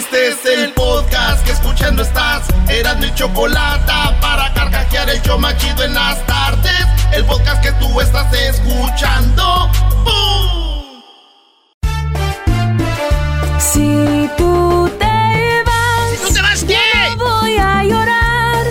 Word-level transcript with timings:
Este 0.00 0.28
es 0.28 0.46
el 0.46 0.72
podcast 0.72 1.44
que 1.44 1.52
escuchando 1.52 2.00
estás. 2.00 2.44
Eran 2.70 3.00
mi 3.00 3.14
chocolate 3.14 3.92
para 4.22 4.50
carcajear 4.54 5.10
el 5.10 5.20
yo 5.20 5.36
machido 5.38 5.84
en 5.84 5.92
las 5.92 6.24
tardes. 6.24 6.86
El 7.12 7.22
podcast 7.26 7.62
que 7.62 7.70
tú 7.72 8.00
estás 8.00 8.32
escuchando. 8.32 9.68
¡Bum! 10.02 11.02
Si 13.58 14.30
tú 14.38 14.90
te 14.98 15.62
vas, 15.66 16.10
¿Si 16.16 16.28
tú 16.28 16.32
te 16.32 16.40
vas, 16.40 16.64
qué? 16.64 16.78
no 17.18 17.40
voy 17.40 17.58
a 17.58 17.84
llorar. 17.84 18.64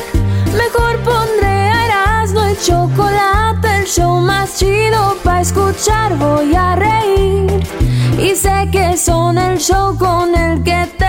Mejor 0.57 0.97
pondré 1.03 1.47
a 1.47 1.85
Erasmo 1.85 2.41
el 2.45 2.59
chocolate, 2.59 3.81
el 3.81 3.85
show 3.85 4.19
más 4.19 4.57
chido 4.57 5.15
para 5.23 5.41
escuchar. 5.41 6.15
Voy 6.15 6.55
a 6.55 6.75
reír 6.75 7.63
y 8.17 8.35
sé 8.35 8.67
que 8.71 8.97
son 8.97 9.37
el 9.37 9.59
show 9.59 9.95
con 9.95 10.33
el 10.35 10.63
que 10.63 10.88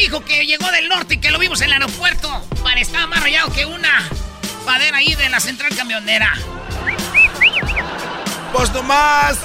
Amigo 0.00 0.24
que 0.24 0.46
llegó 0.46 0.66
del 0.70 0.88
norte 0.88 1.16
y 1.16 1.18
que 1.18 1.30
lo 1.30 1.38
vimos 1.38 1.60
en 1.60 1.66
el 1.66 1.72
aeropuerto. 1.74 2.42
Para 2.62 2.80
estaba 2.80 3.06
más 3.06 3.22
rayado 3.22 3.52
que 3.52 3.66
una 3.66 4.08
padera 4.64 4.96
ahí 4.96 5.14
de 5.14 5.28
la 5.28 5.40
central 5.40 5.76
camionera. 5.76 6.32
Pues 8.50 8.72
nomás. 8.72 9.38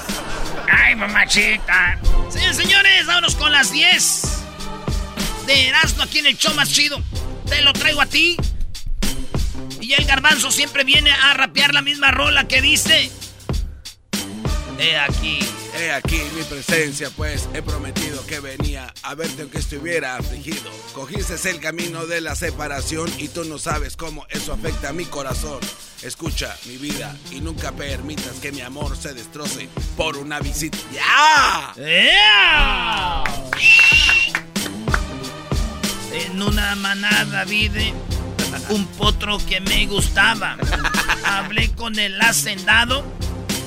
¡Ay, 0.71 0.95
mamachita! 0.95 1.99
Señores, 2.29 2.55
señores, 2.55 3.05
vámonos 3.05 3.35
con 3.35 3.51
las 3.51 3.69
10 3.69 4.21
de 5.45 5.67
Erasmo 5.67 6.03
aquí 6.03 6.19
en 6.19 6.27
el 6.27 6.37
show 6.37 6.53
más 6.53 6.71
chido. 6.71 7.03
Te 7.49 7.61
lo 7.61 7.73
traigo 7.73 7.99
a 7.99 8.05
ti. 8.05 8.37
Y 9.81 9.91
el 9.91 10.05
garbanzo 10.05 10.51
siempre 10.51 10.85
viene 10.85 11.11
a 11.11 11.33
rapear 11.33 11.73
la 11.73 11.81
misma 11.81 12.11
rola 12.11 12.47
que 12.47 12.61
dice. 12.61 13.11
He 14.79 14.97
aquí. 14.99 15.39
He 15.77 15.91
aquí 15.91 16.21
mi 16.35 16.43
presencia, 16.43 17.09
pues 17.09 17.49
he 17.53 17.61
prometido 17.61 18.25
que 18.25 18.39
venía 18.39 18.93
a 19.03 19.13
verte 19.13 19.41
aunque 19.41 19.57
estuviera 19.57 20.15
afligido. 20.15 20.71
Cogiste 20.93 21.49
el 21.49 21.59
camino 21.59 22.05
de 22.05 22.21
la 22.21 22.35
separación 22.35 23.11
y 23.17 23.27
tú 23.27 23.43
no 23.43 23.57
sabes 23.57 23.97
cómo 23.97 24.25
eso 24.29 24.53
afecta 24.53 24.89
a 24.89 24.93
mi 24.93 25.05
corazón. 25.05 25.59
Escucha 26.01 26.55
mi 26.65 26.77
vida 26.77 27.15
y 27.31 27.41
nunca 27.41 27.73
permitas 27.73 28.39
que 28.41 28.51
mi 28.51 28.61
amor 28.61 28.95
se 28.95 29.13
destroce 29.13 29.67
por 29.97 30.17
una 30.17 30.39
visita. 30.39 30.77
¡Ya! 30.93 31.73
¡Ea! 31.77 33.23
En 36.13 36.41
una 36.41 36.75
manada 36.75 37.43
vi 37.43 37.69
un 38.69 38.87
potro 38.87 39.37
que 39.45 39.59
me 39.59 39.85
gustaba. 39.87 40.57
Hablé 41.25 41.71
con 41.71 41.99
el 41.99 42.21
hacendado. 42.21 43.03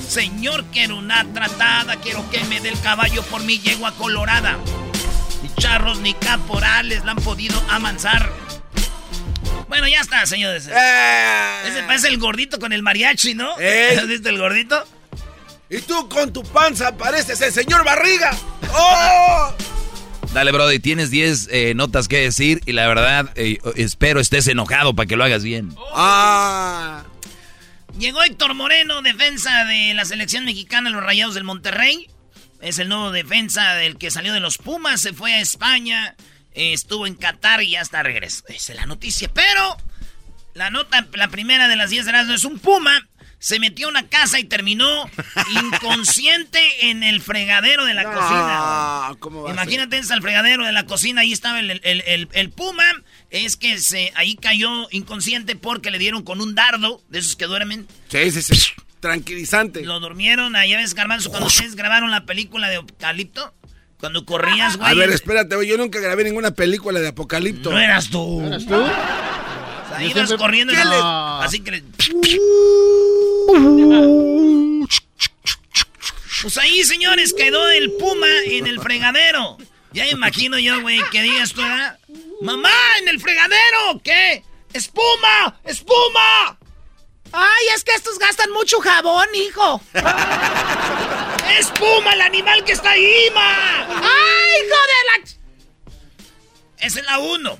Señor, 0.09 0.65
quiero 0.73 0.97
una 0.97 1.23
tratada. 1.33 1.95
Quiero 1.97 2.27
que 2.31 2.43
me 2.45 2.59
dé 2.59 2.69
el 2.69 2.81
caballo 2.81 3.21
por 3.23 3.43
mi 3.43 3.59
yegua 3.59 3.91
colorada. 3.91 4.57
Ni 5.43 5.53
charros 5.61 5.99
ni 5.99 6.15
caporales 6.15 7.05
la 7.05 7.11
han 7.11 7.17
podido 7.17 7.61
amansar. 7.69 8.27
Bueno, 9.67 9.87
ya 9.87 10.01
está, 10.01 10.25
señores. 10.25 10.67
¡Eh! 10.67 11.61
Ese 11.67 11.83
parece 11.83 12.07
el 12.07 12.17
gordito 12.17 12.57
con 12.57 12.73
el 12.73 12.81
mariachi, 12.81 13.35
¿no? 13.35 13.51
¿Has 13.97 14.07
visto 14.07 14.29
el 14.29 14.39
gordito? 14.39 14.83
Y 15.69 15.77
tú 15.81 16.09
con 16.09 16.33
tu 16.33 16.41
panza 16.41 16.97
pareces 16.97 17.39
el 17.41 17.53
señor 17.53 17.85
Barriga. 17.85 18.35
¡Oh! 18.73 19.53
Dale, 20.33 20.51
Brody, 20.51 20.79
tienes 20.79 21.11
10 21.11 21.49
eh, 21.51 21.73
notas 21.75 22.07
que 22.07 22.21
decir 22.21 22.61
y 22.65 22.71
la 22.71 22.87
verdad 22.87 23.31
eh, 23.35 23.59
espero 23.75 24.19
estés 24.19 24.47
enojado 24.47 24.95
para 24.95 25.05
que 25.05 25.15
lo 25.15 25.23
hagas 25.23 25.43
bien. 25.43 25.75
¡Ah! 25.93 27.03
Llegó 27.99 28.23
Héctor 28.23 28.53
Moreno, 28.53 29.01
defensa 29.01 29.65
de 29.65 29.93
la 29.93 30.05
selección 30.05 30.45
mexicana, 30.45 30.89
los 30.89 31.03
Rayados 31.03 31.35
del 31.35 31.43
Monterrey. 31.43 32.09
Es 32.61 32.79
el 32.79 32.87
nuevo 32.87 33.11
defensa 33.11 33.73
del 33.73 33.97
que 33.97 34.09
salió 34.09 34.31
de 34.31 34.39
los 34.39 34.57
Pumas, 34.57 35.01
se 35.01 35.11
fue 35.11 35.33
a 35.33 35.41
España, 35.41 36.15
estuvo 36.53 37.07
en 37.07 37.15
Qatar 37.15 37.61
y 37.61 37.71
ya 37.71 37.81
está 37.81 38.01
regreso. 38.01 38.45
Esa 38.47 38.71
es 38.71 38.79
la 38.79 38.85
noticia. 38.85 39.29
Pero 39.33 39.75
la 40.53 40.69
nota, 40.69 41.05
la 41.11 41.27
primera 41.27 41.67
de 41.67 41.75
las 41.75 41.89
10 41.89 42.05
de 42.05 42.11
las 42.13 42.29
es 42.29 42.45
un 42.45 42.59
Puma. 42.59 43.08
Se 43.39 43.57
metió 43.59 43.87
a 43.87 43.89
una 43.89 44.07
casa 44.07 44.37
y 44.39 44.43
terminó 44.43 45.09
inconsciente 45.73 46.59
en 46.89 47.03
el 47.03 47.21
fregadero 47.21 47.85
de 47.85 47.93
la 47.93 48.03
cocina. 49.23 49.51
Imagínate 49.53 49.97
en 49.97 50.11
el 50.11 50.21
fregadero 50.21 50.65
de 50.65 50.71
la 50.71 50.85
cocina, 50.85 51.21
ahí 51.21 51.31
estaba 51.31 51.59
el, 51.59 51.71
el- 51.71 51.81
el- 52.05 52.29
el 52.31 52.49
puma. 52.49 52.83
Es 53.29 53.57
que 53.57 53.77
se 53.79 54.11
ahí 54.15 54.35
cayó 54.35 54.69
inconsciente 54.91 55.55
porque 55.55 55.91
le 55.91 55.99
dieron 55.99 56.23
con 56.23 56.41
un 56.41 56.55
dardo, 56.55 57.01
de 57.09 57.19
esos 57.19 57.35
que 57.35 57.45
duermen. 57.45 57.87
Sí, 58.09 58.31
sí, 58.31 58.41
sí. 58.41 58.55
Tranquilizante. 58.99 59.83
Lo 59.85 59.99
durmieron, 59.99 60.55
allá 60.55 60.77
ves, 60.77 60.93
Garbanzo, 60.93 61.29
cuando 61.29 61.47
ustedes 61.47 61.75
grabaron 61.75 62.11
la 62.11 62.25
película 62.25 62.67
de 62.69 62.77
Apocalipto. 62.77 63.53
Cuando 63.99 64.25
corrías, 64.25 64.77
güey. 64.77 64.91
A 64.91 64.93
ver, 64.93 65.09
espérate, 65.11 65.55
güey, 65.55 65.67
yo 65.67 65.77
nunca 65.77 65.99
grabé 65.99 66.23
ninguna 66.23 66.51
película 66.51 66.99
de 67.01 67.09
Apocalipto. 67.09 67.69
No 67.71 67.79
eras 67.79 68.09
tú. 68.09 68.41
¿Eras 68.45 68.65
tú? 68.65 68.75
Ibas 70.07 70.27
siempre- 70.27 70.37
corriendo 70.37 70.73
y 70.73 70.75
¿Qué 70.77 70.85
le- 70.85 70.89
le- 70.91 71.01
Así 71.45 71.59
que 71.61 71.71
le- 71.71 71.83
Pues 76.41 76.57
ahí, 76.57 76.83
señores, 76.83 77.33
quedó 77.33 77.67
el 77.69 77.91
puma 77.93 78.27
en 78.45 78.65
el 78.67 78.79
fregadero. 78.79 79.57
Ya 79.91 80.03
me 80.05 80.11
imagino 80.11 80.57
yo, 80.59 80.81
güey, 80.81 81.01
que 81.11 81.21
digas 81.21 81.51
tú, 81.53 81.61
¿verdad? 81.61 81.99
¡Mamá, 82.41 82.71
en 83.01 83.09
el 83.09 83.19
fregadero! 83.19 83.99
¿Qué? 84.03 84.43
¡Espuma! 84.71 85.59
¡Espuma! 85.65 86.57
Ay, 87.31 87.65
es 87.75 87.83
que 87.83 87.91
estos 87.93 88.17
gastan 88.17 88.51
mucho 88.51 88.79
jabón, 88.79 89.27
hijo. 89.35 89.81
¡Espuma, 91.59 92.13
el 92.13 92.21
animal 92.21 92.63
que 92.63 92.71
está 92.71 92.91
ahí, 92.91 93.29
ma! 93.35 93.85
Ay, 93.87 94.53
hijo 94.65 94.77
de 94.87 95.03
la... 95.07 96.85
Esa 96.87 96.99
es 96.99 97.05
la 97.05 97.19
uno. 97.19 97.59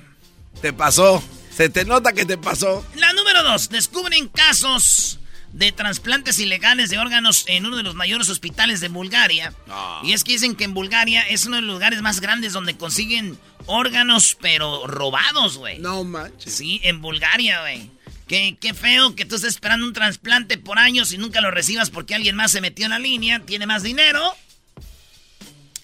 Te 0.62 0.72
pasó. 0.72 1.22
Se 1.60 1.68
te 1.68 1.84
nota 1.84 2.14
que 2.14 2.24
te 2.24 2.38
pasó. 2.38 2.86
La 2.96 3.12
número 3.12 3.42
dos, 3.42 3.68
descubren 3.68 4.28
casos 4.28 5.18
de 5.52 5.72
trasplantes 5.72 6.38
ilegales 6.38 6.88
de 6.88 6.96
órganos 6.96 7.44
en 7.48 7.66
uno 7.66 7.76
de 7.76 7.82
los 7.82 7.94
mayores 7.94 8.30
hospitales 8.30 8.80
de 8.80 8.88
Bulgaria. 8.88 9.52
Ah. 9.68 10.00
Y 10.02 10.14
es 10.14 10.24
que 10.24 10.32
dicen 10.32 10.56
que 10.56 10.64
en 10.64 10.72
Bulgaria 10.72 11.20
es 11.20 11.44
uno 11.44 11.56
de 11.56 11.62
los 11.62 11.74
lugares 11.74 12.00
más 12.00 12.20
grandes 12.20 12.54
donde 12.54 12.78
consiguen 12.78 13.38
órganos, 13.66 14.38
pero 14.40 14.86
robados, 14.86 15.58
güey. 15.58 15.78
No 15.80 16.02
manches. 16.02 16.54
Sí, 16.54 16.80
en 16.82 17.02
Bulgaria, 17.02 17.60
güey. 17.60 17.90
Qué, 18.26 18.56
qué 18.58 18.72
feo 18.72 19.14
que 19.14 19.26
tú 19.26 19.34
estés 19.34 19.50
esperando 19.50 19.84
un 19.84 19.92
trasplante 19.92 20.56
por 20.56 20.78
años 20.78 21.12
y 21.12 21.18
nunca 21.18 21.42
lo 21.42 21.50
recibas 21.50 21.90
porque 21.90 22.14
alguien 22.14 22.36
más 22.36 22.52
se 22.52 22.62
metió 22.62 22.86
en 22.86 22.92
la 22.92 22.98
línea, 22.98 23.40
tiene 23.40 23.66
más 23.66 23.82
dinero. 23.82 24.34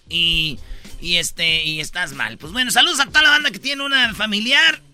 Y, 0.09 0.59
y 1.03 1.17
este, 1.17 1.65
y 1.65 1.81
estás 1.81 2.15
mal. 2.15 2.39
Pues 2.39 2.55
bueno, 2.55 2.71
saludos 2.71 2.99
a 3.01 3.05
toda 3.05 3.21
la 3.21 3.29
banda 3.29 3.51
que 3.51 3.59
tiene 3.59 3.85
una 3.85 4.15
familiar. 4.15 4.86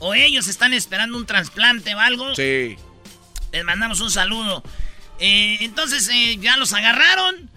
O 0.00 0.14
ellos 0.14 0.48
están 0.48 0.72
esperando 0.74 1.16
un 1.16 1.26
trasplante 1.26 1.94
o 1.94 2.00
algo. 2.00 2.34
Sí. 2.34 2.76
Les 3.52 3.64
mandamos 3.64 4.00
un 4.00 4.10
saludo. 4.10 4.62
Eh, 5.20 5.58
entonces 5.60 6.08
eh, 6.12 6.36
ya 6.40 6.56
los 6.56 6.72
agarraron. 6.72 7.50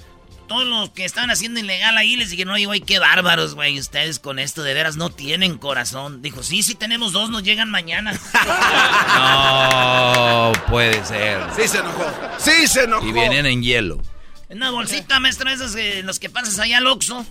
Todos 0.48 0.66
los 0.66 0.92
que 0.92 1.04
estaban 1.04 1.30
haciendo 1.30 1.60
ilegal 1.60 1.98
ahí 1.98 2.16
les 2.16 2.30
dijeron, 2.30 2.54
oye, 2.54 2.66
güey, 2.68 2.80
qué 2.80 3.00
bárbaros, 3.00 3.54
güey. 3.54 3.78
Ustedes 3.80 4.20
con 4.20 4.40
esto 4.40 4.64
de 4.64 4.74
veras 4.74 4.96
no 4.96 5.10
tienen 5.10 5.58
corazón. 5.58 6.22
Dijo, 6.22 6.42
sí, 6.42 6.64
sí 6.64 6.74
tenemos 6.76 7.12
dos, 7.12 7.30
nos 7.30 7.44
llegan 7.44 7.70
mañana. 7.70 8.18
No 9.18 10.52
puede 10.70 11.04
ser. 11.06 11.42
Sí 11.56 11.68
se 11.68 11.80
enojó. 11.80 12.06
Sí 12.38 12.68
se 12.68 12.84
enojó. 12.84 13.06
Y 13.06 13.12
vienen 13.12 13.46
en 13.46 13.62
hielo. 13.62 14.02
En 14.50 14.58
una 14.58 14.70
bolsita, 14.72 15.20
maestro, 15.20 15.50
esas 15.50 15.76
eh, 15.76 16.02
los 16.04 16.20
que 16.20 16.30
pasas 16.30 16.58
ahí 16.60 16.74
al 16.74 16.88
Oxxo. 16.88 17.26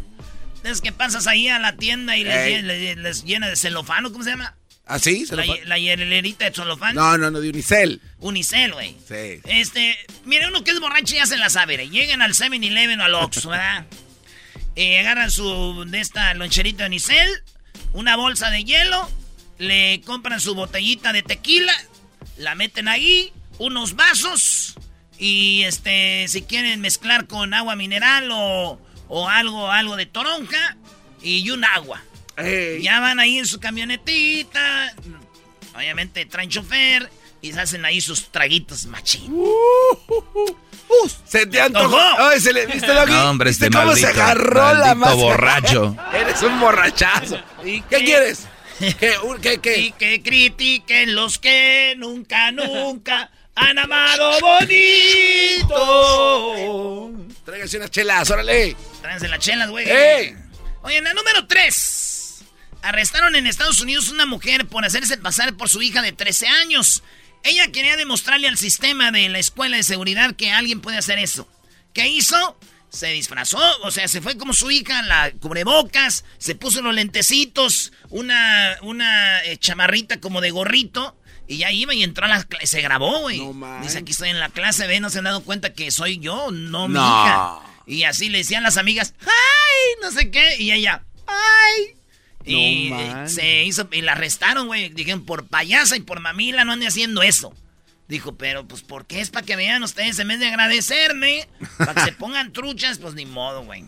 Esas 0.62 0.80
que 0.80 0.92
pasas 0.92 1.26
ahí 1.26 1.48
a 1.48 1.58
la 1.58 1.76
tienda 1.76 2.16
y 2.16 2.24
les- 2.24 2.96
les 2.98 3.24
llena 3.24 3.48
de 3.48 3.56
celofano, 3.56 4.10
¿cómo 4.12 4.24
se 4.24 4.30
llama? 4.30 4.54
¿Ah, 4.88 5.00
sí? 5.00 5.26
¿Se 5.26 5.34
La, 5.34 5.44
la 5.64 5.78
hielerita 5.78 6.44
de 6.44 6.52
celofán. 6.54 6.94
No, 6.94 7.18
no, 7.18 7.28
no, 7.30 7.40
de 7.40 7.50
Unicel. 7.50 8.00
Unicel, 8.20 8.72
güey. 8.72 8.96
Sí. 9.06 9.40
Este, 9.44 9.98
mire, 10.24 10.46
uno 10.46 10.62
que 10.62 10.70
es 10.70 10.78
borracho 10.78 11.16
ya 11.16 11.26
se 11.26 11.36
la 11.36 11.50
sabe. 11.50 11.74
¿eh? 11.74 11.90
Llegan 11.90 12.22
al 12.22 12.34
7-Eleven 12.34 13.00
o 13.00 13.04
al 13.04 13.14
Oxxo, 13.14 13.48
¿verdad? 13.50 13.84
Eh, 14.76 15.00
agarran 15.00 15.30
su, 15.32 15.84
de 15.88 16.00
esta 16.00 16.32
loncherita 16.34 16.84
de 16.84 16.88
Unicel, 16.88 17.28
una 17.94 18.14
bolsa 18.14 18.50
de 18.50 18.62
hielo, 18.62 19.10
le 19.58 20.02
compran 20.02 20.40
su 20.40 20.54
botellita 20.54 21.12
de 21.12 21.22
tequila, 21.22 21.72
la 22.36 22.54
meten 22.54 22.86
ahí, 22.86 23.32
unos 23.58 23.96
vasos, 23.96 24.74
y 25.18 25.62
este, 25.62 26.28
si 26.28 26.42
quieren 26.42 26.80
mezclar 26.82 27.26
con 27.26 27.54
agua 27.54 27.74
mineral 27.74 28.28
o, 28.30 28.78
o 29.08 29.28
algo, 29.28 29.70
algo 29.70 29.96
de 29.96 30.06
toronja, 30.06 30.76
y 31.22 31.50
un 31.50 31.64
agua. 31.64 32.02
Ya 32.36 33.00
van 33.00 33.18
ahí 33.20 33.38
en 33.38 33.46
su 33.46 33.58
camionetita. 33.60 34.94
Obviamente 35.74 36.24
traen 36.26 36.48
chofer 36.50 37.10
y 37.42 37.52
se 37.52 37.60
hacen 37.60 37.84
ahí 37.84 38.00
sus 38.00 38.28
traguitos 38.30 38.86
machín. 38.86 39.30
Uh, 39.32 39.44
uh, 40.08 40.14
uh, 40.88 41.10
se 41.26 41.46
te 41.46 41.60
antojó. 41.60 42.00
Ay, 42.18 42.40
se 42.40 42.52
le 42.52 42.66
viste 42.66 42.86
lo 42.92 43.06
No, 43.06 43.30
hombre, 43.30 43.50
este 43.50 43.70
cómo 43.70 43.94
se 43.94 44.06
agarró 44.06 44.74
la 44.74 44.94
máscara? 44.94 45.22
borracho. 45.22 45.96
Eres 46.14 46.42
un 46.42 46.58
borrachazo. 46.60 47.38
¿Qué, 47.62 47.82
quieres? 47.88 48.46
¿Qué, 48.78 49.14
qué, 49.42 49.58
qué? 49.58 49.78
Y 49.86 49.92
que 49.92 50.22
critiquen 50.22 51.14
los 51.14 51.38
que 51.38 51.94
nunca, 51.98 52.50
nunca 52.52 53.30
han 53.54 53.78
amado 53.78 54.40
bonito. 54.40 55.74
Tráiganse 57.44 57.76
unas 57.78 57.90
chelas, 57.90 58.30
órale. 58.30 58.76
Tráiganse 59.00 59.28
las 59.28 59.38
chelas, 59.40 59.70
güey. 59.70 59.86
Oye, 60.82 60.98
en 60.98 61.04
la 61.04 61.14
número 61.14 61.46
3. 61.46 61.95
Arrestaron 62.86 63.34
en 63.34 63.48
Estados 63.48 63.80
Unidos 63.80 64.10
una 64.10 64.26
mujer 64.26 64.68
por 64.68 64.84
hacerse 64.84 65.16
pasar 65.16 65.56
por 65.56 65.68
su 65.68 65.82
hija 65.82 66.02
de 66.02 66.12
13 66.12 66.46
años. 66.46 67.02
Ella 67.42 67.72
quería 67.72 67.96
demostrarle 67.96 68.46
al 68.46 68.56
sistema 68.56 69.10
de 69.10 69.28
la 69.28 69.40
escuela 69.40 69.76
de 69.76 69.82
seguridad 69.82 70.36
que 70.36 70.52
alguien 70.52 70.80
puede 70.80 70.96
hacer 70.96 71.18
eso. 71.18 71.48
¿Qué 71.92 72.06
hizo? 72.06 72.56
Se 72.88 73.08
disfrazó, 73.08 73.58
o 73.82 73.90
sea, 73.90 74.06
se 74.06 74.20
fue 74.20 74.38
como 74.38 74.52
su 74.52 74.70
hija, 74.70 75.02
la 75.02 75.32
cubrebocas, 75.40 76.24
se 76.38 76.54
puso 76.54 76.80
los 76.80 76.94
lentecitos, 76.94 77.92
una, 78.10 78.76
una 78.82 79.42
eh, 79.42 79.56
chamarrita 79.56 80.20
como 80.20 80.40
de 80.40 80.52
gorrito, 80.52 81.16
y 81.48 81.56
ya 81.58 81.72
iba 81.72 81.92
y 81.92 82.04
entró 82.04 82.26
a 82.26 82.28
la 82.28 82.44
clase, 82.44 82.68
se 82.68 82.82
grabó, 82.82 83.18
güey. 83.22 83.42
Dice, 83.82 83.98
aquí 83.98 84.12
estoy 84.12 84.28
en 84.28 84.38
la 84.38 84.50
clase, 84.50 84.86
ve, 84.86 85.00
no 85.00 85.10
se 85.10 85.18
han 85.18 85.24
dado 85.24 85.42
cuenta 85.42 85.72
que 85.72 85.90
soy 85.90 86.20
yo, 86.20 86.52
no, 86.52 86.86
mi 86.86 86.94
hija. 86.94 87.58
Y 87.84 88.04
así 88.04 88.28
le 88.28 88.38
decían 88.38 88.62
las 88.62 88.76
amigas, 88.76 89.14
¡ay! 89.22 90.02
No 90.02 90.12
sé 90.12 90.30
qué, 90.30 90.56
y 90.58 90.70
ella, 90.70 91.02
¡ay! 91.26 91.96
Y 92.46 92.92
se 93.26 93.64
hizo, 93.64 93.88
y 93.90 94.02
la 94.02 94.12
arrestaron, 94.12 94.66
güey. 94.66 94.88
Dijeron, 94.90 95.24
por 95.24 95.46
payasa 95.46 95.96
y 95.96 96.00
por 96.00 96.20
mamila 96.20 96.64
no 96.64 96.72
ande 96.72 96.86
haciendo 96.86 97.22
eso. 97.22 97.54
Dijo, 98.08 98.36
pero 98.36 98.66
pues 98.68 98.82
¿por 98.82 99.06
qué 99.06 99.20
es 99.20 99.30
para 99.30 99.44
que 99.44 99.56
vean 99.56 99.82
ustedes 99.82 100.18
en 100.20 100.28
vez 100.28 100.38
de 100.38 100.46
agradecerme? 100.46 101.48
Para 101.76 101.94
que 101.94 102.00
se 102.02 102.12
pongan 102.18 102.52
truchas, 102.52 102.98
pues 102.98 103.14
ni 103.14 103.26
modo, 103.26 103.64
güey. 103.64 103.84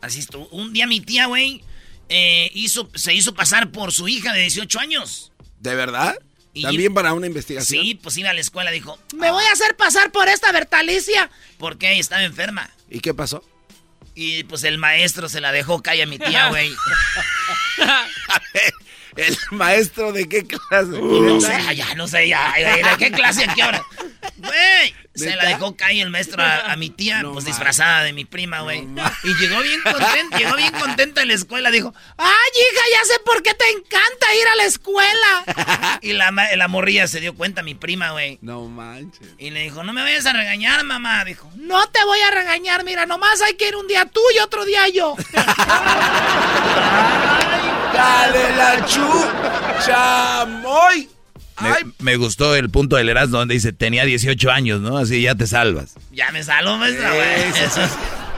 Así 0.00 0.20
estuvo. 0.20 0.46
Un 0.48 0.72
día 0.72 0.86
mi 0.86 1.00
tía, 1.00 1.26
güey, 1.26 1.64
eh, 2.08 2.50
hizo, 2.54 2.88
se 2.94 3.14
hizo 3.14 3.34
pasar 3.34 3.70
por 3.70 3.92
su 3.92 4.06
hija 4.06 4.32
de 4.32 4.42
18 4.42 4.78
años. 4.78 5.32
¿De 5.58 5.74
verdad? 5.74 6.16
¿También 6.62 6.94
para 6.94 7.12
una 7.12 7.26
investigación? 7.26 7.82
Sí, 7.82 7.94
pues 7.94 8.16
iba 8.16 8.30
a 8.30 8.34
la 8.34 8.40
escuela, 8.40 8.70
dijo, 8.70 8.98
me 9.14 9.30
voy 9.30 9.44
a 9.44 9.52
hacer 9.52 9.76
pasar 9.76 10.10
por 10.12 10.28
esta 10.28 10.50
Bertalicia. 10.52 11.30
Porque 11.58 11.98
estaba 11.98 12.22
enferma. 12.22 12.70
¿Y 12.90 13.00
qué 13.00 13.14
pasó? 13.14 13.44
Y 14.14 14.44
pues 14.44 14.64
el 14.64 14.78
maestro 14.78 15.28
se 15.28 15.40
la 15.40 15.52
dejó 15.52 15.82
caer 15.82 16.04
a 16.04 16.06
mi 16.06 16.18
tía, 16.18 16.48
güey. 16.50 16.72
¿El 19.16 19.36
maestro 19.50 20.12
de 20.12 20.28
qué 20.28 20.44
clase? 20.46 21.00
no 21.00 21.40
sé, 21.40 21.76
ya, 21.76 21.94
no 21.94 22.06
sé, 22.06 22.28
ya. 22.28 22.52
¿De 22.56 22.96
qué 22.98 23.10
clase 23.10 23.44
a 23.44 23.54
qué 23.54 23.64
hora? 23.64 23.82
Güey, 24.36 24.94
se 25.18 25.36
la 25.36 25.44
dejó 25.46 25.76
caer 25.76 26.02
el 26.02 26.10
maestro 26.10 26.42
a, 26.42 26.76
mi 26.76 26.90
tía, 26.90 27.22
pues 27.32 27.44
disfrazada 27.44 28.02
de 28.04 28.12
mi 28.12 28.24
prima, 28.24 28.60
güey. 28.60 28.86
y 29.24 29.34
llegó 29.34 29.60
bien 29.60 29.80
contenta, 29.82 30.38
llegó 30.38 30.56
bien 30.56 30.72
contenta 30.72 31.22
en 31.22 31.28
la 31.28 31.34
escuela. 31.34 31.70
Dijo, 31.70 31.92
¡ay, 32.16 32.50
hija, 32.54 32.82
ya 32.92 33.04
sé 33.04 33.20
por 33.24 33.42
qué 33.42 33.54
te 33.54 33.68
encanta 33.70 34.34
ir 34.40 34.48
a 34.48 34.56
la 34.56 34.64
escuela! 34.64 35.98
y 36.02 36.12
la, 36.12 36.30
la 36.30 36.68
morrilla 36.68 37.06
se 37.06 37.20
dio 37.20 37.34
cuenta, 37.34 37.62
mi 37.62 37.74
prima, 37.74 38.12
güey. 38.12 38.38
No 38.40 38.66
manches. 38.66 39.28
Y 39.38 39.50
le 39.50 39.62
dijo, 39.62 39.82
no 39.82 39.92
me 39.92 40.02
vayas 40.02 40.26
a 40.26 40.32
regañar, 40.32 40.84
mamá. 40.84 41.24
Dijo, 41.24 41.50
no 41.56 41.88
te 41.88 42.04
voy 42.04 42.20
a 42.20 42.30
regañar, 42.30 42.84
mira, 42.84 43.06
nomás 43.06 43.42
hay 43.42 43.54
que 43.54 43.68
ir 43.68 43.76
un 43.76 43.86
día 43.88 44.06
tú 44.06 44.20
y 44.34 44.38
otro 44.38 44.64
día 44.64 44.88
yo. 44.88 45.16
¡Dale 47.92 48.56
la 48.56 48.86
chu! 48.86 49.24
¡Chamoy! 49.84 51.17
Me, 51.98 52.16
gustó 52.16 52.54
el 52.54 52.70
punto 52.70 52.96
del 52.96 53.08
Erasmo 53.08 53.38
donde 53.38 53.54
dice, 53.54 53.72
tenía 53.72 54.04
18 54.04 54.50
años, 54.50 54.80
¿no? 54.80 54.98
Así 54.98 55.22
ya 55.22 55.34
te 55.34 55.46
salvas. 55.46 55.94
Ya 56.12 56.30
me 56.30 56.42
salvo, 56.42 56.76
maestra, 56.78 57.12
güey. 57.12 57.24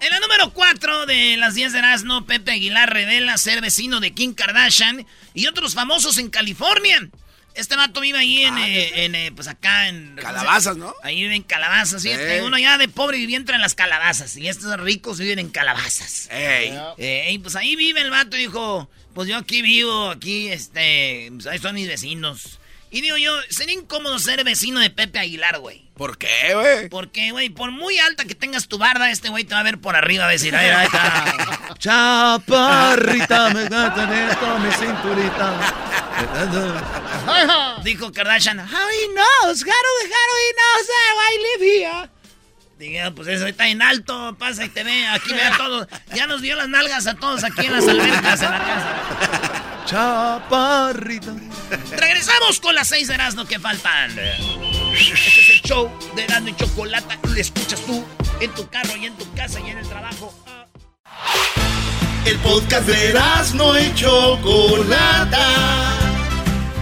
En 0.00 0.10
la 0.10 0.20
número 0.20 0.52
4 0.52 1.06
de 1.06 1.36
las 1.38 1.54
10 1.54 1.72
de 1.72 1.78
Erasmo, 1.80 2.24
Pepe 2.24 2.52
Aguilar 2.52 2.92
revela 2.92 3.36
ser 3.36 3.60
vecino 3.60 3.98
de 3.98 4.12
Kim 4.12 4.32
Kardashian 4.32 5.04
y 5.34 5.46
otros 5.48 5.74
famosos 5.74 6.18
en 6.18 6.30
California. 6.30 7.08
Este 7.54 7.74
vato 7.74 8.00
vive 8.00 8.18
ahí 8.18 8.44
en, 8.44 8.54
ah, 8.54 8.68
eh, 8.68 8.92
eh, 8.94 9.32
pues 9.34 9.48
acá 9.48 9.88
en... 9.88 10.14
Calabazas, 10.14 10.76
¿no? 10.76 10.94
Ahí 11.02 11.22
vive 11.22 11.34
en 11.34 11.42
calabazas, 11.42 12.02
sí. 12.02 12.10
Uno 12.44 12.56
ya 12.56 12.78
de 12.78 12.86
pobre 12.86 13.18
vivía 13.18 13.36
entre 13.36 13.58
las 13.58 13.74
calabazas 13.74 14.36
y 14.36 14.46
estos 14.46 14.78
ricos 14.78 15.18
viven 15.18 15.40
en 15.40 15.48
calabazas. 15.50 16.28
Ey. 16.30 17.38
Pues 17.38 17.56
ahí 17.56 17.74
vive 17.74 18.00
el 18.00 18.10
vato 18.10 18.36
dijo, 18.36 18.88
pues 19.18 19.28
yo 19.28 19.36
aquí 19.36 19.62
vivo, 19.62 20.10
aquí, 20.10 20.46
este, 20.46 21.28
pues 21.32 21.48
ahí 21.48 21.58
son 21.58 21.74
mis 21.74 21.88
vecinos. 21.88 22.60
Y 22.88 23.00
digo 23.00 23.16
yo, 23.16 23.36
sería 23.50 23.74
incómodo 23.74 24.16
ser 24.20 24.44
vecino 24.44 24.78
de 24.78 24.90
Pepe 24.90 25.18
Aguilar, 25.18 25.58
güey. 25.58 25.82
¿Por 25.96 26.18
qué, 26.18 26.54
güey? 26.54 26.88
Porque, 26.88 27.32
güey, 27.32 27.48
por 27.48 27.72
muy 27.72 27.98
alta 27.98 28.26
que 28.26 28.36
tengas 28.36 28.68
tu 28.68 28.78
barda, 28.78 29.10
este 29.10 29.28
güey 29.28 29.42
te 29.42 29.54
va 29.54 29.60
a 29.60 29.64
ver 29.64 29.80
por 29.80 29.96
arriba 29.96 30.26
a 30.26 30.28
decir, 30.28 30.54
ahí, 30.54 30.68
ahí 30.68 30.86
está. 30.86 31.74
Chaparrita, 31.78 33.50
me 33.50 33.64
esto, 33.64 34.58
mi 34.60 34.70
cinturita. 34.70 35.74
Dijo 37.82 38.12
Kardashian, 38.12 38.60
how 38.60 38.88
he 38.88 39.08
knows, 39.14 39.62
how 39.62 39.66
do, 39.66 40.12
how 40.14 40.30
he 40.38 40.52
knows 40.54 40.88
I 41.18 41.38
live 41.42 41.62
here. 41.66 42.17
Dije, 42.78 43.10
pues 43.10 43.26
eso 43.26 43.46
está 43.46 43.66
en 43.66 43.82
alto, 43.82 44.36
pasa 44.38 44.64
y 44.64 44.68
te 44.68 44.84
ve, 44.84 45.06
aquí 45.08 45.32
ve 45.32 45.42
a 45.42 45.56
todos. 45.56 45.88
Ya 46.14 46.28
nos 46.28 46.40
dio 46.40 46.54
las 46.54 46.68
nalgas 46.68 47.08
a 47.08 47.14
todos 47.14 47.42
aquí 47.42 47.66
en 47.66 47.72
las 47.72 47.88
albercas 47.88 48.40
en 48.40 48.50
la 48.52 48.58
casa. 48.58 49.84
Chaparrito. 49.84 51.34
Regresamos 51.90 52.60
con 52.60 52.76
las 52.76 52.86
seis 52.86 53.08
de 53.08 53.14
Erasmo 53.14 53.46
que 53.46 53.58
faltan. 53.58 54.16
Este 54.16 55.12
es 55.12 55.50
el 55.50 55.60
show 55.62 55.90
de 56.14 56.22
Erasmo 56.22 56.50
y 56.50 56.56
Chocolata. 56.56 57.18
Lo 57.24 57.34
escuchas 57.34 57.80
tú 57.80 58.04
en 58.40 58.54
tu 58.54 58.68
carro 58.68 58.96
y 58.96 59.06
en 59.06 59.16
tu 59.16 59.32
casa 59.34 59.58
y 59.58 59.70
en 59.70 59.78
el 59.78 59.88
trabajo. 59.88 60.32
El 62.26 62.36
podcast 62.38 62.86
de 62.86 63.08
Erasmo 63.08 63.76
y 63.76 63.92
Chocolata. 63.94 65.38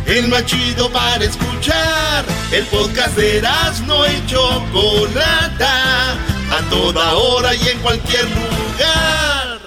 El 0.07 0.29
más 0.29 0.47
chido 0.47 0.91
para 0.93 1.25
escuchar. 1.25 2.25
El 2.53 2.65
podcast 2.67 3.17
de 3.17 3.39
Erasmo 3.39 4.05
y 4.07 4.27
Chocolata. 4.27 6.13
A 6.13 6.61
toda 6.71 7.15
hora 7.15 7.55
y 7.55 7.69
en 7.69 7.79
cualquier 7.81 8.25
lugar. 8.25 9.59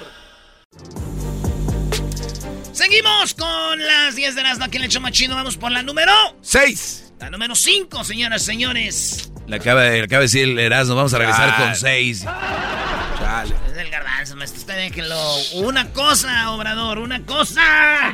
Seguimos 2.72 3.34
con 3.34 3.86
las 3.86 4.16
10 4.16 4.36
de 4.36 4.44
las 4.44 4.62
aquí 4.62 4.78
en 4.78 4.84
el 4.84 4.90
hecho 4.90 5.02
machino. 5.02 5.36
Vamos 5.36 5.58
por 5.58 5.72
la 5.72 5.84
número 5.84 6.14
6. 6.42 7.14
La 7.20 7.30
número 7.30 7.54
5, 7.54 8.06
señoras 8.06 8.44
y 8.44 8.46
señores. 8.46 9.32
Le 9.46 9.58
acaba, 9.58 9.82
de, 9.82 10.04
acaba 10.04 10.20
de 10.20 10.26
decir 10.26 10.44
el 10.48 10.58
Erasmo, 10.58 10.96
vamos 10.96 11.14
a 11.14 11.18
regresar 11.18 11.58
con 11.58 11.76
6. 11.76 12.24
Chale. 13.20 13.56
Es 13.70 13.78
el 13.78 13.90
garbanzo, 13.90 14.38
maestro. 14.38 14.62
Usted 14.62 14.76
déjenlo. 14.76 15.36
Una 15.56 15.90
cosa, 15.92 16.52
Obrador, 16.52 17.00
una 17.00 17.26
cosa. 17.26 18.14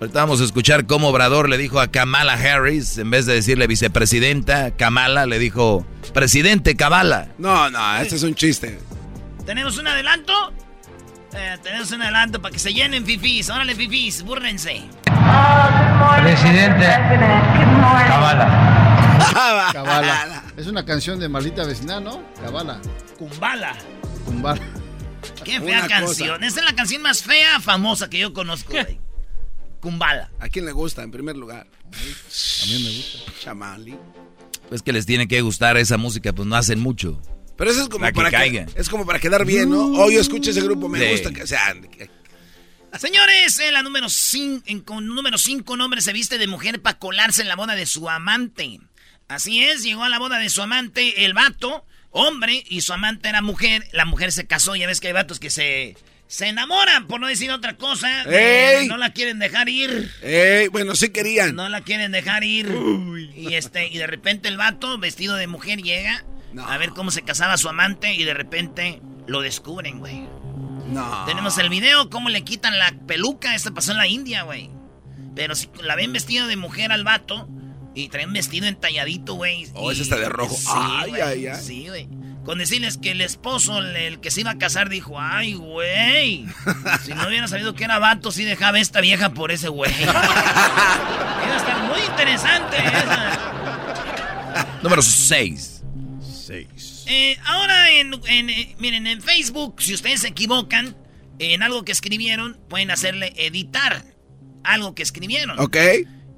Ahorita 0.00 0.20
vamos 0.20 0.42
a 0.42 0.44
escuchar 0.44 0.86
cómo 0.86 1.08
Obrador 1.08 1.48
le 1.48 1.56
dijo 1.56 1.80
a 1.80 1.86
Kamala 1.88 2.34
Harris, 2.34 2.98
en 2.98 3.10
vez 3.10 3.24
de 3.24 3.32
decirle 3.32 3.66
vicepresidenta, 3.66 4.72
Kamala 4.72 5.24
le 5.24 5.38
dijo 5.38 5.86
presidente 6.12 6.76
Kamala. 6.76 7.28
No, 7.38 7.70
no, 7.70 7.96
este 7.96 8.16
es 8.16 8.22
un 8.22 8.34
chiste. 8.34 8.78
¿Tenemos 9.46 9.78
un 9.78 9.86
adelanto? 9.86 10.32
Eh, 11.34 11.56
tenemos 11.62 11.90
un 11.92 12.02
adelanto 12.02 12.42
para 12.42 12.52
que 12.52 12.58
se 12.58 12.74
llenen 12.74 13.06
fifís. 13.06 13.48
Órale, 13.48 13.74
fifís, 13.74 14.22
búrrense. 14.22 14.82
Presidente. 16.22 16.86
Cabala. 18.06 19.72
Cabala. 19.72 20.42
Es 20.56 20.66
una 20.66 20.84
canción 20.86 21.20
de 21.20 21.28
maldita 21.28 21.64
vecina, 21.64 22.00
¿no? 22.00 22.22
Cabala. 22.42 22.80
Cumbala. 23.18 23.74
Cumbala. 24.24 24.62
Qué 25.44 25.60
fea 25.64 25.86
canción. 25.86 26.42
Esa 26.44 26.60
es 26.60 26.66
la 26.66 26.74
canción 26.74 27.02
más 27.02 27.22
fea, 27.22 27.60
famosa 27.60 28.08
que 28.08 28.18
yo 28.18 28.32
conozco, 28.32 28.72
güey. 28.72 28.98
Cumbala. 29.80 30.30
¿A 30.40 30.48
quién 30.48 30.64
le 30.64 30.72
gusta, 30.72 31.02
en 31.02 31.10
primer 31.10 31.36
lugar? 31.36 31.66
A 31.66 32.66
mí 32.66 32.82
me 32.82 32.96
gusta. 32.96 33.32
Chamali. 33.40 33.96
Pues 34.68 34.82
que 34.82 34.92
les 34.92 35.06
tiene 35.06 35.28
que 35.28 35.40
gustar 35.42 35.76
esa 35.76 35.96
música, 35.96 36.32
pues 36.32 36.46
no 36.48 36.56
hacen 36.56 36.80
mucho. 36.80 37.20
Pero 37.56 37.70
eso 37.70 37.82
es 37.82 37.88
como 37.88 38.10
para 38.12 38.30
que, 38.30 38.66
es 38.74 38.88
como 38.88 39.06
para 39.06 39.18
quedar 39.18 39.44
bien, 39.46 39.70
¿no? 39.70 39.86
Hoy 39.92 40.14
yo 40.14 40.20
escucho 40.20 40.50
ese 40.50 40.60
grupo, 40.60 40.88
me 40.88 41.12
gusta 41.12 41.32
que 41.32 41.46
sea. 41.46 41.74
Señores, 42.98 43.58
en 43.60 43.74
la 43.74 43.82
número 43.82 44.08
5, 44.08 44.84
con 44.84 45.06
número 45.06 45.38
5, 45.38 45.72
un 45.72 45.80
hombre 45.80 46.00
se 46.00 46.12
viste 46.12 46.38
de 46.38 46.46
mujer 46.46 46.80
para 46.82 46.98
colarse 46.98 47.42
en 47.42 47.48
la 47.48 47.56
boda 47.56 47.74
de 47.74 47.86
su 47.86 48.08
amante. 48.08 48.80
Así 49.28 49.62
es, 49.62 49.82
llegó 49.82 50.04
a 50.04 50.08
la 50.08 50.18
boda 50.18 50.38
de 50.38 50.48
su 50.48 50.62
amante 50.62 51.24
el 51.24 51.34
vato, 51.34 51.84
hombre, 52.10 52.62
y 52.68 52.82
su 52.82 52.92
amante 52.92 53.28
era 53.28 53.42
mujer. 53.42 53.88
La 53.92 54.04
mujer 54.04 54.32
se 54.32 54.46
casó, 54.46 54.76
ya 54.76 54.86
ves 54.86 55.00
que 55.00 55.08
hay 55.08 55.12
vatos 55.12 55.40
que 55.40 55.50
se, 55.50 55.96
se 56.28 56.48
enamoran, 56.48 57.06
por 57.06 57.20
no 57.20 57.28
decir 57.28 57.50
otra 57.50 57.76
cosa. 57.76 58.24
no 58.88 58.96
la 58.96 59.12
quieren 59.12 59.38
dejar 59.38 59.68
ir. 59.68 60.10
Ey, 60.22 60.68
bueno, 60.68 60.94
sí 60.94 61.10
querían. 61.10 61.54
No 61.54 61.68
la 61.68 61.82
quieren 61.82 62.12
dejar 62.12 62.44
ir. 62.44 62.68
Y 63.34 63.54
este, 63.54 63.88
y 63.88 63.98
de 63.98 64.06
repente 64.06 64.48
el 64.48 64.56
vato, 64.56 64.98
vestido 64.98 65.36
de 65.36 65.46
mujer, 65.46 65.82
llega 65.82 66.24
a 66.66 66.78
ver 66.78 66.90
cómo 66.90 67.10
se 67.10 67.22
casaba 67.22 67.56
su 67.56 67.68
amante 67.68 68.14
y 68.14 68.24
de 68.24 68.34
repente 68.34 69.00
lo 69.26 69.40
descubren, 69.40 69.98
güey. 69.98 70.26
No. 70.86 71.24
Tenemos 71.26 71.58
el 71.58 71.68
video, 71.68 72.10
cómo 72.10 72.28
le 72.28 72.42
quitan 72.42 72.78
la 72.78 72.94
peluca. 73.06 73.54
Esto 73.54 73.74
pasó 73.74 73.92
en 73.92 73.98
la 73.98 74.06
India, 74.06 74.42
güey. 74.42 74.70
Pero 75.34 75.54
si 75.54 75.68
la 75.82 75.96
ven 75.96 76.12
vestida 76.12 76.46
de 76.46 76.56
mujer 76.56 76.92
al 76.92 77.04
vato 77.04 77.48
y 77.96 78.08
traen 78.08 78.32
vestido 78.32 78.68
entalladito, 78.68 79.34
güey. 79.34 79.66
Oh, 79.74 79.90
y- 79.90 79.94
ese 79.94 80.02
está 80.02 80.16
de 80.16 80.28
rojo. 80.28 80.54
Sí, 80.54 80.68
Ay, 80.72 81.12
ay, 81.20 81.46
ay. 81.48 81.60
Sí, 81.60 81.88
güey. 81.88 82.08
Con 82.44 82.58
decirles 82.58 82.96
que 82.96 83.10
el 83.10 83.22
esposo, 83.22 83.80
el, 83.80 84.20
que 84.20 84.30
se 84.30 84.42
iba 84.42 84.52
a 84.52 84.58
casar, 84.58 84.88
dijo, 84.88 85.18
ay, 85.18 85.54
güey. 85.54 86.46
Si 87.04 87.12
no 87.12 87.26
hubiera 87.26 87.48
sabido 87.48 87.74
que 87.74 87.82
era 87.82 87.98
vato, 87.98 88.30
sí 88.30 88.44
dejaba 88.44 88.78
esta 88.78 89.00
vieja 89.00 89.34
por 89.34 89.50
ese 89.50 89.66
güey. 89.68 89.90
Iba 90.00 90.12
a 90.20 91.56
estar 91.56 91.82
muy 91.88 92.00
interesante 92.06 92.76
esa. 92.76 94.68
Número 94.82 95.02
6. 95.02 95.72
Eh, 97.08 97.36
ahora, 97.44 97.90
en, 97.90 98.14
en, 98.28 98.50
eh, 98.50 98.76
miren, 98.78 99.06
en 99.08 99.20
Facebook, 99.22 99.82
si 99.82 99.94
ustedes 99.94 100.20
se 100.20 100.28
equivocan 100.28 100.96
en 101.38 101.62
algo 101.62 101.84
que 101.84 101.92
escribieron, 101.92 102.58
pueden 102.68 102.90
hacerle 102.90 103.32
editar 103.36 104.04
algo 104.64 104.94
que 104.94 105.02
escribieron. 105.02 105.58
¿Ok? 105.58 105.76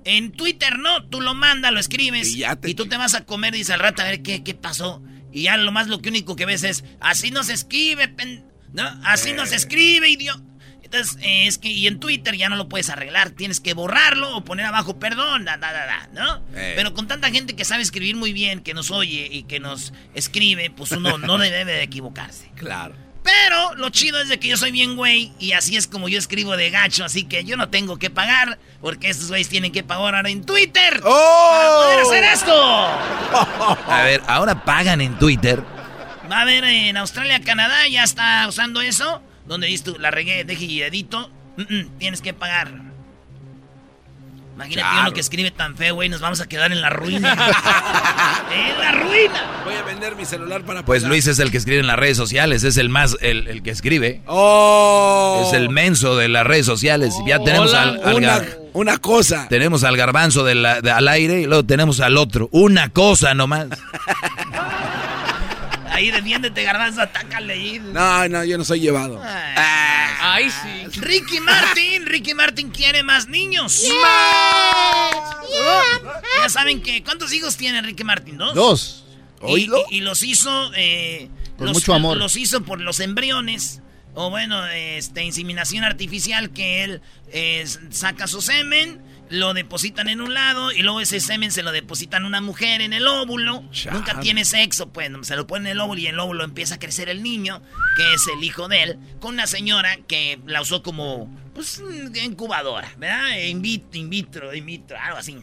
En 0.08 0.32
Twitter 0.32 0.78
no, 0.78 1.04
tú 1.08 1.20
lo 1.20 1.34
mandas, 1.34 1.70
lo 1.72 1.78
escribes 1.80 2.28
Y 2.34 2.38
ya 2.38 2.56
te- 2.56 2.72
tú 2.74 2.86
te 2.86 2.96
vas 2.96 3.14
a 3.14 3.24
comer, 3.26 3.52
dice 3.52 3.72
al 3.74 3.80
rato, 3.80 4.00
a 4.02 4.06
ver 4.06 4.22
qué, 4.22 4.42
qué 4.42 4.54
pasó. 4.54 5.02
Y 5.32 5.42
ya 5.42 5.56
lo 5.58 5.70
más 5.72 5.88
lo 5.88 6.00
que 6.00 6.08
único 6.08 6.34
que 6.34 6.46
ves 6.46 6.62
es, 6.64 6.84
así 7.00 7.30
no 7.30 7.44
se 7.44 7.52
escribe, 7.52 8.08
pen- 8.08 8.44
¿no? 8.72 8.84
Así 9.04 9.32
no 9.34 9.44
se 9.46 9.54
Eh. 9.54 9.58
escribe, 9.58 10.08
idiota. 10.08 10.42
Entonces, 10.82 11.18
eh, 11.20 11.46
es 11.46 11.58
que, 11.58 11.68
y 11.68 11.86
en 11.86 12.00
Twitter 12.00 12.34
ya 12.34 12.48
no 12.48 12.56
lo 12.56 12.66
puedes 12.70 12.88
arreglar, 12.88 13.32
tienes 13.32 13.60
que 13.60 13.74
borrarlo 13.74 14.34
o 14.34 14.42
poner 14.42 14.64
abajo, 14.64 14.98
perdón, 14.98 15.44
da, 15.44 15.58
da, 15.58 15.70
da, 15.70 15.84
da, 15.84 16.08
¿no? 16.14 16.36
Eh. 16.54 16.72
Pero 16.76 16.94
con 16.94 17.06
tanta 17.06 17.30
gente 17.30 17.54
que 17.54 17.66
sabe 17.66 17.82
escribir 17.82 18.16
muy 18.16 18.32
bien, 18.32 18.60
que 18.60 18.72
nos 18.72 18.90
oye 18.90 19.28
y 19.30 19.42
que 19.42 19.60
nos 19.60 19.92
escribe, 20.14 20.70
pues 20.70 20.92
uno 20.92 21.18
no 21.18 21.36
debe 21.38 21.66
de 21.66 21.82
equivocarse. 21.82 22.50
Claro. 22.56 22.94
Pero 23.28 23.74
lo 23.74 23.90
chido 23.90 24.20
es 24.20 24.28
de 24.28 24.38
que 24.40 24.48
yo 24.48 24.56
soy 24.56 24.70
bien 24.70 24.96
güey 24.96 25.32
y 25.38 25.52
así 25.52 25.76
es 25.76 25.86
como 25.86 26.08
yo 26.08 26.18
escribo 26.18 26.56
de 26.56 26.70
gacho, 26.70 27.04
así 27.04 27.24
que 27.24 27.44
yo 27.44 27.56
no 27.56 27.68
tengo 27.68 27.98
que 27.98 28.08
pagar 28.08 28.58
porque 28.80 29.10
estos 29.10 29.28
güeyes 29.28 29.48
tienen 29.48 29.70
que 29.70 29.82
pagar 29.82 30.14
ahora 30.14 30.30
en 30.30 30.44
Twitter 30.44 31.00
¡Oh! 31.04 31.50
para 31.50 31.68
poder 31.74 32.00
hacer 32.00 32.24
esto. 32.24 32.54
A 33.92 34.02
ver, 34.04 34.22
ahora 34.26 34.64
pagan 34.64 35.00
en 35.00 35.18
Twitter. 35.18 35.62
Va 36.30 36.38
a 36.38 36.40
haber 36.42 36.64
en 36.64 36.96
Australia, 36.96 37.40
Canadá, 37.42 37.86
ya 37.88 38.02
está 38.02 38.46
usando 38.48 38.80
eso, 38.80 39.22
donde 39.46 39.66
dices 39.66 39.84
tú, 39.84 39.96
la 39.98 40.10
regué, 40.10 40.44
deje 40.44 40.64
y 40.64 40.82
edito, 40.82 41.30
Mm, 41.58 41.62
mm, 41.62 41.98
tienes 41.98 42.22
que 42.22 42.32
pagar. 42.32 42.70
Imagínate 44.58 44.80
Claro. 44.88 45.02
uno 45.02 45.12
que 45.14 45.20
escribe 45.20 45.50
tan 45.52 45.76
feo, 45.76 45.94
güey, 45.94 46.08
nos 46.08 46.20
vamos 46.20 46.40
a 46.40 46.48
quedar 46.48 46.72
en 46.72 46.80
la 46.80 46.90
ruina. 46.90 47.30
en 48.52 48.80
la 48.80 48.90
ruina. 48.90 49.62
Voy 49.64 49.74
a 49.74 49.82
vender 49.82 50.16
mi 50.16 50.24
celular 50.24 50.62
para 50.62 50.84
Pues 50.84 51.02
pagar. 51.02 51.10
Luis 51.12 51.28
es 51.28 51.38
el 51.38 51.52
que 51.52 51.58
escribe 51.58 51.78
en 51.78 51.86
las 51.86 51.96
redes 51.96 52.16
sociales, 52.16 52.64
es 52.64 52.76
el 52.76 52.88
más, 52.88 53.16
el, 53.20 53.46
el 53.46 53.62
que 53.62 53.70
escribe. 53.70 54.20
¡Oh! 54.26 55.44
Es 55.46 55.52
el 55.54 55.68
menso 55.70 56.16
de 56.16 56.26
las 56.28 56.44
redes 56.44 56.66
sociales. 56.66 57.14
Ya 57.24 57.38
tenemos 57.38 57.70
Hola, 57.70 57.82
al, 57.82 58.00
al 58.04 58.14
Una, 58.16 58.42
una 58.72 58.98
cosa. 58.98 59.46
tenemos 59.48 59.84
al 59.84 59.96
garbanzo 59.96 60.42
de 60.44 60.56
la- 60.56 60.80
de- 60.80 60.90
al 60.90 61.06
aire 61.06 61.40
y 61.42 61.46
luego 61.46 61.64
tenemos 61.64 62.00
al 62.00 62.16
otro. 62.16 62.48
Una 62.50 62.88
cosa 62.88 63.34
nomás. 63.34 63.68
Ahí 65.90 66.10
defiéndete, 66.12 66.62
garbanzo, 66.62 67.00
atácale 67.02 67.52
ahí. 67.54 67.80
No, 67.92 68.28
no, 68.28 68.44
yo 68.44 68.56
no 68.58 68.64
soy 68.64 68.78
llevado. 68.80 69.20
Ay. 69.24 69.54
Ay, 69.56 69.87
sí. 70.50 71.00
Ricky 71.00 71.40
Martin, 71.40 72.06
Ricky 72.06 72.34
Martin 72.34 72.70
quiere 72.70 73.02
más 73.02 73.28
niños. 73.28 73.82
Ya 76.42 76.48
saben 76.48 76.82
que, 76.82 77.02
¿cuántos 77.02 77.32
hijos 77.32 77.56
tiene 77.56 77.82
Ricky 77.82 78.04
Martin? 78.04 78.38
¿Dos? 78.38 78.54
Dos. 78.54 79.04
Y, 79.48 79.62
y- 79.62 79.70
y 79.90 80.00
los 80.00 80.22
hizo... 80.22 80.70
eh, 80.76 81.28
Con 81.56 81.66
los, 81.68 81.74
mucho 81.76 81.94
amor. 81.94 82.16
Los 82.16 82.36
hizo 82.36 82.62
por 82.62 82.80
los 82.80 83.00
embriones. 83.00 83.80
O 84.14 84.30
bueno, 84.30 84.66
este, 84.66 85.22
inseminación 85.22 85.84
artificial 85.84 86.50
que 86.50 86.82
él 86.84 87.00
eh, 87.30 87.64
saca 87.90 88.26
su 88.26 88.40
semen, 88.42 89.00
lo 89.30 89.54
depositan 89.54 90.08
en 90.08 90.20
un 90.20 90.34
lado 90.34 90.72
y 90.72 90.82
luego 90.82 91.00
ese 91.00 91.20
semen 91.20 91.50
se 91.50 91.62
lo 91.62 91.72
depositan 91.72 92.24
a 92.24 92.26
una 92.26 92.40
mujer 92.40 92.80
en 92.80 92.92
el 92.92 93.06
óvulo. 93.06 93.62
Nunca 93.92 94.20
tiene 94.20 94.44
sexo, 94.44 94.92
pues 94.92 95.10
se 95.22 95.36
lo 95.36 95.46
ponen 95.46 95.66
en 95.66 95.72
el 95.72 95.80
óvulo 95.80 96.00
y 96.00 96.06
en 96.06 96.14
el 96.14 96.20
óvulo 96.20 96.44
empieza 96.44 96.76
a 96.76 96.78
crecer 96.78 97.08
el 97.08 97.22
niño, 97.22 97.62
que 97.96 98.14
es 98.14 98.26
el 98.34 98.42
hijo 98.42 98.68
de 98.68 98.82
él, 98.82 98.98
con 99.20 99.34
una 99.34 99.46
señora 99.46 99.96
que 100.06 100.40
la 100.46 100.62
usó 100.62 100.82
como, 100.82 101.34
pues, 101.54 101.82
incubadora, 102.22 102.92
¿verdad? 102.98 103.38
In 103.38 103.62
vitro, 103.62 103.98
in 103.98 104.10
vitro, 104.10 104.54
in 104.54 104.66
vitro, 104.66 104.98
algo 104.98 105.18
así. 105.18 105.36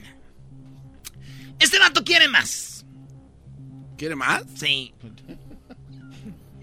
Este 1.60 1.80
vato 1.80 2.04
quiere 2.04 2.28
más. 2.28 2.86
¿Quiere 3.98 4.16
más? 4.16 4.44
Sí. 4.56 4.94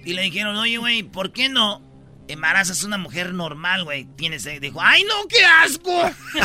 Y 0.05 0.12
le 0.14 0.23
dijeron, 0.23 0.57
oye, 0.57 0.76
güey, 0.79 1.02
¿por 1.02 1.33
qué 1.33 1.49
no 1.49 1.91
embarazas 2.32 2.82
a 2.82 2.86
una 2.86 2.98
mujer 2.98 3.32
normal, 3.34 3.84
güey? 3.84 4.04
Tienes... 4.16 4.44
eh?" 4.46 4.58
Dijo, 4.60 4.80
¡ay, 4.82 5.04
no, 5.04 5.26
qué 5.28 5.44
asco! 5.44 6.10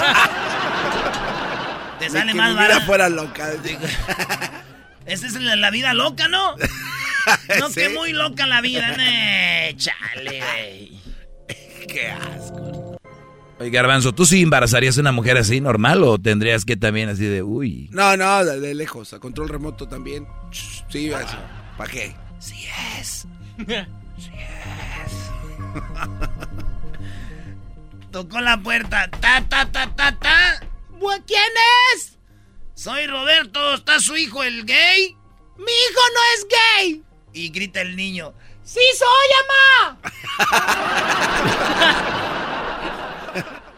Te 1.99 2.09
sale 2.09 2.31
que 2.31 2.37
más 2.37 2.49
mi 2.51 2.55
vida 2.57 2.67
barato. 2.67 2.85
fuera 2.85 3.09
loca. 3.09 3.49
Esta 5.05 5.27
es 5.27 5.33
la, 5.33 5.55
la 5.55 5.71
vida 5.71 5.93
loca, 5.93 6.27
¿no? 6.27 6.55
No, 7.59 7.67
Sí. 7.69 7.81
que 7.81 7.89
muy 7.89 8.13
loca 8.13 8.45
la 8.47 8.61
vida, 8.61 8.95
ne, 8.95 9.73
chale, 9.75 10.39
güey. 10.39 11.01
Qué 11.87 12.07
asco. 12.11 12.97
Oye, 13.59 13.69
garbanzo, 13.69 14.13
¿tú 14.15 14.25
sí 14.25 14.43
embarazarías 14.43 14.97
a 14.97 15.01
una 15.01 15.11
mujer 15.11 15.35
así 15.37 15.59
normal 15.59 16.03
o 16.03 16.17
tendrías 16.19 16.63
que 16.63 16.77
también 16.77 17.09
así 17.09 17.25
de, 17.25 17.43
uy? 17.43 17.89
No, 17.91 18.15
no, 18.15 18.45
de, 18.45 18.61
de 18.61 18.73
lejos. 18.75 19.11
A 19.13 19.19
control 19.19 19.49
remoto 19.49 19.89
también. 19.89 20.25
Sí, 20.89 21.11
así. 21.11 21.35
¿Para 21.77 21.91
qué? 21.91 22.15
Sí 22.39 22.65
es. 22.97 23.27
Tocó 28.11 28.41
la 28.41 28.61
puerta. 28.61 29.09
Ta, 29.09 29.41
ta, 29.47 29.71
ta, 29.71 29.95
ta, 29.95 30.11
ta. 30.17 30.67
¿Quién 31.25 31.51
es? 31.95 32.17
Soy 32.73 33.07
Roberto. 33.07 33.75
¿Está 33.75 33.99
su 33.99 34.15
hijo 34.15 34.43
el 34.43 34.63
gay? 34.65 35.15
Mi 35.57 35.71
hijo 35.71 36.01
no 36.13 36.19
es 36.35 36.47
gay. 36.49 37.03
Y 37.33 37.49
grita 37.49 37.81
el 37.81 37.95
niño. 37.95 38.33
¡Sí 38.63 38.81
soy, 38.97 39.07
mamá! 39.47 39.99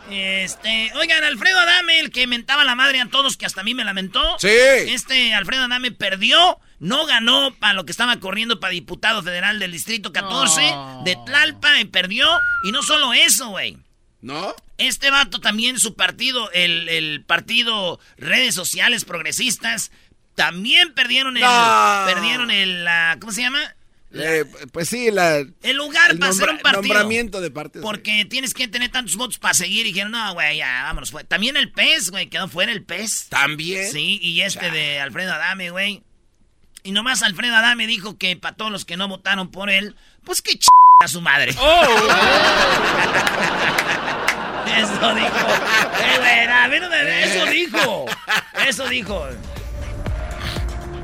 este, 0.43 0.91
oigan, 0.96 1.24
Alfredo 1.24 1.60
Adame, 1.60 2.00
el 2.00 2.10
que 2.10 2.25
mentaba 2.25 2.63
la 2.63 2.74
madre 2.75 3.00
a 3.00 3.05
todos, 3.08 3.38
que 3.38 3.46
hasta 3.46 3.62
a 3.62 3.63
mí 3.63 3.75
me 3.75 3.84
lamentó. 3.84 4.39
Sí. 4.39 4.48
Este 4.48 5.36
Alfredo 5.36 5.65
Adame 5.65 5.91
perdió, 5.91 6.60
no 6.79 7.05
ganó 7.05 7.53
para 7.55 7.74
lo 7.74 7.86
que 7.86 7.91
estaba 7.91 8.19
corriendo 8.19 8.59
para 8.59 8.71
diputado 8.71 9.21
federal 9.24 9.59
del 9.59 9.71
Distrito 9.71 10.12
14 10.13 10.71
No. 10.71 11.01
de 11.05 11.17
Tlalpa 11.25 11.79
y 11.79 11.86
perdió. 11.86 12.27
Y 12.63 12.71
no 12.71 12.81
solo 12.83 13.13
eso, 13.13 13.50
güey. 13.50 13.77
¿No? 14.21 14.53
Este 14.77 15.12
vato 15.12 15.39
también, 15.39 15.79
su 15.79 15.95
partido, 15.95 16.51
el, 16.51 16.89
el 16.89 17.24
partido 17.25 18.00
Redes 18.17 18.53
Sociales 18.55 19.05
Progresistas, 19.05 19.91
también 20.36 20.93
perdieron 20.93 21.36
el. 21.38 21.43
No. 21.43 22.03
Perdieron 22.05 22.51
el. 22.51 22.83
la- 22.86 23.17
¿Cómo 23.19 23.31
se 23.33 23.41
llama? 23.41 23.59
Eh, 24.12 24.43
pues 24.71 24.89
sí, 24.89 25.12
la, 25.12 25.38
El 25.62 25.75
lugar 25.77 26.12
el 26.12 26.17
para 26.19 26.31
hacer 26.31 26.50
un 26.50 26.57
partido. 26.59 26.81
nombramiento 26.81 27.41
de 27.41 27.51
parte. 27.51 27.79
Porque 27.79 28.25
tienes 28.25 28.53
que 28.55 28.67
tener 28.67 28.89
tantos 28.89 29.15
votos 29.17 29.38
para 29.38 29.53
seguir. 29.53 29.86
Y 29.86 29.89
dijeron, 29.91 30.12
no, 30.12 30.33
güey, 30.33 30.57
ya, 30.57 30.83
vámonos. 30.83 31.12
fuera". 31.12 31.27
También 31.27 31.55
el 31.57 31.71
PES, 31.71 32.09
güey, 32.09 32.27
quedó 32.27 32.48
fuera 32.48 32.71
el 32.71 32.83
PES. 32.83 33.27
También. 33.29 33.91
Sí, 33.91 34.17
y 34.21 34.41
este 34.41 34.71
de 34.71 35.00
Alfredo 35.00 35.33
Adame, 35.33 35.69
güey. 35.69 36.01
Y 36.89 36.91
nomás 36.91 37.22
Alfredo 37.22 37.55
Adame 37.55 37.86
dijo 37.86 38.17
que 38.17 38.36
para 38.36 38.55
todos 38.55 38.72
los 38.72 38.84
que 38.84 38.98
no 38.98 39.08
votaron 39.08 39.50
por 39.50 39.69
él, 39.69 39.96
pues 40.24 40.41
que 40.41 40.58
ch 40.58 40.65
a 41.03 41.08
su 41.08 41.22
madre. 41.22 41.51
Eso 44.75 45.13
dijo. 45.13 45.38
Eso 47.05 47.46
dijo. 47.46 48.05
Eso 48.67 48.89
dijo. 48.89 49.27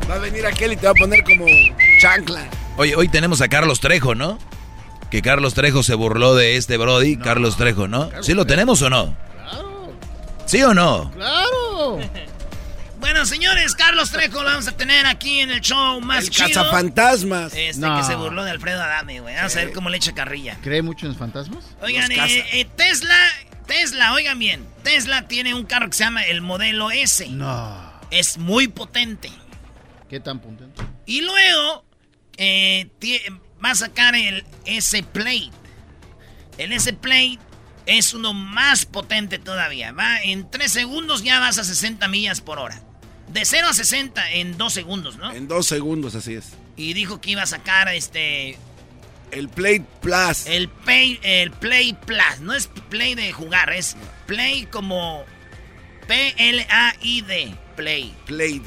Va 0.10 0.15
a 0.15 0.18
venir 0.18 0.44
aquel 0.48 0.74
y 0.74 0.75
te 0.75 0.88
va 0.88 0.94
a 0.94 0.96
poner 0.96 1.24
como 1.24 1.46
chancla. 2.01 2.50
Oye, 2.77 2.96
hoy 2.96 3.08
tenemos 3.08 3.42
a 3.42 3.48
Carlos 3.48 3.80
Trejo, 3.80 4.15
¿no? 4.15 4.39
Que 5.12 5.22
Carlos 5.22 5.54
Trejo 5.54 5.84
se 5.84 5.94
burló 5.94 6.34
de 6.34 6.58
este 6.58 6.77
Brody, 6.77 7.15
Carlos 7.18 7.58
Trejo, 7.58 7.88
¿no? 7.88 8.10
¿Sí 8.24 8.34
lo 8.34 8.48
tenemos 8.48 8.82
o 8.82 8.89
no? 8.89 9.15
Claro, 9.44 9.94
¿Sí 10.48 10.63
o 10.63 10.74
no? 10.74 11.12
claro. 11.12 12.00
Bueno, 13.05 13.24
señores, 13.27 13.75
Carlos 13.75 14.09
Trejo 14.09 14.41
lo 14.41 14.50
vamos 14.50 14.67
a 14.67 14.71
tener 14.75 15.05
aquí 15.05 15.39
en 15.39 15.51
el 15.51 15.62
show 15.62 16.01
más 16.01 16.24
El 16.24 16.29
chido. 16.31 16.47
cazafantasmas. 16.47 17.53
Este 17.53 17.79
No. 17.79 17.97
que 17.97 18.03
se 18.03 18.15
burló 18.15 18.43
de 18.43 18.50
Alfredo 18.50 18.81
Adame, 18.81 19.19
güey. 19.19 19.35
Vamos 19.35 19.55
a 19.55 19.59
ver 19.59 19.74
cómo 19.74 19.91
le 19.91 19.97
echa 19.97 20.15
carrilla. 20.15 20.57
¿Cree 20.63 20.81
mucho 20.81 21.05
en 21.05 21.09
los 21.12 21.19
fantasmas? 21.19 21.65
Oigan, 21.83 22.09
Los 22.09 22.31
eh, 22.31 22.43
eh, 22.51 22.65
Tesla, 22.75 23.15
Tesla, 23.67 24.12
oigan 24.13 24.39
bien. 24.39 24.65
Tesla 24.81 25.27
tiene 25.27 25.53
un 25.53 25.65
carro 25.65 25.88
que 25.88 25.95
se 25.95 26.03
llama 26.03 26.25
el 26.25 26.41
modelo 26.41 26.89
S. 26.89 27.29
No. 27.29 27.93
Es 28.09 28.39
muy 28.39 28.69
potente. 28.69 29.29
¿Qué 30.09 30.19
tan 30.19 30.39
potente? 30.39 30.81
Y 31.05 31.21
luego 31.21 31.85
eh, 32.38 32.89
va 33.63 33.69
a 33.69 33.75
sacar 33.75 34.15
el 34.15 34.43
S 34.65 35.03
Plate. 35.03 35.51
El 36.57 36.74
S 36.74 36.91
Plate 36.93 37.38
es 37.85 38.15
uno 38.15 38.33
más 38.33 38.88
potente 38.88 39.38
todavía. 39.38 39.91
Va 39.91 40.24
en 40.24 40.50
3 40.50 40.71
segundos 40.71 41.21
ya 41.24 41.39
vas 41.39 41.59
a 41.59 41.63
60 41.63 42.07
millas 42.07 42.41
por 42.41 42.57
hora. 42.57 42.81
De 43.36 43.44
0 43.44 43.68
a 43.70 43.74
60 43.74 44.32
en 44.32 44.58
2 44.58 44.74
segundos, 44.74 45.18
¿no? 45.18 45.30
En 45.34 45.50
dos 45.50 45.68
segundos, 45.68 46.15
así 46.15 46.36
es. 46.36 46.54
Y 46.77 46.94
dijo 46.94 47.20
que 47.20 47.32
iba 47.32 47.42
a 47.42 47.46
sacar 47.46 47.89
este 47.89 48.58
El 49.30 49.50
Play 49.50 49.86
Plus. 50.00 50.46
El 50.46 50.70
Play, 50.70 51.20
el 51.22 51.51
Play 51.51 51.92
Plus. 52.06 52.39
No 52.39 52.54
es 52.54 52.68
Play 52.89 53.13
de 53.13 53.34
jugar, 53.34 53.74
es 53.74 53.98
Play 54.25 54.68
como 54.68 55.25
P-L-A-I-D. 56.08 57.54
Play. 57.75 58.15
Play. 58.25 58.62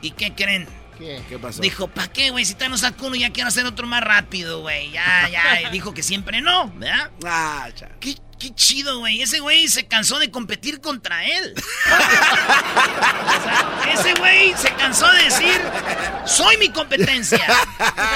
¿Y 0.00 0.12
qué 0.12 0.32
creen? 0.34 0.66
¿Qué? 1.00 1.38
pasó? 1.38 1.62
Dijo, 1.62 1.88
¿para 1.88 2.08
qué, 2.08 2.30
güey? 2.30 2.44
Si 2.44 2.54
te 2.54 2.68
no 2.68 2.76
saco 2.76 3.06
uno, 3.06 3.16
ya 3.16 3.30
quiero 3.30 3.48
hacer 3.48 3.64
otro 3.64 3.86
más 3.86 4.02
rápido, 4.02 4.60
güey. 4.60 4.90
Ya, 4.90 5.28
ya. 5.30 5.70
dijo 5.70 5.94
que 5.94 6.02
siempre 6.02 6.42
no, 6.42 6.70
¿verdad? 6.76 7.10
Ah, 7.24 7.68
¿Qué, 8.00 8.16
qué 8.38 8.54
chido, 8.54 8.98
güey. 8.98 9.22
Ese 9.22 9.40
güey 9.40 9.66
se 9.68 9.86
cansó 9.86 10.18
de 10.18 10.30
competir 10.30 10.80
contra 10.80 11.24
él. 11.24 11.54
ese 13.94 14.12
güey 14.14 14.54
se 14.56 14.72
cansó 14.74 15.10
de 15.12 15.24
decir, 15.24 15.60
soy 16.26 16.58
mi 16.58 16.68
competencia. 16.68 17.46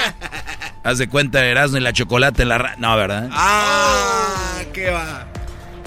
Haz 0.83 0.99
de 0.99 1.09
cuenta 1.09 1.43
Erasmo 1.43 1.77
y 1.77 1.81
la 1.81 1.93
chocolate 1.93 2.43
en 2.43 2.49
la... 2.49 2.75
No, 2.77 2.95
¿verdad? 2.95 3.29
Ah, 3.31 4.61
qué 4.73 4.91
va. 4.91 5.25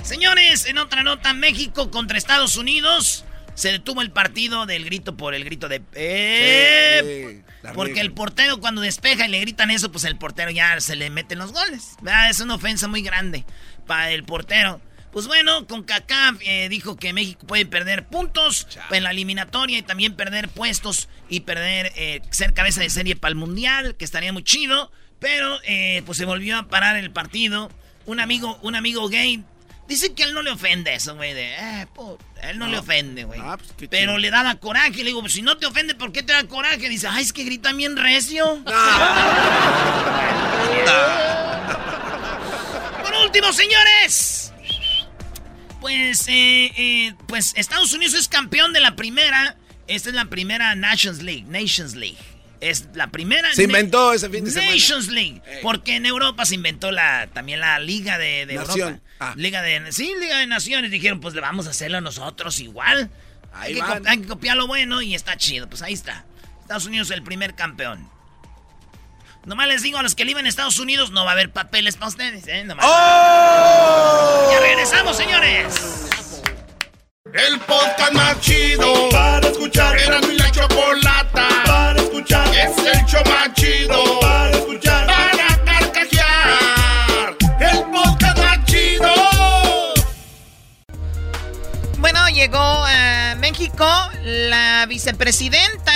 Señores, 0.02 0.66
en 0.66 0.78
otra 0.78 1.04
nota, 1.04 1.32
México 1.34 1.92
contra 1.92 2.18
Estados 2.18 2.56
Unidos. 2.56 3.24
Se 3.58 3.72
detuvo 3.72 4.02
el 4.02 4.12
partido 4.12 4.66
del 4.66 4.84
grito 4.84 5.16
por 5.16 5.34
el 5.34 5.44
grito 5.44 5.68
de... 5.68 5.82
¡Eh! 5.94 7.42
porque 7.74 8.00
el 8.00 8.12
portero 8.12 8.60
cuando 8.60 8.80
despeja 8.80 9.26
y 9.26 9.30
le 9.30 9.40
gritan 9.40 9.72
eso, 9.72 9.90
pues 9.90 10.04
el 10.04 10.16
portero 10.16 10.52
ya 10.52 10.80
se 10.80 10.94
le 10.94 11.10
meten 11.10 11.40
los 11.40 11.50
goles. 11.50 11.96
Es 12.30 12.38
una 12.38 12.54
ofensa 12.54 12.86
muy 12.86 13.02
grande 13.02 13.44
para 13.84 14.12
el 14.12 14.22
portero. 14.22 14.80
Pues 15.10 15.26
bueno, 15.26 15.66
con 15.66 15.82
Kaká 15.82 16.36
eh, 16.42 16.68
dijo 16.68 16.94
que 16.94 17.12
México 17.12 17.48
puede 17.48 17.66
perder 17.66 18.06
puntos 18.06 18.68
en 18.92 19.02
la 19.02 19.10
eliminatoria 19.10 19.78
y 19.78 19.82
también 19.82 20.14
perder 20.14 20.48
puestos 20.48 21.08
y 21.28 21.40
perder 21.40 21.90
eh, 21.96 22.22
ser 22.30 22.54
cabeza 22.54 22.80
de 22.80 22.90
serie 22.90 23.16
para 23.16 23.30
el 23.30 23.36
mundial, 23.36 23.96
que 23.96 24.04
estaría 24.04 24.32
muy 24.32 24.44
chido. 24.44 24.92
Pero 25.18 25.58
eh, 25.64 26.04
pues 26.06 26.16
se 26.16 26.26
volvió 26.26 26.58
a 26.58 26.68
parar 26.68 26.94
el 26.94 27.10
partido. 27.10 27.72
Un 28.06 28.20
amigo, 28.20 28.56
un 28.62 28.76
amigo 28.76 29.08
gay 29.08 29.42
dice 29.88 30.12
que 30.12 30.22
a 30.22 30.26
él 30.26 30.34
no 30.34 30.42
le 30.42 30.50
ofende 30.50 30.94
eso, 30.94 31.16
güey. 31.16 31.32
De, 31.32 31.54
eh, 31.54 31.86
él 32.42 32.58
no, 32.58 32.68
le 32.68 32.78
ofende, 32.78 33.24
güey. 33.24 33.40
Ah, 33.42 33.56
pues, 33.56 33.88
pero 33.90 34.18
le 34.18 34.30
daba 34.30 34.54
coraje. 34.56 34.98
Le 34.98 35.04
digo, 35.04 35.20
pues 35.20 35.32
si 35.32 35.42
no 35.42 35.56
te 35.56 35.66
ofende, 35.66 35.94
¿por 35.94 36.12
qué 36.12 36.22
te 36.22 36.32
da 36.32 36.44
coraje? 36.46 36.88
Dice, 36.88 37.08
ay, 37.08 37.24
es 37.24 37.32
que 37.32 37.42
grita 37.42 37.72
bien 37.72 37.96
recio. 37.96 38.62
Por 43.02 43.14
último, 43.24 43.52
señores. 43.52 44.52
Pues, 45.80 46.28
eh, 46.28 46.72
eh, 46.76 47.14
pues 47.26 47.54
Estados 47.56 47.92
Unidos 47.92 48.14
es 48.14 48.28
campeón 48.28 48.72
de 48.72 48.80
la 48.80 48.94
primera. 48.94 49.56
Esta 49.86 50.10
es 50.10 50.14
la 50.14 50.26
primera 50.26 50.74
Nations 50.74 51.22
League. 51.22 51.44
Nations 51.48 51.94
League. 51.94 52.18
Es 52.60 52.88
la 52.94 53.08
primera. 53.08 53.52
Se 53.54 53.64
inventó 53.64 54.12
ese 54.12 54.28
fin 54.28 54.44
de 54.44 54.50
semana. 54.50 54.72
Nations 54.72 55.08
League. 55.08 55.42
Porque 55.62 55.96
en 55.96 56.06
Europa 56.06 56.44
se 56.44 56.56
inventó 56.56 56.90
la, 56.90 57.28
también 57.28 57.60
la 57.60 57.78
Liga 57.78 58.18
de, 58.18 58.46
de 58.46 58.54
Europa. 58.54 58.98
Ah. 59.20 59.34
Liga 59.36 59.62
de. 59.62 59.92
Sí, 59.92 60.12
Liga 60.20 60.38
de 60.38 60.46
Naciones. 60.46 60.90
Dijeron, 60.90 61.20
pues 61.20 61.34
le 61.34 61.40
vamos 61.40 61.66
a 61.66 61.70
hacerlo 61.70 62.00
nosotros 62.00 62.58
igual. 62.60 63.10
hay, 63.52 63.74
que 63.74 63.82
hay, 64.06 64.18
que 64.18 64.26
copiar 64.26 64.56
lo 64.56 64.66
bueno 64.66 65.02
y 65.02 65.14
está 65.14 65.36
chido. 65.36 65.68
Pues 65.68 65.82
ahí 65.82 65.92
está. 65.92 66.24
Estados 66.60 66.86
Unidos 66.86 67.10
el 67.10 67.22
primer 67.22 67.54
campeón. 67.54 68.08
Nomás 69.44 69.68
les 69.68 69.82
digo 69.82 69.98
a 69.98 70.02
los 70.02 70.14
que 70.14 70.24
viven 70.24 70.40
en 70.40 70.48
Estados 70.48 70.78
Unidos, 70.78 71.10
no 71.10 71.24
va 71.24 71.30
a 71.30 71.32
haber 71.32 71.50
papeles 71.50 71.96
para 71.96 72.08
ustedes, 72.08 72.46
¿eh? 72.48 72.64
Nomás. 72.64 72.84
¡Oh! 72.86 74.50
Ya 74.52 74.60
regresamos, 74.60 75.16
señores. 75.16 76.08
El 77.32 77.58
podcast 77.60 78.12
más 78.12 78.40
chido 78.40 79.08
para 79.10 79.48
escuchar. 79.48 79.98
Era 79.98 80.20
mi 80.20 80.36
la 80.36 80.50
chocolata 80.50 81.28
para 81.32 81.37
escuchar. 82.18 82.48
Es 82.54 82.78
el 82.78 83.04
show 83.06 83.22
más 83.26 83.52
chido 83.54 84.20
para 84.20 84.50
escuchar. 84.50 85.06
Para 85.06 85.64
carcajear. 85.64 87.36
El 87.60 87.84
podcast 87.90 88.38
más 88.38 88.64
chido. 88.64 89.14
Bueno, 91.98 92.28
llegó 92.30 92.58
a 92.58 93.36
México 93.38 93.86
la 94.24 94.86
vicepresidenta 94.86 95.92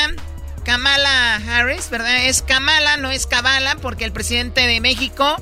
Kamala 0.65 1.37
Harris, 1.37 1.91
¿verdad? 1.91 2.25
Es 2.25 2.43
Kamala, 2.43 2.97
no 2.97 3.11
es 3.11 3.27
Kabala, 3.27 3.77
porque 3.77 4.05
el 4.05 4.13
presidente 4.13 4.67
de 4.67 4.81
México 4.81 5.37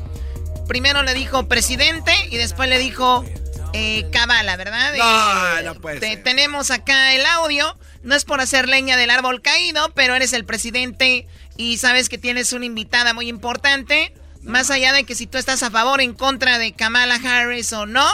primero 0.66 1.02
le 1.02 1.14
dijo 1.14 1.48
presidente 1.48 2.12
y 2.30 2.36
después 2.36 2.68
le 2.68 2.78
dijo 2.78 3.24
eh, 3.72 4.08
Kabala, 4.12 4.56
¿verdad? 4.56 4.94
No, 4.96 5.58
eh, 5.58 5.62
no 5.64 5.74
puede 5.74 6.16
Tenemos 6.16 6.70
acá 6.70 7.12
el 7.14 7.26
audio. 7.26 7.76
No 8.02 8.14
es 8.14 8.24
por 8.24 8.40
hacer 8.40 8.68
leña 8.68 8.96
del 8.96 9.10
árbol 9.10 9.42
caído, 9.42 9.90
pero 9.94 10.14
eres 10.14 10.32
el 10.32 10.44
presidente 10.44 11.26
y 11.56 11.76
sabes 11.76 12.08
que 12.08 12.18
tienes 12.18 12.52
una 12.52 12.64
invitada 12.64 13.12
muy 13.12 13.28
importante. 13.28 14.14
Más 14.42 14.70
allá 14.70 14.92
de 14.92 15.04
que 15.04 15.14
si 15.14 15.26
tú 15.26 15.36
estás 15.36 15.62
a 15.62 15.70
favor 15.70 16.00
o 16.00 16.02
en 16.02 16.14
contra 16.14 16.58
de 16.58 16.72
Kamala 16.72 17.16
Harris 17.16 17.72
o 17.74 17.84
no, 17.84 18.06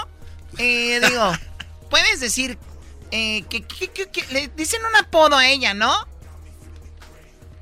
eh, 0.58 1.00
digo, 1.06 1.32
puedes 1.90 2.18
decir 2.20 2.58
eh, 3.12 3.44
que, 3.48 3.62
que, 3.62 4.24
le 4.32 4.48
dicen 4.56 4.80
un 4.88 4.96
apodo 4.96 5.36
a 5.36 5.46
ella, 5.46 5.72
¿no? 5.74 5.92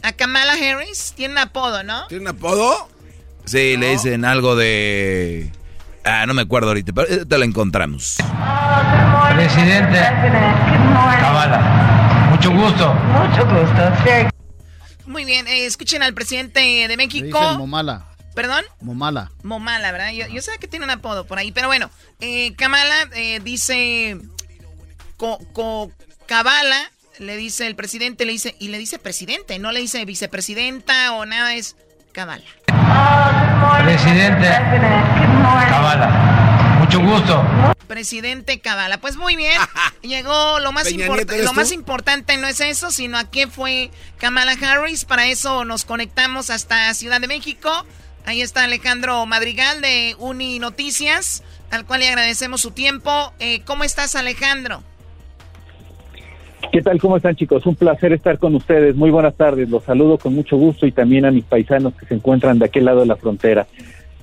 A 0.02 0.12
Kamala 0.12 0.54
Harris 0.54 1.12
tiene 1.14 1.34
un 1.34 1.38
apodo, 1.38 1.82
¿no? 1.82 2.06
¿Tiene 2.06 2.22
un 2.22 2.28
apodo? 2.28 2.88
Sí, 3.44 3.76
le 3.76 3.90
dicen 3.90 4.24
algo 4.24 4.56
de... 4.56 5.52
Ah, 6.04 6.24
no 6.26 6.34
me 6.34 6.42
acuerdo 6.42 6.68
ahorita, 6.68 6.92
pero 6.92 7.26
te 7.26 7.38
lo 7.38 7.44
encontramos. 7.44 8.16
Presidente 9.34 9.98
Kamala, 11.20 11.93
mucho 12.34 12.50
gusto. 12.50 12.94
Mucho 12.94 13.46
gusto. 13.46 14.32
Muy 15.06 15.24
bien, 15.24 15.46
eh, 15.46 15.66
escuchen 15.66 16.02
al 16.02 16.14
presidente 16.14 16.60
de 16.88 16.96
México. 16.96 17.40
Momala. 17.56 18.06
¿Perdón? 18.34 18.64
Momala. 18.80 19.30
Momala, 19.44 19.92
¿verdad? 19.92 20.10
Yo, 20.10 20.42
sé 20.42 20.58
que 20.58 20.66
tiene 20.66 20.84
un 20.84 20.90
apodo 20.90 21.24
por 21.26 21.38
ahí, 21.38 21.52
pero 21.52 21.68
bueno. 21.68 21.90
Eh, 22.20 22.54
Kamala 22.56 23.08
eh, 23.14 23.40
dice... 23.44 24.18
Co, 25.16 25.38
co, 25.52 25.92
Kabala 26.26 26.90
le 27.18 27.36
dice 27.36 27.68
el 27.68 27.76
presidente, 27.76 28.24
le 28.24 28.32
dice, 28.32 28.56
y 28.58 28.68
le 28.68 28.78
dice 28.78 28.98
presidente, 28.98 29.60
no 29.60 29.70
le 29.70 29.78
dice 29.78 30.04
vicepresidenta 30.04 31.12
o 31.12 31.24
nada, 31.24 31.54
es 31.54 31.76
Cabala. 32.12 32.42
Presidente 33.84 34.48
Cabala. 35.68 36.53
Mucho 36.84 37.00
gusto. 37.00 37.42
Presidente 37.86 38.60
Cabala. 38.60 38.98
Pues 38.98 39.16
muy 39.16 39.36
bien. 39.36 39.58
Llegó 40.02 40.58
lo 40.60 40.70
más 40.70 40.92
importante. 40.92 41.42
Lo 41.42 41.54
más 41.54 41.72
importante 41.72 42.36
no 42.36 42.46
es 42.46 42.60
eso, 42.60 42.90
sino 42.90 43.16
a 43.16 43.30
qué 43.30 43.46
fue 43.46 43.90
Kamala 44.18 44.52
Harris. 44.52 45.06
Para 45.06 45.26
eso 45.26 45.64
nos 45.64 45.86
conectamos 45.86 46.50
hasta 46.50 46.92
Ciudad 46.92 47.22
de 47.22 47.26
México. 47.26 47.70
Ahí 48.26 48.42
está 48.42 48.64
Alejandro 48.64 49.24
Madrigal 49.24 49.80
de 49.80 50.14
Uni 50.18 50.58
Noticias, 50.58 51.42
al 51.70 51.86
cual 51.86 52.00
le 52.00 52.08
agradecemos 52.08 52.60
su 52.60 52.72
tiempo. 52.72 53.32
Eh, 53.38 53.62
¿Cómo 53.64 53.84
estás, 53.84 54.14
Alejandro? 54.14 54.82
¿Qué 56.70 56.82
tal? 56.82 57.00
¿Cómo 57.00 57.16
están 57.16 57.34
chicos? 57.34 57.64
Un 57.64 57.76
placer 57.76 58.12
estar 58.12 58.38
con 58.38 58.54
ustedes. 58.54 58.94
Muy 58.94 59.10
buenas 59.10 59.36
tardes. 59.36 59.70
Los 59.70 59.84
saludo 59.84 60.18
con 60.18 60.34
mucho 60.34 60.58
gusto 60.58 60.86
y 60.86 60.92
también 60.92 61.24
a 61.24 61.30
mis 61.30 61.44
paisanos 61.44 61.94
que 61.94 62.04
se 62.04 62.14
encuentran 62.14 62.58
de 62.58 62.66
aquel 62.66 62.84
lado 62.84 63.00
de 63.00 63.06
la 63.06 63.16
frontera. 63.16 63.66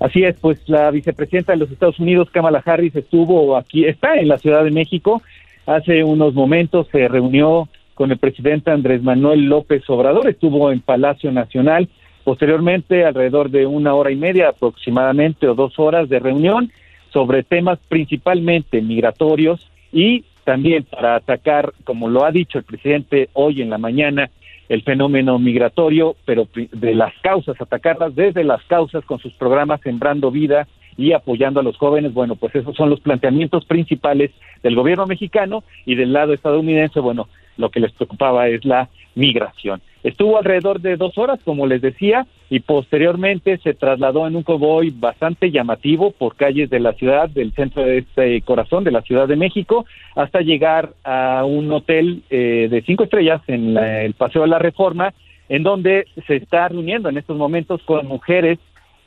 Así 0.01 0.23
es, 0.23 0.35
pues 0.39 0.67
la 0.67 0.89
vicepresidenta 0.89 1.51
de 1.53 1.59
los 1.59 1.69
Estados 1.69 1.99
Unidos, 1.99 2.31
Kamala 2.31 2.63
Harris, 2.65 2.95
estuvo 2.95 3.55
aquí, 3.55 3.85
está 3.85 4.15
en 4.15 4.29
la 4.29 4.39
Ciudad 4.39 4.63
de 4.63 4.71
México. 4.71 5.21
Hace 5.67 6.03
unos 6.03 6.33
momentos 6.33 6.87
se 6.91 7.07
reunió 7.07 7.69
con 7.93 8.11
el 8.11 8.17
presidente 8.17 8.71
Andrés 8.71 9.03
Manuel 9.03 9.45
López 9.45 9.87
Obrador, 9.89 10.27
estuvo 10.27 10.71
en 10.71 10.81
Palacio 10.81 11.31
Nacional. 11.31 11.87
Posteriormente, 12.23 13.05
alrededor 13.05 13.51
de 13.51 13.67
una 13.67 13.93
hora 13.93 14.09
y 14.09 14.15
media 14.15 14.49
aproximadamente 14.49 15.47
o 15.47 15.53
dos 15.53 15.77
horas 15.77 16.09
de 16.09 16.19
reunión 16.19 16.71
sobre 17.13 17.43
temas 17.43 17.77
principalmente 17.87 18.81
migratorios 18.81 19.69
y 19.91 20.25
también 20.45 20.83
para 20.83 21.15
atacar, 21.15 21.73
como 21.83 22.09
lo 22.09 22.25
ha 22.25 22.31
dicho 22.31 22.57
el 22.57 22.63
presidente 22.63 23.29
hoy 23.33 23.61
en 23.61 23.69
la 23.69 23.77
mañana, 23.77 24.31
el 24.71 24.83
fenómeno 24.83 25.37
migratorio, 25.37 26.15
pero 26.23 26.47
de 26.55 26.95
las 26.95 27.13
causas, 27.21 27.59
atacarlas 27.59 28.15
desde 28.15 28.45
las 28.45 28.63
causas 28.63 29.03
con 29.03 29.19
sus 29.19 29.33
programas 29.33 29.81
Sembrando 29.81 30.31
Vida 30.31 30.65
y 30.95 31.11
apoyando 31.11 31.59
a 31.59 31.63
los 31.63 31.75
jóvenes. 31.75 32.13
Bueno, 32.13 32.37
pues 32.37 32.55
esos 32.55 32.73
son 32.77 32.89
los 32.89 33.01
planteamientos 33.01 33.65
principales 33.65 34.31
del 34.63 34.75
gobierno 34.75 35.05
mexicano 35.07 35.65
y 35.85 35.95
del 35.95 36.13
lado 36.13 36.31
estadounidense, 36.31 37.01
bueno, 37.01 37.27
lo 37.61 37.69
que 37.69 37.79
les 37.79 37.91
preocupaba 37.93 38.49
es 38.49 38.65
la 38.65 38.89
migración. 39.15 39.81
Estuvo 40.03 40.37
alrededor 40.37 40.81
de 40.81 40.97
dos 40.97 41.17
horas, 41.17 41.39
como 41.45 41.67
les 41.67 41.81
decía, 41.81 42.25
y 42.49 42.59
posteriormente 42.59 43.57
se 43.59 43.75
trasladó 43.75 44.25
en 44.27 44.35
un 44.35 44.43
convoy 44.43 44.89
bastante 44.89 45.51
llamativo 45.51 46.11
por 46.11 46.35
calles 46.35 46.69
de 46.69 46.79
la 46.79 46.93
ciudad, 46.93 47.29
del 47.29 47.53
centro 47.53 47.83
de 47.83 47.99
este 47.99 48.41
corazón 48.41 48.83
de 48.83 48.91
la 48.91 49.03
Ciudad 49.03 49.27
de 49.27 49.35
México, 49.35 49.85
hasta 50.15 50.41
llegar 50.41 50.93
a 51.03 51.45
un 51.45 51.71
hotel 51.71 52.23
eh, 52.29 52.67
de 52.69 52.81
cinco 52.81 53.03
estrellas 53.03 53.41
en 53.47 53.77
el 53.77 54.13
Paseo 54.15 54.41
de 54.41 54.47
la 54.47 54.59
Reforma, 54.59 55.13
en 55.49 55.63
donde 55.63 56.07
se 56.25 56.37
está 56.37 56.67
reuniendo 56.69 57.09
en 57.09 57.17
estos 57.17 57.37
momentos 57.37 57.81
con 57.83 58.07
mujeres 58.07 58.57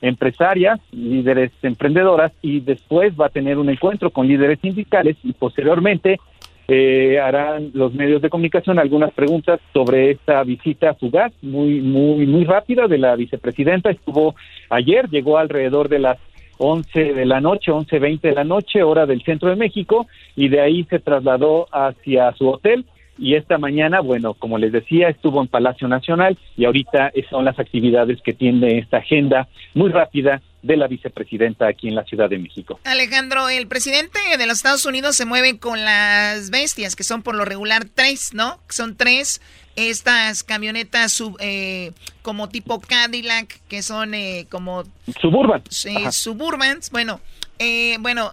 empresarias, 0.01 0.81
líderes 0.93 1.51
emprendedoras, 1.63 2.31
y 2.43 2.61
después 2.61 3.15
va 3.19 3.27
a 3.27 3.31
tener 3.31 3.59
un 3.59 3.71
encuentro 3.71 4.11
con 4.11 4.29
líderes 4.29 4.61
sindicales 4.61 5.17
y 5.25 5.33
posteriormente 5.33 6.19
eh, 6.67 7.19
harán 7.21 7.71
los 7.75 7.93
medios 7.93 8.23
de 8.23 8.31
comunicación 8.31 8.79
algunas 8.79 9.13
preguntas 9.13 9.61
sobre 9.73 10.13
esta 10.13 10.43
visita 10.45 10.95
fugaz, 10.95 11.33
muy, 11.43 11.81
muy, 11.81 12.27
muy 12.27 12.45
rápida 12.45 12.87
de 12.87 12.99
la 12.99 13.17
vicepresidenta. 13.17 13.91
Estuvo 13.91 14.35
ayer, 14.71 15.09
llegó 15.11 15.39
alrededor 15.39 15.89
de 15.89 15.99
las 15.99 16.19
11 16.59 17.15
de 17.15 17.27
la 17.27 17.41
noche, 17.41 17.73
11.20 17.73 18.21
de 18.21 18.33
la 18.33 18.45
noche, 18.45 18.83
hora 18.83 19.07
del 19.07 19.23
centro 19.23 19.51
de 19.51 19.57
México, 19.57 20.07
y 20.37 20.49
de 20.49 20.61
ahí 20.61 20.85
se 20.85 21.01
trasladó 21.01 21.67
hacia 21.73 22.33
su 22.33 22.49
hotel. 22.49 22.85
Y 23.19 23.35
esta 23.35 23.59
mañana, 23.59 24.01
bueno, 24.01 24.35
como 24.35 24.59
les 24.59 24.73
decía, 24.73 25.09
estuvo 25.09 25.41
en 25.41 25.49
Palacio 25.49 25.87
Nacional 25.87 26.37
y 26.57 26.65
ahorita 26.65 27.13
son 27.31 27.45
las 27.45 27.59
actividades 27.59 28.21
que 28.23 28.33
tiene 28.33 28.79
esta 28.79 28.99
agenda 28.99 29.47
muy 29.75 29.91
rápida 29.91 30.43
de 30.65 30.79
la 30.79 30.89
vicepresidenta 30.89 31.69
aquí 31.69 31.89
en 31.89 31.95
la 31.95 32.05
Ciudad 32.05 32.31
de 32.31 32.39
México. 32.39 32.81
Alejandro, 32.85 33.51
el 33.51 33.67
presidente 33.67 34.19
de 34.39 34.47
los 34.47 34.57
Estados 34.57 34.87
Unidos 34.87 35.15
se 35.15 35.27
mueve 35.27 35.59
con 35.59 35.85
las 35.85 36.49
bestias, 36.49 36.97
que 36.97 37.05
son 37.05 37.23
por 37.23 37.35
lo 37.35 37.45
regular 37.45 37.85
tres, 37.85 38.33
¿no? 38.33 38.59
Son 38.71 38.97
tres 38.97 39.43
estas 39.77 40.43
camionetas 40.43 41.13
sub, 41.13 41.37
eh, 41.41 41.93
como 42.23 42.49
tipo 42.49 42.81
Cadillac, 42.81 43.61
que 43.69 43.83
son 43.83 44.15
eh, 44.15 44.47
como... 44.49 44.85
Suburban. 45.21 45.63
Sí, 45.69 45.95
suburbans. 46.11 46.91
Bueno, 46.91 47.21
eh, 47.59 47.97
bueno... 48.01 48.33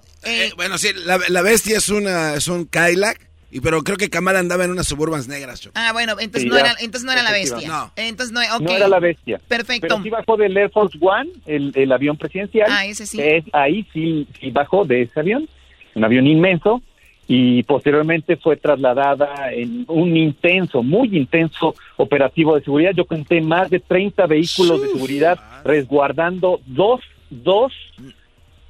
bueno, 0.56 0.78
sí, 0.78 0.90
la, 1.04 1.20
la, 1.28 1.42
bestia 1.42 1.80
es, 1.80 1.90
una, 1.90 2.36
es 2.36 2.48
un 2.48 2.64
Cadillac. 2.64 3.20
Y 3.52 3.60
pero 3.60 3.84
creo 3.84 3.98
que 3.98 4.10
Kamala 4.10 4.40
andaba 4.40 4.64
en 4.64 4.72
unas 4.72 4.88
suburbans 4.88 5.28
negras. 5.28 5.70
Ah, 5.76 5.92
bueno, 5.92 6.16
entonces, 6.20 6.50
no, 6.50 6.58
era, 6.58 6.72
entonces 6.80 7.04
no 7.04 7.12
era 7.12 7.22
la 7.22 7.32
bestia. 7.32 7.68
No. 7.68 7.92
Entonces 7.98 8.34
no, 8.34 8.42
no 8.60 8.72
era 8.72 8.88
la 8.88 9.00
bestia. 9.00 9.42
Perfecto. 9.48 9.88
Pero 9.90 10.04
sí 10.04 10.10
bajó 10.10 10.38
del 10.38 10.56
Air 10.56 10.72
Force 10.72 10.98
One, 11.02 11.30
el, 11.46 11.74
el 11.76 11.92
avión 11.92 12.16
presidencial. 12.16 12.68
Ah, 12.72 12.86
ese 12.86 13.06
sí. 13.06 13.20
Es, 13.22 13.44
ahí 13.52 13.86
sí, 13.92 14.26
sí 14.40 14.52
bajó 14.52 14.86
de 14.86 15.02
ese 15.02 15.20
avión, 15.20 15.50
un 15.96 16.04
avión 16.06 16.28
inmenso, 16.28 16.82
y 17.28 17.64
posteriormente 17.64 18.38
fue 18.38 18.56
trasladada 18.58 19.52
en 19.54 19.86
un 19.88 20.16
intenso, 20.16 20.82
muy 20.82 21.16
intenso 21.18 21.76
operativo 21.98 22.56
de 22.56 22.64
seguridad. 22.64 22.92
Yo 22.96 23.06
conté 23.06 23.42
más 23.42 23.70
de 23.70 23.80
30 23.80 24.28
vehículos 24.28 24.82
de 24.82 24.90
seguridad 24.90 25.40
resguardando 25.64 26.62
dos, 26.66 27.02
dos 27.30 27.74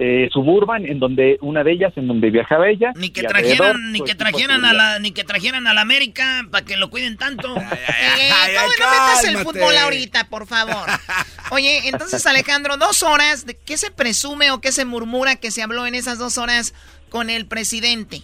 eh, 0.03 0.29
suburban 0.33 0.87
en 0.87 0.97
donde 0.97 1.37
una 1.41 1.63
de 1.63 1.73
ellas 1.73 1.93
en 1.95 2.07
donde 2.07 2.31
viajaba 2.31 2.67
ella 2.67 2.91
ni 2.95 3.11
que 3.11 3.21
trajeran 3.21 3.91
ni 3.91 4.01
que 4.01 4.15
trajeran 4.15 4.65
a 4.65 4.73
la 4.73 4.97
ni 4.97 5.11
que 5.11 5.23
trajeran 5.23 5.67
a 5.67 5.75
la 5.75 5.81
América 5.81 6.43
para 6.49 6.65
que 6.65 6.75
lo 6.75 6.89
cuiden 6.89 7.17
tanto. 7.17 7.55
Eh, 7.55 8.29
no 8.55 8.67
metas 8.67 9.23
el 9.25 9.37
fútbol 9.37 9.77
ahorita 9.77 10.27
por 10.27 10.47
favor 10.47 10.89
oye 11.51 11.87
entonces 11.87 12.25
Alejandro 12.25 12.77
dos 12.77 13.03
horas 13.03 13.45
de 13.45 13.55
qué 13.55 13.77
se 13.77 13.91
presume 13.91 14.49
o 14.49 14.59
qué 14.59 14.71
se 14.71 14.85
murmura 14.85 15.35
que 15.35 15.51
se 15.51 15.61
habló 15.61 15.85
en 15.85 15.93
esas 15.93 16.17
dos 16.17 16.39
horas 16.39 16.73
con 17.09 17.29
el 17.29 17.45
presidente 17.45 18.21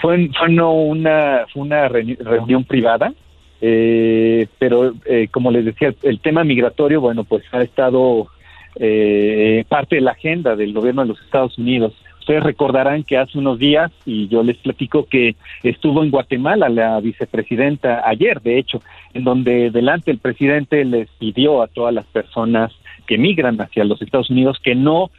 fue, 0.00 0.30
fue 0.36 0.48
no 0.50 0.72
una 0.72 1.46
fue 1.52 1.62
una 1.62 1.86
reunión 1.86 2.64
privada 2.64 3.12
eh, 3.60 4.48
pero 4.58 4.94
eh, 5.04 5.28
como 5.30 5.52
les 5.52 5.64
decía 5.64 5.94
el 6.02 6.18
tema 6.18 6.42
migratorio 6.42 7.00
bueno 7.00 7.22
pues 7.22 7.44
ha 7.52 7.62
estado 7.62 8.28
eh, 8.76 9.64
parte 9.68 9.96
de 9.96 10.02
la 10.02 10.12
agenda 10.12 10.56
del 10.56 10.72
gobierno 10.72 11.02
de 11.02 11.08
los 11.08 11.20
Estados 11.20 11.58
Unidos. 11.58 11.92
Ustedes 12.20 12.42
recordarán 12.42 13.02
que 13.02 13.18
hace 13.18 13.38
unos 13.38 13.58
días, 13.58 13.92
y 14.06 14.28
yo 14.28 14.42
les 14.42 14.56
platico 14.56 15.04
que 15.04 15.36
estuvo 15.62 16.02
en 16.02 16.10
Guatemala 16.10 16.70
la 16.70 16.98
vicepresidenta 17.00 18.02
ayer, 18.08 18.40
de 18.40 18.58
hecho, 18.58 18.80
en 19.12 19.24
donde 19.24 19.70
delante 19.70 20.10
el 20.10 20.18
presidente 20.18 20.84
les 20.86 21.08
pidió 21.18 21.62
a 21.62 21.66
todas 21.66 21.92
las 21.92 22.06
personas 22.06 22.72
que 23.06 23.18
migran 23.18 23.60
hacia 23.60 23.84
los 23.84 24.00
Estados 24.00 24.30
Unidos 24.30 24.58
que 24.62 24.74
no 24.74 25.10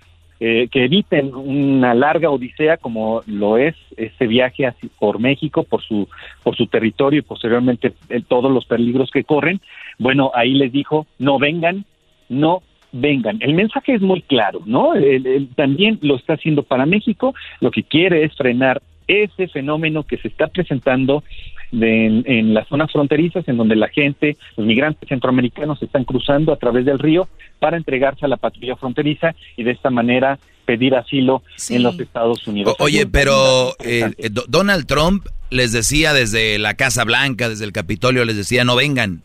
eh, 0.42 0.68
que 0.70 0.84
eviten 0.84 1.34
una 1.34 1.94
larga 1.94 2.30
odisea 2.30 2.76
como 2.76 3.22
lo 3.26 3.58
es 3.58 3.74
ese 3.96 4.28
viaje 4.28 4.70
por 5.00 5.18
México, 5.20 5.64
por 5.64 5.82
su, 5.82 6.10
por 6.44 6.58
su 6.58 6.68
territorio 6.68 7.20
y 7.20 7.22
posteriormente 7.22 7.94
eh, 8.10 8.22
todos 8.28 8.52
los 8.52 8.66
peligros 8.66 9.12
que 9.12 9.24
corren. 9.24 9.62
Bueno, 9.98 10.32
ahí 10.34 10.54
les 10.54 10.74
dijo, 10.74 11.08
no 11.20 11.40
vengan, 11.40 11.86
no 12.28 12.64
vengan. 12.96 13.38
El 13.42 13.54
mensaje 13.54 13.94
es 13.94 14.02
muy 14.02 14.22
claro, 14.22 14.62
¿no? 14.66 14.94
también 15.56 16.00
lo 16.02 16.16
está 16.16 16.34
haciendo 16.34 16.64
para 16.64 16.86
México, 16.86 17.36
lo 17.60 17.72
que 17.72 17.84
quiere 17.84 18.24
es 18.24 18.36
frenar 18.36 18.82
ese 19.08 19.48
fenómeno 19.48 20.04
que 20.04 20.18
se 20.18 20.30
está 20.30 20.48
presentando 20.48 21.24
en, 21.72 22.54
las 22.54 22.68
zonas 22.68 22.92
fronterizas, 22.92 23.48
en 23.48 23.58
donde 23.58 23.76
la 23.76 23.90
gente, 23.90 24.38
los 24.56 24.66
migrantes 24.66 25.08
centroamericanos 25.10 25.82
están 25.84 26.06
cruzando 26.06 26.54
a 26.54 26.58
través 26.58 26.86
del 26.86 27.00
río 27.00 27.28
para 27.60 27.78
entregarse 27.78 28.26
a 28.26 28.30
la 28.30 28.38
patrulla 28.38 28.76
fronteriza 28.78 29.36
y 29.58 29.64
de 29.64 29.72
esta 29.72 29.90
manera 29.90 30.40
pedir 30.66 30.96
asilo 30.96 31.44
en 31.70 31.84
los 31.84 32.00
Estados 32.00 32.48
Unidos. 32.48 32.76
oye, 32.80 33.06
pero 33.06 33.74
eh, 33.84 34.12
Donald 34.48 34.88
Trump 34.88 35.26
les 35.50 35.74
decía 35.74 36.14
desde 36.14 36.58
la 36.58 36.76
Casa 36.76 37.04
Blanca, 37.04 37.50
desde 37.50 37.66
el 37.66 37.72
Capitolio, 37.72 38.26
les 38.26 38.38
decía, 38.38 38.64
no 38.64 38.76
vengan. 38.76 39.22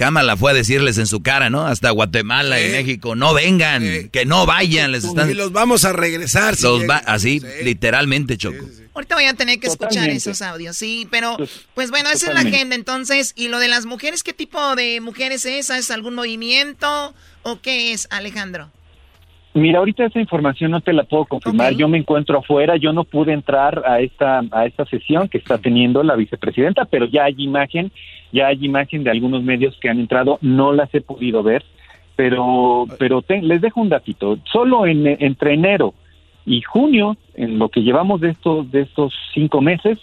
Cámara 0.00 0.34
fue 0.34 0.52
a 0.52 0.54
decirles 0.54 0.96
en 0.96 1.06
su 1.06 1.20
cara, 1.22 1.50
¿no? 1.50 1.66
Hasta 1.66 1.90
Guatemala 1.90 2.58
y 2.58 2.70
México, 2.70 3.14
no 3.14 3.34
vengan, 3.34 4.08
que 4.08 4.24
no 4.24 4.46
vayan, 4.46 4.92
les 4.92 5.04
están... 5.04 5.28
Y 5.30 5.34
los 5.34 5.52
vamos 5.52 5.84
a 5.84 5.92
regresar. 5.92 6.58
los 6.62 6.88
va, 6.88 6.96
así, 6.96 7.42
literalmente, 7.62 8.38
Choco. 8.38 8.64
Ahorita 8.94 9.16
voy 9.16 9.26
a 9.26 9.34
tener 9.34 9.60
que 9.60 9.66
escuchar 9.66 10.08
esos 10.08 10.40
audios, 10.40 10.78
sí, 10.78 11.06
pero 11.10 11.36
pues, 11.36 11.66
pues 11.74 11.90
bueno, 11.90 12.08
esa 12.08 12.28
es 12.28 12.34
la 12.34 12.40
agenda 12.40 12.76
entonces. 12.76 13.34
¿Y 13.36 13.48
lo 13.48 13.58
de 13.58 13.68
las 13.68 13.84
mujeres, 13.84 14.22
qué 14.22 14.32
tipo 14.32 14.74
de 14.74 15.02
mujeres 15.02 15.44
es? 15.44 15.68
¿Es 15.68 15.90
algún 15.90 16.14
movimiento 16.14 17.14
o 17.42 17.60
qué 17.60 17.92
es, 17.92 18.08
Alejandro? 18.10 18.72
Mira, 19.52 19.80
ahorita 19.80 20.04
esa 20.04 20.20
información 20.20 20.70
no 20.70 20.80
te 20.80 20.92
la 20.92 21.02
puedo 21.02 21.24
confirmar. 21.24 21.74
Yo 21.74 21.88
me 21.88 21.98
encuentro 21.98 22.38
afuera, 22.38 22.76
yo 22.76 22.92
no 22.92 23.02
pude 23.02 23.32
entrar 23.32 23.82
a 23.84 24.00
esta 24.00 24.42
a 24.52 24.66
esta 24.66 24.84
sesión 24.86 25.28
que 25.28 25.38
está 25.38 25.58
teniendo 25.58 26.04
la 26.04 26.14
vicepresidenta, 26.14 26.84
pero 26.84 27.06
ya 27.06 27.24
hay 27.24 27.34
imagen 27.38 27.90
ya 28.32 28.48
hay 28.48 28.64
imagen 28.64 29.04
de 29.04 29.10
algunos 29.10 29.42
medios 29.42 29.76
que 29.80 29.88
han 29.88 29.98
entrado, 29.98 30.38
no 30.40 30.72
las 30.72 30.94
he 30.94 31.00
podido 31.00 31.42
ver, 31.42 31.64
pero, 32.16 32.86
pero 32.98 33.24
les 33.28 33.60
dejo 33.60 33.80
un 33.80 33.88
datito. 33.88 34.38
Solo 34.52 34.86
en, 34.86 35.06
entre 35.06 35.54
enero 35.54 35.94
y 36.46 36.62
junio, 36.62 37.16
en 37.34 37.58
lo 37.58 37.68
que 37.68 37.82
llevamos 37.82 38.20
de 38.20 38.30
estos, 38.30 38.70
de 38.70 38.82
estos 38.82 39.12
cinco 39.34 39.60
meses, 39.60 39.98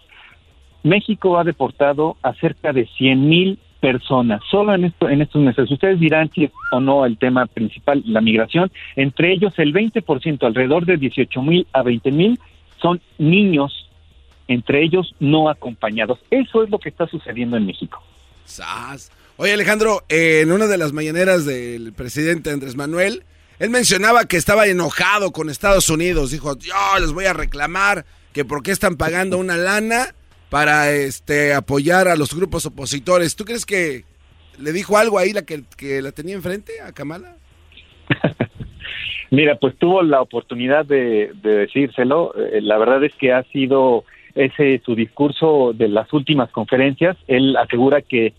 México 0.83 1.37
ha 1.37 1.43
deportado 1.43 2.17
a 2.21 2.33
cerca 2.33 2.73
de 2.73 2.85
100 2.85 3.29
mil 3.29 3.59
personas, 3.79 4.41
solo 4.49 4.73
en, 4.73 4.85
esto, 4.85 5.09
en 5.09 5.21
estos 5.21 5.41
meses. 5.41 5.69
Ustedes 5.69 5.99
dirán 5.99 6.31
si 6.33 6.49
o 6.71 6.79
no 6.79 7.05
el 7.05 7.17
tema 7.17 7.45
principal, 7.45 8.03
la 8.05 8.21
migración. 8.21 8.71
Entre 8.95 9.31
ellos, 9.31 9.53
el 9.57 9.73
20%, 9.73 10.43
alrededor 10.43 10.85
de 10.85 10.97
18 10.97 11.41
mil 11.41 11.67
a 11.73 11.83
20 11.83 12.11
mil, 12.11 12.39
son 12.81 13.01
niños, 13.17 13.89
entre 14.47 14.83
ellos 14.83 15.13
no 15.19 15.49
acompañados. 15.49 16.19
Eso 16.31 16.63
es 16.63 16.69
lo 16.69 16.79
que 16.79 16.89
está 16.89 17.07
sucediendo 17.07 17.57
en 17.57 17.65
México. 17.65 18.01
Oye 19.37 19.53
Alejandro, 19.53 20.03
en 20.09 20.51
una 20.51 20.67
de 20.67 20.77
las 20.77 20.93
mañaneras 20.93 21.45
del 21.45 21.93
presidente 21.93 22.49
Andrés 22.49 22.75
Manuel, 22.75 23.23
él 23.59 23.69
mencionaba 23.69 24.25
que 24.25 24.37
estaba 24.37 24.67
enojado 24.67 25.31
con 25.31 25.49
Estados 25.49 25.89
Unidos. 25.89 26.31
Dijo, 26.31 26.57
yo 26.57 26.73
les 26.99 27.11
voy 27.11 27.25
a 27.25 27.33
reclamar 27.33 28.05
que 28.33 28.45
por 28.45 28.63
qué 28.63 28.71
están 28.71 28.97
pagando 28.97 29.37
una 29.37 29.57
lana 29.57 30.15
para 30.49 30.91
este 30.91 31.53
apoyar 31.53 32.07
a 32.07 32.15
los 32.15 32.35
grupos 32.35 32.65
opositores. 32.65 33.35
¿Tú 33.35 33.45
crees 33.45 33.65
que 33.65 34.03
le 34.59 34.71
dijo 34.71 34.97
algo 34.97 35.19
ahí 35.19 35.33
la 35.33 35.43
que, 35.43 35.63
la 36.01 36.11
tenía 36.11 36.35
enfrente 36.35 36.81
a 36.81 36.91
Kamala? 36.93 37.35
Mira, 39.31 39.57
pues 39.59 39.75
tuvo 39.77 40.03
la 40.03 40.21
oportunidad 40.21 40.85
de, 40.85 41.31
de 41.41 41.49
decírselo. 41.49 42.33
Eh, 42.35 42.61
la 42.61 42.77
verdad 42.77 43.03
es 43.03 43.13
que 43.15 43.33
ha 43.33 43.43
sido 43.43 44.05
ese 44.37 44.81
su 44.85 44.95
discurso 44.95 45.73
de 45.73 45.89
las 45.89 46.11
últimas 46.13 46.49
conferencias. 46.51 47.17
Él 47.27 47.55
asegura 47.57 48.01
que, 48.01 48.33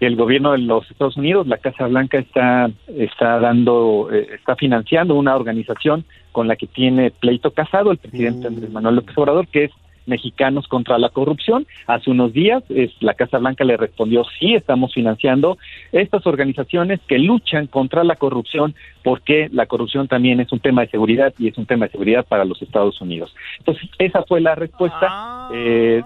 el 0.00 0.16
gobierno 0.16 0.50
de 0.50 0.58
los 0.58 0.90
Estados 0.90 1.16
Unidos, 1.16 1.46
la 1.46 1.58
Casa 1.58 1.86
Blanca, 1.86 2.18
está, 2.18 2.68
está 2.88 3.38
dando, 3.38 4.08
eh, 4.10 4.30
está 4.34 4.56
financiando 4.56 5.14
una 5.14 5.36
organización 5.36 6.04
con 6.32 6.48
la 6.48 6.56
que 6.56 6.66
tiene 6.66 7.12
pleito 7.12 7.52
casado 7.52 7.92
el 7.92 7.98
presidente 7.98 8.48
Andrés 8.48 8.72
Manuel 8.72 8.96
López 8.96 9.16
Obrador, 9.16 9.46
que 9.46 9.66
es 9.66 9.70
mexicanos 10.06 10.68
contra 10.68 10.98
la 10.98 11.08
corrupción. 11.10 11.66
Hace 11.86 12.10
unos 12.10 12.32
días 12.32 12.62
es, 12.68 12.90
la 13.00 13.14
Casa 13.14 13.38
Blanca 13.38 13.64
le 13.64 13.76
respondió, 13.76 14.24
sí, 14.38 14.54
estamos 14.54 14.92
financiando 14.92 15.58
estas 15.92 16.26
organizaciones 16.26 17.00
que 17.06 17.18
luchan 17.18 17.66
contra 17.66 18.04
la 18.04 18.16
corrupción 18.16 18.74
porque 19.02 19.48
la 19.52 19.66
corrupción 19.66 20.08
también 20.08 20.40
es 20.40 20.52
un 20.52 20.60
tema 20.60 20.82
de 20.82 20.88
seguridad 20.88 21.34
y 21.38 21.48
es 21.48 21.58
un 21.58 21.66
tema 21.66 21.86
de 21.86 21.92
seguridad 21.92 22.24
para 22.26 22.44
los 22.44 22.60
Estados 22.62 23.00
Unidos. 23.00 23.34
Entonces, 23.58 23.88
esa 23.98 24.22
fue 24.22 24.40
la 24.40 24.54
respuesta 24.54 25.08
ah. 25.10 25.50
eh, 25.52 26.02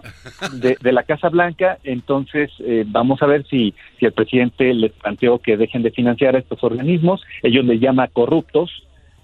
de, 0.52 0.92
la 0.92 1.02
Casa 1.02 1.28
Blanca. 1.28 1.78
Entonces, 1.84 2.50
eh, 2.60 2.84
vamos 2.86 3.22
a 3.22 3.26
ver 3.26 3.44
si, 3.46 3.74
si 3.98 4.06
el 4.06 4.12
presidente 4.12 4.72
les 4.72 4.92
planteó 4.92 5.38
que 5.38 5.56
dejen 5.56 5.82
de 5.82 5.90
financiar 5.90 6.36
a 6.36 6.38
estos 6.38 6.62
organismos. 6.64 7.22
Ellos 7.42 7.64
les 7.64 7.80
llaman 7.80 8.08
corruptos, 8.12 8.70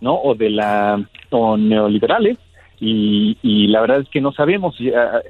¿no? 0.01 0.15
O 0.15 0.35
de 0.35 0.51
la, 0.51 1.03
o 1.31 1.57
neoliberales 1.57 2.39
y, 2.85 3.69
la 3.69 3.81
verdad 3.81 4.01
es 4.01 4.09
que 4.09 4.21
no 4.21 4.33
sabemos. 4.33 4.75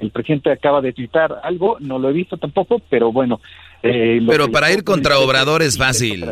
El 0.01 0.11
presidente 0.11 0.51
acaba 0.51 0.81
de 0.81 0.95
twittar 0.95 1.41
algo, 1.43 1.77
no 1.81 1.99
lo 1.99 2.09
he 2.09 2.13
visto 2.13 2.39
tampoco, 2.39 2.81
pero 2.89 3.13
bueno. 3.13 3.41
Eh, 3.83 4.23
pero 4.27 4.51
para 4.51 4.73
ir 4.73 4.85
contra 4.85 5.19
Obrador 5.19 5.63
es 5.63 5.77
fácil. 5.77 6.25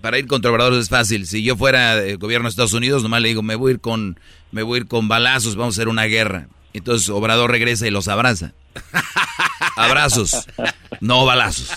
Para 0.00 0.18
ir 0.18 0.28
contra 0.28 0.52
Obrador 0.52 0.74
es 0.74 0.88
fácil. 0.88 1.26
Si 1.26 1.42
yo 1.42 1.56
fuera 1.56 2.04
el 2.04 2.18
gobierno 2.18 2.46
de 2.46 2.50
Estados 2.50 2.74
Unidos, 2.74 3.02
nomás 3.02 3.22
le 3.22 3.28
digo, 3.28 3.42
me 3.42 3.56
voy 3.56 3.70
a 3.70 3.74
ir 3.74 3.80
con, 3.80 4.20
me 4.52 4.62
voy 4.62 4.78
a 4.78 4.82
ir 4.82 4.86
con 4.86 5.08
balazos, 5.08 5.56
vamos 5.56 5.74
a 5.74 5.80
hacer 5.80 5.88
una 5.88 6.04
guerra. 6.04 6.46
Entonces 6.72 7.08
Obrador 7.08 7.50
regresa 7.50 7.88
y 7.88 7.90
los 7.90 8.06
abraza. 8.06 8.52
Abrazos, 9.76 10.46
no 11.00 11.24
balazos. 11.24 11.72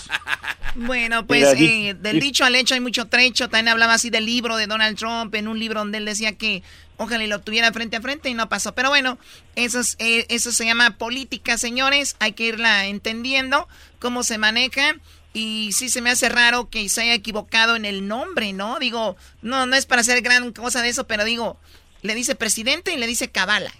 Bueno, 0.74 1.26
pues 1.26 1.54
eh, 1.58 1.94
del 2.00 2.20
dicho 2.20 2.44
al 2.44 2.54
hecho 2.54 2.74
hay 2.74 2.80
mucho 2.80 3.06
trecho. 3.06 3.48
También 3.48 3.68
hablaba 3.68 3.94
así 3.94 4.10
del 4.10 4.26
libro 4.26 4.56
de 4.56 4.66
Donald 4.66 4.96
Trump, 4.96 5.34
en 5.34 5.48
un 5.48 5.58
libro 5.58 5.80
donde 5.80 5.98
él 5.98 6.04
decía 6.04 6.36
que 6.36 6.62
ojalá 7.02 7.26
lo 7.26 7.40
tuviera 7.40 7.72
frente 7.72 7.96
a 7.96 8.00
frente 8.00 8.28
y 8.28 8.34
no 8.34 8.48
pasó. 8.48 8.74
Pero 8.74 8.88
bueno, 8.88 9.18
eso, 9.56 9.80
eh, 9.98 10.26
eso 10.28 10.52
se 10.52 10.64
llama 10.64 10.98
política, 10.98 11.58
señores. 11.58 12.16
Hay 12.20 12.32
que 12.32 12.44
irla 12.44 12.86
entendiendo 12.86 13.68
cómo 13.98 14.22
se 14.22 14.38
maneja. 14.38 14.96
Y 15.34 15.70
sí 15.72 15.88
se 15.88 16.02
me 16.02 16.10
hace 16.10 16.28
raro 16.28 16.68
que 16.68 16.88
se 16.88 17.02
haya 17.02 17.14
equivocado 17.14 17.76
en 17.76 17.84
el 17.84 18.06
nombre, 18.06 18.52
¿no? 18.52 18.78
Digo, 18.78 19.16
no, 19.40 19.66
no 19.66 19.76
es 19.76 19.86
para 19.86 20.02
hacer 20.02 20.20
gran 20.20 20.52
cosa 20.52 20.82
de 20.82 20.90
eso, 20.90 21.06
pero 21.06 21.24
digo, 21.24 21.58
le 22.02 22.14
dice 22.14 22.34
presidente 22.34 22.92
y 22.92 22.98
le 22.98 23.06
dice 23.06 23.30
cabala. 23.30 23.72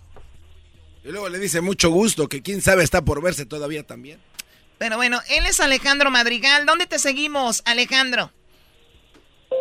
Y 1.04 1.08
luego 1.08 1.28
le 1.28 1.38
dice 1.38 1.60
mucho 1.60 1.90
gusto, 1.90 2.28
que 2.28 2.42
quién 2.42 2.62
sabe 2.62 2.84
está 2.84 3.04
por 3.04 3.20
verse 3.22 3.44
todavía 3.44 3.82
también. 3.82 4.20
Pero 4.78 4.96
bueno, 4.96 5.20
él 5.30 5.46
es 5.46 5.60
Alejandro 5.60 6.10
Madrigal. 6.10 6.64
¿Dónde 6.64 6.86
te 6.86 6.98
seguimos, 6.98 7.62
Alejandro? 7.66 8.30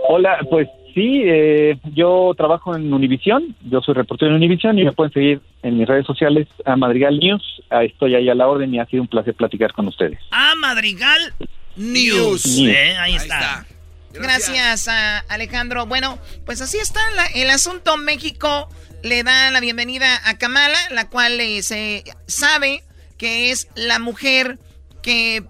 Hola, 0.08 0.40
pues 0.50 0.68
sí, 0.94 1.24
eh, 1.26 1.78
yo 1.94 2.34
trabajo 2.38 2.76
en 2.76 2.94
Univisión, 2.94 3.56
yo 3.70 3.82
soy 3.82 3.94
reportero 3.94 4.32
en 4.32 4.38
Univisión 4.38 4.78
y 4.80 4.86
me 4.86 4.92
pueden 4.92 5.14
seguir 5.14 5.42
en 5.64 5.78
mis 5.78 5.88
redes 5.88 6.06
sociales 6.06 6.48
a 6.66 6.76
Madrigal 6.76 7.20
News. 7.20 7.62
estoy 7.84 8.16
ahí 8.16 8.30
a 8.30 8.36
la 8.36 8.48
orden 8.48 8.74
y 8.74 8.80
ha 8.80 8.86
sido 8.86 9.04
un 9.04 9.08
placer 9.08 9.34
platicar 9.34 9.74
con 9.74 9.88
ustedes. 9.88 10.20
A 10.32 10.56
Madrigal 10.56 11.34
News. 11.76 12.60
Eh, 12.60 12.96
ahí, 12.98 13.16
está. 13.16 13.66
Gracias. 14.14 14.88
a 14.88 15.20
Alejandro. 15.30 15.86
Bueno, 15.86 16.20
pues 16.46 16.62
así 16.62 16.78
está 16.78 17.02
el 17.34 17.50
asunto. 17.50 17.98
México 17.98 18.70
le 19.04 19.24
da 19.24 19.52
la 19.52 19.60
bienvenida 19.60 20.22
a 20.26 20.38
Kamala, 20.38 20.78
la 20.92 21.10
cual 21.10 21.40
eh, 21.40 21.64
se 21.64 22.04
sabe 22.28 22.84
que 23.18 23.52
es 23.52 23.68
la 23.76 24.00
mujer 24.00 24.60
que 25.02 25.44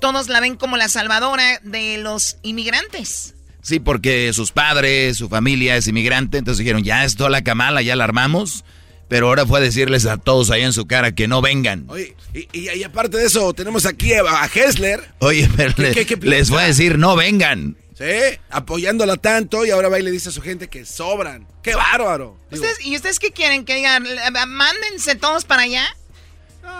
todos 0.00 0.28
la 0.28 0.40
ven 0.40 0.56
como 0.56 0.76
la 0.76 0.88
salvadora 0.88 1.60
de 1.62 1.98
los 1.98 2.38
inmigrantes. 2.42 3.34
Sí, 3.62 3.80
porque 3.80 4.32
sus 4.32 4.52
padres, 4.52 5.16
su 5.16 5.28
familia 5.28 5.76
es 5.76 5.86
inmigrante, 5.86 6.38
entonces 6.38 6.58
dijeron, 6.58 6.82
ya 6.82 7.04
es 7.04 7.16
toda 7.16 7.30
la 7.30 7.42
Kamala, 7.42 7.82
ya 7.82 7.96
la 7.96 8.04
armamos. 8.04 8.64
Pero 9.08 9.26
ahora 9.26 9.44
fue 9.44 9.58
a 9.58 9.62
decirles 9.62 10.06
a 10.06 10.18
todos 10.18 10.52
ahí 10.52 10.62
en 10.62 10.72
su 10.72 10.86
cara 10.86 11.12
que 11.12 11.26
no 11.26 11.42
vengan. 11.42 11.84
Oye, 11.88 12.14
y, 12.32 12.82
aparte 12.84 13.16
de 13.16 13.24
eso, 13.24 13.52
tenemos 13.54 13.84
aquí 13.84 14.12
a, 14.12 14.46
Hessler. 14.46 15.02
Oye, 15.18 15.50
pero 15.56 15.74
les 16.22 16.48
fue 16.48 16.62
a 16.62 16.66
decir 16.66 16.96
no 16.96 17.16
vengan. 17.16 17.76
Sí, 17.98 18.38
apoyándola 18.50 19.16
tanto 19.16 19.66
y 19.66 19.70
ahora 19.70 19.88
va 19.88 19.98
y 19.98 20.02
le 20.02 20.12
dice 20.12 20.28
a 20.28 20.32
su 20.32 20.40
gente 20.40 20.68
que 20.68 20.86
sobran. 20.86 21.46
¡Qué 21.62 21.74
bárbaro! 21.74 22.38
¿Y 22.84 22.94
ustedes 22.96 23.18
qué 23.18 23.32
quieren? 23.32 23.64
¿Que 23.64 23.74
digan, 23.74 24.06
mándense 24.48 25.16
todos 25.16 25.44
para 25.44 25.62
allá? 25.62 25.84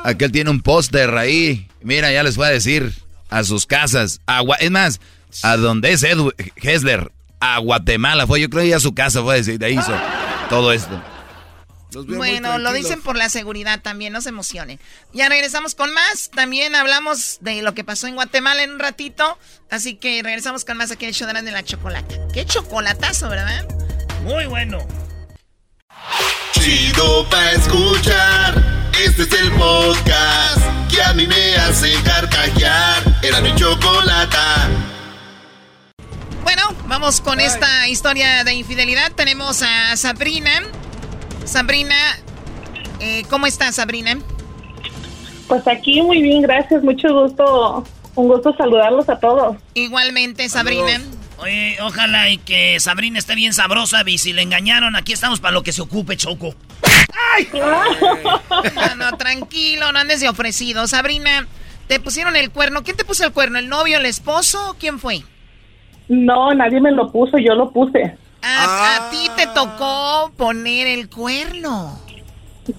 Aquel 0.05 0.33
tiene 0.33 0.51
un 0.51 0.63
póster 0.63 1.11
ahí. 1.17 1.69
Mira, 1.83 2.13
ya 2.13 2.23
les 2.23 2.37
voy 2.37 2.47
a 2.47 2.51
decir 2.51 2.93
a 3.29 3.45
sus 3.45 3.67
casas. 3.67 4.21
es 4.61 4.71
más, 4.71 5.01
a 5.43 5.57
donde 5.57 5.93
es 5.93 6.03
Edwin 6.03 6.33
Hessler, 6.57 7.11
a 7.41 7.59
Guatemala 7.59 8.27
fue. 8.27 8.41
Yo 8.41 8.51
creo 8.51 8.65
que 8.65 8.75
a 8.75 8.81
su 8.81 8.95
casa 8.95 9.23
fue 9.23 9.43
de 9.43 9.67
ahí 9.67 9.79
hizo 9.79 9.93
todo 10.49 10.73
esto. 10.73 11.03
Bueno, 11.93 12.59
lo 12.59 12.73
dicen 12.73 13.03
por 13.03 13.17
la 13.17 13.29
seguridad 13.29 13.81
también, 13.81 14.13
no 14.13 14.21
se 14.21 14.29
emocionen. 14.29 14.79
Ya 15.13 15.29
regresamos 15.29 15.75
con 15.75 15.93
más. 15.93 16.31
También 16.31 16.75
hablamos 16.75 17.39
de 17.41 17.63
lo 17.63 17.75
que 17.75 17.83
pasó 17.83 18.07
en 18.07 18.15
Guatemala 18.15 18.63
en 18.63 18.73
un 18.73 18.79
ratito. 18.79 19.39
Así 19.71 19.95
que 19.97 20.23
regresamos 20.23 20.65
con 20.65 20.77
más 20.77 20.91
aquí 20.91 21.05
en 21.05 21.09
el 21.09 21.15
show 21.15 21.27
de 21.27 21.51
la 21.51 21.65
chocolate. 21.65 22.21
Qué 22.33 22.47
chocolatazo, 22.47 23.29
¿verdad? 23.29 23.67
Muy 24.23 24.47
bueno. 24.47 24.87
Chido 26.53 27.29
pa' 27.29 27.53
escuchar. 27.53 28.91
Este 29.05 29.23
es 29.23 29.33
el 29.33 29.51
podcast 29.53 30.61
que 30.91 31.03
a 31.03 31.13
mí 31.15 31.27
me 31.27 31.57
hace 31.57 31.93
carcajear. 32.05 33.03
Era 33.23 33.41
mi 33.41 33.55
chocolata. 33.55 34.69
Bueno, 36.43 36.63
vamos 36.87 37.21
con 37.21 37.41
esta 37.41 37.89
historia 37.89 38.45
de 38.45 38.55
infidelidad. 38.55 39.13
Tenemos 39.13 39.63
a 39.63 39.97
Sabrina 39.97 40.63
Sabrina, 41.51 41.97
eh, 43.01 43.25
¿cómo 43.29 43.47
estás, 43.47 43.75
Sabrina? 43.75 44.17
Pues 45.49 45.67
aquí 45.67 46.01
muy 46.01 46.23
bien, 46.23 46.43
gracias, 46.43 46.81
mucho 46.85 47.13
gusto, 47.13 47.85
un 48.15 48.29
gusto 48.29 48.55
saludarlos 48.57 49.09
a 49.09 49.19
todos. 49.19 49.57
Igualmente, 49.75 50.49
Sabrina. 50.49 51.01
Oye, 51.39 51.77
ojalá 51.83 52.31
y 52.31 52.39
que 52.39 52.79
Sabrina 52.79 53.19
esté 53.19 53.35
bien 53.35 53.53
sabrosa, 53.53 54.03
y 54.07 54.19
si 54.19 54.33
le 54.33 54.43
engañaron, 54.43 54.95
aquí 54.95 55.13
estamos 55.13 55.41
para 55.41 55.53
lo 55.53 55.65
que 55.65 55.73
se 55.73 55.83
ocupe, 55.83 56.17
Choco. 56.17 56.55
¡Ay! 57.35 57.49
no, 57.53 58.95
no, 58.95 59.17
tranquilo, 59.17 59.91
no 59.91 59.99
andes 59.99 60.21
de 60.21 60.29
ofrecido. 60.29 60.87
Sabrina, 60.87 61.49
te 61.89 61.99
pusieron 61.99 62.37
el 62.37 62.51
cuerno. 62.51 62.85
¿Quién 62.85 62.97
te 62.97 63.05
puso 63.05 63.25
el 63.25 63.33
cuerno? 63.33 63.59
¿El 63.59 63.69
novio, 63.69 63.99
el 63.99 64.07
esposo? 64.07 64.77
¿Quién 64.79 65.01
fue? 65.01 65.25
No, 66.11 66.53
nadie 66.53 66.81
me 66.81 66.91
lo 66.91 67.11
puso, 67.13 67.39
yo 67.39 67.55
lo 67.55 67.71
puse. 67.71 68.17
A, 68.43 69.09
ti 69.13 69.29
te 69.37 69.45
ah. 69.45 69.55
tocó 69.55 70.33
poner 70.37 70.89
el 70.89 71.09
cuerno. 71.09 72.01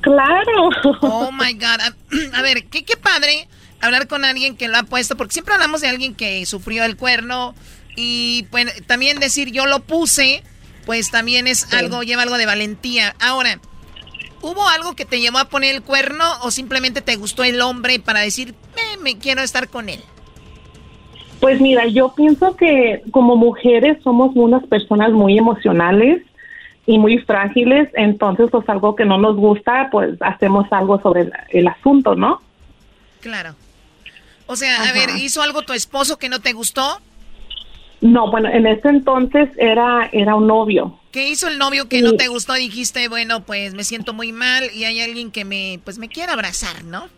Claro. 0.01 0.69
Oh 0.99 1.31
my 1.31 1.53
God. 1.53 1.79
A, 2.33 2.41
ver, 2.41 2.65
qué, 2.65 2.83
qué 2.83 2.97
padre 2.97 3.47
hablar 3.79 4.09
con 4.09 4.25
alguien 4.25 4.57
que 4.57 4.67
lo 4.67 4.77
ha 4.77 4.83
puesto, 4.83 5.15
porque 5.15 5.31
siempre 5.31 5.53
hablamos 5.53 5.79
de 5.79 5.87
alguien 5.87 6.13
que 6.13 6.45
sufrió 6.45 6.83
el 6.83 6.97
cuerno 6.97 7.55
y 7.95 8.47
pues 8.51 8.85
también 8.85 9.17
decir 9.21 9.49
yo 9.53 9.65
lo 9.65 9.79
puse, 9.79 10.43
pues 10.85 11.09
también 11.09 11.47
es 11.47 11.73
algo, 11.73 12.03
lleva 12.03 12.23
algo 12.23 12.37
de 12.37 12.45
valentía. 12.45 13.15
Ahora, 13.21 13.61
¿hubo 14.41 14.67
algo 14.67 14.93
que 14.93 15.05
te 15.05 15.21
llevó 15.21 15.37
a 15.37 15.47
poner 15.47 15.73
el 15.73 15.83
cuerno 15.83 16.25
o 16.41 16.51
simplemente 16.51 17.01
te 17.01 17.15
gustó 17.15 17.45
el 17.45 17.61
hombre 17.61 18.01
para 18.01 18.19
decir, 18.19 18.55
me 19.01 19.17
quiero 19.19 19.41
estar 19.41 19.69
con 19.69 19.87
él? 19.87 20.03
Pues 21.41 21.59
mira, 21.59 21.87
yo 21.87 22.13
pienso 22.13 22.55
que 22.55 23.01
como 23.09 23.35
mujeres 23.35 23.97
somos 24.03 24.31
unas 24.35 24.63
personas 24.67 25.11
muy 25.11 25.39
emocionales 25.39 26.21
y 26.85 26.99
muy 26.99 27.17
frágiles, 27.17 27.89
entonces 27.95 28.47
pues 28.51 28.69
algo 28.69 28.95
que 28.95 29.05
no 29.05 29.17
nos 29.17 29.35
gusta, 29.37 29.89
pues 29.91 30.21
hacemos 30.21 30.71
algo 30.71 31.01
sobre 31.01 31.31
el, 31.49 31.67
asunto, 31.67 32.13
¿no? 32.13 32.43
Claro. 33.21 33.55
O 34.45 34.55
sea, 34.55 34.87
a 34.87 34.93
ver, 34.93 35.09
¿hizo 35.17 35.41
algo 35.41 35.63
tu 35.63 35.73
esposo 35.73 36.19
que 36.19 36.29
no 36.29 36.41
te 36.41 36.53
gustó? 36.53 37.01
No, 38.01 38.29
bueno, 38.29 38.47
en 38.47 38.67
ese 38.67 38.89
entonces 38.89 39.49
era 39.57 40.09
era 40.11 40.35
un 40.35 40.45
novio. 40.45 40.99
¿Qué 41.11 41.27
hizo 41.27 41.47
el 41.47 41.57
novio 41.57 41.89
que 41.89 42.03
no 42.03 42.13
te 42.13 42.27
gustó? 42.27 42.53
Dijiste, 42.53 43.07
bueno, 43.07 43.41
pues 43.41 43.73
me 43.73 43.83
siento 43.83 44.13
muy 44.13 44.31
mal 44.31 44.69
y 44.75 44.83
hay 44.83 45.01
alguien 45.01 45.31
que 45.31 45.43
me 45.43 45.79
pues 45.83 45.97
me 45.97 46.07
quiere 46.07 46.31
abrazar, 46.31 46.83
¿no? 46.83 47.09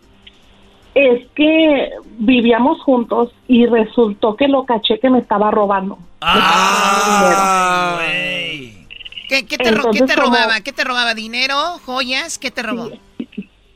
Es 0.95 1.25
que 1.35 1.89
vivíamos 2.17 2.81
juntos 2.81 3.31
y 3.47 3.65
resultó 3.65 4.35
que 4.35 4.47
lo 4.47 4.65
caché 4.65 4.99
que 4.99 5.09
me 5.09 5.19
estaba 5.19 5.49
robando. 5.51 5.97
Ah, 6.21 7.99
¿Qué, 9.27 9.57
te, 9.57 9.71
robaba? 9.71 10.61
¿Qué 10.61 10.71
te 10.71 10.83
robaba? 10.83 11.15
¿Dinero? 11.15 11.55
¿Joyas? 11.85 12.37
¿Qué 12.37 12.51
te 12.51 12.61
robó? 12.61 12.89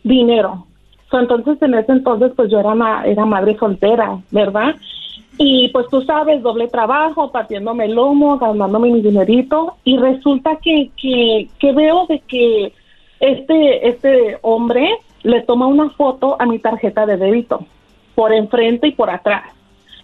dinero. 0.03 0.65
entonces, 1.12 1.62
en 1.62 1.73
ese 1.73 1.91
entonces, 1.91 2.32
pues 2.36 2.49
yo 2.49 2.60
era, 2.60 3.03
era 3.06 3.25
madre 3.25 3.58
soltera, 3.58 4.19
¿verdad? 4.32 4.75
Y 5.38 5.69
pues 5.69 5.88
tú 5.89 6.01
sabes, 6.01 6.41
doble 6.41 6.67
trabajo, 6.67 7.32
partiéndome 7.32 7.86
el 7.86 7.93
lomo, 7.93 8.38
ganándome 8.38 8.89
mi 8.89 9.01
dinerito. 9.01 9.75
Y 9.84 9.97
resulta 9.97 10.58
que, 10.58 10.89
que, 10.99 11.47
que 11.60 11.71
veo 11.73 12.08
de 12.08 12.19
que 12.21 12.73
este, 13.19 13.88
este 13.88 14.39
hombre 14.41 14.89
le 15.27 15.41
toma 15.41 15.67
una 15.67 15.89
foto 15.91 16.41
a 16.41 16.45
mi 16.45 16.59
tarjeta 16.59 17.05
de 17.05 17.17
débito, 17.17 17.65
por 18.15 18.33
enfrente 18.33 18.87
y 18.87 18.91
por 18.93 19.09
atrás, 19.09 19.43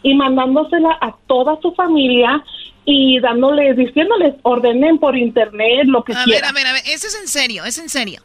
y 0.04 0.14
mandándosela 0.16 0.98
a 1.02 1.16
toda 1.28 1.60
su 1.62 1.74
familia 1.74 2.44
y 2.86 3.20
dándoles, 3.22 3.78
diciéndoles, 3.78 4.36
ordenen 4.44 5.00
por 5.00 5.18
internet 5.18 5.86
lo 5.86 6.04
que 6.04 6.14
a 6.14 6.24
quieran. 6.24 6.50
A 6.50 6.54
ver, 6.54 6.68
a 6.68 6.72
ver, 6.72 6.82
a 6.82 6.84
ver, 6.84 6.94
eso 6.94 7.08
es 7.08 7.18
en 7.20 7.28
serio, 7.28 7.64
es 7.64 7.78
en 7.78 7.88
serio. 7.88 8.22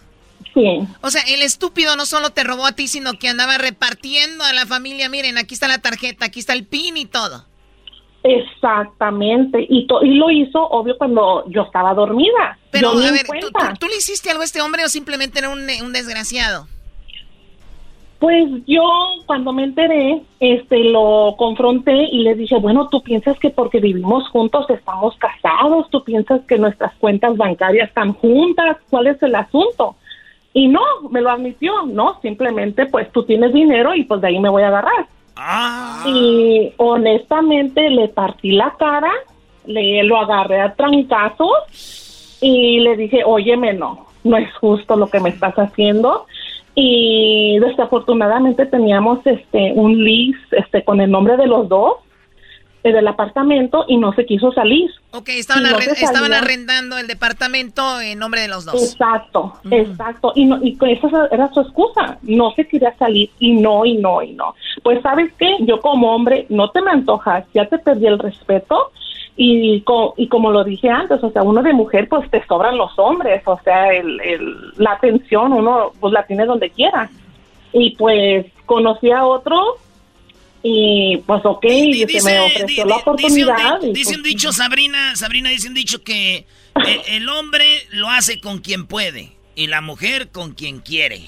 Sí. 0.54 0.80
O 1.02 1.11
sea, 1.11 1.22
el 1.28 1.42
estúpido 1.42 1.94
no 1.94 2.04
solo 2.04 2.30
te 2.30 2.42
robó 2.42 2.66
a 2.66 2.72
ti, 2.72 2.88
sino 2.88 3.12
que 3.14 3.28
andaba 3.28 3.58
repartiendo 3.58 4.42
a 4.44 4.52
la 4.52 4.66
familia, 4.66 5.08
miren, 5.08 5.38
aquí 5.38 5.54
está 5.54 5.68
la 5.68 5.78
tarjeta, 5.78 6.26
aquí 6.26 6.40
está 6.40 6.52
el 6.52 6.66
pin 6.66 6.96
y 6.96 7.06
todo. 7.06 7.44
Exactamente, 8.24 9.64
y, 9.68 9.87
y 10.02 10.14
lo 10.14 10.30
hizo, 10.30 10.61
obvio, 10.61 10.98
cuando 10.98 11.44
yo 11.48 11.62
estaba 11.62 11.94
dormida. 11.94 12.58
Pero, 12.72 12.90
a 12.90 13.12
ver, 13.12 13.26
¿tú, 13.78 13.87
le 13.87 13.96
hiciste 13.96 14.30
algo 14.30 14.42
a 14.42 14.44
este 14.44 14.61
hombre 14.61 14.84
o 14.84 14.88
simplemente 14.88 15.38
era 15.38 15.50
un, 15.50 15.61
un 15.61 15.92
desgraciado? 15.92 16.66
Pues 18.18 18.48
yo 18.66 18.83
cuando 19.26 19.52
me 19.52 19.62
enteré, 19.62 20.22
este, 20.40 20.85
lo 20.85 21.37
confronté 21.38 22.09
y 22.11 22.24
le 22.24 22.35
dije, 22.35 22.57
bueno, 22.59 22.88
tú 22.88 23.00
piensas 23.00 23.38
que 23.38 23.50
porque 23.50 23.78
vivimos 23.78 24.28
juntos 24.31 24.68
estamos 24.70 25.16
casados, 25.18 25.88
tú 25.90 26.02
piensas 26.02 26.40
que 26.48 26.59
nuestras 26.59 26.92
cuentas 26.96 27.37
bancarias 27.37 27.88
están 27.88 28.14
juntas, 28.14 28.78
¿cuál 28.90 29.07
es 29.07 29.22
el 29.22 29.37
asunto? 29.37 29.94
Y 30.52 30.66
no, 30.66 30.81
me 31.11 31.20
lo 31.20 31.31
admitió, 31.31 31.87
no, 31.87 32.18
simplemente 32.20 32.87
pues 32.87 33.12
tú 33.12 33.22
tienes 33.22 33.52
dinero 33.52 33.94
y 33.94 34.02
pues 34.02 34.20
de 34.20 34.28
ahí 34.28 34.40
me 34.40 34.48
voy 34.48 34.64
a 34.64 34.68
agarrar. 34.68 35.07
Ah. 35.37 36.02
Y 36.09 36.72
honestamente 36.78 37.88
le 37.88 38.09
partí 38.09 38.50
la 38.50 38.74
cara, 38.76 39.12
le 39.64 40.02
lo 40.02 40.18
agarré 40.18 40.61
a 40.61 40.74
trancazos 40.74 42.38
y 42.40 42.81
le 42.81 42.96
dije, 42.96 43.22
óyeme, 43.24 43.74
no, 43.74 44.07
no 44.24 44.37
es 44.37 44.52
justo 44.57 44.96
lo 44.96 45.07
que 45.07 45.20
me 45.20 45.28
estás 45.28 45.54
haciendo 45.54 46.26
y 46.80 47.58
desafortunadamente 47.58 48.64
teníamos 48.66 49.18
este 49.26 49.72
un 49.74 50.04
lease 50.04 50.38
este 50.52 50.84
con 50.84 51.00
el 51.00 51.10
nombre 51.10 51.36
de 51.36 51.48
los 51.48 51.68
dos 51.68 51.94
eh, 52.84 52.92
del 52.92 53.08
apartamento 53.08 53.84
y 53.88 53.96
no 53.96 54.12
se 54.12 54.24
quiso 54.24 54.52
salir. 54.52 54.88
Ok, 55.10 55.30
estaban, 55.30 55.64
estaban 56.00 56.32
arrendando 56.32 56.96
el 56.96 57.08
departamento 57.08 58.00
en 58.00 58.20
nombre 58.20 58.42
de 58.42 58.48
los 58.48 58.64
dos. 58.64 58.92
Exacto, 58.92 59.54
exacto. 59.68 60.32
Y, 60.36 60.44
no, 60.44 60.60
y 60.62 60.78
esa 60.82 61.26
era 61.32 61.52
su 61.52 61.62
excusa. 61.62 62.18
No 62.22 62.52
se 62.52 62.68
quería 62.68 62.96
salir 62.96 63.28
y 63.40 63.54
no, 63.54 63.84
y 63.84 63.96
no, 63.96 64.22
y 64.22 64.34
no. 64.34 64.54
Pues 64.84 65.02
sabes 65.02 65.32
qué, 65.36 65.56
yo 65.62 65.80
como 65.80 66.14
hombre 66.14 66.46
no 66.48 66.70
te 66.70 66.80
me 66.80 66.92
antojas, 66.92 67.44
ya 67.52 67.66
te 67.66 67.78
perdí 67.78 68.06
el 68.06 68.20
respeto 68.20 68.92
y, 69.40 69.85
y 70.16 70.29
como 70.29 70.51
lo 70.51 70.64
dije 70.64 70.90
antes, 70.90 71.22
o 71.22 71.31
sea, 71.31 71.44
uno 71.44 71.62
de 71.62 71.72
mujer 71.72 72.09
pues 72.09 72.29
te 72.29 72.44
sobran 72.46 72.77
los 72.77 72.98
hombres, 72.98 73.40
o 73.46 73.57
sea, 73.62 73.94
el, 73.94 74.20
el, 74.20 74.72
la 74.77 74.94
atención 74.94 75.53
uno 75.53 75.92
pues 76.01 76.12
la 76.12 76.27
tiene 76.27 76.44
donde 76.44 76.70
quiera. 76.70 77.09
Y 77.72 77.94
pues 77.96 78.46
conocí 78.66 79.12
a 79.12 79.24
otro 79.24 79.77
y 80.64 81.18
pues 81.24 81.40
ok, 81.44 81.62
se 81.62 82.22
me 82.24 82.40
ofreció 82.40 82.85
la 82.85 82.96
oportunidad. 82.96 83.81
Dice 83.81 84.16
un, 84.16 84.24
dicho, 84.24 84.53
Sabrina, 84.53 85.14
Sabrina 85.14 85.51
dice 85.51 85.68
un 85.68 85.74
dicho 85.74 86.03
que 86.03 86.38
eh, 86.38 86.46
el 87.07 87.29
hombre 87.29 87.64
lo 87.90 88.09
hace 88.11 88.40
con 88.40 88.59
quien 88.59 88.88
puede 88.88 89.37
y 89.55 89.68
la 89.68 89.81
mujer 89.81 90.31
con 90.31 90.53
quien 90.53 90.81
quiere. 90.81 91.20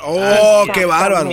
¡Oh, 0.00 0.64
qué 0.72 0.84
bárbaro! 0.84 1.28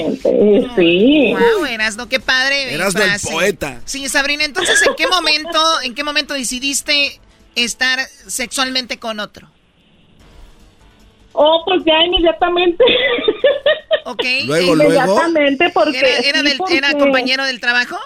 Sí. 0.75 1.33
Wow, 1.33 1.65
Erasno, 1.65 2.09
qué 2.09 2.19
padre. 2.19 2.73
Eras 2.73 2.93
del 2.93 3.11
poeta. 3.31 3.81
Sí, 3.85 4.07
Sabrina, 4.09 4.43
entonces, 4.43 4.81
¿en 4.85 4.95
qué 4.95 5.07
momento, 5.07 5.59
en 5.83 5.93
qué 5.93 6.03
momento 6.03 6.33
decidiste 6.33 7.19
estar 7.55 7.99
sexualmente 8.27 8.97
con 8.99 9.19
otro? 9.19 9.49
Oh, 11.33 11.61
pues 11.65 11.83
ya 11.85 11.93
inmediatamente. 12.05 12.83
Ok. 14.05 14.23
Luego, 14.45 14.73
inmediatamente 14.73 15.69
porque... 15.71 15.99
¿Era, 16.23 16.41
¿Era 16.69 16.93
compañero 16.93 17.43
del 17.43 17.59
trabajo? 17.59 17.97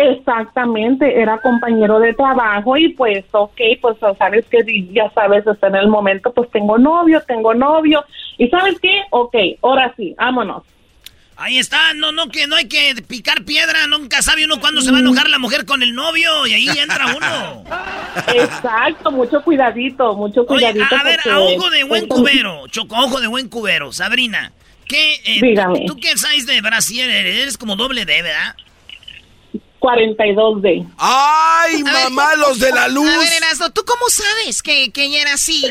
Exactamente, 0.00 1.20
era 1.20 1.38
compañero 1.38 2.00
de 2.00 2.14
trabajo 2.14 2.74
y 2.78 2.88
pues, 2.90 3.22
ok, 3.32 3.60
pues 3.82 3.98
sabes 4.18 4.46
que 4.46 4.58
ya 4.92 5.10
sabes, 5.10 5.46
está 5.46 5.66
en 5.66 5.76
el 5.76 5.88
momento, 5.88 6.32
pues 6.32 6.50
tengo 6.50 6.78
novio, 6.78 7.22
tengo 7.26 7.52
novio. 7.52 8.02
¿Y 8.38 8.48
sabes 8.48 8.80
qué? 8.80 9.02
Ok, 9.10 9.34
ahora 9.60 9.92
sí, 9.96 10.14
vámonos. 10.16 10.62
Ahí 11.36 11.58
está, 11.58 11.92
no, 11.94 12.12
no, 12.12 12.28
que 12.28 12.46
no 12.46 12.56
hay 12.56 12.66
que 12.68 12.94
picar 13.06 13.44
piedra, 13.44 13.86
nunca 13.88 14.22
sabe 14.22 14.44
uno 14.44 14.58
cuándo 14.60 14.80
se 14.80 14.90
va 14.90 14.98
a 14.98 15.00
enojar 15.00 15.28
la 15.28 15.38
mujer 15.38 15.66
con 15.66 15.82
el 15.82 15.94
novio 15.94 16.46
y 16.46 16.54
ahí 16.54 16.66
entra 16.78 17.14
uno. 17.14 17.64
Exacto, 18.34 19.10
mucho 19.10 19.42
cuidadito, 19.42 20.14
mucho 20.14 20.46
cuidadito. 20.46 20.94
a 20.94 21.02
ver, 21.02 21.20
a 21.30 21.40
ojo 21.40 21.68
de 21.70 21.84
buen 21.84 22.06
cubero, 22.08 22.68
Choco, 22.68 22.94
ojo 22.96 23.20
de 23.20 23.26
buen 23.26 23.48
cubero, 23.48 23.92
Sabrina, 23.92 24.52
¿qué, 24.86 25.14
eh, 25.24 25.40
Dígame. 25.42 25.84
¿tú 25.86 25.96
qué 25.96 26.16
sabes 26.16 26.46
de 26.46 26.60
Brasil? 26.62 27.08
Eres 27.08 27.58
como 27.58 27.76
doble 27.76 28.04
D, 28.04 28.22
¿verdad? 28.22 28.54
42D. 29.80 30.86
¡Ay, 30.98 31.82
mamá, 31.82 32.36
los 32.36 32.58
de 32.58 32.70
la 32.70 32.88
luz! 32.88 33.08
A 33.08 33.18
ver, 33.18 33.32
Erasmo, 33.32 33.70
¿tú 33.70 33.82
cómo 33.86 34.08
sabes 34.08 34.62
que, 34.62 34.92
que 34.92 35.04
ella 35.04 35.22
era 35.22 35.32
así? 35.34 35.66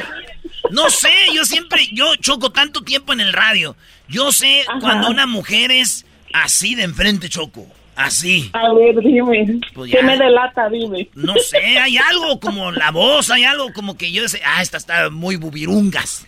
No 0.72 0.90
sé, 0.90 1.12
yo 1.34 1.46
siempre, 1.46 1.88
yo 1.94 2.16
choco 2.16 2.52
tanto 2.52 2.82
tiempo 2.84 3.14
en 3.14 3.22
el 3.22 3.34
radio. 3.34 3.76
Yo 4.08 4.32
sé 4.32 4.66
cuando 4.82 5.10
una 5.10 5.28
mujer 5.28 5.72
es 5.72 6.06
así 6.34 6.76
de 6.76 6.84
enfrente, 6.84 7.30
Choco. 7.30 7.68
Así. 8.00 8.50
A 8.54 8.74
ver, 8.74 8.96
dime. 9.02 9.60
Pues 9.74 9.92
¿Qué 9.92 10.02
me 10.02 10.18
delata? 10.18 10.70
Dime. 10.70 11.10
No 11.16 11.34
sé, 11.36 11.58
hay 11.58 11.98
algo 11.98 12.40
como 12.40 12.72
la 12.72 12.92
voz, 12.92 13.30
hay 13.30 13.44
algo 13.44 13.74
como 13.74 13.98
que 13.98 14.10
yo 14.14 14.26
sé, 14.30 14.42
ah, 14.46 14.62
esta 14.62 14.78
está 14.78 15.10
muy 15.10 15.36
bubirungas. 15.36 16.24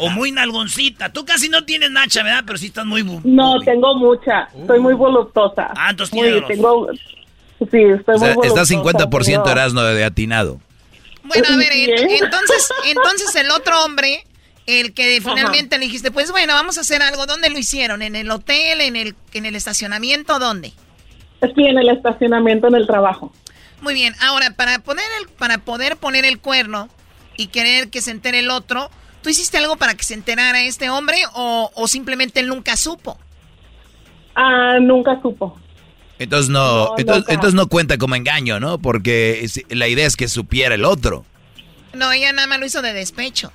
o 0.00 0.10
muy 0.10 0.32
nalgoncita. 0.32 1.12
Tú 1.12 1.24
casi 1.24 1.48
no 1.48 1.64
tienes 1.64 1.92
nacha, 1.92 2.24
¿verdad? 2.24 2.42
Pero 2.44 2.58
sí 2.58 2.66
estás 2.66 2.86
muy 2.86 3.04
No, 3.22 3.60
tengo 3.60 3.94
mucha. 3.94 4.48
Soy 4.66 4.80
muy 4.80 4.94
voluptuosa. 4.94 5.72
Ah, 5.76 5.90
entonces 5.90 6.12
muy, 6.12 6.44
tengo 6.48 6.88
Sí, 7.70 7.78
estoy 7.80 8.18
muy 8.18 8.28
Está 8.44 8.62
50% 8.62 9.48
Erasmo 9.48 9.82
de 9.82 10.04
atinado. 10.04 10.60
Bueno, 11.22 11.44
a 11.52 11.56
ver, 11.56 11.70
entonces, 11.72 12.68
entonces 12.88 13.32
el 13.36 13.48
otro 13.52 13.84
hombre, 13.84 14.24
el 14.66 14.92
que 14.92 15.20
finalmente 15.20 15.78
le 15.78 15.84
dijiste, 15.84 16.10
pues 16.10 16.32
bueno, 16.32 16.54
vamos 16.54 16.78
a 16.78 16.80
hacer 16.80 17.00
algo, 17.00 17.26
¿dónde 17.26 17.48
lo 17.48 17.58
hicieron? 17.58 18.02
¿En 18.02 18.16
el 18.16 18.28
hotel, 18.28 18.80
en 18.80 18.96
el, 18.96 19.14
en 19.32 19.46
el 19.46 19.54
estacionamiento, 19.54 20.40
dónde? 20.40 20.72
Sí, 21.54 21.64
en 21.64 21.78
el 21.78 21.88
estacionamiento, 21.88 22.68
en 22.68 22.74
el 22.76 22.86
trabajo. 22.86 23.32
Muy 23.80 23.94
bien, 23.94 24.14
ahora, 24.20 24.50
para, 24.56 24.78
poner 24.78 25.04
el, 25.20 25.28
para 25.28 25.58
poder 25.58 25.96
poner 25.96 26.24
el 26.24 26.38
cuerno 26.38 26.88
y 27.36 27.48
querer 27.48 27.90
que 27.90 28.00
se 28.00 28.12
entere 28.12 28.38
el 28.38 28.50
otro, 28.50 28.90
¿tú 29.22 29.28
hiciste 29.28 29.58
algo 29.58 29.76
para 29.76 29.94
que 29.94 30.04
se 30.04 30.14
enterara 30.14 30.62
este 30.62 30.88
hombre 30.88 31.16
o, 31.34 31.70
o 31.74 31.88
simplemente 31.88 32.40
él 32.40 32.46
nunca 32.46 32.76
supo? 32.76 33.18
Ah, 34.34 34.78
nunca 34.80 35.20
supo. 35.20 35.58
Entonces 36.18 36.50
no, 36.50 36.94
entonces, 36.96 37.54
no 37.54 37.66
cuenta 37.66 37.98
como 37.98 38.14
engaño, 38.14 38.60
¿no? 38.60 38.78
Porque 38.78 39.44
la 39.70 39.88
idea 39.88 40.06
es 40.06 40.16
que 40.16 40.28
supiera 40.28 40.74
el 40.74 40.84
otro. 40.84 41.24
No, 41.94 42.12
ella 42.12 42.32
nada 42.32 42.46
más 42.46 42.60
lo 42.60 42.66
hizo 42.66 42.80
de 42.80 42.92
despecho. 42.92 43.52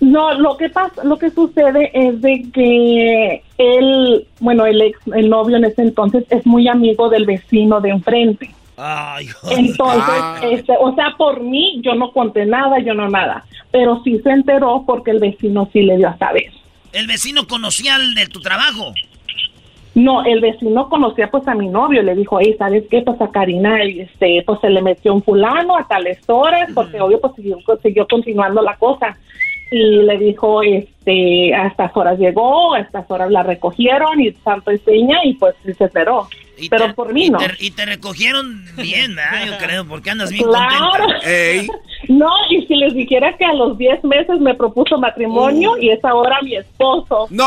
No, 0.00 0.34
lo 0.34 0.56
que 0.56 0.68
pasa, 0.68 1.02
lo 1.04 1.18
que 1.18 1.30
sucede 1.30 1.90
es 1.94 2.20
de 2.20 2.46
que 2.52 3.42
él, 3.58 4.26
bueno, 4.40 4.66
el 4.66 4.82
ex, 4.82 4.98
el 5.14 5.30
novio 5.30 5.56
en 5.56 5.64
ese 5.64 5.82
entonces 5.82 6.24
es 6.30 6.44
muy 6.46 6.68
amigo 6.68 7.08
del 7.08 7.26
vecino 7.26 7.80
de 7.80 7.90
enfrente. 7.90 8.50
Ay, 8.76 9.28
entonces, 9.50 10.14
este, 10.50 10.74
o 10.80 10.94
sea, 10.94 11.14
por 11.16 11.40
mí 11.40 11.80
yo 11.82 11.94
no 11.94 12.10
conté 12.12 12.44
nada, 12.44 12.80
yo 12.80 12.92
no 12.92 13.08
nada, 13.08 13.44
pero 13.70 14.02
sí 14.02 14.18
se 14.18 14.30
enteró 14.30 14.82
porque 14.84 15.12
el 15.12 15.20
vecino 15.20 15.68
sí 15.72 15.82
le 15.82 15.96
dio 15.96 16.08
a 16.08 16.18
saber. 16.18 16.50
¿El 16.92 17.06
vecino 17.06 17.46
conocía 17.46 17.94
al 17.94 18.14
de 18.14 18.26
tu 18.26 18.40
trabajo? 18.40 18.92
No, 19.94 20.24
el 20.24 20.40
vecino 20.40 20.88
conocía 20.88 21.30
pues 21.30 21.46
a 21.46 21.54
mi 21.54 21.68
novio, 21.68 22.02
le 22.02 22.16
dijo, 22.16 22.38
hey, 22.40 22.56
¿sabes 22.58 22.84
qué? 22.90 23.02
Pues 23.02 23.20
a 23.20 23.30
Karina, 23.30 23.80
este, 23.82 24.42
pues 24.44 24.60
se 24.60 24.68
le 24.68 24.82
metió 24.82 25.14
un 25.14 25.22
fulano 25.22 25.76
a 25.76 25.86
tales 25.86 26.18
horas, 26.26 26.68
porque 26.74 27.00
obvio 27.00 27.20
pues 27.20 27.34
siguió, 27.36 27.58
siguió 27.80 28.06
continuando 28.08 28.60
la 28.60 28.76
cosa. 28.76 29.16
Y 29.70 30.02
le 30.02 30.18
dijo, 30.18 30.62
este, 30.62 31.54
a 31.54 31.66
estas 31.66 31.96
horas 31.96 32.18
llegó, 32.18 32.74
a 32.74 32.80
estas 32.80 33.10
horas 33.10 33.30
la 33.30 33.42
recogieron 33.42 34.20
y 34.20 34.32
santo 34.44 34.70
y 34.72 34.78
seña 34.78 35.18
y 35.24 35.34
pues 35.34 35.54
se 35.64 35.84
enteró. 35.84 36.28
Pero 36.70 36.94
por 36.94 37.12
mí 37.12 37.30
no. 37.30 37.38
y 37.58 37.70
te 37.72 37.84
recogieron 37.84 38.64
bien, 38.76 39.16
¿verdad? 39.16 39.46
Yo 39.46 39.58
creo, 39.66 39.88
porque 39.88 40.10
andas 40.10 40.30
bien 40.30 40.44
claro. 40.44 41.08
No, 42.08 42.30
y 42.50 42.66
si 42.66 42.76
les 42.76 42.94
dijera 42.94 43.36
que 43.36 43.44
a 43.44 43.52
los 43.54 43.76
10 43.78 44.04
meses 44.04 44.38
me 44.40 44.54
propuso 44.54 44.98
matrimonio 44.98 45.72
uh. 45.72 45.78
y 45.78 45.90
es 45.90 46.04
ahora 46.04 46.40
mi 46.42 46.56
esposo. 46.56 47.26
¡No! 47.30 47.44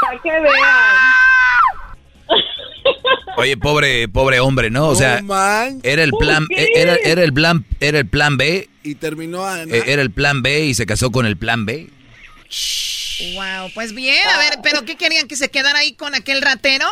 Para 0.00 0.18
que 0.22 0.30
vean. 0.30 0.54
Oye, 3.36 3.56
pobre, 3.56 4.08
pobre 4.08 4.40
hombre, 4.40 4.70
¿no? 4.70 4.88
O 4.88 4.94
sea, 4.94 5.22
era 5.82 6.02
el 6.02 6.12
plan, 6.12 6.46
era, 6.50 6.96
era 6.96 7.22
el 7.22 7.32
plan, 7.32 7.64
era 7.80 7.98
el 7.98 8.06
plan 8.06 8.36
B. 8.36 8.68
Y 8.82 8.94
terminó 8.96 9.44
eh, 9.56 9.82
Era 9.86 10.02
el 10.02 10.10
plan 10.10 10.42
B 10.42 10.66
y 10.66 10.74
se 10.74 10.86
casó 10.86 11.10
con 11.10 11.26
el 11.26 11.36
plan 11.36 11.66
B. 11.66 11.88
Wow, 13.34 13.70
pues 13.74 13.94
bien, 13.94 14.26
a 14.28 14.38
ver, 14.38 14.58
pero 14.62 14.84
¿qué 14.84 14.96
querían 14.96 15.28
que 15.28 15.36
se 15.36 15.48
quedara 15.48 15.80
ahí 15.80 15.94
con 15.94 16.14
aquel 16.14 16.42
ratero? 16.42 16.86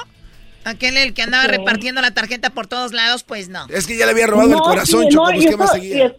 Aquel 0.64 0.96
el 0.96 1.12
que 1.12 1.22
andaba 1.22 1.44
repartiendo 1.44 2.01
la 2.01 2.12
tarjeta 2.12 2.51
por 2.51 2.68
todos 2.68 2.92
lados, 2.92 3.25
pues 3.25 3.48
no. 3.48 3.66
Es 3.68 3.87
que 3.87 3.96
ya 3.96 4.07
le 4.07 4.12
había 4.12 4.29
robado 4.29 4.53
el 4.53 4.61
corazón, 4.61 5.09
Choco, 5.09 5.33
no, 5.33 5.40
¿qué 5.40 5.57
más 5.57 5.72
seguía? 5.72 6.14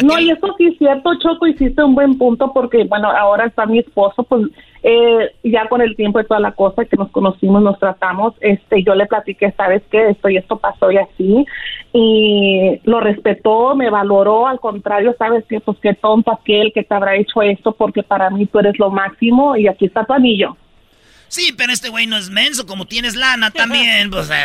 No, 0.00 0.18
y 0.18 0.30
eso 0.30 0.54
sí 0.56 0.68
es 0.68 0.78
cierto, 0.78 1.14
Choco, 1.18 1.46
hiciste 1.46 1.84
un 1.84 1.94
buen 1.94 2.16
punto 2.16 2.50
porque, 2.54 2.84
bueno, 2.84 3.10
ahora 3.10 3.46
está 3.46 3.66
mi 3.66 3.78
esposo, 3.78 4.22
pues 4.22 4.46
eh, 4.82 5.30
ya 5.44 5.68
con 5.68 5.82
el 5.82 5.94
tiempo 5.96 6.18
y 6.18 6.24
toda 6.24 6.40
la 6.40 6.52
cosa 6.52 6.86
que 6.86 6.96
nos 6.96 7.10
conocimos, 7.10 7.62
nos 7.62 7.78
tratamos, 7.78 8.34
este, 8.40 8.82
yo 8.82 8.94
le 8.94 9.06
platiqué, 9.06 9.52
sabes 9.52 9.82
qué, 9.90 10.08
esto 10.08 10.30
y 10.30 10.38
esto 10.38 10.56
pasó 10.56 10.90
y 10.90 10.96
así, 10.96 11.46
y 11.92 12.80
lo 12.84 13.00
respetó, 13.00 13.74
me 13.74 13.90
valoró, 13.90 14.46
al 14.46 14.60
contrario, 14.60 15.14
sabes 15.18 15.44
qué, 15.46 15.60
pues 15.60 15.76
qué 15.82 15.92
tonto 15.92 16.32
aquel 16.32 16.72
que 16.72 16.84
te 16.84 16.94
habrá 16.94 17.16
hecho 17.16 17.42
esto 17.42 17.72
porque 17.72 18.02
para 18.02 18.30
mí 18.30 18.46
tú 18.46 18.60
eres 18.60 18.78
lo 18.78 18.90
máximo 18.90 19.56
y 19.56 19.68
aquí 19.68 19.86
está 19.86 20.04
tu 20.04 20.14
anillo. 20.14 20.56
Sí, 21.32 21.54
pero 21.56 21.72
este 21.72 21.88
güey 21.88 22.06
no 22.06 22.18
es 22.18 22.28
menso, 22.28 22.66
como 22.66 22.84
tienes 22.84 23.16
lana 23.16 23.50
también, 23.50 24.10
pues... 24.10 24.28
Eh, 24.28 24.44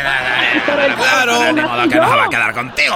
claro, 0.96 1.52
ni 1.52 1.60
modo 1.60 1.86
que 1.86 1.96
no 1.96 2.10
se 2.10 2.16
va 2.16 2.24
a 2.24 2.30
quedar 2.30 2.54
contigo. 2.54 2.94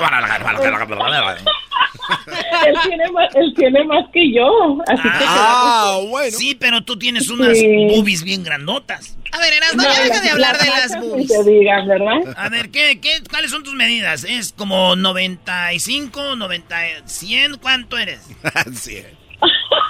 él, 2.66 2.74
tiene 2.88 3.10
más, 3.10 3.34
él 3.34 3.52
tiene 3.54 3.84
más 3.84 4.06
que 4.10 4.32
yo, 4.32 4.78
así 4.88 5.02
que... 5.02 5.24
Ah, 5.28 6.00
bueno. 6.08 6.38
Sí, 6.38 6.56
pero 6.58 6.80
tú 6.80 6.98
tienes 6.98 7.28
unas 7.28 7.58
boobies 7.90 8.22
bien 8.22 8.42
grandotas. 8.42 9.18
A 9.30 9.38
ver, 9.40 9.52
Eras, 9.52 9.76
no, 9.76 9.82
ya 9.82 10.04
deja 10.04 10.20
de 10.22 10.30
hablar 10.30 10.56
de 10.58 10.68
las 10.68 10.98
boobies. 10.98 11.30
Que 11.30 11.50
digan, 11.50 11.86
¿verdad? 11.86 12.34
A 12.38 12.48
ver, 12.48 12.70
¿qué, 12.70 12.98
qué, 12.98 13.22
¿cuáles 13.28 13.50
son 13.50 13.62
tus 13.62 13.74
medidas? 13.74 14.24
¿Es 14.24 14.54
como 14.54 14.96
95, 14.96 16.36
90, 16.36 16.76
100? 17.04 17.58
¿Cuánto 17.58 17.98
eres? 17.98 18.22
100. 18.72 19.06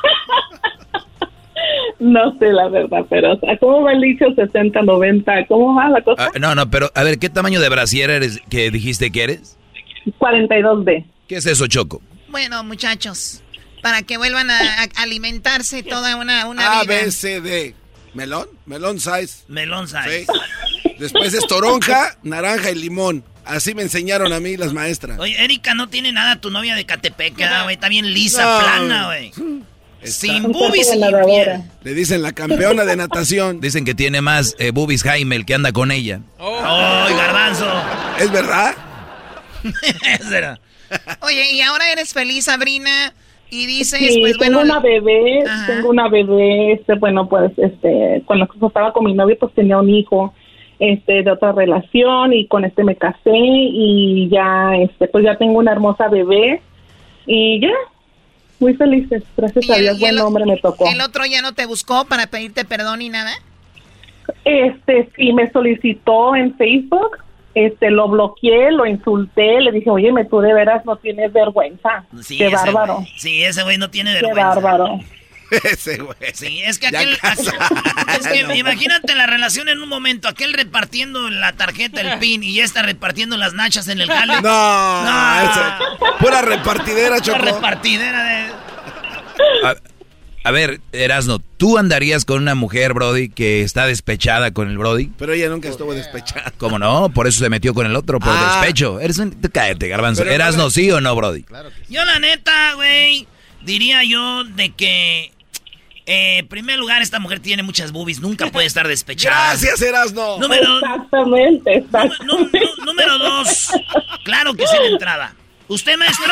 No 2.02 2.36
sé 2.40 2.46
la 2.46 2.68
verdad, 2.68 3.06
pero 3.08 3.38
¿cómo 3.60 3.82
va 3.84 3.92
el 3.92 4.00
dicho 4.00 4.24
60, 4.34 4.82
90? 4.82 5.46
¿Cómo 5.46 5.76
va 5.76 5.88
la 5.88 6.02
cosa? 6.02 6.24
Ah, 6.24 6.38
no, 6.40 6.52
no, 6.56 6.68
pero 6.68 6.90
a 6.96 7.04
ver, 7.04 7.20
¿qué 7.20 7.30
tamaño 7.30 7.60
de 7.60 7.68
brasier 7.68 8.10
eres 8.10 8.40
que 8.50 8.72
dijiste 8.72 9.12
que 9.12 9.22
eres? 9.22 9.56
42B. 10.18 11.04
¿Qué 11.28 11.36
es 11.36 11.46
eso, 11.46 11.68
Choco? 11.68 12.02
Bueno, 12.26 12.64
muchachos, 12.64 13.44
para 13.82 14.02
que 14.02 14.16
vuelvan 14.16 14.50
a, 14.50 14.58
alimentarse 14.96 15.84
toda 15.84 16.16
una, 16.16 16.48
una 16.48 16.80
A, 16.80 16.84
B, 16.84 17.08
C, 17.12 17.40
D. 17.40 17.76
¿Melón? 18.14 18.48
Melón 18.66 18.98
size. 18.98 19.44
Melón 19.46 19.86
size. 19.86 20.26
Después 20.98 21.32
es 21.34 21.46
toronja, 21.46 22.18
naranja 22.24 22.72
y 22.72 22.74
limón. 22.74 23.22
Así 23.44 23.76
me 23.76 23.82
enseñaron 23.82 24.32
a 24.32 24.40
mí 24.40 24.56
las 24.56 24.72
maestras. 24.72 25.20
Oye, 25.20 25.40
Erika, 25.44 25.74
no 25.74 25.88
tiene 25.88 26.10
nada 26.10 26.40
tu 26.40 26.50
novia 26.50 26.74
de 26.74 26.84
Catepec, 26.84 27.36
güey. 27.36 27.74
Está 27.74 27.88
bien 27.88 28.12
lisa, 28.12 28.58
plana, 28.58 29.06
güey. 29.06 29.32
Sin 30.04 30.50
boobies 30.50 30.94
y 30.94 30.98
Le 30.98 31.94
dicen 31.94 32.22
la 32.22 32.32
campeona 32.32 32.84
de 32.84 32.96
natación. 32.96 33.60
Dicen 33.60 33.84
que 33.84 33.94
tiene 33.94 34.20
más 34.20 34.56
eh, 34.58 34.70
boobies 34.72 35.02
Jaime, 35.02 35.36
el 35.36 35.46
que 35.46 35.54
anda 35.54 35.72
con 35.72 35.90
ella. 35.90 36.20
¡Oh, 36.38 37.06
garbanzo! 37.16 37.66
¿Es 38.18 38.30
verdad? 38.32 38.74
es 39.62 40.30
Oye, 41.22 41.52
¿y 41.52 41.60
ahora 41.60 41.90
eres 41.92 42.12
feliz, 42.12 42.44
Sabrina? 42.44 43.14
Y 43.50 43.66
dices, 43.66 44.00
sí, 44.00 44.20
pues 44.22 44.38
tengo 44.38 44.62
una 44.62 44.80
bebé, 44.80 45.44
tengo 45.66 45.90
una 45.90 46.08
bebé, 46.08 46.72
este, 46.72 46.94
bueno, 46.94 47.28
pues, 47.28 47.52
este, 47.58 48.22
cuando 48.24 48.48
estaba 48.66 48.94
con 48.94 49.04
mi 49.04 49.12
novio, 49.12 49.36
pues 49.38 49.52
tenía 49.52 49.76
un 49.76 49.90
hijo, 49.90 50.32
este, 50.78 51.22
de 51.22 51.30
otra 51.30 51.52
relación, 51.52 52.32
y 52.32 52.46
con 52.46 52.64
este 52.64 52.82
me 52.82 52.96
casé, 52.96 53.30
y 53.34 54.30
ya, 54.30 54.74
este, 54.78 55.06
pues 55.06 55.22
ya 55.24 55.36
tengo 55.36 55.58
una 55.58 55.72
hermosa 55.72 56.08
bebé, 56.08 56.62
y 57.26 57.60
ya, 57.60 57.74
muy 58.62 58.74
felices, 58.74 59.24
gracias 59.36 59.68
a 59.68 59.76
Dios, 59.76 59.98
buen 59.98 60.18
hombre 60.20 60.46
me 60.46 60.56
tocó. 60.56 60.86
¿El 60.88 61.00
otro 61.00 61.26
ya 61.26 61.42
no 61.42 61.52
te 61.52 61.66
buscó 61.66 62.04
para 62.06 62.28
pedirte 62.28 62.64
perdón 62.64 63.02
y 63.02 63.08
nada? 63.08 63.32
Este, 64.44 65.10
sí, 65.16 65.32
me 65.32 65.50
solicitó 65.50 66.36
en 66.36 66.56
Facebook, 66.56 67.18
este, 67.54 67.90
lo 67.90 68.08
bloqueé, 68.08 68.70
lo 68.70 68.86
insulté, 68.86 69.60
le 69.60 69.72
dije, 69.72 69.90
oye, 69.90 70.10
tú 70.30 70.40
de 70.40 70.54
veras 70.54 70.86
no 70.86 70.96
tienes 70.96 71.32
vergüenza. 71.32 72.04
Qué 72.26 72.48
bárbaro. 72.48 73.04
Sí, 73.16 73.42
ese 73.42 73.64
güey 73.64 73.78
no 73.78 73.90
tiene 73.90 74.14
vergüenza. 74.14 74.54
Qué 74.54 74.60
bárbaro. 74.60 75.00
Ese 75.56 75.98
güey. 75.98 76.16
Sí, 76.34 76.62
es 76.62 76.78
que 76.78 76.88
aquel. 76.88 77.12
es 78.20 78.26
que 78.26 78.56
imagínate 78.56 79.14
la 79.14 79.26
relación 79.26 79.68
en 79.68 79.80
un 79.80 79.88
momento, 79.88 80.28
aquel 80.28 80.52
repartiendo 80.52 81.30
la 81.30 81.52
tarjeta, 81.52 82.00
el 82.00 82.18
pin, 82.18 82.42
y 82.42 82.54
ya 82.54 82.64
está 82.64 82.82
repartiendo 82.82 83.36
las 83.36 83.54
nachas 83.54 83.88
en 83.88 84.00
el 84.00 84.08
jale. 84.08 84.40
No, 84.40 85.04
no. 85.04 86.18
pura 86.18 86.42
repartidera, 86.42 87.20
Choco. 87.20 87.38
Pura 87.38 87.52
repartidera 87.52 88.24
de. 88.24 88.52
A 90.44 90.50
ver, 90.50 90.80
Erasno, 90.90 91.38
¿tú 91.56 91.78
andarías 91.78 92.24
con 92.24 92.42
una 92.42 92.56
mujer, 92.56 92.94
Brody, 92.94 93.28
que 93.28 93.62
está 93.62 93.86
despechada 93.86 94.50
con 94.50 94.68
el 94.68 94.76
Brody? 94.76 95.12
Pero 95.16 95.34
ella 95.34 95.48
nunca 95.48 95.68
estuvo 95.68 95.94
despechada. 95.94 96.52
¿Cómo 96.58 96.80
no? 96.80 97.10
Por 97.10 97.28
eso 97.28 97.44
se 97.44 97.48
metió 97.48 97.74
con 97.74 97.86
el 97.86 97.94
otro, 97.94 98.18
por 98.18 98.32
ah. 98.32 98.58
despecho. 98.60 98.98
Eres 98.98 99.18
un... 99.18 99.30
Cállate, 99.30 99.86
garbanzo. 99.86 100.24
¿Erasno 100.24 100.68
sí 100.70 100.90
o 100.90 101.00
no, 101.00 101.14
Brody? 101.14 101.44
Claro 101.44 101.70
Yo 101.88 102.04
la 102.04 102.18
neta, 102.18 102.74
güey, 102.74 103.28
diría 103.62 104.02
yo 104.02 104.42
de 104.42 104.70
que... 104.70 105.32
Eh, 106.06 106.38
en 106.38 106.48
primer 106.48 106.78
lugar, 106.78 107.00
esta 107.00 107.20
mujer 107.20 107.40
tiene 107.40 107.62
muchas 107.62 107.92
boobies, 107.92 108.20
nunca 108.20 108.48
puede 108.48 108.66
estar 108.66 108.88
despechada. 108.88 109.50
Gracias, 109.50 109.80
Erasno. 109.82 110.38
Número, 110.38 110.78
exactamente, 110.78 111.76
exactamente. 111.76 112.60
número 112.84 113.18
dos, 113.18 113.70
claro 114.24 114.54
que 114.54 114.66
sí 114.66 114.76
la 114.80 114.88
entrada. 114.88 115.34
¿Usted, 115.68 115.96
maestro? 115.96 116.26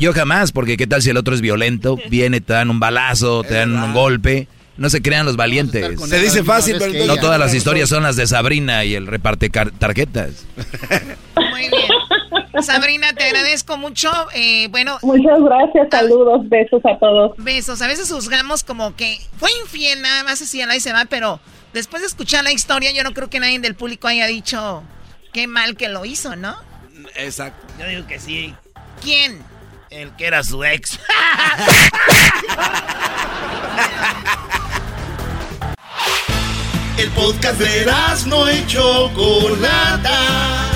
Yo, 0.00 0.12
jamás, 0.12 0.50
porque 0.50 0.76
qué 0.76 0.86
tal 0.86 1.02
si 1.02 1.10
el 1.10 1.16
otro 1.16 1.34
es 1.34 1.40
violento, 1.40 1.96
viene, 2.08 2.40
te 2.40 2.52
dan 2.52 2.70
un 2.70 2.80
balazo, 2.80 3.44
te 3.44 3.54
dan 3.54 3.76
un 3.76 3.92
golpe. 3.92 4.48
No 4.76 4.90
se 4.90 5.00
crean 5.00 5.24
los 5.24 5.36
valientes. 5.36 5.98
Se 6.00 6.18
dice 6.18 6.42
fácil, 6.42 6.76
pero 6.78 7.06
no 7.06 7.16
todas 7.16 7.38
las 7.38 7.54
historias 7.54 7.88
son 7.88 8.02
las 8.02 8.16
de 8.16 8.26
Sabrina 8.26 8.84
y 8.84 8.94
el 8.94 9.06
reparte 9.06 9.48
tarjetas. 9.48 10.44
Muy 11.50 11.68
bien. 11.68 11.95
Sabrina, 12.62 13.12
te 13.12 13.24
agradezco 13.24 13.76
mucho. 13.76 14.10
Eh, 14.34 14.68
bueno. 14.70 14.98
Muchas 15.02 15.40
gracias, 15.40 15.88
saludos, 15.90 16.48
besos 16.48 16.82
a 16.84 16.98
todos. 16.98 17.36
Besos. 17.38 17.82
A 17.82 17.86
veces 17.86 18.10
juzgamos 18.10 18.64
como 18.64 18.94
que 18.96 19.18
fue 19.38 19.50
infiel, 19.62 20.02
nada 20.02 20.24
más 20.24 20.42
así 20.42 20.60
a 20.60 20.66
la 20.66 20.76
y 20.76 20.80
se 20.80 20.92
va, 20.92 21.04
pero 21.08 21.40
después 21.72 22.02
de 22.02 22.08
escuchar 22.08 22.44
la 22.44 22.52
historia, 22.52 22.92
yo 22.92 23.02
no 23.02 23.12
creo 23.12 23.30
que 23.30 23.40
nadie 23.40 23.58
del 23.58 23.74
público 23.74 24.08
haya 24.08 24.26
dicho 24.26 24.82
qué 25.32 25.46
mal 25.46 25.76
que 25.76 25.88
lo 25.88 26.04
hizo, 26.04 26.36
¿no? 26.36 26.56
Exacto. 27.14 27.66
Yo 27.78 27.86
digo 27.86 28.06
que 28.06 28.18
sí. 28.18 28.54
¿Quién? 29.02 29.42
El 29.90 30.10
que 30.16 30.26
era 30.26 30.42
su 30.42 30.64
ex. 30.64 30.98
El 36.98 37.10
podcast 37.10 37.60
de 37.60 37.84
no 38.26 38.48
hecho 38.48 39.10
Chocolata. 39.14 40.75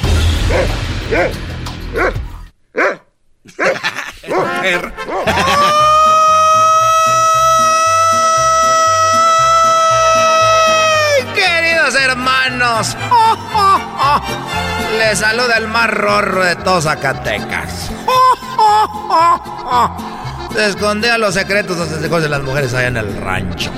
Queridos 11.33 11.95
hermanos. 11.95 12.95
Le 14.97 15.15
saluda 15.15 15.57
el 15.57 15.67
más 15.67 15.89
rorro 15.89 16.43
de 16.43 16.55
todos 16.57 16.83
Zacatecas. 16.83 17.89
Se 20.53 20.67
escondía 20.67 21.17
los 21.17 21.33
secretos 21.33 22.01
de 22.01 22.29
las 22.29 22.43
mujeres 22.43 22.73
allá 22.73 22.87
en 22.87 22.97
el 22.97 23.17
rancho. 23.17 23.71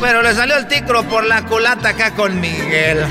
Pero 0.00 0.22
le 0.22 0.34
salió 0.34 0.56
el 0.56 0.68
ticro 0.68 1.02
por 1.04 1.24
la 1.24 1.44
culata 1.44 1.90
acá 1.90 2.12
con 2.12 2.40
Miguel. 2.40 3.04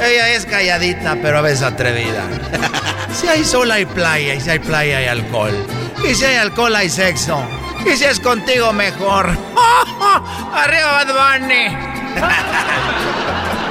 Ella 0.00 0.30
es 0.30 0.46
calladita, 0.46 1.16
pero 1.22 1.38
a 1.38 1.42
veces 1.42 1.62
atrevida. 1.62 2.22
Si 3.12 3.28
hay 3.28 3.44
sol 3.44 3.70
hay 3.70 3.84
playa, 3.84 4.34
y 4.34 4.40
si 4.40 4.48
hay 4.48 4.58
playa 4.58 4.96
hay 4.96 5.06
alcohol. 5.06 5.52
Y 6.02 6.14
si 6.14 6.24
hay 6.24 6.36
alcohol 6.36 6.74
hay 6.74 6.88
sexo. 6.88 7.42
Y 7.84 7.94
si 7.94 8.04
es 8.04 8.18
contigo 8.18 8.72
mejor. 8.72 9.26
Arriba 10.54 11.04
Bad 11.04 11.40
Bunny. 11.40 11.66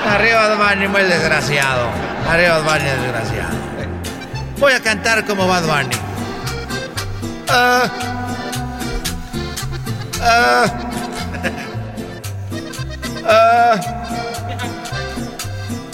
Arriba 0.08 0.48
Bad 0.48 0.76
Bunny, 0.76 0.88
muy 0.88 1.02
desgraciado. 1.02 1.88
Arriba 2.30 2.60
Bad 2.60 2.80
Bunny, 2.80 2.90
desgraciado. 3.02 3.56
Voy 4.60 4.74
a 4.74 4.80
cantar 4.80 5.26
como 5.26 5.48
Bad 5.48 5.64
Bunny. 5.64 5.96
Ah. 7.54 7.90
Ah. 10.22 10.66
Ah. 13.28 13.76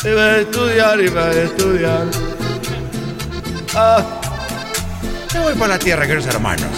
Iba 0.03 0.22
a 0.22 0.38
estudiar, 0.38 0.99
iba 0.99 1.24
a 1.24 1.32
estudiar. 1.32 2.05
Ah. 3.76 4.03
Me 5.34 5.39
voy 5.39 5.53
para 5.55 5.68
la 5.70 5.80
tierra, 5.80 6.05
queridos 6.05 6.28
hermanos. 6.28 6.70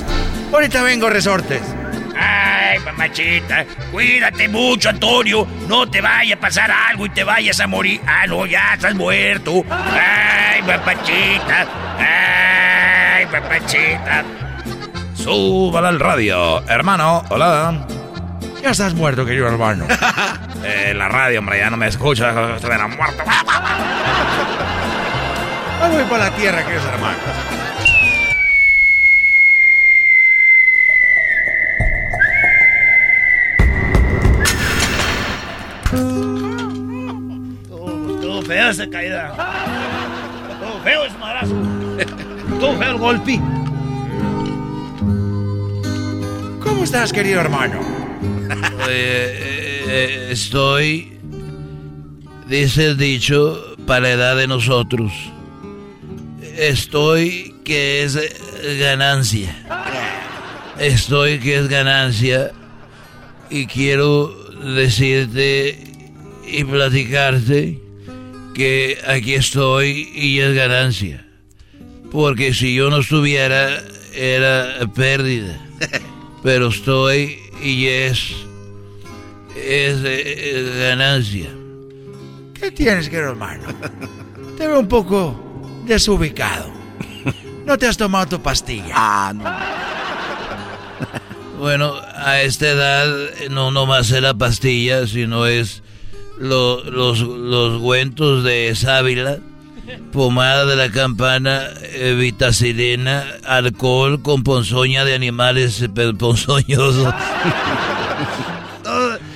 Ahorita 0.54 0.82
vengo, 0.82 1.10
resortes. 1.10 1.62
Ay, 2.18 2.80
mamachita, 2.80 3.66
cuídate 3.92 4.48
mucho, 4.48 4.90
Antonio. 4.90 5.46
No 5.68 5.90
te 5.90 6.00
vaya 6.00 6.36
a 6.36 6.40
pasar 6.40 6.72
algo 6.72 7.06
y 7.06 7.10
te 7.10 7.26
vayas 7.26 7.60
a 7.60 7.68
morir. 7.68 8.00
Ah, 8.08 8.26
no, 8.28 8.46
ya 8.46 8.76
estás 8.76 8.96
muerto. 8.96 9.66
Ay, 9.70 10.62
papachita. 10.62 11.68
Ay, 12.00 13.26
papachita. 13.26 14.49
Súbala 15.30 15.90
al 15.90 16.00
radio, 16.00 16.68
hermano. 16.68 17.24
Hola. 17.30 17.86
Ya 18.64 18.72
estás 18.72 18.96
muerto, 18.96 19.28
querido 19.28 19.48
hermano. 19.48 19.86
eh, 20.64 20.92
la 20.96 21.08
radio, 21.08 21.38
hombre, 21.38 21.60
ya 21.60 21.70
no 21.70 21.78
me 21.78 21.86
escucha. 21.86 22.56
Estoy 22.56 22.72
muerto. 22.98 23.24
voy 25.80 26.04
para 26.10 26.24
la 26.24 26.32
tierra, 26.32 26.64
queridos 26.64 26.86
hermanos. 26.88 27.20
fea 38.48 38.70
esa 38.72 38.90
caída. 38.90 39.32
Todo 40.60 40.82
feo 40.84 41.06
ese 41.06 41.18
madrazo. 41.20 41.54
Todo 42.60 42.80
feo 42.80 42.92
el 42.92 42.98
golpe. 42.98 43.59
¿Cómo 46.80 46.86
estás, 46.86 47.12
querido 47.12 47.42
hermano? 47.42 47.78
Eh, 48.88 49.84
eh, 49.90 50.28
estoy, 50.32 51.20
dice 52.48 52.86
el 52.86 52.98
dicho, 52.98 53.76
para 53.86 54.00
la 54.00 54.12
edad 54.12 54.38
de 54.38 54.48
nosotros. 54.48 55.12
Estoy 56.56 57.54
que 57.66 58.04
es 58.04 58.18
ganancia. 58.80 59.54
Estoy 60.80 61.40
que 61.40 61.58
es 61.58 61.68
ganancia. 61.68 62.54
Y 63.50 63.66
quiero 63.66 64.34
decirte 64.74 65.84
y 66.48 66.64
platicarte 66.64 67.78
que 68.56 69.00
aquí 69.06 69.34
estoy 69.34 70.10
y 70.16 70.40
es 70.40 70.56
ganancia. 70.56 71.26
Porque 72.10 72.54
si 72.54 72.74
yo 72.74 72.90
no 72.90 73.00
estuviera, 73.00 73.84
era 74.16 74.80
pérdida. 74.96 75.60
Pero 76.44 76.68
estoy 76.68 77.40
y 77.62 77.88
es, 77.88 78.34
es, 79.56 80.02
ganancia. 80.80 81.50
¿Qué 82.54 82.72
tienes, 82.72 83.10
querido 83.10 83.32
hermano? 83.32 83.64
Te 84.58 84.68
veo 84.68 84.80
un 84.80 84.88
poco 84.88 85.40
desubicado. 85.86 86.72
¿No 87.66 87.78
te 87.78 87.88
has 87.88 87.98
tomado 87.98 88.28
tu 88.28 88.42
pastilla? 88.42 88.94
Ah, 88.94 89.34
no. 89.36 89.44
Bueno, 91.60 91.94
a 92.16 92.42
esta 92.42 92.70
edad 92.70 93.14
no 93.50 93.70
nomás 93.70 94.12
es 94.12 94.22
la 94.22 94.34
pastilla, 94.34 95.06
sino 95.08 95.46
es 95.46 95.84
los, 96.38 96.86
los 96.86 97.82
güentos 97.82 98.46
de 98.46 98.74
sábila, 98.76 99.40
pomada 100.12 100.66
de 100.66 100.76
la 100.76 100.92
campana, 100.92 101.70
eh, 101.84 102.16
vitacilina, 102.18 103.26
alcohol 103.46 104.22
con 104.22 104.44
ponzoña 104.44 105.06
de 105.06 105.16
animales 105.16 105.82
eh, 105.82 105.90
ponzoñosos. 106.18 107.14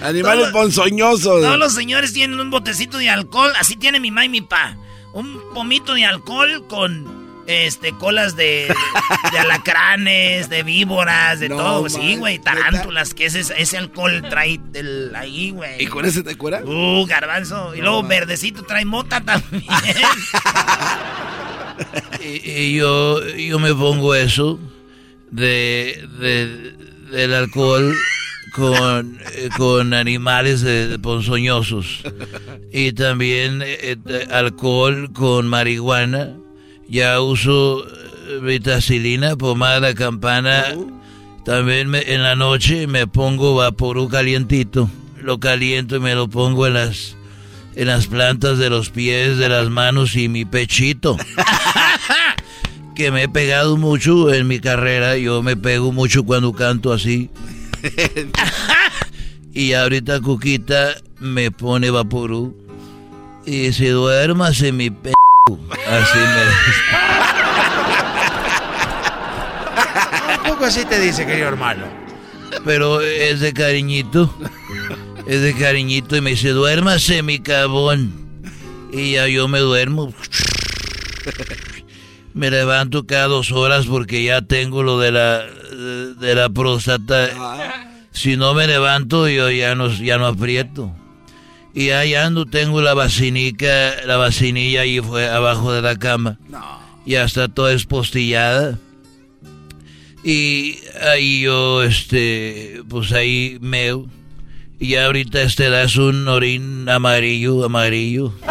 animales 0.01 0.49
ponzoñosos. 0.49 1.41
Todos 1.41 1.59
los 1.59 1.73
señores 1.73 2.13
tienen 2.13 2.39
un 2.39 2.49
botecito 2.49 2.97
de 2.97 3.09
alcohol, 3.09 3.51
así 3.59 3.75
tiene 3.75 3.99
mi 3.99 4.11
ma 4.11 4.25
y 4.25 4.29
mi 4.29 4.41
pa. 4.41 4.77
Un 5.13 5.39
pomito 5.53 5.93
de 5.93 6.05
alcohol 6.05 6.65
con 6.67 7.22
este, 7.47 7.93
colas 7.93 8.35
de, 8.35 8.73
de 9.31 9.39
alacranes, 9.39 10.49
de 10.49 10.63
víboras, 10.63 11.39
de 11.39 11.49
todo. 11.49 11.89
sí, 11.89 12.15
güey, 12.15 12.39
tarántulas, 12.39 13.13
que 13.13 13.25
ese, 13.25 13.41
ese 13.57 13.77
alcohol 13.77 14.23
trae 14.29 14.59
del, 14.71 15.13
ahí, 15.15 15.51
güey. 15.51 15.83
¿Y 15.83 15.87
con 15.87 16.05
ese 16.05 16.23
te 16.23 16.35
cura? 16.35 16.61
Uh, 16.63 17.05
garbanzo. 17.05 17.75
Y 17.75 17.81
luego 17.81 18.03
verdecito 18.03 18.63
trae 18.63 18.85
mota 18.85 19.21
también. 19.21 19.63
y, 22.21 22.75
yo, 22.75 23.25
yo 23.27 23.59
me 23.59 23.73
pongo 23.73 24.15
eso 24.15 24.59
de, 25.31 26.07
de 26.19 26.73
del 27.11 27.33
alcohol 27.33 27.95
con, 28.53 29.19
eh, 29.33 29.49
con 29.55 29.93
animales 29.93 30.65
ponzoñosos 31.01 32.03
y 32.71 32.93
también 32.93 33.61
eh, 33.63 33.97
alcohol 34.31 35.11
con 35.13 35.47
marihuana 35.47 36.35
ya 36.93 37.19
uso 37.21 37.85
eh, 37.87 38.39
vitacilina, 38.39 39.35
pomada, 39.35 39.95
campana. 39.95 40.63
También 41.43 41.93
en 41.95 42.21
la 42.21 42.35
noche 42.35 42.85
me 42.85 43.07
pongo 43.07 43.55
vaporú 43.55 44.07
calientito. 44.07 44.89
Lo 45.19 45.39
caliento 45.39 45.95
y 45.95 45.99
me 45.99 46.13
lo 46.13 46.27
pongo 46.27 46.67
en 46.67 46.75
las, 46.75 47.17
en 47.75 47.87
las 47.87 48.05
plantas 48.05 48.59
de 48.59 48.69
los 48.69 48.91
pies, 48.91 49.37
de 49.37 49.49
las 49.49 49.71
manos 49.71 50.15
y 50.15 50.29
mi 50.29 50.45
pechito. 50.45 51.17
que 52.95 53.09
me 53.09 53.23
he 53.23 53.29
pegado 53.29 53.75
mucho 53.75 54.31
en 54.31 54.47
mi 54.47 54.59
carrera. 54.59 55.17
Yo 55.17 55.41
me 55.41 55.57
pego 55.57 55.91
mucho 55.91 56.23
cuando 56.23 56.53
canto 56.53 56.93
así. 56.93 57.31
y 59.53 59.73
ahorita 59.73 60.21
Cuquita 60.21 60.95
me 61.19 61.49
pone 61.49 61.89
vaporú. 61.89 62.55
Y 63.47 63.73
se 63.73 63.89
duermas 63.89 64.61
en 64.61 64.77
mi 64.77 64.91
pe 64.91 65.13
Así 65.45 66.17
me 66.17 66.43
Un 70.37 70.43
poco 70.47 70.65
así 70.65 70.85
te 70.85 70.99
dice, 71.01 71.25
querido 71.25 71.49
hermano. 71.49 71.85
Pero 72.63 73.01
es 73.01 73.41
de 73.41 73.51
cariñito. 73.53 74.33
Es 75.27 75.41
de 75.41 75.53
cariñito 75.53 76.15
y 76.15 76.21
me 76.21 76.29
dice, 76.31 76.49
duérmase, 76.49 77.23
mi 77.23 77.39
cabón. 77.39 78.13
Y 78.93 79.13
ya 79.13 79.27
yo 79.27 79.49
me 79.49 79.59
duermo. 79.59 80.13
Me 82.33 82.49
levanto 82.49 83.05
cada 83.05 83.27
dos 83.27 83.51
horas 83.51 83.85
porque 83.85 84.23
ya 84.23 84.41
tengo 84.41 84.81
lo 84.81 84.97
de 84.99 85.11
la 85.11 85.43
de 85.43 86.35
la 86.35 86.49
próstata. 86.49 87.29
Si 88.11 88.37
no 88.37 88.53
me 88.53 88.65
levanto, 88.65 89.27
yo 89.27 89.51
ya 89.51 89.75
no, 89.75 89.89
ya 89.89 90.17
no 90.17 90.27
aprieto. 90.27 90.95
Y 91.73 91.89
ahí 91.89 92.13
ando, 92.13 92.45
tengo 92.45 92.81
la 92.81 92.93
vacinica, 92.93 93.95
la 94.05 94.17
vacinilla 94.17 94.81
ahí 94.81 94.99
fue 94.99 95.27
abajo 95.27 95.71
de 95.71 95.81
la 95.81 95.97
cama. 95.97 96.37
Ya 97.05 97.23
está 97.23 97.47
toda 97.47 97.73
espostillada. 97.73 98.77
Y 100.23 100.79
ahí 101.01 101.41
yo, 101.41 101.83
este, 101.83 102.81
pues 102.87 103.11
ahí 103.11 103.57
meo. 103.59 104.07
Y 104.79 104.95
ahorita 104.95 105.41
este 105.41 105.69
das 105.69 105.95
un 105.97 106.27
orín 106.27 106.87
amarillo, 106.89 107.65
amarillo. 107.65 108.33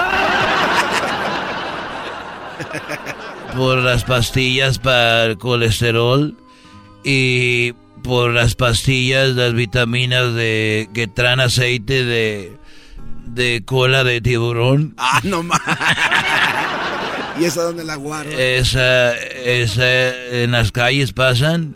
por 3.57 3.79
las 3.79 4.05
pastillas 4.05 4.79
para 4.79 5.25
el 5.27 5.39
colesterol 5.39 6.37
y 7.05 7.73
por 8.03 8.33
las 8.33 8.55
pastillas, 8.55 9.31
las 9.31 9.53
vitaminas 9.55 10.35
de 10.35 10.89
que 10.93 11.07
traen 11.07 11.41
aceite 11.41 12.05
de 12.05 12.62
de 13.35 13.65
cola 13.65 14.05
de 14.05 14.21
tiburón. 14.21 14.95
Ah, 14.99 15.21
no 15.25 15.43
más. 15.43 15.61
¿Y 17.39 17.45
esa 17.45 17.63
dónde 17.63 17.83
la 17.83 17.97
guardo? 17.97 18.31
Esa, 18.31 19.17
esa, 19.17 20.15
en 20.43 20.53
las 20.53 20.71
calles 20.71 21.13
pasan. 21.13 21.75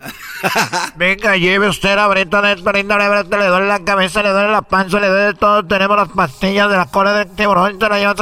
Venga, 0.97 1.37
lleve 1.37 1.69
usted 1.69 1.97
la 1.97 2.07
breta 2.09 2.43
de 2.43 2.57
le 2.57 3.47
duele 3.47 3.67
la 3.67 3.83
cabeza, 3.85 4.23
le 4.23 4.31
duele 4.31 4.53
la 4.53 4.63
panza, 4.63 5.01
le 5.01 5.09
duele 5.09 5.35
todo. 5.35 5.65
Tenemos 5.65 5.97
las 5.97 6.11
pastillas 6.11 6.71
de 6.71 6.77
la 6.77 6.87
cola 6.87 7.13
de 7.15 7.25
tiburón, 7.25 7.81
se 7.81 7.89
la 7.89 7.99
lleva 7.99 8.15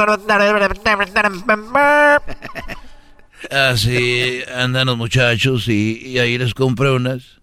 Así 3.51 4.41
andan 4.55 4.87
los 4.87 4.97
muchachos 4.97 5.67
y, 5.67 6.01
y 6.07 6.19
ahí 6.19 6.37
les 6.37 6.53
compré 6.53 6.89
unas. 6.91 7.41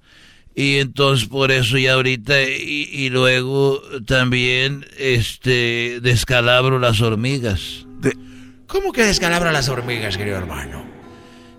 Y 0.55 0.79
entonces 0.79 1.29
por 1.29 1.51
eso 1.51 1.79
ya 1.79 1.95
ahorita 1.95 2.43
y, 2.43 3.09
luego 3.09 3.81
también 4.07 4.87
este 4.99 6.01
descalabro 6.01 6.79
las 6.79 7.01
hormigas. 7.01 7.87
¿Cómo 8.67 8.93
que 8.93 9.05
descalabro 9.05 9.51
las 9.51 9.69
hormigas, 9.69 10.17
querido 10.17 10.39
hermano? 10.39 10.85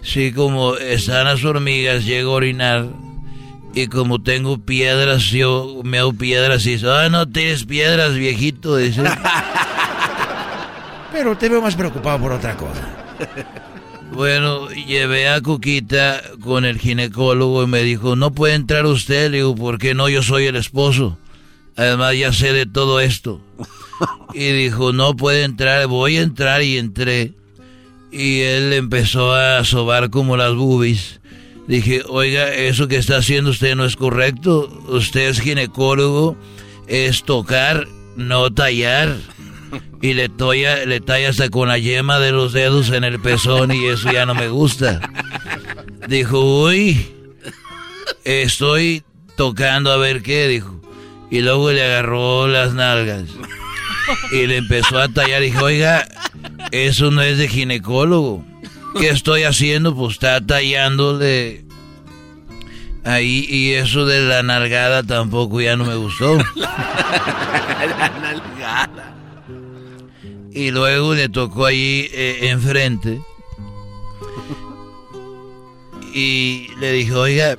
Sí, 0.02 0.32
como 0.32 0.76
están 0.76 1.26
las 1.26 1.44
hormigas, 1.44 2.06
llego 2.06 2.34
a 2.34 2.36
orinar 2.36 2.88
y 3.74 3.88
como 3.88 4.22
tengo 4.22 4.60
piedras, 4.60 5.24
yo 5.24 5.82
me 5.84 5.98
hago 5.98 6.14
piedras 6.14 6.66
y 6.66 6.74
dice, 6.74 6.88
ah, 6.89 7.10
no 7.10 7.28
tienes 7.28 7.66
piedras, 7.66 8.14
viejito, 8.14 8.78
dice. 8.78 9.04
Pero 11.12 11.38
te 11.38 11.50
veo 11.50 11.62
más 11.62 11.76
preocupado 11.76 12.20
por 12.20 12.32
otra 12.34 12.56
cosa. 12.56 12.88
Bueno, 14.14 14.70
llevé 14.70 15.28
a 15.28 15.41
Cuquita 15.41 16.22
con 16.39 16.66
el 16.66 16.78
ginecólogo 16.78 17.64
y 17.64 17.68
me 17.68 17.82
dijo, 17.82 18.16
no 18.16 18.32
puede 18.32 18.53
entrar 18.53 18.86
usted. 18.86 19.32
Le 19.32 19.38
digo, 19.38 19.55
¿por 19.55 19.80
qué 19.80 19.95
no? 19.95 20.07
Yo 20.07 20.22
soy 20.22 20.45
el 20.45 20.55
esposo. 20.55 21.18
Además, 21.76 22.16
ya 22.16 22.32
sé 22.32 22.53
de 22.53 22.66
todo 22.66 22.99
esto. 22.99 23.41
Y 24.34 24.51
dijo, 24.51 24.93
no 24.93 25.16
puede 25.16 25.43
entrar, 25.43 25.86
voy 25.86 26.18
a 26.18 26.22
entrar 26.24 26.64
y 26.64 26.78
entré. 26.78 27.34
Y 28.11 28.41
él 28.41 28.74
empezó 28.74 29.34
a 29.34 29.64
sobar 29.64 30.09
como 30.09 30.36
las 30.36 30.55
boobies. 30.55 31.22
Dije, 31.68 32.01
oiga, 32.09 32.51
eso 32.53 32.88
que 32.88 32.97
está 32.97 33.18
haciendo 33.18 33.51
usted 33.51 33.76
no 33.76 33.86
es 33.86 33.95
correcto. 33.95 34.68
Usted 34.88 35.30
es 35.30 35.39
ginecólogo, 35.39 36.36
es 36.88 37.24
tocar, 37.24 37.88
no 38.18 38.51
tallar 38.51 39.16
y 40.04 40.16
le, 40.16 40.28
toya, 40.28 40.86
le 40.86 40.99
talla 40.99 41.30
hasta 41.30 41.49
con 41.49 41.70
la 41.70 41.78
yema 41.78 42.20
de 42.20 42.34
los 42.34 42.51
dedos 42.51 42.89
en 42.89 43.06
el 43.06 43.22
pezón 43.22 43.72
y 43.72 43.86
eso 43.86 44.12
ya 44.12 44.26
no 44.26 44.36
me 44.36 44.49
gusta. 44.49 44.99
Dijo, 46.10 46.66
uy, 46.66 47.08
estoy 48.26 49.04
tocando 49.38 49.93
a 49.93 49.97
ver 49.97 50.22
qué, 50.22 50.49
dijo. 50.49 50.82
Y 51.32 51.39
luego 51.39 51.72
le 51.72 51.86
agarró 51.86 52.49
las 52.49 52.74
nalgas 52.74 53.30
y 54.34 54.45
le 54.45 54.58
empezó 54.58 54.99
a 54.99 55.08
tallar. 55.08 55.41
Dijo, 55.41 55.64
oiga, 55.64 56.06
eso 56.72 57.10
no 57.10 57.22
es 57.22 57.38
de 57.38 57.47
ginecólogo. 57.47 58.45
¿Qué 58.99 59.08
estoy 59.08 59.43
haciendo? 59.43 59.95
Pues 59.95 60.16
está 60.16 60.45
tallándole 60.45 61.64
ahí 63.06 63.45
y 63.49 63.72
eso 63.72 64.06
de 64.06 64.20
la 64.20 64.43
nalgada 64.43 65.01
tampoco 65.01 65.62
ya 65.62 65.78
no 65.78 65.86
me 65.86 65.95
gustó. 65.95 66.39
la 66.58 68.10
nalgada. 68.22 69.12
Y 70.56 70.70
luego 70.70 71.16
le 71.16 71.30
tocó 71.30 71.66
ahí 71.66 72.08
eh, 72.12 72.49
enfrente. 72.49 73.22
Y 76.14 76.68
le 76.80 76.91
dijo, 76.91 77.22
oiga, 77.22 77.58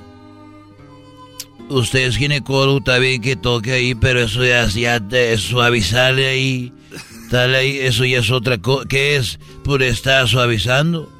usted 1.67 2.07
es 2.07 2.15
ginecólogo, 2.15 2.77
está 2.77 2.97
bien 2.99 3.21
que 3.21 3.35
toque 3.35 3.73
ahí, 3.73 3.95
pero 3.95 4.21
eso 4.21 4.45
ya, 4.45 4.65
ya 4.67 5.01
de 5.01 5.37
suavizarle 5.37 6.27
ahí, 6.27 6.73
dale 7.29 7.57
ahí, 7.57 7.79
eso 7.79 8.05
ya 8.05 8.19
es 8.19 8.31
otra 8.31 8.59
cosa. 8.59 8.87
¿Qué 8.87 9.17
es? 9.17 9.39
Pues 9.65 9.81
está 9.81 10.25
suavizando. 10.25 11.11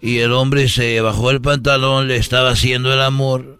Y 0.00 0.18
el 0.18 0.32
hombre 0.32 0.68
se 0.68 1.00
bajó 1.00 1.32
el 1.32 1.40
pantalón, 1.40 2.06
le 2.06 2.16
estaba 2.16 2.50
haciendo 2.50 2.92
el 2.92 3.00
amor. 3.00 3.58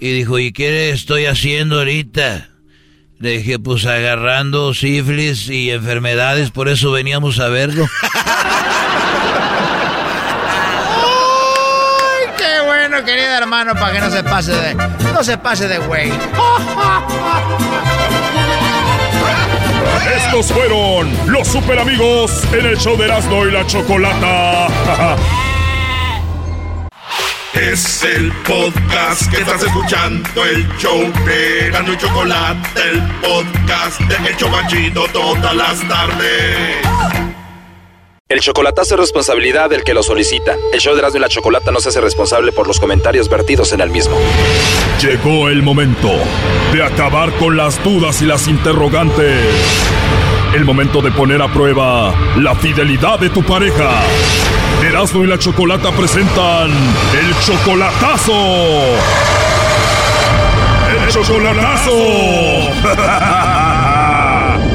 Y 0.00 0.12
dijo, 0.12 0.38
¿y 0.38 0.52
qué 0.52 0.88
estoy 0.90 1.26
haciendo 1.26 1.80
ahorita? 1.80 2.53
Le 3.24 3.38
dije, 3.38 3.58
pues 3.58 3.86
agarrando 3.86 4.74
sífilis 4.74 5.48
y 5.48 5.70
enfermedades, 5.70 6.50
por 6.50 6.68
eso 6.68 6.90
veníamos 6.90 7.40
a 7.40 7.48
verlo. 7.48 7.86
¡Ay, 8.02 8.12
qué 12.36 12.60
bueno, 12.66 13.02
querido 13.02 13.30
hermano, 13.30 13.72
para 13.76 13.94
que 13.94 14.00
no 14.00 14.10
se 14.10 14.22
pase 14.24 14.52
de... 14.52 14.74
No 14.74 15.24
se 15.24 15.38
pase 15.38 15.68
de 15.68 15.78
güey. 15.78 16.12
Estos 20.14 20.52
fueron 20.52 21.10
los 21.26 21.48
super 21.48 21.78
amigos 21.78 22.30
en 22.52 22.66
el 22.66 22.76
show 22.76 22.94
de 22.98 23.06
Erasmo 23.06 23.46
y 23.46 23.52
la 23.52 23.66
Chocolata. 23.66 24.66
Es 27.54 28.02
el 28.02 28.32
podcast 28.46 29.30
que 29.30 29.40
estás 29.40 29.62
escuchando, 29.62 30.44
el 30.44 30.66
show 30.76 31.00
de 31.24 31.68
y 31.70 31.96
Chocolata, 31.96 32.68
el 32.90 33.00
podcast 33.20 34.00
de 34.00 34.28
El 34.28 34.36
Chocachito 34.36 35.04
todas 35.12 35.54
las 35.54 35.88
tardes. 35.88 36.76
El 38.28 38.40
chocolatazo 38.40 38.94
es 38.94 39.00
responsabilidad 39.00 39.70
del 39.70 39.84
que 39.84 39.94
lo 39.94 40.02
solicita. 40.02 40.56
El 40.72 40.80
show 40.80 40.94
de 40.94 40.98
Erasmo 40.98 41.18
y 41.18 41.20
la 41.20 41.28
Chocolata 41.28 41.70
no 41.70 41.78
se 41.78 41.90
hace 41.90 42.00
responsable 42.00 42.50
por 42.50 42.66
los 42.66 42.80
comentarios 42.80 43.28
vertidos 43.28 43.72
en 43.72 43.80
el 43.80 43.90
mismo. 43.90 44.16
Llegó 45.00 45.48
el 45.48 45.62
momento 45.62 46.10
de 46.72 46.82
acabar 46.82 47.32
con 47.34 47.56
las 47.56 47.82
dudas 47.84 48.20
y 48.20 48.26
las 48.26 48.48
interrogantes. 48.48 49.44
El 50.54 50.64
momento 50.64 51.02
de 51.02 51.10
poner 51.10 51.42
a 51.42 51.52
prueba 51.52 52.14
la 52.36 52.54
fidelidad 52.54 53.18
de 53.18 53.28
tu 53.28 53.42
pareja. 53.42 53.90
Erasmo 54.86 55.24
y 55.24 55.26
la 55.26 55.36
Chocolata 55.36 55.90
presentan 55.90 56.70
el 56.70 57.34
chocolatazo. 57.44 58.32
El 61.02 61.08
chocolatazo. 61.10 61.90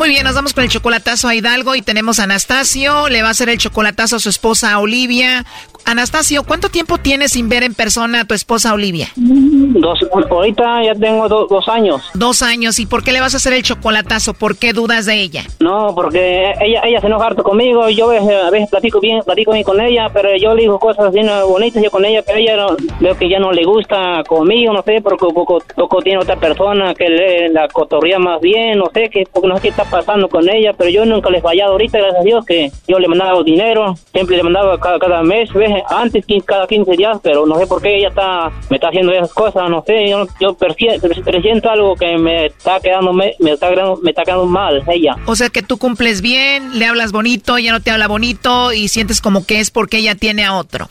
Muy 0.00 0.08
bien, 0.08 0.24
nos 0.24 0.34
vamos 0.34 0.54
con 0.54 0.64
el 0.64 0.70
chocolatazo 0.70 1.28
a 1.28 1.34
Hidalgo 1.34 1.74
y 1.74 1.82
tenemos 1.82 2.20
a 2.20 2.24
Anastasio. 2.24 3.10
Le 3.10 3.20
va 3.20 3.28
a 3.28 3.30
hacer 3.32 3.50
el 3.50 3.58
chocolatazo 3.58 4.16
a 4.16 4.18
su 4.18 4.30
esposa 4.30 4.78
Olivia. 4.78 5.44
Anastasio, 5.84 6.44
¿cuánto 6.44 6.68
tiempo 6.68 6.98
tienes 6.98 7.32
sin 7.32 7.48
ver 7.48 7.62
en 7.62 7.74
persona 7.74 8.20
a 8.20 8.24
tu 8.24 8.34
esposa 8.34 8.72
Olivia? 8.72 9.08
Dos, 9.16 9.98
ahorita 10.30 10.84
ya 10.84 10.94
tengo 10.94 11.28
dos 11.28 11.68
años. 11.68 12.02
Dos 12.14 12.42
años. 12.42 12.78
¿Y 12.78 12.86
por 12.86 13.02
qué 13.02 13.12
le 13.12 13.20
vas 13.20 13.34
a 13.34 13.38
hacer 13.38 13.52
el 13.52 13.62
chocolatazo? 13.62 14.34
¿Por 14.34 14.56
qué 14.56 14.72
dudas 14.72 15.06
de 15.06 15.20
ella? 15.20 15.44
No, 15.60 15.94
porque 15.94 16.52
ella, 16.60 16.82
ella 16.84 17.00
se 17.00 17.06
enoja 17.06 17.26
harto 17.26 17.42
conmigo. 17.42 17.88
Yo 17.88 18.10
a 18.10 18.50
veces 18.50 18.68
platico 18.70 19.00
bien, 19.00 19.20
platico 19.24 19.52
bien 19.52 19.64
con 19.64 19.80
ella, 19.80 20.08
pero 20.12 20.36
yo 20.36 20.54
le 20.54 20.62
digo 20.62 20.78
cosas 20.78 21.12
bien 21.12 21.28
bonitas 21.46 21.82
yo 21.82 21.90
con 21.90 22.04
ella, 22.04 22.22
pero 22.26 22.38
ella 22.38 22.56
no, 22.56 22.76
veo 23.00 23.16
que 23.16 23.28
ya 23.28 23.38
no 23.38 23.52
le 23.52 23.64
gusta 23.64 24.22
conmigo, 24.26 24.72
no 24.72 24.82
sé, 24.82 25.00
porque 25.02 25.26
poco, 25.32 26.02
tiene 26.02 26.18
otra 26.18 26.36
persona 26.36 26.94
que 26.94 27.08
le, 27.08 27.48
la 27.50 27.68
cotorría 27.68 28.18
más 28.18 28.40
bien, 28.40 28.78
no 28.78 28.90
sé, 28.92 29.08
qué, 29.10 29.24
porque 29.32 29.48
no 29.48 29.56
sé 29.56 29.62
qué 29.62 29.68
está 29.68 29.84
pasando 29.84 30.28
con 30.28 30.48
ella, 30.48 30.72
pero 30.76 30.90
yo 30.90 31.04
nunca 31.04 31.30
le 31.30 31.38
he 31.38 31.42
fallado 31.42 31.72
ahorita, 31.72 31.98
gracias 31.98 32.20
a 32.20 32.24
Dios, 32.24 32.44
que 32.44 32.70
yo 32.88 32.98
le 32.98 33.08
mandaba 33.08 33.42
dinero, 33.42 33.94
siempre 34.12 34.36
le 34.36 34.42
mandaba 34.42 34.78
cada, 34.78 34.98
cada 34.98 35.22
mes, 35.22 35.52
¿ves? 35.52 35.69
Antes 35.88 36.24
cada 36.44 36.66
15 36.66 36.92
días, 36.92 37.18
pero 37.22 37.46
no 37.46 37.58
sé 37.58 37.66
por 37.66 37.82
qué 37.82 37.96
ella 37.96 38.08
está, 38.08 38.50
me 38.68 38.76
está 38.76 38.88
haciendo 38.88 39.12
esas 39.12 39.32
cosas, 39.32 39.68
no 39.68 39.82
sé, 39.86 40.08
yo, 40.08 40.26
yo 40.40 40.54
presiento 40.54 41.70
algo 41.70 41.96
que 41.96 42.16
me 42.18 42.46
está 42.46 42.80
quedando, 42.80 43.12
me, 43.12 43.34
está, 43.38 43.70
me 44.02 44.10
está 44.10 44.24
quedando 44.24 44.46
mal 44.46 44.82
ella. 44.88 45.16
O 45.26 45.36
sea 45.36 45.48
que 45.48 45.62
tú 45.62 45.78
cumples 45.78 46.20
bien, 46.20 46.78
le 46.78 46.86
hablas 46.86 47.12
bonito, 47.12 47.56
ella 47.56 47.72
no 47.72 47.80
te 47.80 47.90
habla 47.90 48.08
bonito 48.08 48.72
y 48.72 48.88
sientes 48.88 49.20
como 49.20 49.46
que 49.46 49.60
es 49.60 49.70
porque 49.70 49.98
ella 49.98 50.14
tiene 50.14 50.44
a 50.44 50.54
otro. 50.54 50.88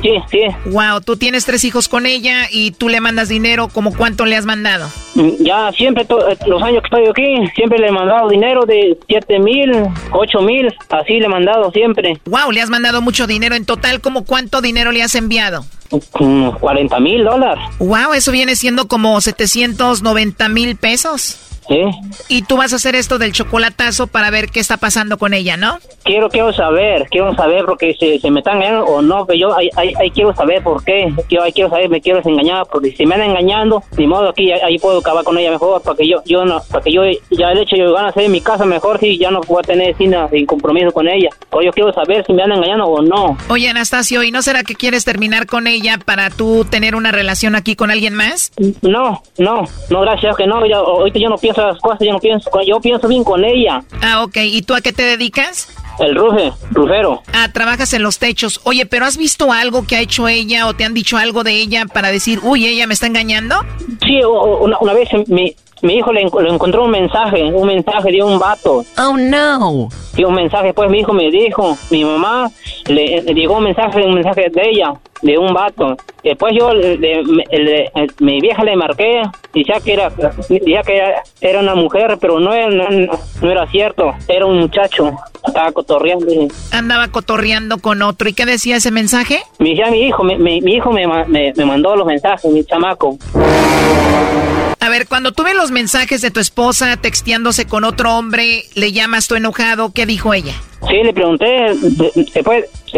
Sí, 0.00 0.14
sí. 0.30 0.40
Wow, 0.66 1.00
tú 1.04 1.16
tienes 1.16 1.44
tres 1.44 1.64
hijos 1.64 1.88
con 1.88 2.06
ella 2.06 2.46
y 2.50 2.70
tú 2.72 2.88
le 2.88 3.00
mandas 3.00 3.28
dinero, 3.28 3.68
¿como 3.68 3.94
cuánto 3.94 4.24
le 4.24 4.36
has 4.36 4.46
mandado? 4.46 4.88
Mm, 5.14 5.44
ya 5.44 5.70
siempre, 5.72 6.04
eh, 6.04 6.36
los 6.46 6.62
años 6.62 6.82
que 6.82 6.86
estoy 6.86 7.06
aquí, 7.08 7.50
siempre 7.54 7.78
le 7.78 7.88
he 7.88 7.92
mandado 7.92 8.28
dinero 8.28 8.64
de 8.64 8.98
7 9.08 9.38
mil, 9.40 9.72
8 10.12 10.40
mil, 10.40 10.74
así 10.88 11.18
le 11.18 11.26
he 11.26 11.28
mandado 11.28 11.70
siempre. 11.70 12.18
Wow, 12.26 12.50
le 12.50 12.62
has 12.62 12.70
mandado 12.70 13.02
mucho 13.02 13.26
dinero 13.26 13.54
en 13.54 13.66
total, 13.66 14.00
¿como 14.00 14.21
cuánto 14.24 14.60
dinero 14.60 14.92
le 14.92 15.02
has 15.02 15.14
enviado? 15.14 15.64
40 16.60 17.00
mil 17.00 17.24
dólares. 17.24 17.64
Wow, 17.78 18.14
eso 18.14 18.32
viene 18.32 18.56
siendo 18.56 18.88
como 18.88 19.20
790 19.20 20.48
mil 20.48 20.76
pesos. 20.76 21.38
Sí. 21.68 21.84
Y 22.28 22.42
tú 22.42 22.56
vas 22.56 22.72
a 22.72 22.76
hacer 22.76 22.94
esto 22.96 23.18
del 23.18 23.32
chocolatazo 23.32 24.06
para 24.06 24.30
ver 24.30 24.48
qué 24.48 24.60
está 24.60 24.76
pasando 24.78 25.16
con 25.16 25.32
ella, 25.32 25.56
¿no? 25.56 25.78
Quiero, 26.04 26.28
quiero 26.28 26.52
saber, 26.52 27.06
quiero 27.08 27.34
saber 27.36 27.64
porque 27.64 27.94
si, 27.98 28.18
se 28.18 28.30
me 28.30 28.40
están 28.40 28.56
engañando 28.56 28.84
o 28.86 29.02
no, 29.02 29.24
pero 29.24 29.38
yo 29.38 29.56
ahí, 29.56 29.70
ahí, 29.76 30.10
quiero 30.10 30.34
saber 30.34 30.62
por 30.62 30.82
qué. 30.84 31.12
Quiero, 31.28 31.44
ahí 31.44 31.52
quiero 31.52 31.70
saber, 31.70 31.88
me 31.88 32.00
quiero 32.00 32.18
desengañar, 32.18 32.66
porque 32.70 32.90
si 32.96 33.06
me 33.06 33.14
están 33.14 33.30
engañando, 33.30 33.84
ni 33.96 34.06
modo 34.08 34.30
aquí, 34.30 34.50
ahí 34.50 34.78
puedo 34.78 34.98
acabar 34.98 35.22
con 35.24 35.38
ella 35.38 35.52
mejor, 35.52 35.80
para 35.82 35.96
que 35.96 36.08
yo, 36.08 36.22
yo 36.24 36.44
no, 36.44 36.60
para 36.70 36.82
que 36.82 36.92
yo 36.92 37.02
ya 37.30 37.52
el 37.52 37.58
hecho 37.58 37.76
de 37.76 37.86
van 37.86 38.06
a 38.06 38.08
hacer 38.08 38.28
mi 38.28 38.40
casa 38.40 38.64
mejor, 38.64 38.98
si 38.98 39.16
ya 39.16 39.30
no 39.30 39.40
puedo 39.40 39.62
tener 39.62 39.96
sin, 39.96 40.12
sin 40.30 40.46
compromiso 40.46 40.90
con 40.90 41.08
ella. 41.08 41.28
O 41.50 41.62
yo 41.62 41.70
quiero 41.70 41.92
saber 41.92 42.24
si 42.26 42.32
me 42.32 42.42
están 42.42 42.56
engañando 42.56 42.86
o 42.86 43.00
no. 43.02 43.36
Oye, 43.48 43.68
Anastasio, 43.68 44.24
¿y 44.24 44.32
no 44.32 44.42
será 44.42 44.64
que 44.64 44.74
quieres 44.74 45.04
terminar 45.04 45.46
con 45.46 45.68
ella 45.68 45.81
para 46.04 46.30
tú 46.30 46.64
tener 46.68 46.94
una 46.94 47.12
relación 47.12 47.54
aquí 47.54 47.76
con 47.76 47.90
alguien 47.90 48.14
más? 48.14 48.52
No, 48.82 49.22
no, 49.38 49.64
no, 49.90 50.00
gracias, 50.00 50.36
que 50.36 50.46
no, 50.46 50.64
ya, 50.66 50.76
ahorita 50.76 51.18
yo 51.18 51.28
no 51.28 51.38
pienso 51.38 51.66
las 51.66 51.78
cosas 51.78 51.98
yo 52.00 52.12
no 52.12 52.18
pienso, 52.18 52.50
yo 52.66 52.80
pienso 52.80 53.08
bien 53.08 53.24
con 53.24 53.44
ella. 53.44 53.82
Ah, 54.00 54.22
ok. 54.22 54.36
¿Y 54.36 54.62
tú 54.62 54.74
a 54.74 54.80
qué 54.80 54.92
te 54.92 55.02
dedicas? 55.02 55.68
El 55.98 56.16
rufe, 56.16 56.52
rufero. 56.70 57.22
Ah, 57.32 57.50
trabajas 57.52 57.92
en 57.92 58.02
los 58.02 58.18
techos. 58.18 58.60
Oye, 58.64 58.86
¿pero 58.86 59.04
has 59.04 59.16
visto 59.16 59.52
algo 59.52 59.86
que 59.86 59.96
ha 59.96 60.00
hecho 60.00 60.26
ella 60.26 60.66
o 60.66 60.74
te 60.74 60.84
han 60.84 60.94
dicho 60.94 61.16
algo 61.16 61.44
de 61.44 61.52
ella 61.52 61.86
para 61.86 62.10
decir, 62.10 62.40
uy, 62.42 62.66
ella 62.66 62.86
me 62.86 62.94
está 62.94 63.06
engañando? 63.06 63.56
Sí, 64.04 64.20
una, 64.24 64.78
una 64.78 64.92
vez 64.94 65.08
mi, 65.28 65.54
mi 65.82 65.94
hijo 65.96 66.12
le, 66.12 66.22
encontró 66.22 66.84
un 66.84 66.90
mensaje, 66.90 67.42
un 67.42 67.66
mensaje 67.66 68.12
de 68.12 68.22
un 68.22 68.38
vato. 68.38 68.84
Oh, 68.98 69.16
no. 69.16 69.88
Y 70.16 70.24
un 70.24 70.34
mensaje, 70.34 70.72
pues 70.72 70.88
mi 70.88 71.00
hijo 71.00 71.12
me 71.12 71.30
dijo, 71.30 71.76
mi 71.90 72.04
mamá, 72.04 72.50
le, 72.86 73.22
llegó 73.22 73.58
un 73.58 73.64
mensaje, 73.64 74.00
un 74.02 74.14
mensaje 74.14 74.48
de 74.48 74.70
ella, 74.70 74.94
de 75.22 75.38
un 75.38 75.52
vato. 75.52 75.96
Después 76.22 76.54
yo, 76.56 76.70
mi 78.20 78.40
vieja 78.40 78.62
le 78.62 78.76
marqué, 78.76 79.22
decía 79.52 79.80
que 79.84 79.92
era, 79.94 80.10
decía 80.48 80.82
que 80.82 81.02
era, 81.40 81.60
una 81.60 81.74
mujer, 81.74 82.16
pero 82.20 82.38
no 82.38 82.52
era, 82.52 82.68
no, 82.68 83.50
era 83.50 83.66
cierto, 83.66 84.14
era 84.28 84.46
un 84.46 84.60
muchacho. 84.60 85.10
Estaba 85.44 85.72
cotorreando. 85.72 86.26
Andaba 86.70 87.08
cotorreando 87.08 87.78
con 87.78 88.00
otro. 88.02 88.28
¿Y 88.28 88.32
qué 88.32 88.46
decía 88.46 88.76
ese 88.76 88.92
mensaje? 88.92 89.42
Mi, 89.58 89.76
ya 89.76 89.90
mi 89.90 90.02
hijo, 90.02 90.22
mi, 90.22 90.36
mi, 90.36 90.72
hijo 90.72 90.92
me, 90.92 91.04
me, 91.26 91.52
me 91.56 91.64
mandó 91.64 91.96
los 91.96 92.06
mensajes, 92.06 92.48
mi 92.52 92.64
chamaco. 92.64 93.18
A 94.82 94.88
ver, 94.88 95.06
cuando 95.06 95.30
tú 95.30 95.44
ves 95.44 95.54
los 95.54 95.71
mensajes 95.72 96.20
de 96.20 96.30
tu 96.30 96.40
esposa 96.40 96.96
texteándose 96.96 97.66
con 97.66 97.84
otro 97.84 98.16
hombre, 98.16 98.64
le 98.74 98.92
llamas 98.92 99.26
tú 99.26 99.34
enojado, 99.34 99.92
¿qué 99.92 100.06
dijo 100.06 100.32
ella? 100.34 100.54
Sí, 100.88 101.02
le 101.02 101.12
pregunté, 101.12 101.46
¿se 102.32 102.42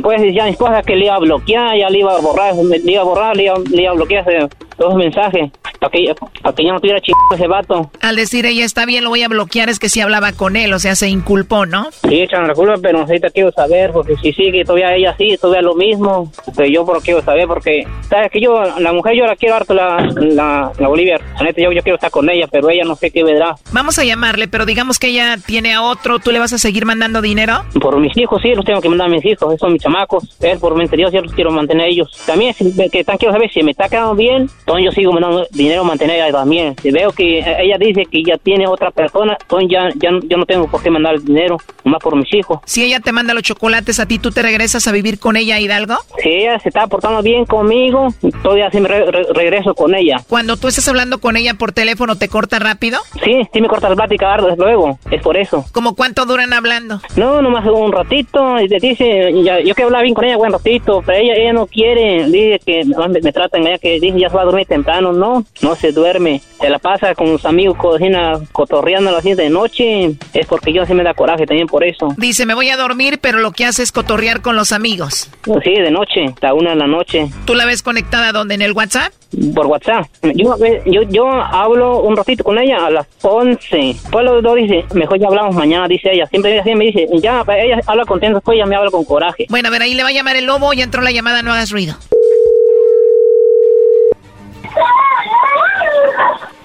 puede 0.03 0.19
decir 0.19 0.35
ya 0.35 0.43
a 0.43 0.47
mi 0.47 0.53
esposa 0.53 0.83
que 0.83 0.97
le 0.97 1.07
iba 1.07 1.15
a 1.15 1.19
bloquear, 1.19 1.77
ya 1.77 1.89
le 1.89 1.99
iba 1.99 2.17
a 2.17 2.21
borrar, 2.21 2.55
le 2.55 2.93
iba 2.93 3.03
a 3.03 3.05
borrar, 3.05 3.37
le 3.37 3.45
iba, 3.45 3.91
a 3.91 3.95
bloquear 3.95 4.49
los 4.79 4.95
mensajes, 4.97 5.51
para 5.79 5.91
que, 5.91 6.15
para 6.43 6.55
que 6.55 6.65
ya 6.65 6.73
no 6.73 6.81
tuviera 6.81 7.01
chingado 7.01 7.35
ese 7.35 7.47
vato. 7.47 7.91
Al 8.01 8.17
decir 8.17 8.45
ella 8.47 8.65
está 8.65 8.87
bien, 8.87 9.05
lo 9.05 9.11
voy 9.11 9.23
a 9.23 9.29
bloquear, 9.29 9.69
es 9.69 9.79
que 9.79 9.89
si 9.89 10.01
hablaba 10.01 10.33
con 10.33 10.57
él, 10.57 10.73
o 10.73 10.79
sea, 10.79 10.97
se 10.97 11.09
inculpó, 11.09 11.67
¿no? 11.67 11.91
Sí, 11.93 12.23
echan 12.23 12.49
la 12.49 12.55
culpa, 12.55 12.75
pero 12.83 13.01
ahorita 13.01 13.31
quiero 13.31 13.53
saber, 13.53 13.93
porque 13.93 14.17
si 14.17 14.33
sigue 14.33 14.65
todavía 14.65 14.95
ella 14.97 15.15
sí, 15.17 15.37
todavía 15.41 15.63
lo 15.63 15.75
mismo, 15.75 16.31
pero 16.57 16.69
yo 16.69 16.85
por 16.85 17.03
quiero 17.03 17.23
saber, 17.23 17.47
porque, 17.47 17.87
sabes 18.09 18.31
que 18.33 18.41
yo, 18.41 18.63
la 18.79 18.93
mujer 18.93 19.15
yo 19.17 19.27
la 19.27 19.37
quiero 19.37 19.55
harto, 19.55 19.75
la, 19.75 19.99
la, 20.17 20.73
la 20.79 20.89
Bolivia, 20.89 21.21
yo, 21.57 21.73
yo 21.73 21.83
quiero 21.83 21.97
estar 21.97 22.11
con 22.11 22.29
ella, 22.29 22.49
pero 22.51 22.69
ella 22.71 22.85
no 22.85 22.97
sé 22.97 23.11
qué 23.11 23.23
vendrá. 23.23 23.55
Vamos 23.73 23.99
a 23.99 24.05
llamarle, 24.05 24.49
pero 24.49 24.67
digamos 24.67 24.99
que 24.99 25.09
ella 25.09 25.37
tiene 25.45 25.75
a 25.75 25.83
otro, 25.83 26.19
¿tú 26.19 26.33
le 26.33 26.39
vas 26.39 26.53
a 26.53 26.59
seguir 26.59 26.85
mandando 26.85 27.23
dinero? 27.23 27.65
Por 27.81 27.99
mis 28.01 28.17
hijos, 28.17 28.43
sí, 28.43 28.55
los 28.55 28.65
tengo 28.65 28.81
que 28.81 28.89
mandar 28.89 29.07
a 29.07 29.11
mis 29.11 29.25
hijos, 29.25 29.49
esos 29.49 29.61
son 29.61 29.73
mis 29.73 29.84
chamacos, 29.85 30.25
es 30.41 30.59
por 30.59 30.75
mente 30.75 30.97
Dios, 30.97 31.13
yo 31.13 31.21
los 31.21 31.33
quiero 31.33 31.51
mantener 31.51 31.89
ellos. 31.89 32.11
También, 32.27 32.55
si, 32.55 32.73
que 32.91 33.01
están 33.01 33.19
quiero 33.19 33.35
saber 33.35 33.51
si 33.53 33.63
me 33.63 33.71
está 33.71 33.89
quedando 33.89 34.15
bien, 34.15 34.49
entonces 34.61 34.85
yo 34.85 34.93
sigo 34.93 35.13
mandando 35.13 35.47
dinero 35.51 35.83
a 35.83 35.85
mantener 35.85 36.23
a 36.23 36.29
ella 36.29 36.39
también. 36.39 36.75
Si 36.83 36.91
veo 36.91 37.13
que 37.13 37.39
ella 37.39 37.77
dice 37.79 38.05
que 38.11 38.23
ya 38.23 38.37
tiene 38.39 38.67
otra 38.67 38.91
persona, 38.91 39.37
entonces 39.41 39.69
ya, 39.71 39.89
ya 39.97 40.11
yo 40.27 40.37
no 40.37 40.47
tengo 40.47 40.69
por 40.69 40.83
qué 40.83 40.91
mandar 40.91 41.15
el 41.15 41.25
dinero, 41.25 41.59
más 41.85 42.01
por 42.01 42.17
mis 42.17 42.33
hijos. 42.35 42.61
Si 42.65 42.83
ella 42.83 43.01
te 43.01 43.13
manda 43.13 43.35
los 43.35 43.43
chocolates 43.43 44.01
a 44.01 44.07
ti, 44.07 44.19
¿tú 44.19 44.31
te 44.31 44.43
regresas 44.43 44.89
a 44.89 44.93
vivir 44.93 45.19
con 45.19 45.37
ella, 45.37 45.61
Hidalgo? 45.61 45.97
Si 46.23 46.29
ella 46.29 46.59
se 46.59 46.71
está 46.71 46.87
portando 46.87 47.23
bien 47.23 47.45
conmigo, 47.45 48.09
todavía 48.43 48.71
sí 48.71 48.81
me 48.81 48.89
regreso 48.89 49.75
con 49.75 49.95
ella. 49.95 50.17
Cuando 50.29 50.57
tú 50.57 50.69
estás 50.69 50.89
hablando 50.89 51.19
con 51.19 51.37
ella 51.37 51.55
por 51.55 51.73
teléfono, 51.73 52.17
¿te 52.17 52.29
corta 52.29 52.59
rápido? 52.59 52.99
Sí, 53.23 53.43
sí 53.53 53.61
me 53.61 53.69
corta 53.69 53.89
la 53.89 53.97
plática, 53.97 54.37
desde 54.37 54.57
luego, 54.57 54.99
es 55.11 55.23
por 55.23 55.37
eso. 55.37 55.65
¿Cómo 55.73 55.95
cuánto 55.95 56.25
duran 56.27 56.53
hablando? 56.53 57.01
No, 57.17 57.43
nomás 57.43 57.67
un 57.67 57.93
ratito, 57.93 58.61
y 58.61 58.69
te 58.69 58.79
dice, 58.79 59.33
ya, 59.43 59.61
yo 59.61 59.74
yo 59.75 59.77
quiero 59.77 59.89
hablar 59.89 60.03
bien 60.03 60.15
con 60.15 60.25
ella 60.25 60.37
buen 60.37 60.53
ratito, 60.53 61.03
pero 61.05 61.19
ella, 61.19 61.35
ella 61.35 61.53
no 61.53 61.67
quiere, 61.67 62.27
dice 62.27 62.61
que 62.65 62.85
me, 62.85 63.21
me 63.21 63.33
tratan 63.33 63.67
ella 63.67 63.79
que 63.79 63.99
dice 63.99 64.21
ya 64.21 64.29
se 64.29 64.37
va 64.37 64.43
a 64.43 64.45
dormir 64.45 64.67
temprano, 64.67 65.13
no, 65.13 65.45
no 65.63 65.75
se 65.75 65.91
duerme, 65.91 66.41
se 66.61 66.71
la 66.71 66.79
pasa 66.79 67.15
con 67.15 67.27
sus 67.27 67.45
amigos 67.45 67.77
cocina, 67.77 68.39
cotorreando 68.53 69.11
a 69.11 69.15
las 69.15 69.25
10 69.25 69.37
de 69.37 69.51
noche, 69.51 70.17
es 70.33 70.47
porque 70.47 70.73
yo 70.73 70.87
sí 70.87 70.95
me 70.95 71.03
da 71.03 71.15
coraje 71.15 71.47
también 71.47 71.67
por 71.67 71.83
eso. 71.83 72.09
Dice, 72.17 72.47
me 72.47 72.55
voy 72.55 72.71
a 72.71 72.77
dormir, 72.77 73.19
pero 73.21 73.39
lo 73.39 73.51
que 73.51 73.65
hace 73.65 73.83
es 73.83 73.91
cotorrear 73.91 74.43
con 74.43 74.55
los 74.55 74.73
amigos. 74.73 75.29
Sí, 75.65 75.75
de 75.75 75.91
noche, 75.91 76.27
la 76.41 76.55
una 76.55 76.71
de 76.71 76.77
la 76.77 76.87
noche. 76.87 77.27
¿Tú 77.45 77.55
la 77.55 77.65
ves 77.65 77.83
conectada 77.83 78.33
dónde? 78.33 78.55
¿En 78.55 78.63
el 78.63 78.73
WhatsApp? 78.73 79.13
Por 79.55 79.67
WhatsApp. 79.67 80.07
Yo, 80.23 80.57
yo, 80.87 81.03
yo 81.03 81.29
hablo 81.29 82.03
un 82.03 82.17
ratito 82.17 82.45
con 82.45 82.59
ella 82.59 82.87
a 82.87 82.91
las 82.91 83.07
11. 83.23 83.97
Pues 84.11 84.25
los 84.25 84.43
dos 84.43 84.55
dice, 84.57 84.85
mejor 84.95 85.19
ya 85.19 85.27
hablamos 85.27 85.57
mañana, 85.57 85.89
dice 85.89 86.11
ella. 86.13 86.27
Siempre 86.27 86.55
ella 86.55 86.77
me 86.77 86.85
dice, 86.85 87.09
ya, 87.21 87.45
ella 87.49 87.81
habla 87.87 88.05
contenta, 88.05 88.37
después 88.37 88.57
ella 88.57 88.67
me 88.67 88.77
habla 88.77 88.91
con 88.91 89.05
coraje. 89.05 89.47
Bueno, 89.49 89.64
a 89.67 89.71
ver, 89.71 89.83
ahí 89.83 89.95
le 89.95 90.03
va 90.03 90.11
a 90.11 90.13
llamar 90.13 90.37
el 90.37 90.47
lobo, 90.47 90.73
ya 90.73 90.85
entró 90.85 91.03
la 91.03 91.11
llamada, 91.11 91.43
no 91.43 91.53
hagas 91.53 91.71
ruido. 91.71 91.97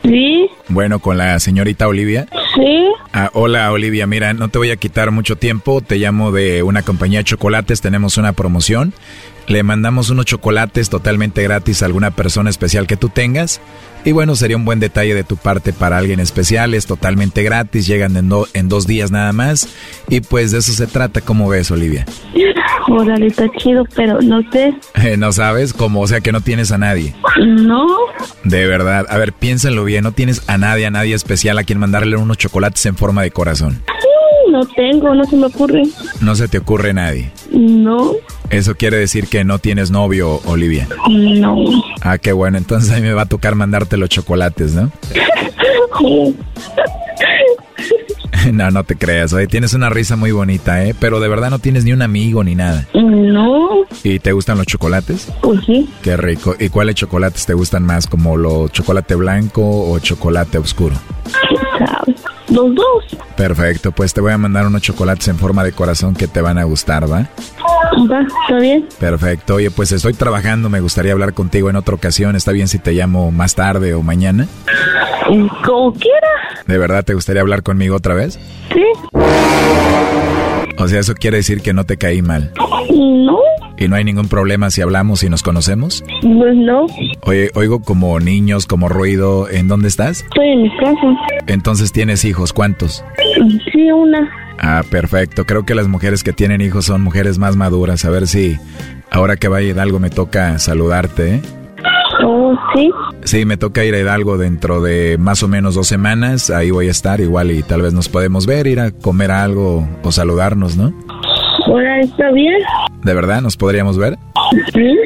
Sí. 0.03 0.49
Bueno, 0.69 0.99
con 0.99 1.17
la 1.17 1.39
señorita 1.39 1.87
Olivia. 1.87 2.27
Sí. 2.55 2.87
Ah, 3.13 3.29
hola 3.33 3.71
Olivia, 3.71 4.07
mira, 4.07 4.33
no 4.33 4.49
te 4.49 4.57
voy 4.57 4.71
a 4.71 4.77
quitar 4.77 5.11
mucho 5.11 5.35
tiempo, 5.35 5.81
te 5.81 5.97
llamo 5.97 6.31
de 6.31 6.63
una 6.63 6.81
compañía 6.81 7.19
de 7.19 7.25
chocolates, 7.25 7.81
tenemos 7.81 8.17
una 8.17 8.33
promoción, 8.33 8.93
le 9.47 9.61
mandamos 9.63 10.09
unos 10.09 10.25
chocolates 10.25 10.89
totalmente 10.89 11.43
gratis 11.43 11.81
a 11.81 11.85
alguna 11.85 12.11
persona 12.11 12.49
especial 12.49 12.87
que 12.87 12.97
tú 12.97 13.09
tengas 13.09 13.61
y 14.05 14.11
bueno, 14.11 14.35
sería 14.35 14.57
un 14.57 14.65
buen 14.65 14.79
detalle 14.79 15.13
de 15.13 15.23
tu 15.23 15.37
parte 15.37 15.73
para 15.73 15.97
alguien 15.97 16.19
especial, 16.19 16.73
es 16.73 16.85
totalmente 16.85 17.43
gratis, 17.43 17.85
llegan 17.85 18.15
en, 18.15 18.31
en 18.53 18.69
dos 18.69 18.87
días 18.87 19.11
nada 19.11 19.33
más 19.33 19.67
y 20.07 20.21
pues 20.21 20.51
de 20.51 20.59
eso 20.59 20.71
se 20.71 20.87
trata, 20.87 21.21
¿cómo 21.21 21.49
ves 21.49 21.69
Olivia? 21.71 22.05
Órale, 22.89 23.27
está 23.27 23.45
chido, 23.57 23.85
pero 23.95 24.19
no 24.21 24.41
sé. 24.51 24.73
¿No 25.17 25.31
sabes? 25.31 25.73
Como, 25.73 26.01
o 26.01 26.07
sea, 26.07 26.21
que 26.21 26.31
no 26.31 26.41
tienes 26.41 26.71
a 26.71 26.77
nadie. 26.77 27.13
No. 27.37 27.85
De 28.43 28.65
verdad. 28.67 29.05
A 29.09 29.17
ver, 29.17 29.33
piénsalo 29.33 29.83
bien. 29.85 30.03
No 30.03 30.11
tienes 30.11 30.47
a 30.47 30.57
nadie, 30.57 30.85
a 30.85 30.91
nadie 30.91 31.13
especial 31.15 31.57
a 31.57 31.63
quien 31.63 31.79
mandarle 31.79 32.17
unos 32.17 32.37
chocolates 32.37 32.85
en 32.85 32.95
forma 32.95 33.21
de 33.21 33.31
corazón. 33.31 33.81
No 34.51 34.65
tengo, 34.65 35.13
no 35.13 35.23
se 35.25 35.35
me 35.35 35.45
ocurre. 35.45 35.83
¿No 36.21 36.35
se 36.35 36.47
te 36.47 36.57
ocurre 36.57 36.93
nadie? 36.93 37.31
No. 37.51 38.13
Eso 38.49 38.73
quiere 38.75 38.97
decir 38.97 39.27
que 39.27 39.43
no 39.43 39.59
tienes 39.59 39.91
novio, 39.91 40.41
Olivia. 40.45 40.87
No. 41.07 41.55
Ah, 42.01 42.17
qué 42.17 42.31
bueno. 42.31 42.57
Entonces 42.57 42.91
a 42.91 42.95
mí 42.95 43.01
me 43.01 43.13
va 43.13 43.23
a 43.23 43.27
tocar 43.27 43.53
mandarte 43.53 43.97
los 43.97 44.09
chocolates, 44.09 44.73
¿no? 44.73 44.91
No, 48.59 48.71
no 48.71 48.83
te 48.83 48.95
creas. 48.95 49.31
Oye, 49.33 49.47
tienes 49.47 49.73
una 49.73 49.89
risa 49.89 50.15
muy 50.15 50.31
bonita, 50.31 50.83
¿eh? 50.83 50.95
Pero 50.99 51.19
de 51.19 51.27
verdad 51.27 51.49
no 51.49 51.59
tienes 51.59 51.85
ni 51.85 51.93
un 51.93 52.01
amigo 52.01 52.43
ni 52.43 52.55
nada. 52.55 52.87
No. 52.93 53.85
¿Y 54.03 54.19
te 54.19 54.31
gustan 54.31 54.57
los 54.57 54.65
chocolates? 54.65 55.31
Pues 55.41 55.61
sí. 55.65 55.89
Qué 56.01 56.17
rico. 56.17 56.55
¿Y 56.59 56.69
cuáles 56.69 56.95
chocolates 56.95 57.45
te 57.45 57.53
gustan 57.53 57.83
más? 57.83 58.07
¿Como 58.07 58.37
lo 58.37 58.67
chocolate 58.67 59.15
blanco 59.15 59.61
o 59.63 59.99
chocolate 59.99 60.57
oscuro? 60.57 60.95
Los 62.49 62.73
dos. 62.75 63.17
Perfecto, 63.35 63.91
pues 63.91 64.13
te 64.13 64.21
voy 64.21 64.31
a 64.31 64.37
mandar 64.37 64.65
unos 64.65 64.81
chocolates 64.81 65.27
en 65.27 65.37
forma 65.37 65.63
de 65.63 65.71
corazón 65.71 66.15
que 66.15 66.27
te 66.27 66.41
van 66.41 66.57
a 66.57 66.63
gustar, 66.63 67.09
¿va? 67.09 67.29
Va, 68.09 68.21
está 68.21 68.57
bien. 68.59 68.87
Perfecto. 68.99 69.55
Oye, 69.55 69.71
pues 69.71 69.91
estoy 69.91 70.13
trabajando, 70.13 70.69
me 70.69 70.79
gustaría 70.79 71.11
hablar 71.11 71.33
contigo 71.33 71.69
en 71.69 71.75
otra 71.75 71.95
ocasión. 71.95 72.35
¿Está 72.35 72.51
bien 72.51 72.67
si 72.67 72.79
te 72.79 72.91
llamo 72.93 73.31
más 73.31 73.55
tarde 73.55 73.93
o 73.93 74.01
mañana? 74.01 74.47
Como 75.65 75.93
quiera. 75.93 76.27
¿De 76.65 76.77
verdad 76.77 77.03
te 77.03 77.13
gustaría 77.13 77.41
hablar 77.41 77.63
conmigo 77.63 77.95
otra 77.95 78.15
vez? 78.15 78.39
Sí. 78.73 78.83
O 80.77 80.87
sea, 80.87 80.99
eso 80.99 81.13
quiere 81.13 81.37
decir 81.37 81.61
que 81.61 81.73
no 81.73 81.85
te 81.85 81.97
caí 81.97 82.21
mal. 82.21 82.51
No. 82.89 83.39
¿Y 83.79 83.87
no 83.87 83.95
hay 83.95 84.03
ningún 84.03 84.27
problema 84.27 84.69
si 84.69 84.81
hablamos 84.81 85.23
y 85.23 85.29
nos 85.29 85.41
conocemos? 85.41 86.03
Pues 86.21 86.55
no. 86.55 86.85
Oye, 87.21 87.49
oigo 87.55 87.81
como 87.81 88.19
niños, 88.19 88.65
como 88.65 88.89
ruido. 88.89 89.49
¿En 89.49 89.69
dónde 89.69 89.87
estás? 89.87 90.23
Estoy 90.23 90.49
en 90.49 90.63
mi 90.63 90.77
casa. 90.77 91.07
Entonces 91.47 91.93
tienes 91.93 92.25
hijos, 92.25 92.51
¿cuántos? 92.51 93.05
Sí, 93.71 93.89
una. 93.89 94.29
Ah, 94.59 94.83
perfecto. 94.91 95.45
Creo 95.45 95.65
que 95.65 95.75
las 95.75 95.87
mujeres 95.87 96.23
que 96.23 96.33
tienen 96.33 96.59
hijos 96.59 96.85
son 96.85 97.01
mujeres 97.01 97.37
más 97.37 97.55
maduras. 97.55 98.03
A 98.03 98.09
ver 98.09 98.27
si 98.27 98.57
ahora 99.11 99.37
que 99.37 99.47
vaya 99.47 99.69
a 99.69 99.71
Hidalgo 99.71 99.99
me 99.99 100.09
toca 100.09 100.59
saludarte, 100.59 101.35
¿eh? 101.35 101.41
Oh, 102.21 102.53
sí. 102.75 102.91
Sí, 103.23 103.45
me 103.45 103.55
toca 103.55 103.85
ir 103.85 103.95
a 103.95 103.99
Hidalgo 103.99 104.37
dentro 104.37 104.81
de 104.81 105.17
más 105.17 105.41
o 105.41 105.47
menos 105.47 105.75
dos 105.75 105.87
semanas. 105.87 106.49
Ahí 106.49 106.69
voy 106.69 106.89
a 106.89 106.91
estar 106.91 107.21
igual 107.21 107.51
y 107.51 107.63
tal 107.63 107.81
vez 107.81 107.93
nos 107.93 108.09
podemos 108.09 108.45
ver, 108.45 108.67
ir 108.67 108.81
a 108.81 108.91
comer 108.91 109.31
algo 109.31 109.87
o 110.03 110.11
saludarnos, 110.11 110.75
¿no? 110.75 110.93
Ahora 111.69 111.99
está 112.01 112.31
bien. 112.31 112.55
¿De 113.03 113.13
verdad 113.13 113.41
nos 113.41 113.55
podríamos 113.55 113.97
ver? 113.97 114.17
Sí. 114.73 114.97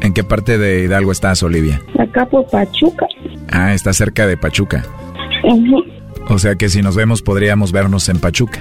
¿En 0.00 0.12
qué 0.12 0.24
parte 0.24 0.58
de 0.58 0.84
Hidalgo 0.84 1.12
estás, 1.12 1.42
Olivia? 1.42 1.80
Acá 1.98 2.26
por 2.26 2.44
Pachuca. 2.50 3.06
Ah, 3.52 3.72
está 3.72 3.92
cerca 3.92 4.26
de 4.26 4.36
Pachuca. 4.36 4.84
Uh 5.44 5.82
O 6.28 6.38
sea 6.38 6.56
que 6.56 6.68
si 6.68 6.82
nos 6.82 6.96
vemos 6.96 7.22
podríamos 7.22 7.72
vernos 7.72 8.08
en 8.08 8.18
Pachuca. 8.18 8.60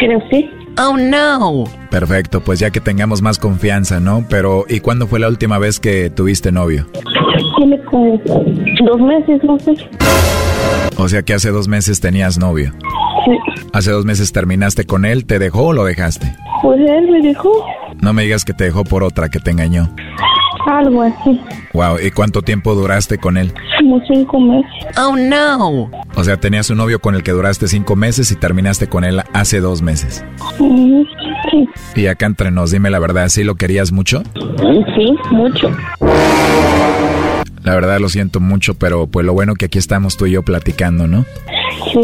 Creo 0.00 0.22
sí. 0.30 0.50
Oh 0.78 0.96
no. 0.96 1.64
Perfecto, 1.90 2.40
pues 2.40 2.58
ya 2.58 2.70
que 2.70 2.80
tengamos 2.80 3.22
más 3.22 3.38
confianza, 3.38 4.00
¿no? 4.00 4.24
Pero 4.28 4.64
¿y 4.68 4.80
cuándo 4.80 5.06
fue 5.06 5.20
la 5.20 5.28
última 5.28 5.58
vez 5.58 5.78
que 5.78 6.10
tuviste 6.10 6.50
novio? 6.50 6.86
Tiene 7.58 7.78
como 7.84 8.18
dos 8.18 9.00
meses, 9.00 9.40
no 9.44 9.58
sé. 9.58 9.74
O 10.96 11.08
sea 11.08 11.22
que 11.22 11.34
hace 11.34 11.50
dos 11.50 11.68
meses 11.68 12.00
tenías 12.00 12.38
novio. 12.38 12.72
Sí. 13.24 13.32
Hace 13.72 13.90
dos 13.90 14.04
meses 14.04 14.32
terminaste 14.32 14.84
con 14.84 15.04
él, 15.04 15.24
¿te 15.24 15.38
dejó 15.38 15.68
o 15.68 15.72
lo 15.72 15.84
dejaste? 15.84 16.34
Pues 16.62 16.80
él 16.80 17.10
me 17.10 17.20
dejó. 17.20 17.50
No 18.00 18.12
me 18.12 18.22
digas 18.24 18.44
que 18.44 18.52
te 18.52 18.64
dejó 18.64 18.84
por 18.84 19.02
otra 19.02 19.28
que 19.28 19.38
te 19.40 19.50
engañó. 19.50 19.88
Algo 20.66 21.02
así. 21.02 21.38
Wow, 21.74 21.98
¿y 22.02 22.10
cuánto 22.10 22.40
tiempo 22.40 22.74
duraste 22.74 23.18
con 23.18 23.36
él? 23.36 23.52
Como 23.78 24.00
cinco 24.06 24.40
meses. 24.40 24.70
Oh 24.98 25.14
no. 25.16 25.90
O 26.14 26.24
sea, 26.24 26.38
tenías 26.38 26.70
un 26.70 26.78
novio 26.78 27.00
con 27.00 27.14
el 27.14 27.22
que 27.22 27.32
duraste 27.32 27.68
cinco 27.68 27.96
meses 27.96 28.30
y 28.32 28.36
terminaste 28.36 28.88
con 28.88 29.04
él 29.04 29.20
hace 29.34 29.60
dos 29.60 29.82
meses. 29.82 30.24
Mm, 30.58 31.02
Sí. 31.50 31.68
Y 31.94 32.06
acá 32.06 32.24
entre 32.26 32.50
nos, 32.50 32.70
dime 32.70 32.88
la 32.90 32.98
verdad, 32.98 33.28
¿sí 33.28 33.44
lo 33.44 33.54
querías 33.56 33.92
mucho? 33.92 34.22
Sí, 34.96 35.14
mucho. 35.30 35.70
La 37.62 37.74
verdad 37.74 37.98
lo 38.00 38.08
siento 38.08 38.40
mucho, 38.40 38.74
pero 38.74 39.06
pues 39.06 39.24
lo 39.26 39.32
bueno 39.34 39.54
que 39.54 39.66
aquí 39.66 39.78
estamos 39.78 40.16
tú 40.16 40.26
y 40.26 40.32
yo 40.32 40.42
platicando, 40.42 41.06
¿no? 41.06 41.24
Sí. 41.92 42.00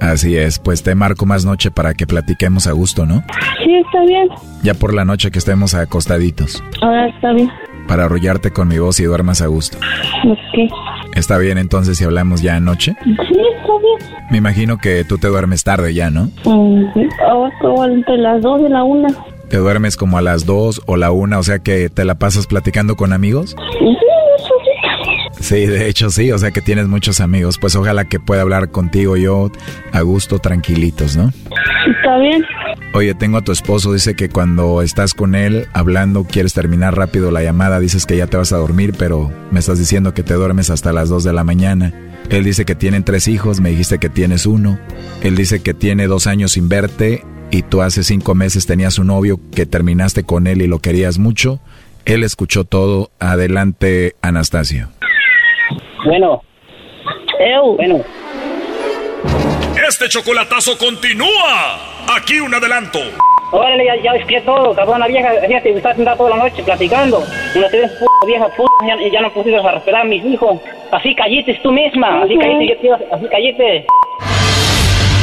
Así 0.00 0.36
es, 0.36 0.58
pues 0.58 0.82
te 0.82 0.94
marco 0.94 1.24
más 1.26 1.44
noche 1.44 1.70
para 1.70 1.94
que 1.94 2.06
platiquemos 2.06 2.66
a 2.66 2.72
gusto, 2.72 3.06
¿no? 3.06 3.24
sí 3.64 3.74
está 3.74 4.02
bien. 4.04 4.28
Ya 4.62 4.74
por 4.74 4.92
la 4.94 5.04
noche 5.04 5.30
que 5.30 5.38
estemos 5.38 5.74
acostaditos, 5.74 6.62
Ahora 6.82 7.08
está 7.08 7.32
bien. 7.32 7.50
para 7.88 8.04
arrollarte 8.04 8.50
con 8.52 8.68
mi 8.68 8.78
voz 8.78 9.00
y 9.00 9.04
duermas 9.04 9.40
a 9.42 9.46
gusto. 9.46 9.78
Ok. 10.24 10.70
¿Está 11.14 11.38
bien 11.38 11.56
entonces 11.56 11.96
si 11.96 12.04
hablamos 12.04 12.42
ya 12.42 12.56
anoche? 12.56 12.94
Sí, 13.04 13.10
está 13.12 13.28
bien. 13.28 14.12
Me 14.30 14.38
imagino 14.38 14.76
que 14.78 15.04
tú 15.04 15.16
te 15.18 15.28
duermes 15.28 15.64
tarde 15.64 15.94
ya, 15.94 16.10
¿no? 16.10 16.30
Mm, 16.44 16.84
Ahora 17.28 17.50
como 17.60 17.84
entre 17.86 18.18
las 18.18 18.42
dos 18.42 18.60
y 18.60 18.68
la 18.68 18.84
una. 18.84 19.08
Te 19.48 19.56
duermes 19.58 19.96
como 19.96 20.18
a 20.18 20.22
las 20.22 20.44
dos 20.44 20.82
o 20.86 20.96
la 20.96 21.10
una, 21.12 21.38
o 21.38 21.42
sea 21.42 21.60
que 21.60 21.88
te 21.88 22.04
la 22.04 22.16
pasas 22.16 22.46
platicando 22.46 22.96
con 22.96 23.12
amigos. 23.12 23.56
Sí, 23.78 23.86
sí. 23.86 24.06
Sí, 25.40 25.66
de 25.66 25.88
hecho 25.88 26.10
sí, 26.10 26.32
o 26.32 26.38
sea 26.38 26.50
que 26.50 26.60
tienes 26.60 26.88
muchos 26.88 27.20
amigos. 27.20 27.58
Pues 27.58 27.76
ojalá 27.76 28.04
que 28.04 28.20
pueda 28.20 28.42
hablar 28.42 28.70
contigo 28.70 29.16
yo 29.16 29.50
a 29.92 30.00
gusto, 30.00 30.38
tranquilitos, 30.38 31.16
¿no? 31.16 31.32
Está 31.86 32.18
bien. 32.18 32.44
Oye, 32.94 33.14
tengo 33.14 33.38
a 33.38 33.42
tu 33.42 33.52
esposo, 33.52 33.92
dice 33.92 34.14
que 34.14 34.28
cuando 34.28 34.80
estás 34.82 35.14
con 35.14 35.34
él 35.34 35.66
hablando 35.72 36.24
quieres 36.24 36.54
terminar 36.54 36.96
rápido 36.96 37.30
la 37.30 37.42
llamada, 37.42 37.78
dices 37.78 38.06
que 38.06 38.16
ya 38.16 38.26
te 38.26 38.36
vas 38.36 38.52
a 38.52 38.56
dormir, 38.56 38.94
pero 38.98 39.30
me 39.50 39.60
estás 39.60 39.78
diciendo 39.78 40.14
que 40.14 40.22
te 40.22 40.34
duermes 40.34 40.70
hasta 40.70 40.92
las 40.92 41.08
2 41.08 41.24
de 41.24 41.32
la 41.32 41.44
mañana. 41.44 41.92
Él 42.30 42.44
dice 42.44 42.64
que 42.64 42.74
tienen 42.74 43.04
tres 43.04 43.28
hijos, 43.28 43.60
me 43.60 43.70
dijiste 43.70 43.98
que 43.98 44.08
tienes 44.08 44.46
uno. 44.46 44.78
Él 45.22 45.36
dice 45.36 45.60
que 45.60 45.74
tiene 45.74 46.06
dos 46.06 46.26
años 46.26 46.52
sin 46.52 46.68
verte 46.68 47.22
y 47.50 47.62
tú 47.62 47.82
hace 47.82 48.02
cinco 48.02 48.34
meses 48.34 48.66
tenías 48.66 48.98
un 48.98 49.08
novio 49.08 49.40
que 49.54 49.66
terminaste 49.66 50.24
con 50.24 50.46
él 50.46 50.62
y 50.62 50.66
lo 50.66 50.80
querías 50.80 51.18
mucho. 51.18 51.60
Él 52.04 52.24
escuchó 52.24 52.64
todo. 52.64 53.10
Adelante, 53.18 54.16
Anastasio. 54.22 54.88
Bueno. 56.06 56.42
Bueno. 57.76 58.00
Este 59.88 60.08
chocolatazo 60.08 60.78
continúa. 60.78 62.06
Aquí 62.16 62.38
un 62.38 62.54
adelanto. 62.54 63.00
Órale, 63.50 63.84
ya, 63.84 63.96
ya 63.96 64.12
expliqué 64.12 64.40
todo, 64.42 64.74
cabrón, 64.74 64.98
la 64.98 65.06
vieja, 65.06 65.30
fíjate, 65.46 65.70
está 65.70 65.94
sentada 65.94 66.16
toda 66.16 66.30
la 66.30 66.36
noche 66.36 66.62
platicando. 66.64 67.22
Una 67.54 67.68
te 67.68 67.80
ves 67.80 67.92
p 67.92 68.06
vieja 68.26 68.48
p 68.48 68.64
ya, 68.86 68.96
ya 69.12 69.20
no 69.20 69.32
pusiste 69.32 69.56
a 69.58 69.72
respetar 69.72 70.00
a 70.00 70.04
mis 70.04 70.24
hijos. 70.24 70.60
Así 70.90 71.14
calletes 71.14 71.60
tú 71.62 71.70
misma, 71.70 72.22
así 72.22 72.36
Ujú. 72.36 72.42
callete, 72.42 72.66
yo 72.68 72.98
te 72.98 73.14
así 73.14 73.26
callete. 73.28 73.86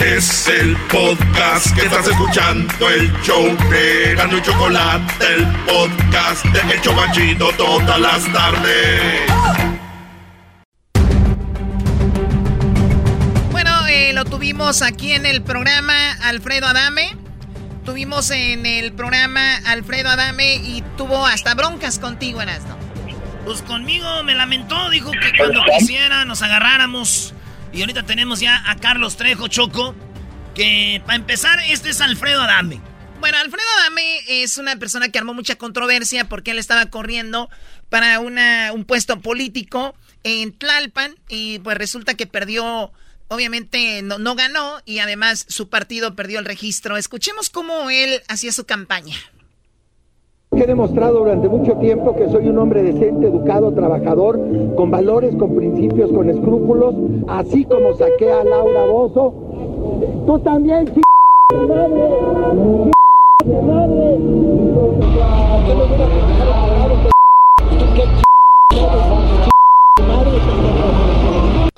Es 0.00 0.48
el 0.48 0.78
podcast 0.90 1.74
que 1.76 1.82
estás 1.82 2.08
escuchando, 2.08 2.88
el 2.88 3.12
show 3.20 3.54
de 3.68 4.14
Gano 4.14 4.38
y 4.38 4.42
Chocolate, 4.42 5.34
el 5.34 5.46
podcast 5.66 6.42
de 6.46 6.72
El 6.72 6.80
Chocachito 6.80 7.52
todas 7.52 8.00
las 8.00 8.32
tardes. 8.32 9.30
Bueno, 13.50 13.86
eh, 13.88 14.14
lo 14.14 14.24
tuvimos 14.24 14.80
aquí 14.80 15.12
en 15.12 15.26
el 15.26 15.42
programa 15.42 16.12
Alfredo 16.22 16.66
Adame. 16.66 17.14
Tuvimos 17.84 18.30
en 18.30 18.64
el 18.64 18.94
programa 18.94 19.56
Alfredo 19.66 20.08
Adame 20.08 20.54
y 20.54 20.82
tuvo 20.96 21.26
hasta 21.26 21.54
broncas 21.54 21.98
contigo, 21.98 22.40
Erasno. 22.40 22.78
Pues 23.44 23.60
conmigo 23.60 24.22
me 24.24 24.34
lamentó, 24.34 24.88
dijo 24.88 25.10
que 25.10 25.36
cuando 25.36 25.60
quisiera 25.78 26.24
nos 26.24 26.40
agarráramos 26.40 27.34
y 27.72 27.80
ahorita 27.80 28.04
tenemos 28.04 28.40
ya 28.40 28.62
a 28.70 28.76
Carlos 28.76 29.16
Trejo 29.16 29.48
Choco, 29.48 29.94
que 30.54 31.02
para 31.04 31.16
empezar, 31.16 31.58
este 31.66 31.90
es 31.90 32.00
Alfredo 32.00 32.42
Adame. 32.42 32.80
Bueno, 33.20 33.38
Alfredo 33.38 33.66
Adame 33.80 34.20
es 34.28 34.58
una 34.58 34.76
persona 34.76 35.10
que 35.10 35.18
armó 35.18 35.34
mucha 35.34 35.56
controversia 35.56 36.28
porque 36.28 36.52
él 36.52 36.58
estaba 36.58 36.86
corriendo 36.86 37.50
para 37.88 38.18
una, 38.20 38.72
un 38.72 38.84
puesto 38.84 39.20
político 39.20 39.94
en 40.24 40.56
Tlalpan 40.56 41.16
y 41.28 41.58
pues 41.60 41.76
resulta 41.76 42.14
que 42.14 42.26
perdió, 42.26 42.92
obviamente 43.28 44.02
no, 44.02 44.18
no 44.18 44.34
ganó 44.34 44.80
y 44.84 45.00
además 45.00 45.44
su 45.48 45.68
partido 45.68 46.16
perdió 46.16 46.38
el 46.38 46.46
registro. 46.46 46.96
Escuchemos 46.96 47.50
cómo 47.50 47.90
él 47.90 48.22
hacía 48.28 48.52
su 48.52 48.64
campaña. 48.64 49.16
He 50.52 50.66
demostrado 50.66 51.20
durante 51.20 51.48
mucho 51.48 51.76
tiempo 51.76 52.16
que 52.16 52.28
soy 52.28 52.48
un 52.48 52.58
hombre 52.58 52.82
decente, 52.82 53.28
educado, 53.28 53.72
trabajador, 53.72 54.40
con 54.74 54.90
valores, 54.90 55.36
con 55.36 55.54
principios, 55.54 56.10
con 56.10 56.28
escrúpulos, 56.28 56.96
así 57.28 57.64
como 57.64 57.94
saqué 57.94 58.32
a 58.32 58.42
Laura 58.42 58.84
Bozo. 58.86 59.32
Tú 60.26 60.40
también, 60.40 60.86
ch... 60.86 61.00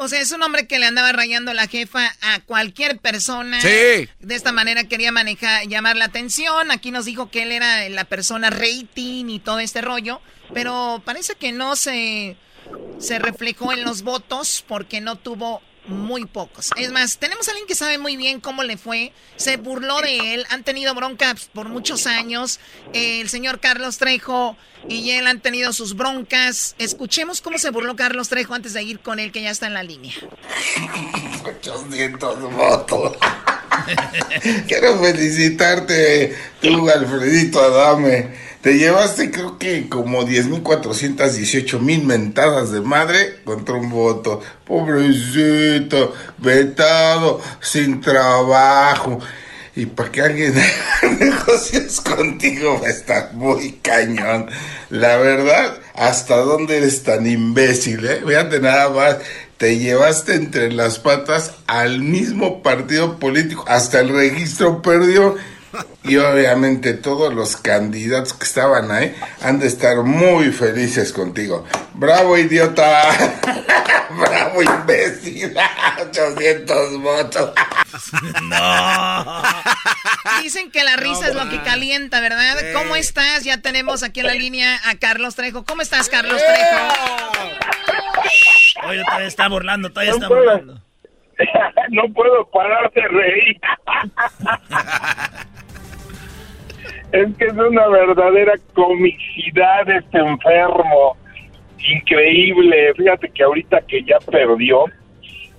O 0.02 0.08
sea, 0.08 0.20
es 0.20 0.32
un 0.32 0.42
hombre 0.42 0.66
que 0.66 0.78
le 0.78 0.86
andaba 0.86 1.12
rayando 1.12 1.54
la 1.54 1.68
jefa 1.68 2.12
a 2.20 2.40
cualquier 2.40 2.98
persona. 2.98 3.60
Sí. 3.60 4.08
De 4.18 4.34
esta 4.34 4.50
manera 4.50 4.84
quería 4.84 5.12
manejar, 5.12 5.66
llamar 5.68 5.96
la 5.96 6.06
atención. 6.06 6.70
Aquí 6.70 6.90
nos 6.90 7.04
dijo 7.04 7.30
que 7.30 7.42
él 7.42 7.52
era 7.52 7.88
la 7.88 8.04
persona 8.04 8.50
rating 8.50 9.28
y 9.28 9.38
todo 9.38 9.60
este 9.60 9.80
rollo. 9.80 10.20
Pero 10.52 11.00
parece 11.04 11.34
que 11.36 11.52
no 11.52 11.76
se, 11.76 12.36
se 12.98 13.18
reflejó 13.18 13.72
en 13.72 13.84
los 13.84 14.02
votos 14.02 14.64
porque 14.66 15.00
no 15.00 15.16
tuvo 15.16 15.62
muy 15.86 16.26
pocos. 16.26 16.70
Es 16.76 16.92
más, 16.92 17.18
tenemos 17.18 17.48
a 17.48 17.50
alguien 17.52 17.66
que 17.66 17.74
sabe 17.74 17.98
muy 17.98 18.16
bien 18.16 18.40
cómo 18.40 18.62
le 18.62 18.76
fue. 18.76 19.12
Se 19.36 19.56
burló 19.56 20.00
de 20.00 20.34
él. 20.34 20.46
Han 20.50 20.64
tenido 20.64 20.94
broncas 20.94 21.50
por 21.52 21.68
muchos 21.68 22.06
años. 22.06 22.60
el 22.92 23.28
señor 23.28 23.60
Carlos 23.60 23.98
Trejo 23.98 24.56
y 24.88 25.10
él 25.10 25.26
han 25.26 25.40
tenido 25.40 25.72
sus 25.72 25.96
broncas. 25.96 26.74
Escuchemos 26.78 27.40
cómo 27.40 27.58
se 27.58 27.70
burló 27.70 27.96
Carlos 27.96 28.28
Trejo 28.28 28.54
antes 28.54 28.72
de 28.72 28.82
ir 28.82 29.00
con 29.00 29.18
él, 29.18 29.32
que 29.32 29.42
ya 29.42 29.50
está 29.50 29.66
en 29.66 29.74
la 29.74 29.82
línea. 29.82 30.14
800 31.44 32.52
votos. 32.52 33.16
Quiero 34.68 35.00
felicitarte, 35.00 36.36
tú, 36.60 36.88
Alfredito 36.88 37.60
Adame. 37.60 38.51
Te 38.62 38.78
llevaste 38.78 39.32
creo 39.32 39.58
que 39.58 39.88
como 39.88 40.22
10.418 40.22 41.80
mil 41.80 42.04
mentadas 42.04 42.70
de 42.70 42.80
madre 42.80 43.40
contra 43.44 43.74
un 43.74 43.90
voto. 43.90 44.40
Pobrecito, 44.64 46.14
vetado, 46.38 47.40
sin 47.60 48.00
trabajo. 48.00 49.18
Y 49.74 49.86
para 49.86 50.12
que 50.12 50.22
alguien 50.22 50.54
haga 51.02 51.12
negocios 51.14 52.00
contigo 52.02 52.78
va 52.80 52.86
a 52.86 52.90
estar 52.90 53.32
muy 53.34 53.72
cañón. 53.82 54.46
La 54.90 55.16
verdad, 55.16 55.78
¿hasta 55.96 56.36
dónde 56.36 56.76
eres 56.76 57.02
tan 57.02 57.26
imbécil? 57.26 58.06
Eh? 58.06 58.22
Fíjate 58.24 58.60
nada 58.60 58.90
más, 58.90 59.16
te 59.56 59.78
llevaste 59.78 60.36
entre 60.36 60.70
las 60.70 61.00
patas 61.00 61.52
al 61.66 62.00
mismo 62.00 62.62
partido 62.62 63.18
político. 63.18 63.64
Hasta 63.66 63.98
el 63.98 64.10
registro 64.10 64.82
perdió. 64.82 65.34
Y 66.04 66.16
obviamente 66.16 66.94
todos 66.94 67.32
los 67.32 67.56
candidatos 67.56 68.34
que 68.34 68.44
estaban 68.44 68.90
ahí 68.90 69.14
han 69.40 69.58
de 69.58 69.68
estar 69.68 69.98
muy 70.02 70.50
felices 70.52 71.12
contigo. 71.12 71.64
¡Bravo, 71.94 72.36
idiota! 72.36 73.08
¡Bravo, 74.10 74.62
imbécil! 74.62 75.54
800 76.10 77.00
votos. 77.00 77.52
no. 78.42 79.42
Dicen 80.42 80.70
que 80.70 80.82
la 80.82 80.96
risa 80.96 81.28
es 81.28 81.34
lo 81.34 81.48
que 81.48 81.62
calienta, 81.62 82.20
¿verdad? 82.20 82.56
¿Cómo 82.74 82.96
estás? 82.96 83.44
Ya 83.44 83.62
tenemos 83.62 84.02
aquí 84.02 84.20
en 84.20 84.26
la 84.26 84.34
línea 84.34 84.80
a 84.86 84.96
Carlos 84.96 85.36
Trejo. 85.36 85.64
¿Cómo 85.64 85.82
estás, 85.82 86.08
Carlos 86.08 86.40
Trejo? 86.42 86.76
Oye, 88.88 89.04
todavía 89.04 89.28
está 89.28 89.48
burlando, 89.48 89.90
todavía 89.90 90.12
está 90.12 90.28
burlando. 90.28 90.82
no 91.90 92.02
puedo 92.12 92.50
parar 92.50 92.90
de 92.92 93.02
reír. 93.08 93.60
Es 97.12 97.36
que 97.36 97.44
es 97.44 97.52
una 97.52 97.86
verdadera 97.88 98.54
comicidad 98.74 99.88
este 99.88 100.18
enfermo. 100.18 101.16
Increíble. 101.78 102.94
Fíjate 102.94 103.28
que 103.30 103.42
ahorita 103.42 103.80
que 103.82 104.02
ya 104.02 104.18
perdió, 104.30 104.84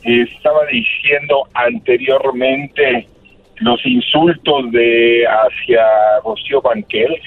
estaba 0.04 0.66
diciendo 0.72 1.48
anteriormente 1.54 3.08
los 3.58 3.86
insultos 3.86 4.72
de 4.72 5.26
hacia 5.28 5.86
Rocío 6.24 6.62
Banquels, 6.62 7.22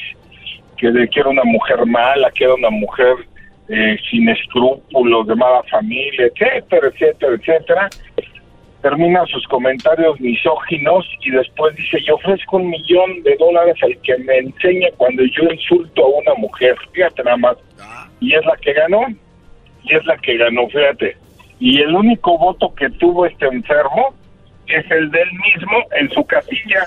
que, 0.77 0.91
de, 0.91 1.09
que 1.09 1.21
era 1.21 1.29
una 1.29 1.45
mujer 1.45 1.87
mala, 1.87 2.31
que 2.33 2.45
era 2.45 2.55
una 2.55 2.71
mujer 2.71 3.15
eh, 3.69 3.97
sin 4.11 4.29
escrúpulos, 4.29 5.27
de 5.27 5.35
mala 5.35 5.63
familia, 5.65 6.27
etcétera, 6.27 6.89
etcétera, 6.89 7.35
etcétera 7.35 7.91
termina 8.89 9.25
sus 9.27 9.45
comentarios 9.49 10.21
misóginos 10.21 11.05
y 11.21 11.31
después 11.33 11.75
dice, 11.75 11.99
yo 12.07 12.15
ofrezco 12.15 12.59
un 12.59 12.71
millón 12.71 13.21
de 13.25 13.35
dólares 13.37 13.75
al 13.83 13.99
que 14.03 14.17
me 14.19 14.39
enseñe 14.39 14.89
cuando 14.97 15.25
yo 15.25 15.43
insulto 15.51 16.05
a 16.05 16.09
una 16.21 16.35
mujer. 16.37 16.77
Fíjate 16.93 17.25
nada 17.25 17.37
más. 17.37 17.57
Y 18.21 18.33
es 18.35 18.45
la 18.47 18.57
que 18.59 18.73
ganó. 18.75 19.01
Y 19.83 19.95
es 19.97 20.05
la 20.07 20.17
que 20.19 20.37
ganó, 20.37 20.69
fíjate. 20.69 21.17
Y 21.59 21.81
el 21.81 21.97
único 21.97 22.39
voto 22.39 22.73
que 22.77 22.89
tuvo 22.91 23.27
este 23.27 23.47
enfermo 23.47 24.15
es 24.69 24.89
el 24.91 25.11
del 25.11 25.31
mismo 25.33 25.79
en 25.99 26.09
su 26.13 26.25
casilla. 26.25 26.87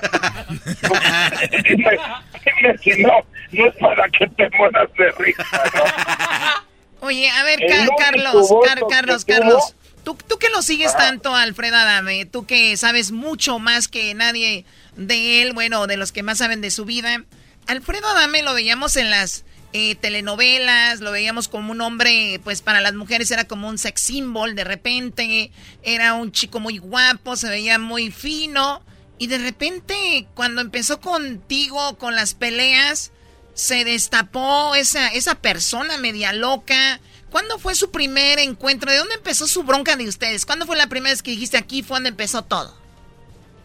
dime, 1.68 1.98
dime 2.46 2.78
si 2.78 3.02
no, 3.02 3.12
no 3.52 3.66
es 3.66 3.74
para 3.76 4.08
que 4.08 4.26
te 4.28 4.48
mueras 4.56 4.88
de 4.94 5.10
risa, 5.18 5.44
¿no? 5.74 7.06
Oye, 7.06 7.28
a 7.30 7.42
ver, 7.44 7.58
Car- 7.60 7.88
Carlos, 7.98 8.50
Car- 8.64 8.80
Carlos, 8.88 9.26
tuvo- 9.26 9.36
Carlos. 9.38 9.76
Tú, 10.10 10.16
tú 10.26 10.38
que 10.38 10.48
lo 10.48 10.60
sigues 10.60 10.96
tanto, 10.96 11.36
Alfredo 11.36 11.76
Adame, 11.76 12.24
tú 12.24 12.44
que 12.44 12.76
sabes 12.76 13.12
mucho 13.12 13.60
más 13.60 13.86
que 13.86 14.12
nadie 14.14 14.64
de 14.96 15.42
él, 15.42 15.52
bueno, 15.52 15.86
de 15.86 15.96
los 15.96 16.10
que 16.10 16.24
más 16.24 16.38
saben 16.38 16.60
de 16.60 16.72
su 16.72 16.84
vida. 16.84 17.24
Alfredo 17.68 18.08
Adame 18.08 18.42
lo 18.42 18.52
veíamos 18.52 18.96
en 18.96 19.08
las 19.08 19.44
eh, 19.72 19.94
telenovelas, 19.94 20.98
lo 20.98 21.12
veíamos 21.12 21.46
como 21.46 21.70
un 21.70 21.80
hombre, 21.80 22.40
pues 22.42 22.60
para 22.60 22.80
las 22.80 22.94
mujeres 22.94 23.30
era 23.30 23.44
como 23.44 23.68
un 23.68 23.78
sex 23.78 24.00
symbol, 24.00 24.56
de 24.56 24.64
repente 24.64 25.52
era 25.84 26.14
un 26.14 26.32
chico 26.32 26.58
muy 26.58 26.78
guapo, 26.78 27.36
se 27.36 27.48
veía 27.48 27.78
muy 27.78 28.10
fino, 28.10 28.82
y 29.16 29.28
de 29.28 29.38
repente 29.38 30.26
cuando 30.34 30.60
empezó 30.60 31.00
contigo, 31.00 31.98
con 31.98 32.16
las 32.16 32.34
peleas, 32.34 33.12
se 33.54 33.84
destapó 33.84 34.74
esa, 34.74 35.06
esa 35.08 35.36
persona 35.36 35.98
media 35.98 36.32
loca. 36.32 37.00
¿Cuándo 37.30 37.58
fue 37.58 37.74
su 37.74 37.90
primer 37.90 38.38
encuentro? 38.38 38.90
¿De 38.90 38.98
dónde 38.98 39.14
empezó 39.14 39.46
su 39.46 39.62
bronca 39.62 39.96
de 39.96 40.08
ustedes? 40.08 40.44
¿Cuándo 40.44 40.66
fue 40.66 40.76
la 40.76 40.88
primera 40.88 41.12
vez 41.12 41.22
que 41.22 41.30
dijiste 41.30 41.56
aquí 41.56 41.82
fue 41.82 41.96
donde 41.96 42.10
empezó 42.10 42.42
todo? 42.42 42.72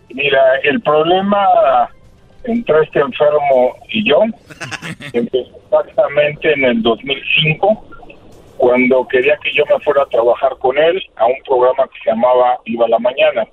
Mira, 0.09 0.39
el 0.63 0.81
problema 0.81 1.89
entre 2.43 2.83
este 2.83 2.99
enfermo 2.99 3.75
y 3.89 4.07
yo 4.07 4.21
empezó 5.13 5.57
exactamente 5.63 6.53
en 6.53 6.63
el 6.63 6.81
2005, 6.83 7.85
cuando 8.57 9.07
quería 9.07 9.37
que 9.43 9.51
yo 9.51 9.63
me 9.65 9.79
fuera 9.83 10.03
a 10.03 10.05
trabajar 10.07 10.55
con 10.59 10.77
él 10.77 11.01
a 11.15 11.25
un 11.25 11.35
programa 11.45 11.87
que 11.87 11.99
se 12.03 12.11
llamaba 12.11 12.57
Viva 12.65 12.87
la 12.87 12.99
Mañana. 12.99 13.47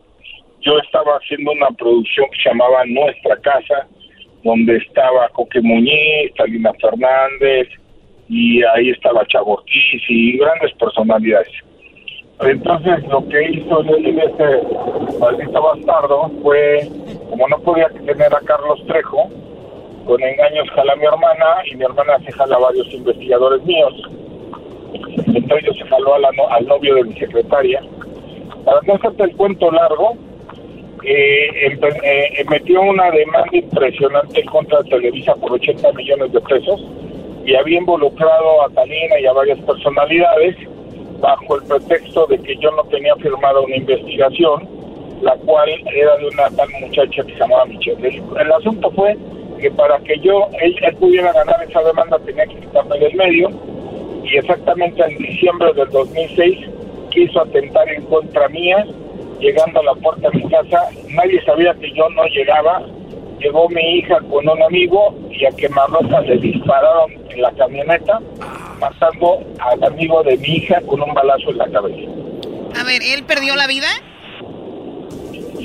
Yo 0.61 0.79
estaba 0.79 1.17
haciendo 1.17 1.53
una 1.53 1.71
producción 1.71 2.27
que 2.31 2.43
se 2.43 2.49
llamaba 2.51 2.85
Nuestra 2.87 3.37
Casa, 3.39 3.87
donde 4.45 4.77
estaba 4.77 5.29
Coque 5.31 5.61
Muñiz, 5.61 6.33
Talina 6.37 6.73
Fernández, 6.81 7.69
y 8.29 8.63
ahí 8.63 8.91
estaba 8.91 9.27
Chavo 9.27 9.63
y 10.09 10.39
grandes 10.39 10.73
personalidades. 10.75 11.53
Entonces 12.41 13.07
lo 13.09 13.27
que 13.29 13.51
hizo 13.51 13.85
en 13.85 14.19
este 14.19 15.19
maldito 15.21 15.63
bastardo 15.63 16.31
fue, 16.43 16.89
como 17.31 17.47
no 17.49 17.59
podía 17.59 17.89
tener 17.89 18.35
a 18.35 18.41
Carlos 18.41 18.85
Trejo, 18.87 19.29
con 20.07 20.21
engaños 20.21 20.69
jala 20.71 20.95
a 20.95 20.97
mi 20.97 21.05
hermana 21.05 21.47
y 21.71 21.77
mi 21.77 21.85
hermana 21.85 22.19
se 22.25 22.33
jala 22.33 22.57
a 22.57 22.61
varios 22.61 22.93
investigadores 22.93 23.63
míos. 23.65 23.95
Entonces 25.27 25.77
se 25.77 25.85
jaló 25.85 26.15
al 26.15 26.67
novio 26.67 26.97
de 26.97 27.05
mi 27.05 27.15
secretaria. 27.15 27.81
Para 28.65 28.81
no 28.83 28.95
hacerte 28.95 29.23
el 29.25 29.37
cuento 29.37 29.71
largo, 29.71 30.17
eh, 31.05 31.79
eh, 32.05 32.45
metió 32.49 32.81
una 32.81 33.11
demanda 33.11 33.49
impresionante 33.53 34.45
contra 34.45 34.83
Televisa 34.85 35.35
por 35.37 35.53
80 35.53 35.93
millones 35.93 36.33
de 36.33 36.41
pesos 36.41 36.81
y 37.45 37.55
había 37.55 37.79
involucrado 37.79 38.63
a 38.63 38.71
Talina 38.71 39.19
y 39.21 39.27
a 39.27 39.33
varias 39.33 39.59
personalidades 39.61 40.57
bajo 41.21 41.57
el 41.57 41.63
pretexto 41.65 42.27
de 42.27 42.39
que 42.39 42.57
yo 42.57 42.71
no 42.73 42.85
tenía 42.85 43.15
firmada 43.17 43.61
una 43.61 43.77
investigación, 43.77 44.69
la 45.23 45.37
cual 45.37 45.71
era 45.95 46.17
de 46.17 46.27
una 46.27 46.51
tal 46.57 46.69
muchacha 46.81 47.23
que 47.25 47.33
se 47.33 47.39
llamaba 47.39 47.65
Michelle. 47.67 48.23
El, 48.41 48.53
asunto 48.53 48.91
fue 48.91 49.17
que 49.61 49.71
para 49.71 49.99
que 50.01 50.19
yo, 50.19 50.49
él, 50.61 50.77
pudiera 50.99 51.33
ganar 51.33 51.63
esa 51.63 51.83
demanda 51.83 52.19
tenía 52.27 52.45
que 52.47 52.57
quitarme 52.57 52.99
del 52.99 53.15
medio 53.15 53.51
y 54.25 54.37
exactamente 54.37 55.03
en 55.03 55.19
diciembre 55.19 55.73
del 55.75 55.89
2006 55.91 56.59
quiso 57.11 57.41
atentar 57.41 57.89
en 57.89 58.03
contra 58.07 58.49
mía, 58.49 58.85
llegando 59.39 59.81
a 59.81 59.85
la 59.85 59.95
puerta 59.95 60.31
de 60.31 60.39
mi 60.39 60.49
casa, 60.49 60.89
nadie 61.11 61.43
sabía 61.45 61.75
que 61.75 61.93
yo 61.93 62.09
no 62.11 62.25
llegaba, 62.27 62.83
llegó 63.43 63.69
mi 63.69 63.99
hija 63.99 64.19
con 64.31 64.49
un 64.49 64.63
amigo 64.63 65.15
y 65.31 65.45
a 65.45 65.51
quemarropa 65.51 66.21
le 66.23 66.37
dispararon 66.39 67.13
en 67.31 67.43
la 67.43 67.51
camioneta, 67.53 68.21
matando 68.81 69.43
al 69.59 69.85
amigo 69.85 70.23
de 70.23 70.37
mi 70.39 70.49
hija 70.57 70.81
con 70.87 71.03
un 71.03 71.13
balazo 71.13 71.51
en 71.51 71.59
la 71.59 71.69
cabeza. 71.69 72.11
A 72.81 72.85
ver, 72.85 73.03
¿él 73.03 73.25
perdió 73.25 73.57
la 73.57 73.67
vida? 73.67 73.89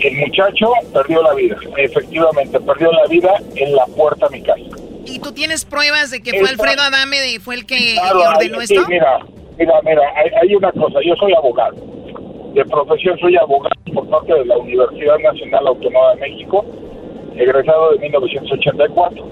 El 0.02 0.18
muchacho 0.18 0.72
perdió 0.94 1.24
la 1.24 1.34
vida, 1.34 1.58
efectivamente, 1.78 2.60
perdió 2.60 2.92
la 2.92 3.08
vida 3.08 3.34
en 3.56 3.76
la 3.76 3.86
puerta 3.86 4.28
de 4.28 4.38
mi 4.38 4.44
casa. 4.44 4.62
¿Y 5.06 5.20
tú 5.20 5.32
tienes 5.32 5.66
pruebas 5.66 6.12
de 6.12 6.22
que 6.22 6.38
fue 6.38 6.50
Alfredo 6.50 6.82
Adame, 6.82 7.20
de, 7.20 7.40
fue 7.40 7.56
el 7.56 7.66
que 7.66 7.98
ordenó 8.14 8.62
esto? 8.62 8.86
mira, 8.88 9.20
mira, 9.58 9.74
mira, 9.84 10.02
hay, 10.42 10.54
una 10.54 10.72
cosa, 10.74 11.00
yo 11.04 11.16
soy 11.16 11.34
abogado, 11.34 11.76
de 12.54 12.66
profesión 12.66 13.18
soy 13.20 13.36
abogado 13.38 13.74
por 13.94 14.08
parte 14.10 14.34
de 14.34 14.46
la 14.46 14.58
Universidad 14.58 15.18
Nacional 15.20 15.68
Autónoma 15.68 16.16
de 16.16 16.30
México, 16.30 16.66
egresado 17.40 17.92
de 17.92 18.00
1984 18.00 19.26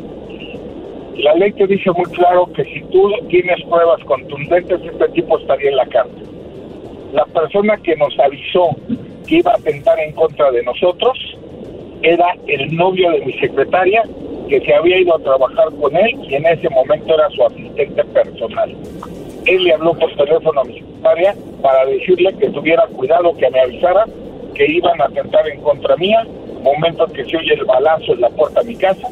la 1.18 1.34
ley 1.36 1.54
te 1.54 1.66
dice 1.66 1.90
muy 1.92 2.06
claro 2.12 2.46
que 2.54 2.64
si 2.66 2.82
tú 2.92 3.10
tienes 3.30 3.64
pruebas 3.64 4.04
contundentes, 4.04 4.82
este 4.84 5.10
tipo 5.10 5.40
estaría 5.40 5.70
en 5.70 5.78
la 5.78 5.86
cárcel. 5.86 6.28
La 7.14 7.26
persona 7.26 7.78
que 7.78 7.96
nos 7.96 8.18
avisó 8.20 8.70
que 9.26 9.38
iba 9.38 9.52
a 9.52 9.56
atentar 9.56 9.98
en 10.00 10.12
contra 10.12 10.52
de 10.52 10.62
nosotros 10.64 11.18
era 12.02 12.36
el 12.48 12.76
novio 12.76 13.12
de 13.12 13.26
mi 13.26 13.34
secretaria, 13.40 14.04
que 14.50 14.60
se 14.62 14.74
había 14.74 15.00
ido 15.00 15.16
a 15.16 15.20
trabajar 15.20 15.70
con 15.82 15.96
él 15.96 16.16
y 16.30 16.36
en 16.36 16.46
ese 16.46 16.70
momento 16.70 17.14
era 17.14 17.30
su 17.30 17.44
asistente 17.46 18.04
personal. 18.04 18.76
Él 19.46 19.64
le 19.64 19.74
habló 19.74 19.94
por 19.94 20.14
teléfono 20.18 20.62
a 20.62 20.64
mi 20.66 20.80
secretaria 20.80 21.34
para 21.62 21.86
decirle 21.86 22.36
que 22.40 22.50
tuviera 22.50 22.86
cuidado, 22.88 23.36
que 23.38 23.50
me 23.50 23.62
avisara 23.62 24.06
que 24.54 24.66
iban 24.70 25.02
a 25.02 25.06
atentar 25.06 25.48
en 25.48 25.62
contra 25.62 25.96
mía, 25.96 26.26
momento 26.66 27.06
que 27.08 27.24
se 27.24 27.38
oye 27.38 27.54
el 27.54 27.66
balazo 27.66 28.14
en 28.14 28.22
la 28.22 28.30
puerta 28.30 28.62
de 28.62 28.68
mi 28.68 28.76
casa, 28.76 29.08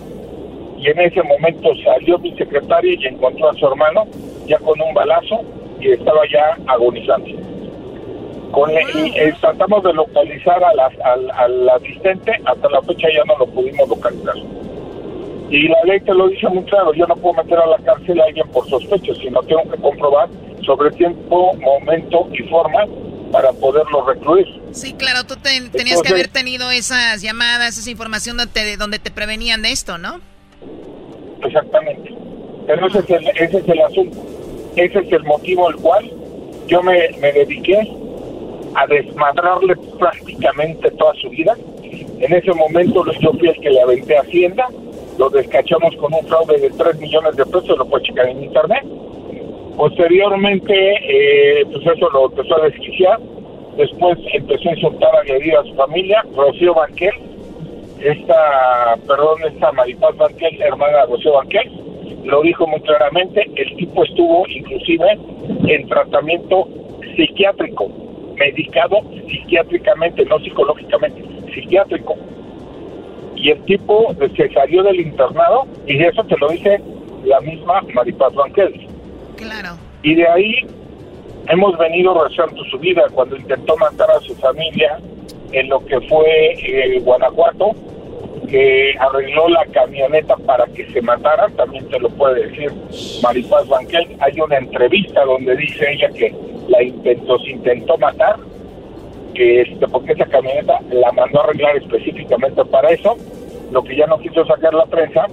y 0.77 0.89
en 0.89 0.99
ese 0.99 1.23
momento 1.23 1.69
salió 1.85 2.19
mi 2.19 2.35
secretaria 2.35 2.93
y 2.99 3.05
encontró 3.07 3.49
a 3.49 3.53
su 3.53 3.65
hermano 3.65 4.03
ya 4.47 4.57
con 4.59 4.81
un 4.81 4.93
balazo 4.93 5.41
y 5.79 5.91
estaba 5.91 6.21
ya 6.29 6.57
agonizando. 6.67 7.29
Con 8.51 8.69
eh, 8.69 9.33
tratamos 9.39 9.83
de 9.83 9.93
localizar 9.93 10.61
al, 10.63 11.69
asistente, 11.69 12.33
hasta 12.45 12.69
la 12.69 12.81
fecha 12.81 13.07
ya 13.15 13.23
no 13.25 13.37
lo 13.39 13.47
pudimos 13.47 13.87
localizar. 13.87 14.35
Y 15.49 15.67
la 15.69 15.77
ley 15.85 15.99
te 16.01 16.13
lo 16.13 16.27
dice 16.27 16.47
muy 16.49 16.63
claro, 16.65 16.93
yo 16.93 17.05
no 17.07 17.15
puedo 17.15 17.35
meter 17.35 17.59
a 17.59 17.67
la 17.67 17.77
cárcel 17.77 18.19
a 18.19 18.25
alguien 18.25 18.47
por 18.49 18.67
sospecho, 18.67 19.15
sino 19.15 19.41
tengo 19.43 19.63
que 19.71 19.77
comprobar 19.77 20.29
sobre 20.65 20.91
tiempo, 20.91 21.53
momento 21.55 22.27
y 22.33 22.43
forma 22.43 22.85
para 23.33 23.51
poderlo 23.51 24.05
recluir. 24.05 24.45
Sí, 24.73 24.93
claro, 24.93 25.23
tú 25.23 25.35
tenías 25.37 26.03
que 26.03 26.13
haber 26.13 26.27
tenido 26.27 26.69
esas 26.69 27.19
llamadas, 27.23 27.79
esa 27.79 27.89
información 27.89 28.37
donde 28.37 28.77
donde 28.77 28.99
te 28.99 29.09
prevenían 29.09 29.63
de 29.63 29.71
esto, 29.71 29.97
¿no? 29.97 30.21
Exactamente. 31.43 32.13
Pero 32.67 32.87
ese 32.87 32.99
es, 32.99 33.09
el, 33.09 33.27
ese 33.29 33.57
es 33.57 33.67
el 33.67 33.81
asunto. 33.81 34.23
Ese 34.75 34.99
es 34.99 35.11
el 35.11 35.23
motivo 35.23 35.67
al 35.67 35.75
cual 35.77 36.11
yo 36.67 36.83
me, 36.83 37.09
me 37.19 37.33
dediqué 37.33 37.79
a 38.75 38.85
desmadrarle 38.85 39.75
prácticamente 39.97 40.91
toda 40.91 41.15
su 41.15 41.29
vida. 41.29 41.57
En 42.19 42.33
ese 42.33 42.53
momento 42.53 43.03
yo 43.19 43.31
fui 43.33 43.49
el 43.49 43.59
que 43.59 43.71
le 43.71 43.81
aventé 43.81 44.15
a 44.15 44.21
Hacienda, 44.21 44.67
lo 45.17 45.29
descachamos 45.31 45.95
con 45.95 46.13
un 46.13 46.25
fraude 46.27 46.59
de 46.59 46.69
3 46.69 46.99
millones 46.99 47.35
de 47.35 47.45
pesos, 47.47 47.77
lo 47.79 47.85
puedes 47.87 48.07
checar 48.07 48.29
en 48.29 48.43
internet. 48.43 48.83
Posteriormente, 49.77 50.73
eh, 50.73 51.65
pues 51.71 51.85
eso 51.85 52.09
lo 52.11 52.25
empezó 52.25 52.61
a 52.61 52.65
desquiciar. 52.65 53.19
Después 53.77 54.17
empezó 54.33 54.69
a 54.69 54.73
insultar, 54.73 55.15
a 55.15 55.19
agredir 55.19 55.55
a 55.55 55.63
su 55.63 55.73
familia. 55.73 56.23
Rocío 56.35 56.75
Banquel, 56.75 57.13
esta, 57.99 58.95
perdón, 59.07 59.41
esta 59.51 59.71
Maripaz 59.71 60.15
Banquel, 60.15 60.61
hermana 60.61 60.99
de 60.99 61.05
Rocío 61.07 61.33
Banquel, 61.33 61.71
lo 62.23 62.41
dijo 62.41 62.67
muy 62.67 62.79
claramente, 62.81 63.49
el 63.55 63.75
tipo 63.75 64.03
estuvo 64.03 64.45
inclusive 64.47 65.17
en 65.67 65.87
tratamiento 65.89 66.67
psiquiátrico, 67.15 67.89
medicado 68.37 69.01
psiquiátricamente, 69.27 70.23
no 70.25 70.39
psicológicamente, 70.39 71.21
psiquiátrico. 71.53 72.15
Y 73.35 73.49
el 73.49 73.61
tipo 73.65 74.13
se 74.37 74.49
salió 74.53 74.83
del 74.83 75.01
internado 75.01 75.65
y 75.85 76.01
eso 76.01 76.23
te 76.23 76.37
lo 76.37 76.47
dice 76.49 76.79
la 77.25 77.41
misma 77.41 77.81
Maripaz 77.93 78.33
Banquel. 78.35 78.92
Claro. 79.35 79.77
Y 80.01 80.15
de 80.15 80.27
ahí 80.27 80.55
hemos 81.49 81.77
venido 81.77 82.23
rezando 82.23 82.63
su 82.65 82.77
vida 82.79 83.03
cuando 83.13 83.35
intentó 83.35 83.75
matar 83.77 84.09
a 84.11 84.19
su 84.21 84.35
familia 84.35 84.99
en 85.51 85.69
lo 85.69 85.85
que 85.85 85.99
fue 86.01 86.53
eh, 86.53 86.99
Guanajuato 86.99 87.71
que 88.53 88.93
arregló 88.99 89.49
la 89.49 89.65
camioneta 89.67 90.35
para 90.37 90.65
que 90.67 90.87
se 90.91 91.01
mataran, 91.01 91.51
también 91.53 91.87
te 91.89 91.99
lo 91.99 92.09
puede 92.09 92.47
decir 92.47 92.71
Maripaz 93.23 93.67
Banquel. 93.67 94.15
Hay 94.19 94.39
una 94.39 94.57
entrevista 94.57 95.25
donde 95.25 95.55
dice 95.55 95.91
ella 95.91 96.09
que 96.09 96.35
la 96.67 96.83
intentó, 96.83 97.39
se 97.39 97.49
intentó 97.49 97.97
matar, 97.97 98.37
que 99.33 99.61
este, 99.61 99.87
porque 99.87 100.13
esa 100.13 100.25
camioneta 100.25 100.79
la 100.91 101.11
mandó 101.13 101.41
a 101.41 101.45
arreglar 101.45 101.77
específicamente 101.77 102.63
para 102.65 102.91
eso, 102.91 103.17
lo 103.71 103.83
que 103.83 103.95
ya 103.95 104.05
no 104.05 104.19
quiso 104.19 104.45
sacar 104.45 104.73
la 104.73 104.85
prensa, 104.85 105.25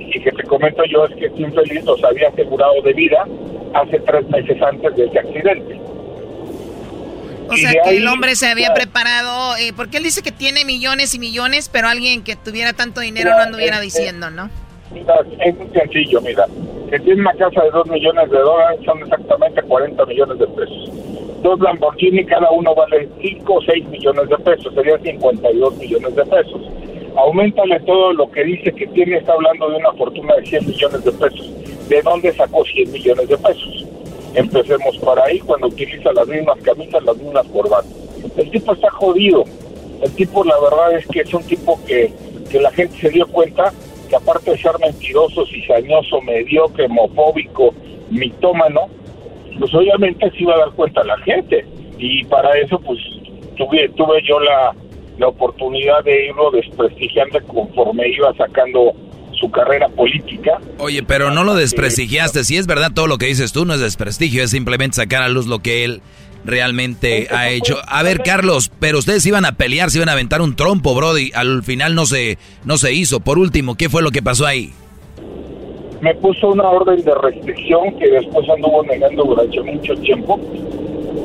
y 0.00 0.20
que 0.20 0.32
te 0.32 0.42
comento 0.44 0.82
yo 0.84 1.04
es 1.06 1.14
que 1.16 1.26
este 1.26 1.42
infeliz 1.42 1.84
los 1.84 2.02
había 2.04 2.28
asegurado 2.28 2.80
de 2.82 2.92
vida 2.92 3.26
hace 3.74 3.98
tres 4.00 4.28
meses 4.28 4.60
antes 4.62 4.96
de 4.96 5.04
ese 5.04 5.18
accidente. 5.18 5.80
O 7.48 7.56
sea, 7.56 7.72
que 7.82 7.96
el 7.96 8.06
hombre 8.06 8.36
se 8.36 8.46
había 8.46 8.72
preparado, 8.72 9.56
eh, 9.56 9.72
porque 9.74 9.96
él 9.96 10.04
dice 10.04 10.22
que 10.22 10.30
tiene 10.30 10.64
millones 10.64 11.14
y 11.14 11.18
millones, 11.18 11.68
pero 11.68 11.88
alguien 11.88 12.22
que 12.22 12.36
tuviera 12.36 12.72
tanto 12.72 13.00
dinero 13.00 13.30
no 13.30 13.42
anduviera 13.42 13.80
diciendo, 13.80 14.30
¿no? 14.30 14.48
Mira, 14.92 15.14
es 15.44 15.56
muy 15.56 15.68
sencillo, 15.68 16.20
mira. 16.20 16.46
Que 16.90 16.98
tiene 17.00 17.20
una 17.20 17.32
casa 17.34 17.62
de 17.62 17.70
2 17.70 17.86
millones 17.88 18.30
de 18.30 18.38
dólares, 18.38 18.80
son 18.84 19.02
exactamente 19.02 19.62
40 19.62 20.06
millones 20.06 20.38
de 20.38 20.46
pesos. 20.46 20.90
Dos 21.42 21.60
Lamborghini, 21.60 22.24
cada 22.26 22.50
uno 22.50 22.74
vale 22.74 23.08
5 23.20 23.52
o 23.52 23.62
6 23.62 23.88
millones 23.88 24.28
de 24.28 24.36
pesos, 24.38 24.74
sería 24.74 24.98
52 24.98 25.76
millones 25.78 26.14
de 26.14 26.24
pesos. 26.26 26.60
Aumentale 27.16 27.80
todo 27.80 28.12
lo 28.12 28.30
que 28.30 28.44
dice 28.44 28.72
que 28.72 28.86
tiene, 28.88 29.16
está 29.16 29.32
hablando 29.32 29.68
de 29.68 29.76
una 29.76 29.92
fortuna 29.92 30.34
de 30.36 30.46
100 30.46 30.66
millones 30.66 31.04
de 31.04 31.12
pesos. 31.12 31.88
¿De 31.88 32.02
dónde 32.02 32.32
sacó 32.32 32.64
100 32.64 32.92
millones 32.92 33.28
de 33.28 33.36
pesos? 33.36 33.86
Empecemos 34.34 34.96
por 34.98 35.18
ahí 35.20 35.40
cuando 35.40 35.66
utiliza 35.66 36.12
las 36.12 36.26
mismas 36.28 36.58
camisas, 36.60 37.02
las 37.02 37.16
mismas 37.16 37.46
corbatas. 37.48 37.92
El 38.36 38.50
tipo 38.50 38.72
está 38.72 38.90
jodido. 38.90 39.44
El 40.02 40.14
tipo, 40.14 40.44
la 40.44 40.58
verdad 40.60 40.96
es 40.96 41.06
que 41.08 41.20
es 41.20 41.34
un 41.34 41.42
tipo 41.42 41.78
que, 41.84 42.12
que 42.50 42.60
la 42.60 42.70
gente 42.70 42.96
se 42.98 43.10
dio 43.10 43.26
cuenta 43.26 43.72
que 44.08 44.16
aparte 44.16 44.52
de 44.52 44.58
ser 44.58 44.72
mentiroso, 44.80 45.44
cizañoso, 45.46 46.20
mediocre, 46.22 46.86
homofóbico, 46.86 47.74
mitómano, 48.10 48.88
pues 49.58 49.74
obviamente 49.74 50.30
se 50.30 50.42
iba 50.42 50.54
a 50.54 50.58
dar 50.58 50.70
cuenta 50.70 51.04
la 51.04 51.18
gente. 51.18 51.64
Y 51.98 52.24
para 52.24 52.56
eso, 52.58 52.78
pues 52.80 52.98
tuve, 53.56 53.88
tuve 53.90 54.22
yo 54.26 54.40
la, 54.40 54.74
la 55.20 55.28
oportunidad 55.28 56.02
de 56.02 56.26
irlo 56.26 56.50
desprestigiando 56.50 57.38
conforme 57.46 58.08
iba 58.08 58.34
sacando 58.34 58.92
su 59.32 59.50
carrera 59.50 59.88
política. 59.88 60.58
Oye, 60.78 61.02
pero 61.02 61.30
no 61.30 61.44
lo 61.44 61.54
desprestigiaste. 61.54 62.42
Si 62.42 62.56
es 62.56 62.66
verdad 62.66 62.92
todo 62.94 63.06
lo 63.06 63.18
que 63.18 63.26
dices 63.26 63.52
tú, 63.52 63.64
no 63.64 63.74
es 63.74 63.80
desprestigio, 63.80 64.42
es 64.42 64.50
simplemente 64.50 64.96
sacar 64.96 65.22
a 65.22 65.28
luz 65.28 65.46
lo 65.46 65.60
que 65.60 65.84
él 65.84 66.02
realmente 66.44 67.28
ha 67.30 67.50
hecho. 67.50 67.76
A 67.86 68.02
ver, 68.02 68.22
Carlos, 68.22 68.70
pero 68.80 68.98
ustedes 68.98 69.24
iban 69.26 69.44
a 69.44 69.52
pelear, 69.52 69.90
se 69.90 69.98
iban 69.98 70.08
a 70.08 70.12
aventar 70.12 70.40
un 70.40 70.56
trompo, 70.56 70.94
Brody. 70.94 71.32
Al 71.34 71.62
final 71.62 71.94
no 71.94 72.06
se, 72.06 72.38
no 72.64 72.78
se 72.78 72.92
hizo. 72.92 73.20
Por 73.20 73.38
último, 73.38 73.76
¿qué 73.76 73.88
fue 73.88 74.02
lo 74.02 74.10
que 74.10 74.22
pasó 74.22 74.46
ahí? 74.46 74.72
Me 76.00 76.14
puso 76.14 76.48
una 76.48 76.66
orden 76.66 77.04
de 77.04 77.14
restricción 77.14 77.94
que 77.98 78.08
después 78.08 78.48
anduvo 78.48 78.82
negando 78.84 79.22
durante 79.22 79.60
mucho 79.60 79.94
tiempo, 79.96 80.40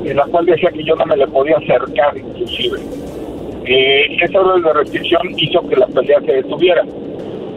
en 0.03 0.17
la 0.17 0.25
cual 0.25 0.45
decía 0.45 0.69
que 0.69 0.83
yo 0.83 0.95
no 0.95 1.05
me 1.05 1.15
le 1.15 1.27
podía 1.27 1.55
acercar, 1.57 2.17
inclusive. 2.17 2.79
Eh, 3.67 4.17
esa 4.21 4.39
orden 4.39 4.63
de 4.63 4.73
restricción 4.73 5.21
hizo 5.37 5.67
que 5.67 5.75
la 5.75 5.87
pelea 5.87 6.19
se 6.21 6.33
detuviera. 6.33 6.83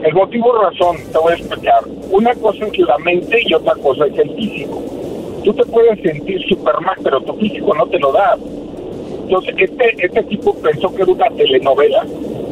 El 0.03 0.15
motivo 0.15 0.53
razón, 0.53 0.97
te 1.13 1.19
voy 1.19 1.33
a 1.33 1.37
explicar. 1.37 1.85
Una 2.11 2.35
cosa 2.35 2.65
es 2.67 2.79
la 2.79 2.99
mente 2.99 3.39
y 3.45 3.53
otra 3.53 3.75
cosa 3.75 4.07
es 4.07 4.19
el 4.19 4.35
físico. 4.35 4.83
Tú 5.45 5.53
te 5.53 5.65
puedes 5.67 6.01
sentir 6.01 6.41
Superman, 6.49 6.97
pero 7.03 7.21
tu 7.21 7.35
físico 7.35 7.75
no 7.75 7.87
te 7.87 7.99
lo 7.99 8.13
da. 8.13 8.37
Entonces, 9.23 9.55
este, 9.59 10.07
este 10.07 10.23
tipo 10.25 10.55
pensó 10.61 10.95
que 10.95 11.03
era 11.03 11.13
una 11.13 11.29
telenovela 11.31 12.07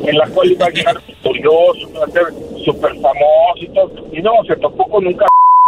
en 0.04 0.18
la 0.18 0.28
cual 0.28 0.52
iba 0.52 0.66
a 0.66 0.70
llegar 0.70 0.96
victorioso, 1.06 1.88
iba 1.88 2.04
a 2.04 2.10
ser 2.10 2.24
súper 2.64 2.94
famoso 2.96 3.60
y 3.60 3.68
todo. 3.68 3.90
Y 4.12 4.20
no, 4.20 4.32
se 4.46 4.56
topó 4.56 4.86
con 4.88 5.06
un 5.06 5.14
c 5.14 5.24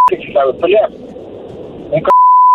que 0.09 0.17
sí 0.17 0.31
sabe 0.33 0.53
pelear. 0.55 0.91
Un 0.91 2.01
c 2.01 2.09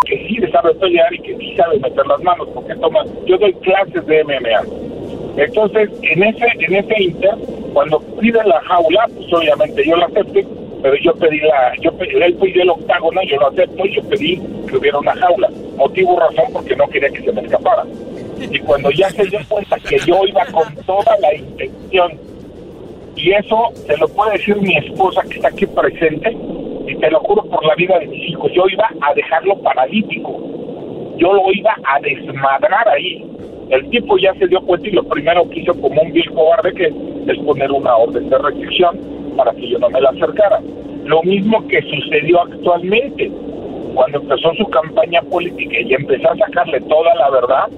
que 0.06 0.28
sí 0.28 0.36
sabe 0.52 0.74
pelear 0.74 1.12
y 1.14 1.18
que 1.18 1.36
sí 1.38 1.56
sabe 1.56 1.78
meter 1.80 2.06
las 2.06 2.22
manos, 2.22 2.46
porque 2.54 2.76
toma, 2.76 3.04
yo 3.26 3.36
doy 3.38 3.52
clases 3.54 4.06
de 4.06 4.22
MMA. 4.22 4.93
Entonces, 5.36 5.90
en 6.02 6.22
ese, 6.22 6.46
en 6.60 6.74
ese 6.76 7.02
inter, 7.02 7.34
cuando 7.72 7.98
pide 8.20 8.42
la 8.44 8.60
jaula, 8.62 9.08
pues 9.14 9.32
obviamente 9.32 9.84
yo 9.84 9.96
la 9.96 10.06
acepté, 10.06 10.46
pero 10.82 10.94
yo 10.96 11.14
pedí 11.14 11.40
la, 11.40 11.72
yo 11.80 11.92
pedí, 11.96 12.10
él 12.22 12.34
pidió 12.34 12.62
el 12.62 12.70
octágono, 12.70 13.20
yo 13.22 13.36
lo 13.36 13.48
acepto 13.48 13.84
y 13.84 13.96
yo 13.96 14.02
pedí 14.08 14.40
que 14.68 14.76
hubiera 14.76 14.98
una 14.98 15.14
jaula. 15.16 15.50
Motivo 15.76 16.18
razón 16.20 16.44
porque 16.52 16.76
no 16.76 16.86
quería 16.88 17.10
que 17.10 17.22
se 17.22 17.32
me 17.32 17.42
escapara. 17.42 17.84
Y 18.38 18.58
cuando 18.60 18.90
ya 18.90 19.10
se 19.10 19.24
dio 19.24 19.40
cuenta 19.48 19.76
que 19.78 19.98
yo 20.06 20.24
iba 20.26 20.44
con 20.46 20.74
toda 20.84 21.18
la 21.20 21.34
intención, 21.34 22.12
y 23.16 23.32
eso 23.32 23.70
se 23.86 23.96
lo 23.96 24.08
puede 24.08 24.32
decir 24.32 24.56
mi 24.56 24.76
esposa 24.76 25.22
que 25.22 25.36
está 25.36 25.48
aquí 25.48 25.66
presente, 25.66 26.36
y 26.86 26.94
te 26.96 27.10
lo 27.10 27.20
juro 27.20 27.42
por 27.44 27.64
la 27.64 27.74
vida 27.74 27.98
de 27.98 28.06
mis 28.06 28.30
hijos, 28.30 28.52
yo 28.52 28.64
iba 28.70 28.88
a 29.00 29.14
dejarlo 29.14 29.56
paralítico, 29.62 30.38
yo 31.16 31.32
lo 31.32 31.52
iba 31.52 31.74
a 31.84 32.00
desmadrar 32.00 32.88
ahí. 32.88 33.24
El 33.70 33.88
tipo 33.90 34.18
ya 34.18 34.34
se 34.34 34.46
dio 34.46 34.60
cuenta 34.62 34.88
y 34.88 34.92
lo 34.92 35.04
primero 35.04 35.48
que 35.48 35.60
hizo 35.60 35.72
como 35.80 36.00
un 36.02 36.12
viejo 36.12 36.34
cobarde 36.34 36.72
que 36.74 36.86
es 36.86 37.38
poner 37.44 37.70
una 37.72 37.96
orden 37.96 38.28
de 38.28 38.38
restricción 38.38 38.98
para 39.36 39.52
que 39.52 39.68
yo 39.68 39.78
no 39.78 39.88
me 39.90 40.00
la 40.00 40.10
acercara. 40.10 40.60
Lo 41.04 41.22
mismo 41.22 41.66
que 41.68 41.82
sucedió 41.82 42.42
actualmente, 42.42 43.30
cuando 43.94 44.20
empezó 44.20 44.54
su 44.54 44.66
campaña 44.66 45.22
política 45.22 45.80
y 45.80 45.94
empezó 45.94 46.30
a 46.30 46.36
sacarle 46.36 46.80
toda 46.82 47.14
la 47.14 47.30
verdad, 47.30 47.68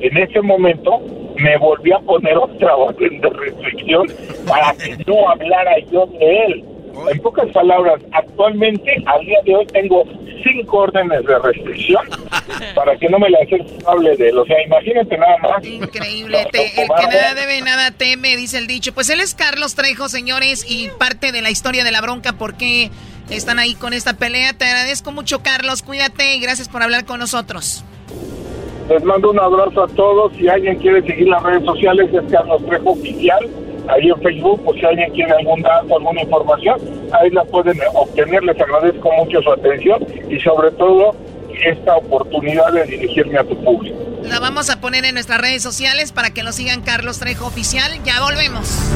en 0.00 0.16
ese 0.16 0.40
momento 0.40 1.00
me 1.36 1.56
volví 1.58 1.92
a 1.92 1.98
poner 2.00 2.36
otra 2.36 2.76
orden 2.76 3.20
de 3.20 3.28
restricción 3.30 4.06
para 4.46 4.72
que 4.74 4.96
no 5.06 5.28
hablara 5.28 5.78
yo 5.90 6.06
de 6.06 6.44
él. 6.46 6.64
En 7.10 7.18
pocas 7.20 7.48
palabras, 7.52 8.00
actualmente, 8.12 9.02
al 9.06 9.24
día 9.24 9.38
de 9.44 9.54
hoy, 9.54 9.66
tengo 9.66 10.04
cinco 10.42 10.78
órdenes 10.78 11.24
de 11.24 11.38
restricción 11.38 12.08
para 12.74 12.96
que 12.96 13.08
no 13.08 13.18
me 13.18 13.30
la 13.30 13.38
hable 13.86 14.16
de 14.16 14.28
él. 14.28 14.38
O 14.38 14.44
sea, 14.44 14.62
imagínate 14.64 15.16
nada 15.16 15.36
más. 15.38 15.64
Increíble. 15.64 16.42
el 16.42 16.50
que 16.50 16.86
nada 16.86 17.34
debe, 17.34 17.60
nada 17.62 17.90
teme, 17.90 18.36
dice 18.36 18.58
el 18.58 18.66
dicho. 18.66 18.92
Pues 18.92 19.08
él 19.10 19.20
es 19.20 19.34
Carlos 19.34 19.74
Trejo, 19.74 20.08
señores, 20.08 20.64
y 20.68 20.88
parte 20.98 21.32
de 21.32 21.42
la 21.42 21.50
historia 21.50 21.84
de 21.84 21.92
la 21.92 22.00
bronca, 22.00 22.34
porque 22.34 22.90
están 23.30 23.58
ahí 23.58 23.74
con 23.74 23.92
esta 23.92 24.14
pelea. 24.14 24.52
Te 24.52 24.64
agradezco 24.64 25.12
mucho, 25.12 25.42
Carlos. 25.42 25.82
Cuídate 25.82 26.34
y 26.34 26.40
gracias 26.40 26.68
por 26.68 26.82
hablar 26.82 27.04
con 27.04 27.20
nosotros. 27.20 27.84
Les 28.88 29.04
mando 29.04 29.30
un 29.30 29.38
abrazo 29.38 29.84
a 29.84 29.88
todos. 29.88 30.32
Si 30.36 30.48
alguien 30.48 30.76
quiere 30.78 31.02
seguir 31.02 31.28
las 31.28 31.42
redes 31.42 31.64
sociales, 31.64 32.10
es 32.12 32.32
Carlos 32.32 32.64
Trejo 32.66 32.90
Oficial 32.90 33.48
ahí 33.88 34.08
en 34.08 34.20
Facebook, 34.22 34.62
por 34.64 34.78
si 34.78 34.84
alguien 34.84 35.10
quiere 35.12 35.32
algún 35.32 35.62
dato, 35.62 35.96
alguna 35.96 36.22
información, 36.22 36.80
ahí 37.12 37.30
la 37.30 37.44
pueden 37.44 37.78
obtener. 37.94 38.42
Les 38.42 38.60
agradezco 38.60 39.10
mucho 39.12 39.40
su 39.42 39.52
atención 39.52 40.04
y 40.28 40.38
sobre 40.40 40.70
todo 40.72 41.14
esta 41.64 41.96
oportunidad 41.96 42.72
de 42.72 42.84
dirigirme 42.84 43.38
a 43.38 43.44
tu 43.44 43.56
público. 43.62 43.98
La 44.22 44.38
vamos 44.38 44.70
a 44.70 44.80
poner 44.80 45.04
en 45.04 45.14
nuestras 45.14 45.40
redes 45.40 45.62
sociales 45.62 46.12
para 46.12 46.30
que 46.30 46.42
lo 46.42 46.52
sigan 46.52 46.82
Carlos 46.82 47.18
Trejo 47.18 47.46
Oficial. 47.46 47.92
Ya 48.04 48.20
volvemos. 48.20 48.92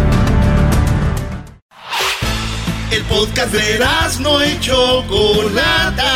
El 2.91 3.03
podcast 3.05 3.53
de 3.53 3.85
no 4.21 4.41
hecho 4.41 5.03
Chocolata. 5.09 6.13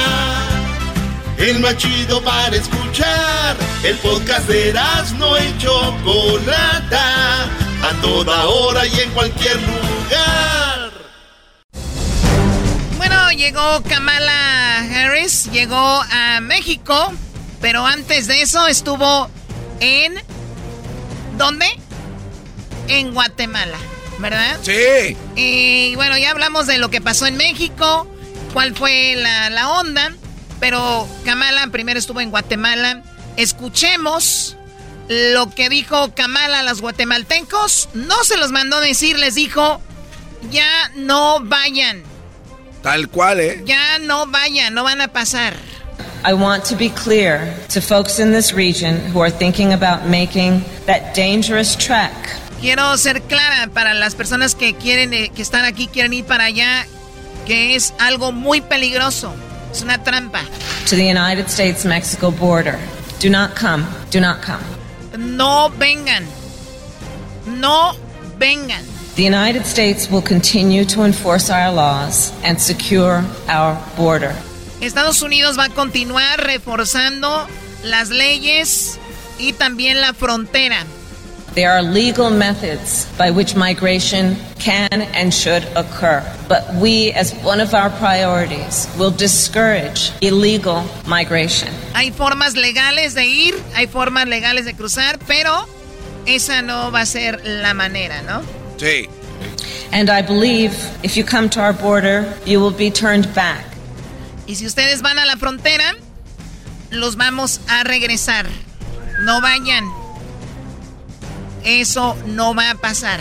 El 1.38 1.60
más 1.60 1.76
chido 1.76 2.22
para 2.22 2.54
escuchar. 2.54 3.56
El 3.82 3.96
podcast 3.96 4.48
de 4.48 4.72
no 5.18 5.36
hecho 5.36 5.72
Chocolata 6.04 7.67
a 7.82 7.92
toda 8.00 8.46
hora 8.46 8.86
y 8.86 9.00
en 9.00 9.10
cualquier 9.10 9.56
lugar. 9.56 10.90
Bueno, 12.96 13.30
llegó 13.32 13.82
Kamala 13.84 14.78
Harris, 14.80 15.50
llegó 15.52 16.02
a 16.10 16.40
México, 16.40 17.12
pero 17.60 17.86
antes 17.86 18.26
de 18.26 18.42
eso 18.42 18.66
estuvo 18.66 19.30
en... 19.80 20.14
¿Dónde? 21.36 21.66
En 22.88 23.14
Guatemala, 23.14 23.78
¿verdad? 24.18 24.58
Sí. 24.62 25.16
Y 25.36 25.94
bueno, 25.94 26.18
ya 26.18 26.30
hablamos 26.32 26.66
de 26.66 26.78
lo 26.78 26.90
que 26.90 27.00
pasó 27.00 27.26
en 27.26 27.36
México, 27.36 28.08
cuál 28.52 28.74
fue 28.74 29.14
la, 29.16 29.50
la 29.50 29.70
onda, 29.70 30.12
pero 30.58 31.06
Kamala 31.24 31.68
primero 31.68 31.98
estuvo 31.98 32.20
en 32.20 32.30
Guatemala. 32.30 33.02
Escuchemos 33.36 34.56
lo 35.08 35.50
que 35.50 35.68
dijo 35.68 36.12
Kamala 36.14 36.60
a 36.60 36.62
los 36.62 36.80
guatemaltecos, 36.80 37.88
no 37.94 38.24
se 38.24 38.36
los 38.36 38.52
mandó 38.52 38.80
decir, 38.80 39.18
les 39.18 39.34
dijo, 39.34 39.80
ya 40.50 40.90
no 40.94 41.40
vayan. 41.40 42.02
Tal 42.82 43.08
cual, 43.08 43.40
¿eh? 43.40 43.62
Ya 43.64 43.98
no 43.98 44.26
vayan, 44.26 44.74
no 44.74 44.84
van 44.84 45.00
a 45.00 45.08
pasar. 45.08 45.54
I 46.24 46.32
want 46.32 46.64
to 46.64 46.76
be 46.76 46.90
clear 46.90 47.54
to 47.68 47.80
folks 47.80 48.18
in 48.18 48.32
this 48.32 48.52
region 48.52 48.98
who 49.12 49.20
are 49.20 49.30
thinking 49.30 49.72
about 49.72 50.06
making 50.06 50.64
that 50.86 51.14
dangerous 51.14 51.76
trek. 51.76 52.12
Quiero 52.60 52.96
ser 52.98 53.22
clara 53.22 53.68
para 53.72 53.94
las 53.94 54.14
personas 54.14 54.54
que 54.54 54.74
quieren 54.74 55.14
eh, 55.14 55.30
que 55.34 55.42
están 55.42 55.64
aquí 55.64 55.86
quieren 55.86 56.12
ir 56.12 56.24
para 56.24 56.44
allá 56.46 56.86
que 57.46 57.76
es 57.76 57.94
algo 57.98 58.32
muy 58.32 58.60
peligroso. 58.60 59.32
Es 59.72 59.82
una 59.82 60.02
trampa. 60.02 60.40
To 60.88 60.96
the 60.96 61.08
United 61.08 61.46
States 61.48 61.84
Mexico 61.84 62.30
border. 62.30 62.78
Do 63.20 63.30
not 63.30 63.54
come. 63.54 63.86
Do 64.10 64.20
not 64.20 64.42
come. 64.42 64.77
No 65.16 65.70
vengan. 65.78 66.24
No 67.46 67.94
vengan. 68.38 68.84
The 69.16 69.24
United 69.24 69.64
States 69.66 70.10
will 70.10 70.22
continue 70.22 70.84
to 70.84 71.04
enforce 71.04 71.50
our 71.50 71.72
laws 71.72 72.32
and 72.44 72.60
secure 72.60 73.24
our 73.48 73.76
border. 73.96 74.34
Estados 74.80 75.22
Unidos 75.22 75.58
va 75.58 75.64
a 75.64 75.70
continuar 75.70 76.38
reforzando 76.38 77.46
las 77.82 78.10
leyes 78.10 78.98
y 79.38 79.54
también 79.54 80.00
la 80.00 80.12
frontera. 80.14 80.84
There 81.58 81.72
are 81.72 81.82
legal 81.82 82.30
methods 82.30 83.04
by 83.18 83.32
which 83.32 83.56
migration 83.56 84.36
can 84.60 85.02
and 85.12 85.34
should 85.34 85.64
occur, 85.74 86.22
but 86.48 86.72
we, 86.76 87.10
as 87.10 87.34
one 87.42 87.58
of 87.58 87.74
our 87.74 87.90
priorities, 87.90 88.86
will 88.96 89.10
discourage 89.10 90.12
illegal 90.20 90.84
migration. 91.08 91.74
Hay 91.96 92.12
formas 92.12 92.54
legales 92.54 93.14
de 93.14 93.26
ir, 93.26 93.54
hay 93.74 93.88
formas 93.88 94.28
legales 94.28 94.66
de 94.66 94.74
cruzar, 94.74 95.18
pero 95.26 95.66
esa 96.26 96.62
no 96.62 96.92
va 96.92 97.00
a 97.00 97.06
ser 97.06 97.44
la 97.44 97.74
manera, 97.74 98.22
¿no? 98.22 98.44
Sí. 98.76 99.08
And 99.90 100.10
I 100.10 100.22
believe 100.22 100.76
if 101.02 101.16
you 101.16 101.24
come 101.24 101.48
to 101.50 101.60
our 101.60 101.72
border, 101.72 102.32
you 102.46 102.60
will 102.60 102.70
be 102.70 102.88
turned 102.88 103.34
back. 103.34 103.64
Y 104.46 104.54
si 104.54 104.64
ustedes 104.64 105.02
van 105.02 105.18
a 105.18 105.26
la 105.26 105.34
frontera, 105.34 105.96
los 106.90 107.16
vamos 107.16 107.60
a 107.66 107.82
regresar. 107.82 108.46
No 109.24 109.40
vayan. 109.40 109.97
Eso 111.68 112.16
no 112.24 112.54
va 112.54 112.70
a 112.70 112.74
pasar. 112.76 113.20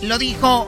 Lo 0.00 0.16
dijo 0.16 0.66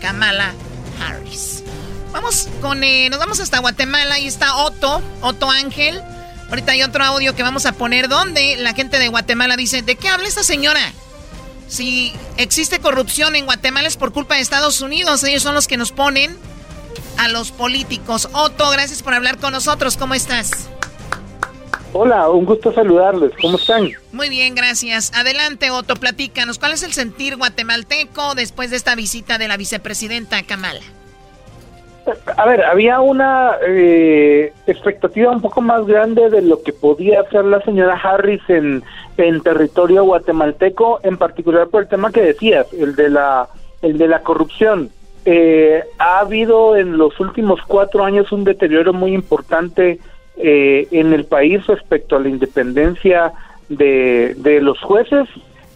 Kamala 0.00 0.54
Harris. 0.98 1.62
Vamos 2.10 2.48
con, 2.62 2.82
eh, 2.82 3.10
nos 3.10 3.18
vamos 3.18 3.38
hasta 3.38 3.58
Guatemala. 3.58 4.14
Ahí 4.14 4.26
está 4.26 4.56
Otto, 4.56 5.02
Otto 5.20 5.50
Ángel. 5.50 6.02
Ahorita 6.48 6.72
hay 6.72 6.82
otro 6.82 7.04
audio 7.04 7.36
que 7.36 7.42
vamos 7.42 7.66
a 7.66 7.72
poner 7.72 8.08
donde 8.08 8.56
la 8.56 8.72
gente 8.72 8.98
de 8.98 9.08
Guatemala 9.08 9.58
dice, 9.58 9.82
¿de 9.82 9.96
qué 9.96 10.08
habla 10.08 10.26
esta 10.26 10.42
señora? 10.42 10.80
Si 11.68 12.14
existe 12.38 12.80
corrupción 12.80 13.36
en 13.36 13.44
Guatemala 13.44 13.88
es 13.88 13.98
por 13.98 14.14
culpa 14.14 14.36
de 14.36 14.40
Estados 14.40 14.80
Unidos. 14.80 15.22
Ellos 15.22 15.42
son 15.42 15.54
los 15.54 15.68
que 15.68 15.76
nos 15.76 15.92
ponen 15.92 16.34
a 17.18 17.28
los 17.28 17.50
políticos. 17.50 18.30
Otto, 18.32 18.70
gracias 18.70 19.02
por 19.02 19.12
hablar 19.12 19.36
con 19.36 19.52
nosotros. 19.52 19.98
¿Cómo 19.98 20.14
estás? 20.14 20.70
Hola, 21.92 22.28
un 22.28 22.44
gusto 22.44 22.72
saludarles. 22.72 23.32
¿Cómo 23.40 23.56
están? 23.56 23.88
Muy 24.12 24.28
bien, 24.28 24.54
gracias. 24.54 25.12
Adelante, 25.14 25.70
Otto, 25.70 25.96
platícanos. 25.96 26.58
¿Cuál 26.58 26.72
es 26.72 26.82
el 26.82 26.92
sentir 26.92 27.36
guatemalteco 27.36 28.34
después 28.34 28.70
de 28.70 28.76
esta 28.76 28.94
visita 28.94 29.38
de 29.38 29.48
la 29.48 29.56
vicepresidenta 29.56 30.42
Kamala? 30.42 30.80
a 32.36 32.46
ver, 32.46 32.64
había 32.64 33.00
una 33.00 33.56
eh, 33.66 34.52
expectativa 34.66 35.30
un 35.30 35.40
poco 35.40 35.60
más 35.60 35.86
grande 35.86 36.30
de 36.30 36.42
lo 36.42 36.62
que 36.62 36.72
podía 36.72 37.20
hacer 37.20 37.44
la 37.44 37.60
señora 37.62 38.00
Harris 38.02 38.40
en, 38.48 38.82
en 39.16 39.40
territorio 39.42 40.04
guatemalteco, 40.04 41.00
en 41.02 41.16
particular 41.16 41.68
por 41.68 41.82
el 41.82 41.88
tema 41.88 42.10
que 42.10 42.22
decías, 42.22 42.66
el 42.72 42.96
de 42.96 43.10
la, 43.10 43.48
el 43.82 43.98
de 43.98 44.08
la 44.08 44.20
corrupción. 44.20 44.90
Eh, 45.24 45.82
ha 45.98 46.20
habido 46.20 46.76
en 46.76 46.96
los 46.96 47.18
últimos 47.20 47.60
cuatro 47.66 48.04
años 48.04 48.32
un 48.32 48.44
deterioro 48.44 48.92
muy 48.92 49.12
importante 49.12 49.98
eh, 50.38 50.88
en 50.90 51.12
el 51.12 51.24
país 51.24 51.66
respecto 51.66 52.16
a 52.16 52.20
la 52.20 52.28
independencia 52.28 53.32
de, 53.68 54.34
de 54.36 54.60
los 54.60 54.80
jueces, 54.80 55.28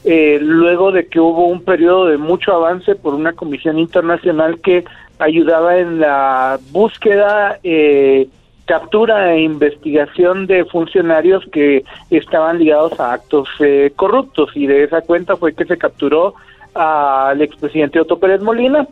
eh, 0.04 0.38
luego 0.40 0.92
de 0.92 1.06
que 1.06 1.20
hubo 1.20 1.46
un 1.46 1.62
periodo 1.62 2.06
de 2.06 2.18
mucho 2.18 2.52
avance 2.52 2.94
por 2.94 3.14
una 3.14 3.32
comisión 3.32 3.78
internacional 3.78 4.60
que 4.60 4.84
ayudaba 5.18 5.78
en 5.78 6.00
la 6.00 6.58
búsqueda, 6.72 7.58
eh, 7.62 8.28
captura 8.64 9.34
e 9.34 9.42
investigación 9.42 10.46
de 10.46 10.64
funcionarios 10.64 11.44
que 11.52 11.84
estaban 12.10 12.58
ligados 12.58 12.98
a 13.00 13.12
actos 13.12 13.48
eh, 13.60 13.92
corruptos 13.96 14.50
y 14.54 14.66
de 14.66 14.84
esa 14.84 15.00
cuenta 15.02 15.36
fue 15.36 15.54
que 15.54 15.64
se 15.64 15.76
capturó 15.76 16.34
al 16.74 17.42
expresidente 17.42 18.00
Otto 18.00 18.18
Pérez 18.18 18.40
Molina 18.40 18.86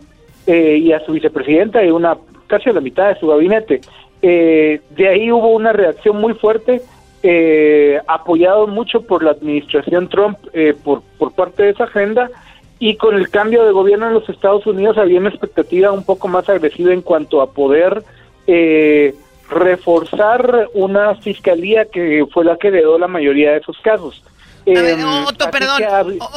eh, 0.47 0.77
y 0.77 0.93
a 0.93 1.01
su 1.01 1.13
vicepresidenta 1.13 1.85
y 1.85 1.91
una 1.91 2.17
casi 2.47 2.69
a 2.69 2.73
la 2.73 2.81
mitad 2.81 3.09
de 3.09 3.21
su 3.21 3.29
gabinete. 3.29 3.81
Eh, 4.23 4.81
de 4.91 5.09
ahí 5.09 5.33
hubo 5.33 5.49
una 5.49 5.73
reacción 5.73 6.21
muy 6.21 6.35
fuerte, 6.35 6.83
eh, 7.23 8.01
apoyado 8.07 8.67
mucho 8.67 9.03
por 9.03 9.23
la 9.23 9.33
administración 9.33 10.09
Trump 10.09 10.39
eh, 10.53 10.75
por, 10.83 11.03
por 11.19 11.33
parte 11.33 11.63
de 11.65 11.71
esa 11.71 11.85
agenda, 11.85 12.31
y 12.79 12.97
con 12.97 13.15
el 13.15 13.29
cambio 13.29 13.65
de 13.65 13.73
gobierno 13.73 14.09
en 14.09 14.15
los 14.15 14.29
Estados 14.29 14.67
Unidos 14.67 14.97
había 14.97 15.21
una 15.21 15.29
expectativa 15.29 15.93
un 15.93 16.03
poco 16.03 16.29
más 16.29 16.49
agresiva 16.49 16.93
en 16.93 17.03
cuanto 17.03 17.43
a 17.43 17.53
poder 17.53 18.03
eh, 18.47 19.15
reforzar 19.51 20.69
una 20.73 21.15
fiscalía 21.17 21.85
que 21.85 22.25
fue 22.33 22.45
la 22.45 22.57
que 22.57 22.69
heredó 22.69 22.99
la 22.99 23.07
mayoría 23.07 23.53
de 23.53 23.59
esos 23.59 23.77
casos. 23.83 24.23
A 24.67 24.71
ver, 24.71 24.99
Em, 24.99 25.25
Otto, 25.27 25.51
perdón, 25.51 25.83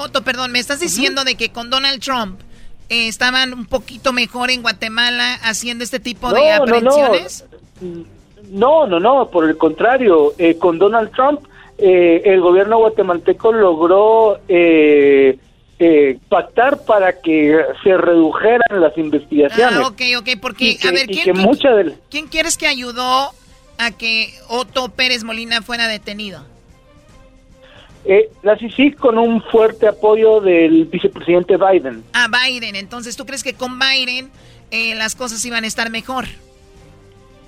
Otto, 0.03 0.23
perdón, 0.23 0.51
me 0.51 0.59
estás 0.59 0.79
diciendo 0.79 1.23
de 1.23 1.35
que 1.35 1.51
con 1.51 1.69
Donald 1.69 2.01
Trump 2.01 2.41
eh, 2.89 3.07
estaban 3.07 3.53
un 3.53 3.65
poquito 3.65 4.11
mejor 4.11 4.51
en 4.51 4.61
Guatemala 4.61 5.35
haciendo 5.43 5.83
este 5.83 5.99
tipo 5.99 6.31
de 6.33 6.41
No, 6.41 6.63
aprehensiones. 6.63 7.45
No, 8.51 8.85
no, 8.87 8.99
no, 8.99 9.29
por 9.29 9.49
el 9.49 9.57
contrario, 9.57 10.33
eh, 10.37 10.55
con 10.57 10.77
Donald 10.77 11.11
Trump 11.11 11.41
eh, 11.77 12.21
el 12.25 12.39
gobierno 12.41 12.77
guatemalteco 12.77 13.51
logró 13.51 14.39
eh, 14.47 15.37
eh, 15.79 16.17
pactar 16.29 16.85
para 16.85 17.19
que 17.21 17.57
se 17.83 17.97
redujeran 17.97 18.79
las 18.81 18.95
investigaciones. 18.97 19.77
Ah, 19.79 19.87
ok, 19.87 20.01
ok, 20.19 20.29
porque, 20.41 20.65
Y 20.65 20.77
que- 20.77 20.87
a 20.87 20.91
ver, 20.91 21.07
¿quién, 21.07 21.17
que 21.25 21.31
quién- 21.31 21.37
mucha 21.45 21.71
del- 21.71 21.95
quién 22.11 22.27
quieres 22.27 22.57
que 22.57 22.67
ayudó 22.67 23.31
a 23.79 23.91
que 23.91 24.33
Otto 24.49 24.89
Pérez 24.89 25.23
Molina 25.23 25.61
fuera 25.63 25.87
detenido? 25.87 26.43
Eh, 28.05 28.29
la 28.43 28.57
CICIG 28.57 28.97
con 28.97 29.17
un 29.17 29.41
fuerte 29.41 29.87
apoyo 29.87 30.41
del 30.41 30.85
vicepresidente 30.85 31.55
Biden. 31.57 32.03
A 32.13 32.27
Biden, 32.27 32.75
entonces, 32.75 33.15
¿tú 33.15 33.25
crees 33.25 33.43
que 33.43 33.53
con 33.53 33.79
Biden 33.79 34.29
eh, 34.71 34.93
las 34.95 35.15
cosas 35.15 35.43
iban 35.45 35.63
a 35.63 35.67
estar 35.67 35.89
mejor? 35.89 36.25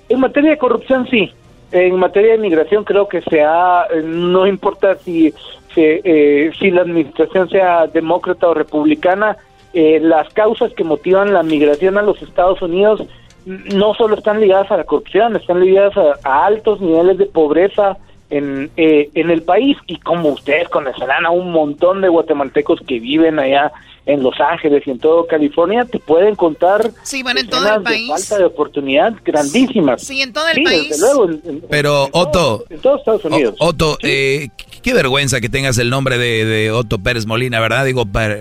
En 0.08 0.20
materia 0.20 0.50
de 0.50 0.58
corrupción, 0.58 1.06
sí. 1.08 1.32
En 1.72 1.96
materia 1.96 2.32
de 2.32 2.38
migración, 2.38 2.84
creo 2.84 3.08
que 3.08 3.22
se 3.22 3.42
ha, 3.42 3.86
eh, 3.92 4.02
no 4.02 4.46
importa 4.46 4.94
si, 4.96 5.32
si, 5.74 5.82
eh, 5.82 6.52
si 6.58 6.70
la 6.70 6.82
administración 6.82 7.48
sea 7.48 7.86
demócrata 7.86 8.48
o 8.48 8.54
republicana, 8.54 9.36
eh, 9.72 9.98
las 10.00 10.32
causas 10.32 10.72
que 10.72 10.84
motivan 10.84 11.32
la 11.32 11.42
migración 11.42 11.98
a 11.98 12.02
los 12.02 12.22
Estados 12.22 12.62
Unidos 12.62 13.02
no 13.46 13.94
solo 13.94 14.16
están 14.16 14.40
ligadas 14.40 14.70
a 14.70 14.76
la 14.76 14.84
corrupción, 14.84 15.36
están 15.36 15.60
ligadas 15.60 15.96
a, 15.96 16.16
a 16.24 16.46
altos 16.46 16.80
niveles 16.80 17.18
de 17.18 17.26
pobreza 17.26 17.96
en, 18.30 18.70
eh, 18.76 19.10
en 19.14 19.30
el 19.30 19.42
país. 19.42 19.76
Y 19.86 19.98
como 19.98 20.30
ustedes 20.30 20.68
conocerán 20.68 21.26
a 21.26 21.30
un 21.30 21.52
montón 21.52 22.00
de 22.00 22.08
guatemaltecos 22.08 22.80
que 22.80 22.98
viven 22.98 23.38
allá 23.38 23.72
en 24.06 24.22
Los 24.22 24.34
Ángeles 24.40 24.82
y 24.86 24.90
en 24.92 24.98
todo 25.00 25.26
California, 25.26 25.84
te 25.84 25.98
pueden 25.98 26.36
contar 26.36 26.92
Sí, 27.02 27.22
bueno, 27.24 27.40
en 27.40 27.48
todo 27.48 27.60
escenas 27.60 27.78
el 27.78 27.82
de 27.84 27.90
país. 27.90 28.08
falta 28.08 28.38
de 28.38 28.44
oportunidad 28.44 29.14
grandísimas. 29.24 30.00
Sí, 30.02 30.22
en 30.22 30.32
todo 30.32 30.46
el 30.48 30.54
Sí, 30.54 30.62
país. 30.62 30.88
desde 30.90 31.00
luego, 31.06 31.24
en- 31.28 31.42
en- 31.44 31.60
Pero 31.68 32.08
Otto, 32.12 32.64
en 32.70 32.78
todos 32.78 33.00
Estados 33.00 33.24
Unidos. 33.24 33.56
O- 33.58 33.66
Otto, 33.66 33.98
eh, 34.02 34.48
qué 34.82 34.94
vergüenza 34.94 35.40
que 35.40 35.48
tengas 35.48 35.76
el 35.78 35.90
nombre 35.90 36.18
de, 36.18 36.44
de 36.44 36.70
Otto 36.70 36.98
Pérez 37.00 37.26
Molina, 37.26 37.58
¿verdad? 37.58 37.84
Digo, 37.84 38.06
para- 38.06 38.38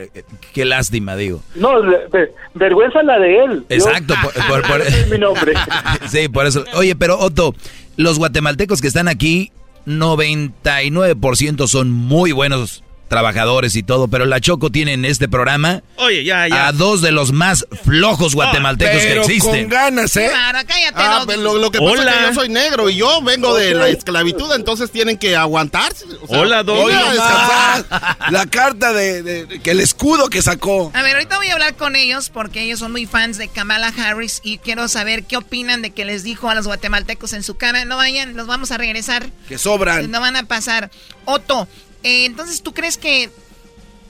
qué 0.54 0.66
lástima, 0.66 1.16
digo. 1.16 1.42
No, 1.56 1.82
ve- 1.82 2.08
ve- 2.12 2.32
vergüenza 2.54 3.02
la 3.02 3.18
de 3.18 3.44
él. 3.44 3.66
Exacto, 3.70 4.14
Yo- 4.14 4.44
por- 4.48 4.62
por- 4.68 4.82
es 4.88 5.10
mi 5.10 5.18
nombre. 5.18 5.54
sí, 6.10 6.30
por 6.30 6.46
eso. 6.46 6.64
Oye, 6.76 6.96
pero 6.96 7.18
Otto, 7.18 7.56
los 7.98 8.20
guatemaltecos 8.20 8.82
que 8.82 8.88
están 8.88 9.08
aquí, 9.08 9.52
99% 9.88 11.68
son 11.68 11.92
muy 11.92 12.32
buenos 12.32 12.84
trabajadores 13.08 13.76
y 13.76 13.84
todo, 13.84 14.08
pero 14.08 14.26
la 14.26 14.40
Choco 14.42 14.72
tiene 14.72 14.94
en 14.94 15.06
este 15.06 15.28
programa 15.30 15.84
Oye, 15.98 16.24
ya, 16.24 16.48
ya. 16.48 16.68
a 16.68 16.72
dos 16.72 17.02
de 17.02 17.12
los 17.12 17.32
más 17.32 17.66
flojos 17.84 18.34
guatemaltecos 18.36 19.02
que 19.02 19.08
pero 19.08 19.22
existen. 19.24 19.62
con 19.64 19.70
ganas, 19.70 20.16
¿eh? 20.18 20.30
Claro, 20.32 20.60
cállate, 20.68 20.94
Ah, 20.98 21.24
pero 21.28 21.42
lo, 21.42 21.56
lo 21.58 21.72
que 21.72 21.80
pasa 21.80 21.92
Hola. 21.92 22.12
es 22.12 22.18
que 22.18 22.24
yo 22.28 22.34
soy 22.34 22.50
negro 22.50 22.90
y 22.90 22.96
yo 22.96 23.22
vengo 23.22 23.56
de 23.56 23.74
la 23.76 23.88
esclavitud, 23.90 24.52
entonces 24.56 24.92
tienen 24.92 25.18
que 25.18 25.36
aguantarse. 25.36 26.06
o 26.22 26.28
sea, 26.28 26.40
Hola, 26.40 26.64
voy 26.64 26.92
a 26.94 27.12
descansar. 27.12 28.18
La 28.32 28.46
carta 28.48 28.92
de, 28.94 29.22
de- 29.24 29.60
que 29.62 29.72
el 29.72 29.80
escudo 29.80 30.30
que 30.30 30.42
sacó. 30.42 30.92
A 30.94 31.02
ver, 31.04 31.14
ahorita 31.16 31.38
voy 31.38 31.48
a 31.50 31.54
hablar 31.54 31.76
con 31.76 31.96
ellos 31.96 32.30
porque 32.30 32.62
ellos 32.62 32.80
son 32.80 32.92
muy 32.92 33.06
fans 33.06 33.38
de 33.38 33.48
Kamala 33.48 33.94
Harris 33.98 34.42
y 34.44 34.58
quiero 34.58 34.88
saber 34.88 35.24
qué 35.24 35.38
opinan 35.38 35.82
de 35.82 35.92
que 35.92 36.06
les 36.06 36.24
dijo 36.24 36.50
a 36.50 36.56
los 36.56 36.66
guatemaltecos 36.66 37.34
en 37.34 37.44
su 37.44 37.56
cara. 37.56 37.86
No 37.86 37.98
vayan, 37.98 38.36
los 38.36 38.48
vamos 38.48 38.72
a 38.72 38.78
regresar. 38.78 39.28
Que 39.48 39.58
sobran. 39.58 40.10
No 40.10 40.20
van 40.22 40.36
a 40.36 40.44
pasar. 40.44 40.90
Otto, 41.26 41.68
eh, 42.06 42.26
entonces 42.26 42.62
tú 42.62 42.72
crees 42.72 43.00
que 43.00 43.32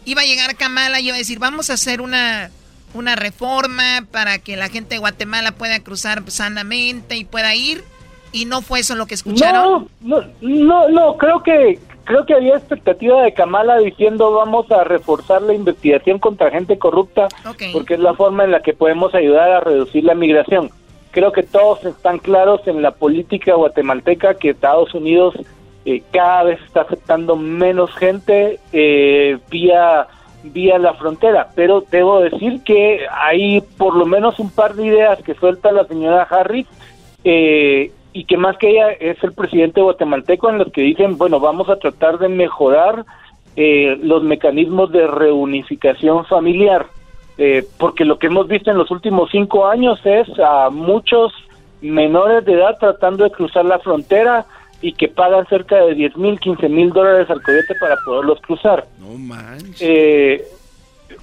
iba 0.04 0.22
a 0.22 0.26
llegar 0.26 0.58
Kamala 0.58 1.00
y 1.00 1.08
iba 1.08 1.16
a 1.16 1.18
decir, 1.18 1.40
vamos 1.40 1.70
a 1.70 1.74
hacer 1.76 2.02
una, 2.02 2.52
una 2.94 3.16
reforma 3.16 4.06
para 4.12 4.38
que 4.40 4.58
la 4.58 4.68
gente 4.68 4.96
de 4.96 5.00
Guatemala 5.00 5.54
pueda 5.54 5.80
cruzar 5.80 6.22
sanamente 6.28 7.16
y 7.16 7.24
pueda 7.24 7.56
ir? 7.56 7.86
Y 8.34 8.44
no 8.44 8.62
fue 8.62 8.82
eso 8.82 8.96
lo 8.96 9.06
que 9.06 9.14
escucharon. 9.14 9.88
No, 10.02 10.20
no, 10.20 10.28
no, 10.42 10.90
no, 10.90 11.18
creo 11.18 11.42
que 11.42 11.80
creo 12.04 12.26
que 12.26 12.34
había 12.34 12.58
expectativa 12.58 13.24
de 13.24 13.34
Kamala 13.34 13.78
diciendo 13.78 14.30
vamos 14.34 14.70
a 14.72 14.84
reforzar 14.84 15.42
la 15.42 15.54
investigación 15.54 16.20
contra 16.20 16.52
gente 16.52 16.78
corrupta 16.78 17.30
porque 17.72 17.94
es 17.94 18.02
la 18.02 18.14
forma 18.14 18.44
en 18.44 18.52
la 18.52 18.60
que 18.60 18.74
podemos 18.74 19.16
ayudar 19.16 19.52
a 19.52 19.60
reducir 19.62 20.04
la 20.04 20.16
migración. 20.16 20.70
Creo 21.12 21.32
que 21.32 21.44
todos 21.44 21.86
están 21.86 22.20
claros 22.20 22.60
en 22.68 22.82
la 22.82 22.92
política 22.92 23.56
guatemalteca 23.56 24.34
que 24.34 24.50
Estados 24.50 24.94
Unidos 24.94 25.34
eh, 25.86 26.04
cada 26.12 26.44
vez 26.44 26.60
está 26.66 26.82
aceptando 26.82 27.36
menos 27.36 27.94
gente 27.96 28.60
eh, 28.74 29.38
vía 29.50 30.08
vía 30.52 30.78
la 30.78 30.94
frontera, 30.94 31.50
pero 31.56 31.84
debo 31.90 32.20
decir 32.22 32.62
que 32.64 33.06
hay 33.12 33.62
por 33.62 33.96
lo 33.96 34.06
menos 34.06 34.40
un 34.40 34.50
par 34.50 34.76
de 34.76 34.86
ideas 34.86 35.22
que 35.24 35.34
suelta 35.36 35.72
la 35.72 35.86
señora 35.86 36.28
Harris 36.30 36.68
eh, 37.24 37.92
y 38.14 38.26
que 38.26 38.38
más 38.38 38.58
que 38.58 38.70
ella 38.70 38.92
es 38.92 39.22
el 39.24 39.34
presidente 39.34 39.82
guatemalteco 39.82 40.50
en 40.50 40.60
los 40.60 40.72
que 40.72 40.82
dicen, 40.82 41.18
bueno, 41.18 41.40
vamos 41.40 41.70
a 41.70 41.78
tratar 41.78 42.18
de 42.18 42.30
mejorar 42.30 43.06
eh, 43.56 43.98
los 44.02 44.24
mecanismos 44.24 44.92
de 44.92 45.08
reunificación 45.08 46.26
familiar, 46.26 46.88
eh, 47.38 47.66
porque 47.78 48.06
lo 48.06 48.20
que 48.20 48.28
hemos 48.28 48.48
visto 48.48 48.72
en 48.72 48.78
los 48.78 48.92
últimos 48.92 49.30
cinco 49.32 49.68
años 49.68 50.00
es 50.06 50.28
a 50.40 50.70
muchos 50.70 51.34
menores 51.82 52.46
de 52.46 52.54
edad 52.54 52.78
tratando 52.80 53.24
de 53.24 53.32
cruzar 53.32 53.66
la 53.66 53.80
frontera 53.80 54.46
y 54.88 54.94
que 54.94 55.08
pagan 55.08 55.46
cerca 55.48 55.78
de 55.78 55.96
10 55.96 56.18
mil, 56.18 56.40
15 56.40 56.70
mil 56.70 56.90
dólares 56.92 57.30
al 57.30 57.42
coyote 57.42 57.74
para 57.80 57.96
poderlos 58.06 58.40
cruzar. 58.42 58.86
No 59.00 59.18
manches. 59.18 59.82
Eh, 59.82 60.44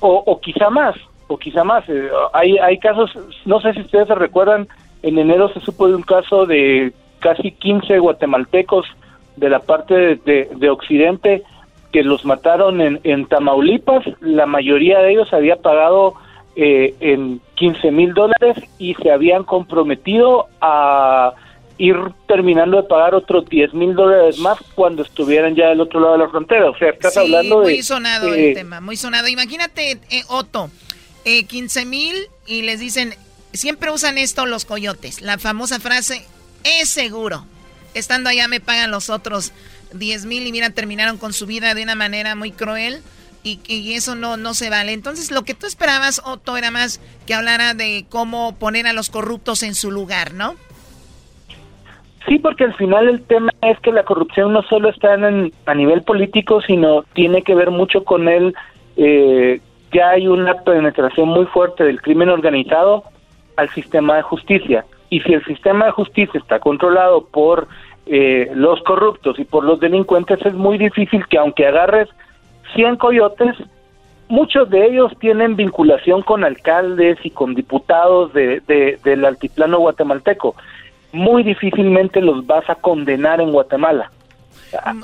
o, 0.01 0.23
o 0.27 0.41
quizá 0.41 0.69
más, 0.71 0.97
o 1.29 1.39
quizá 1.39 1.63
más. 1.63 1.89
Eh, 1.89 2.09
hay, 2.33 2.59
hay 2.59 2.79
casos, 2.79 3.11
no 3.45 3.61
sé 3.61 3.73
si 3.75 3.81
ustedes 3.83 4.09
se 4.09 4.15
recuerdan, 4.17 4.67
en 5.03 5.19
enero 5.19 5.49
se 5.53 5.61
supo 5.61 5.87
de 5.89 5.95
un 5.95 6.03
caso 6.03 6.45
de 6.47 6.93
casi 7.21 7.53
15 7.53 7.99
guatemaltecos 8.01 8.85
de 9.37 9.49
la 9.49 9.61
parte 9.61 9.95
de, 9.95 10.17
de- 10.17 10.49
de 10.57 10.71
Occidente 10.71 11.43
que 11.93 12.03
los 12.03 12.25
mataron 12.25 12.81
en, 12.81 13.01
en 13.05 13.27
Tamaulipas. 13.27 14.05
La 14.21 14.47
mayoría 14.47 14.99
de 15.01 15.13
ellos 15.13 15.33
había 15.33 15.57
pagado 15.57 16.15
eh, 16.57 16.95
en 17.01 17.41
15 17.55 17.91
mil 17.93 18.13
dólares 18.15 18.57
y 18.79 18.95
se 18.95 19.11
habían 19.13 19.45
comprometido 19.45 20.47
a 20.61 21.33
ir 21.85 21.97
terminando 22.29 22.77
de 22.77 22.85
pagar 22.85 23.15
otros 23.15 23.49
10 23.49 23.75
mil 23.75 23.95
dólares 23.95 24.39
más 24.39 24.59
cuando 24.75 25.03
estuvieran 25.03 25.55
ya 25.57 25.69
del 25.69 25.81
otro 25.81 25.99
lado 26.01 26.13
de 26.13 26.19
la 26.21 26.29
frontera. 26.29 26.71
O 26.71 26.77
sea, 26.79 26.91
estás 26.91 27.15
Sí, 27.15 27.19
hablando 27.21 27.61
de... 27.61 27.73
muy 27.73 27.83
sonado 27.83 28.35
eh, 28.35 28.49
el 28.51 28.55
tema, 28.55 28.81
muy 28.81 28.97
sonado. 28.97 29.27
Imagínate, 29.29 29.99
eh, 30.11 30.23
Otto, 30.29 30.71
eh, 31.25 31.45
15 31.45 31.85
mil 31.87 32.15
y 32.47 32.63
les 32.63 32.79
dicen, 32.79 33.15
siempre 33.53 33.91
usan 33.91 34.17
esto 34.19 34.47
los 34.47 34.65
coyotes, 34.65 35.21
la 35.23 35.39
famosa 35.39 35.81
frase, 35.81 36.25
es 36.63 36.89
seguro. 36.89 37.45
Estando 37.95 38.31
allá 38.31 38.47
me 38.49 38.61
pagan 38.61 38.91
los 38.91 39.11
otros 39.11 39.53
10 39.93 40.25
mil 40.27 40.47
y 40.47 40.53
mira, 40.53 40.71
terminaron 40.71 41.19
con 41.19 41.33
su 41.33 41.47
vida 41.47 41.75
de 41.75 41.83
una 41.83 41.95
manera 41.97 42.35
muy 42.37 42.53
cruel. 42.53 43.03
y, 43.43 43.59
y 43.67 43.95
eso 43.95 44.15
no, 44.15 44.37
no 44.37 44.55
se 44.55 44.71
vale. 44.71 44.93
Entonces, 44.93 45.33
lo 45.33 45.43
que 45.43 45.55
tú 45.55 45.67
esperabas, 45.67 46.23
Otto, 46.25 46.57
era 46.57 46.71
más 46.71 47.01
que 47.27 47.35
hablara 47.35 47.75
de 47.75 48.07
cómo 48.09 48.55
poner 48.55 48.87
a 48.87 48.93
los 48.93 49.11
corruptos 49.11 49.65
en 49.65 49.75
su 49.75 49.91
lugar, 49.91 50.33
¿no? 50.35 50.55
Sí, 52.29 52.39
porque 52.39 52.65
al 52.65 52.75
final 52.75 53.09
el 53.09 53.23
tema 53.23 53.51
es 53.63 53.79
que 53.81 53.93
la 53.93 54.05
corrupción 54.05 54.53
no 54.53 54.63
solo 54.63 54.91
está 54.91 55.15
en, 55.15 55.53
a 55.67 55.75
nivel 55.75 56.03
político, 56.03 56.61
sino 56.63 57.03
tiene 57.15 57.43
que 57.43 57.55
ver 57.55 57.71
mucho 57.71 58.05
con 58.05 58.29
el 58.29 58.55
eh, 58.97 59.61
que 59.91 60.03
hay 60.03 60.29
una 60.29 60.55
penetración 60.63 61.29
muy 61.29 61.47
fuerte 61.47 61.85
del 61.85 62.01
crimen 62.01 62.29
organizado 62.29 63.05
al 63.57 63.69
sistema 63.71 64.17
de 64.17 64.23
justicia. 64.23 64.85
Y 65.11 65.21
si 65.21 65.35
el 65.35 65.45
sistema 65.45 65.87
de 65.87 65.91
justicia 65.91 66.39
está 66.39 66.61
controlado 66.61 67.27
por 67.27 67.67
eh, 68.07 68.51
los 68.55 68.83
corruptos 68.83 69.39
y 69.39 69.45
por 69.45 69.65
los 69.65 69.81
delincuentes, 69.81 70.45
es 70.47 70.55
muy 70.55 70.79
difícil 70.79 71.27
que 71.27 71.39
aunque 71.39 71.67
agarres 71.67 72.09
100 72.75 72.97
coyotes, 72.97 73.57
muchos 74.29 74.71
de 74.71 74.87
ellos 74.87 75.13
tienen 75.19 75.57
vinculación 75.57 76.23
con 76.23 76.45
alcaldes 76.45 77.19
y 77.23 77.31
con 77.31 77.55
diputados 77.55 78.33
de, 78.33 78.63
del 79.05 79.25
altiplano 79.25 79.79
guatemalteco 79.81 80.55
muy 81.13 81.43
difícilmente 81.43 82.21
los 82.21 82.47
vas 82.47 82.69
a 82.69 82.75
condenar 82.75 83.41
en 83.41 83.53
Guatemala. 83.53 84.11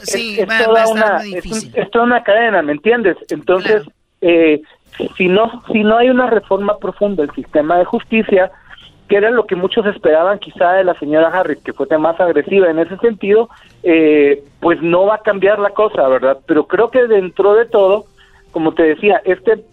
Sí, 0.02 0.39
es, 0.40 0.48
toda 0.64 0.89
una, 0.89 1.20
es, 1.24 1.90
toda 1.90 2.05
una 2.05 2.22
cadena, 2.22 2.62
¿me 2.62 2.72
entiendes? 2.72 3.16
Entonces, 3.28 3.82
eh, 4.22 4.62
si 5.16 5.28
no 5.28 5.62
si 5.70 5.85
no 5.85 5.98
hay 5.98 6.09
una 6.09 6.28
reforma 6.28 6.78
profunda 6.78 7.22
del 7.22 7.35
sistema 7.35 7.78
de 7.78 7.85
justicia, 7.85 8.51
que 9.09 9.16
era 9.16 9.30
lo 9.30 9.47
que 9.47 9.56
muchos 9.56 9.86
esperaban 9.86 10.39
quizá 10.39 10.72
de 10.72 10.85
la 10.85 10.94
señora 10.94 11.28
Harris, 11.28 11.59
que 11.62 11.72
fue 11.72 11.86
más 11.98 12.18
agresiva 12.20 12.70
en 12.70 12.78
ese 12.78 12.97
sentido, 12.98 13.48
eh, 13.82 14.43
pues 14.60 14.80
no 14.82 15.06
va 15.06 15.16
a 15.16 15.22
cambiar 15.22 15.59
la 15.59 15.70
cosa, 15.70 16.06
¿verdad? 16.09 16.39
Pero 16.47 16.66
creo 16.66 16.90
que 16.90 17.06
dentro 17.06 17.55
de 17.55 17.66
todo, 17.66 18.06
como 18.52 18.72
te 18.72 18.82
decía, 18.82 19.20
este 19.24 19.64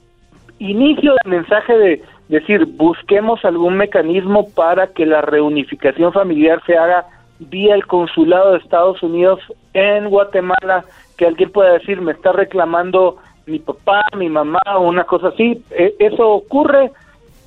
inicio 0.60 1.14
del 1.24 1.32
mensaje 1.32 1.78
de 1.78 2.04
decir, 2.28 2.66
busquemos 2.66 3.44
algún 3.46 3.78
mecanismo 3.78 4.50
para 4.50 4.88
que 4.88 5.06
la 5.06 5.22
reunificación 5.22 6.12
familiar 6.12 6.62
se 6.66 6.78
haga 6.78 7.06
vía 7.40 7.76
el 7.76 7.86
consulado 7.86 8.54
de 8.54 8.60
Estados 8.60 9.02
Unidos 9.04 9.40
en 9.74 10.10
Guatemala, 10.10 10.86
que 11.18 11.26
alguien 11.26 11.52
pueda 11.52 11.74
decir, 11.74 12.02
me 12.02 12.14
está 12.14 12.32
reclamando 12.32 13.18
mi 13.46 13.60
papá, 13.60 14.02
mi 14.18 14.30
mamá 14.30 14.62
o 14.78 14.88
una 14.88 15.04
cosa 15.04 15.30
así. 15.30 15.62
E, 15.72 15.96
eso 16.00 16.30
ocurre, 16.30 16.92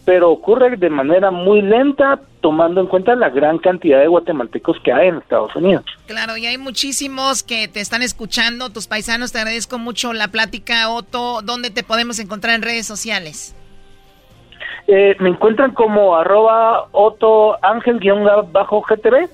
pero 0.04 0.30
ocurre 0.30 0.76
de 0.76 0.90
manera 0.90 1.30
muy 1.30 1.62
lenta, 1.62 2.20
tomando 2.40 2.80
en 2.80 2.86
cuenta 2.86 3.16
la 3.16 3.30
gran 3.30 3.58
cantidad 3.58 3.98
de 3.98 4.06
guatemaltecos 4.06 4.76
que 4.84 4.92
hay 4.92 5.08
en 5.08 5.16
Estados 5.16 5.56
Unidos. 5.56 5.84
Claro, 6.06 6.36
y 6.36 6.46
hay 6.46 6.56
muchísimos 6.56 7.42
que 7.42 7.66
te 7.66 7.80
están 7.80 8.02
escuchando, 8.02 8.70
tus 8.70 8.86
paisanos, 8.86 9.32
te 9.32 9.38
agradezco 9.38 9.78
mucho 9.78 10.12
la 10.12 10.28
plática, 10.28 10.88
Otto. 10.90 11.42
¿Dónde 11.42 11.70
te 11.70 11.82
podemos 11.82 12.20
encontrar 12.20 12.54
en 12.54 12.62
redes 12.62 12.86
sociales? 12.86 13.54
Eh, 14.90 15.14
me 15.20 15.28
encuentran 15.28 15.72
como 15.74 16.16
arroba 16.16 16.86
Otto 16.92 17.62
Ángel 17.62 17.98
guion 18.00 18.24
bajo 18.50 18.80
GTV 18.80 19.28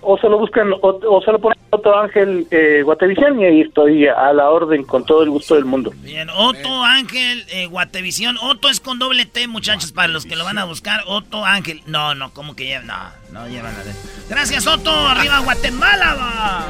o 0.00 0.16
solo 0.16 0.38
buscan 0.38 0.72
o, 0.80 1.20
solo 1.22 1.38
ponen 1.38 1.58
Otto 1.68 1.94
Ángel 1.94 2.46
eh, 2.50 2.80
Guatevisión 2.82 3.38
y 3.38 3.44
ahí 3.44 3.60
estoy 3.60 4.06
a 4.06 4.32
la 4.32 4.48
orden 4.48 4.84
con 4.84 5.04
todo 5.04 5.22
el 5.22 5.28
gusto 5.28 5.56
del 5.56 5.66
mundo. 5.66 5.92
Bien, 5.96 6.30
Otto 6.30 6.82
Ángel 6.84 7.44
eh, 7.50 7.66
Guatevisión. 7.66 8.38
Otto 8.40 8.70
es 8.70 8.80
con 8.80 8.98
doble 8.98 9.26
T, 9.26 9.46
muchachos, 9.48 9.92
para 9.92 10.08
los 10.08 10.24
que 10.24 10.36
lo 10.36 10.44
van 10.44 10.56
a 10.56 10.64
buscar. 10.64 11.02
Otto 11.06 11.44
Ángel. 11.44 11.82
No, 11.84 12.14
no, 12.14 12.32
como 12.32 12.56
que 12.56 12.64
llevan? 12.64 12.86
No, 12.86 12.94
no 13.32 13.46
llevan 13.46 13.74
nada. 13.74 13.92
Gracias, 14.30 14.66
Otto. 14.66 14.90
Arriba 14.90 15.40
Guatemala. 15.40 16.64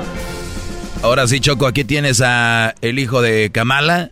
Ahora 1.04 1.28
sí, 1.28 1.38
Choco, 1.38 1.68
aquí 1.68 1.84
tienes 1.84 2.20
a 2.20 2.74
el 2.80 2.98
hijo 2.98 3.22
de 3.22 3.52
Kamala 3.52 4.10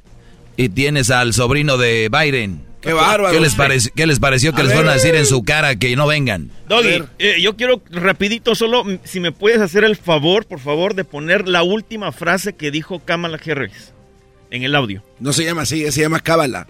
y 0.56 0.68
tienes 0.68 1.10
al 1.10 1.32
sobrino 1.32 1.76
de 1.76 2.08
Biden. 2.08 2.65
Qué 2.81 2.93
bárbaro. 2.93 3.32
¿Qué 3.32 3.40
les, 3.40 3.90
¿Qué 3.94 4.07
les 4.07 4.20
pareció 4.20 4.53
que 4.53 4.62
les 4.62 4.73
fueron 4.73 4.90
a 4.90 4.94
decir 4.94 5.15
en 5.15 5.27
su 5.27 5.43
cara 5.43 5.77
que 5.77 5.97
no 5.97 6.07
vengan? 6.07 6.51
Doggy, 6.69 7.03
eh, 7.19 7.36
yo 7.40 7.57
quiero 7.57 7.82
rapidito 7.90 8.55
solo, 8.55 8.85
si 9.05 9.20
me 9.20 9.32
puedes 9.32 9.61
hacer 9.61 9.85
el 9.85 9.97
favor, 9.97 10.47
por 10.47 10.61
favor, 10.61 10.94
de 10.94 11.05
poner 11.05 11.48
la 11.48 11.62
última 11.62 12.12
frase 12.12 12.55
que 12.55 12.70
dijo 12.70 13.01
Kamala 13.01 13.39
Harris 13.44 13.93
en 14.51 14.62
el 14.62 14.74
audio. 14.74 15.03
No 15.20 15.32
se 15.32 15.44
llama 15.44 15.62
así, 15.62 15.90
se 15.90 16.01
llama 16.01 16.20
Cábala. 16.20 16.66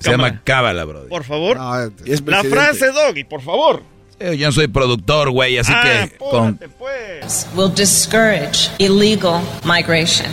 Se 0.00 0.10
llama 0.10 0.42
Cábala, 0.44 0.84
bro. 0.84 1.08
Por 1.08 1.24
favor. 1.24 1.56
la 1.56 2.44
frase, 2.44 2.92
Doggy, 2.92 3.24
por 3.24 3.42
favor. 3.42 3.82
Eh, 4.20 4.36
yo 4.36 4.52
soy 4.52 4.68
productor, 4.68 5.30
güey, 5.30 5.58
así 5.58 5.72
ah, 5.74 6.06
que... 6.08 6.16
Con... 6.18 6.58
Pues. 6.78 7.48
Will 7.56 7.72
discourage 7.74 8.70
illegal 8.78 9.42
migration. 9.64 10.30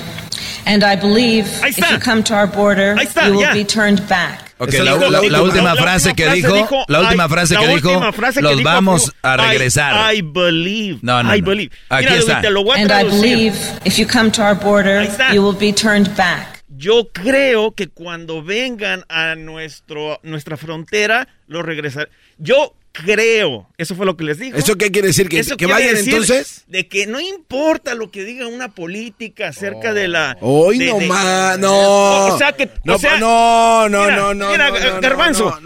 And 0.65 0.83
I 0.83 0.95
believe 0.95 1.47
if 1.63 1.77
you 1.77 1.97
come 1.99 2.23
to 2.23 2.35
our 2.35 2.45
border, 2.45 2.95
you 2.95 3.33
will 3.33 3.53
be 3.53 3.63
turned 3.63 4.07
back. 4.07 4.50
Ok, 4.63 4.73
la, 4.73 5.41
última 5.41 5.75
frase 5.75 6.13
que 6.13 6.29
dijo, 6.33 6.85
la 6.87 6.99
última 6.99 7.27
frase 7.27 7.55
que 7.55 7.67
dijo, 7.67 7.99
los 8.41 8.61
vamos 8.61 9.11
a 9.23 9.35
regresar. 9.35 10.13
I, 10.13 10.21
believe. 10.21 10.99
No, 11.01 11.23
no, 11.23 11.35
I 11.35 11.41
believe. 11.41 11.71
Aquí 11.89 12.13
está. 12.13 12.43
And 12.77 12.91
I 12.91 13.03
believe 13.03 13.55
if 13.85 13.97
you 13.97 14.05
come 14.05 14.29
to 14.29 14.43
our 14.43 14.53
border, 14.53 15.07
you 15.33 15.41
will 15.41 15.57
be 15.57 15.73
turned 15.73 16.15
back. 16.15 16.63
Yo 16.67 17.09
creo 17.11 17.73
que 17.73 17.87
cuando 17.87 18.43
vengan 18.43 19.03
a 19.09 19.33
nuestro 19.33 20.19
nuestra 20.21 20.57
frontera, 20.57 21.27
los 21.47 21.65
regresar. 21.65 22.09
Yo 22.37 22.75
creo. 22.91 23.67
Eso 23.77 23.95
fue 23.95 24.05
lo 24.05 24.17
que 24.17 24.23
les 24.23 24.37
dijo. 24.37 24.57
¿Eso 24.57 24.75
qué 24.75 24.91
quiere 24.91 25.09
decir? 25.09 25.29
¿Que, 25.29 25.43
que 25.43 25.65
vayan 25.65 25.97
entonces? 25.97 26.63
De 26.67 26.87
que 26.87 27.07
no 27.07 27.19
importa 27.19 27.95
lo 27.95 28.11
que 28.11 28.23
diga 28.23 28.47
una 28.47 28.69
política 28.69 29.49
acerca 29.49 29.93
de 29.93 30.07
la. 30.07 30.37
Hoy 30.41 30.79
no 30.79 30.99
más, 30.99 31.57
no. 31.59 32.27
O 32.27 32.37
sea 32.37 32.53
que. 32.53 32.69
No, 32.83 32.95
o 32.95 32.99
sea, 32.99 33.17
no, 33.19 33.89
no, 33.89 34.09
no, 34.11 34.33
no. 34.33 34.51
Mira, 34.51 34.69
no, 34.69 35.01
Garbanzo. 35.01 35.59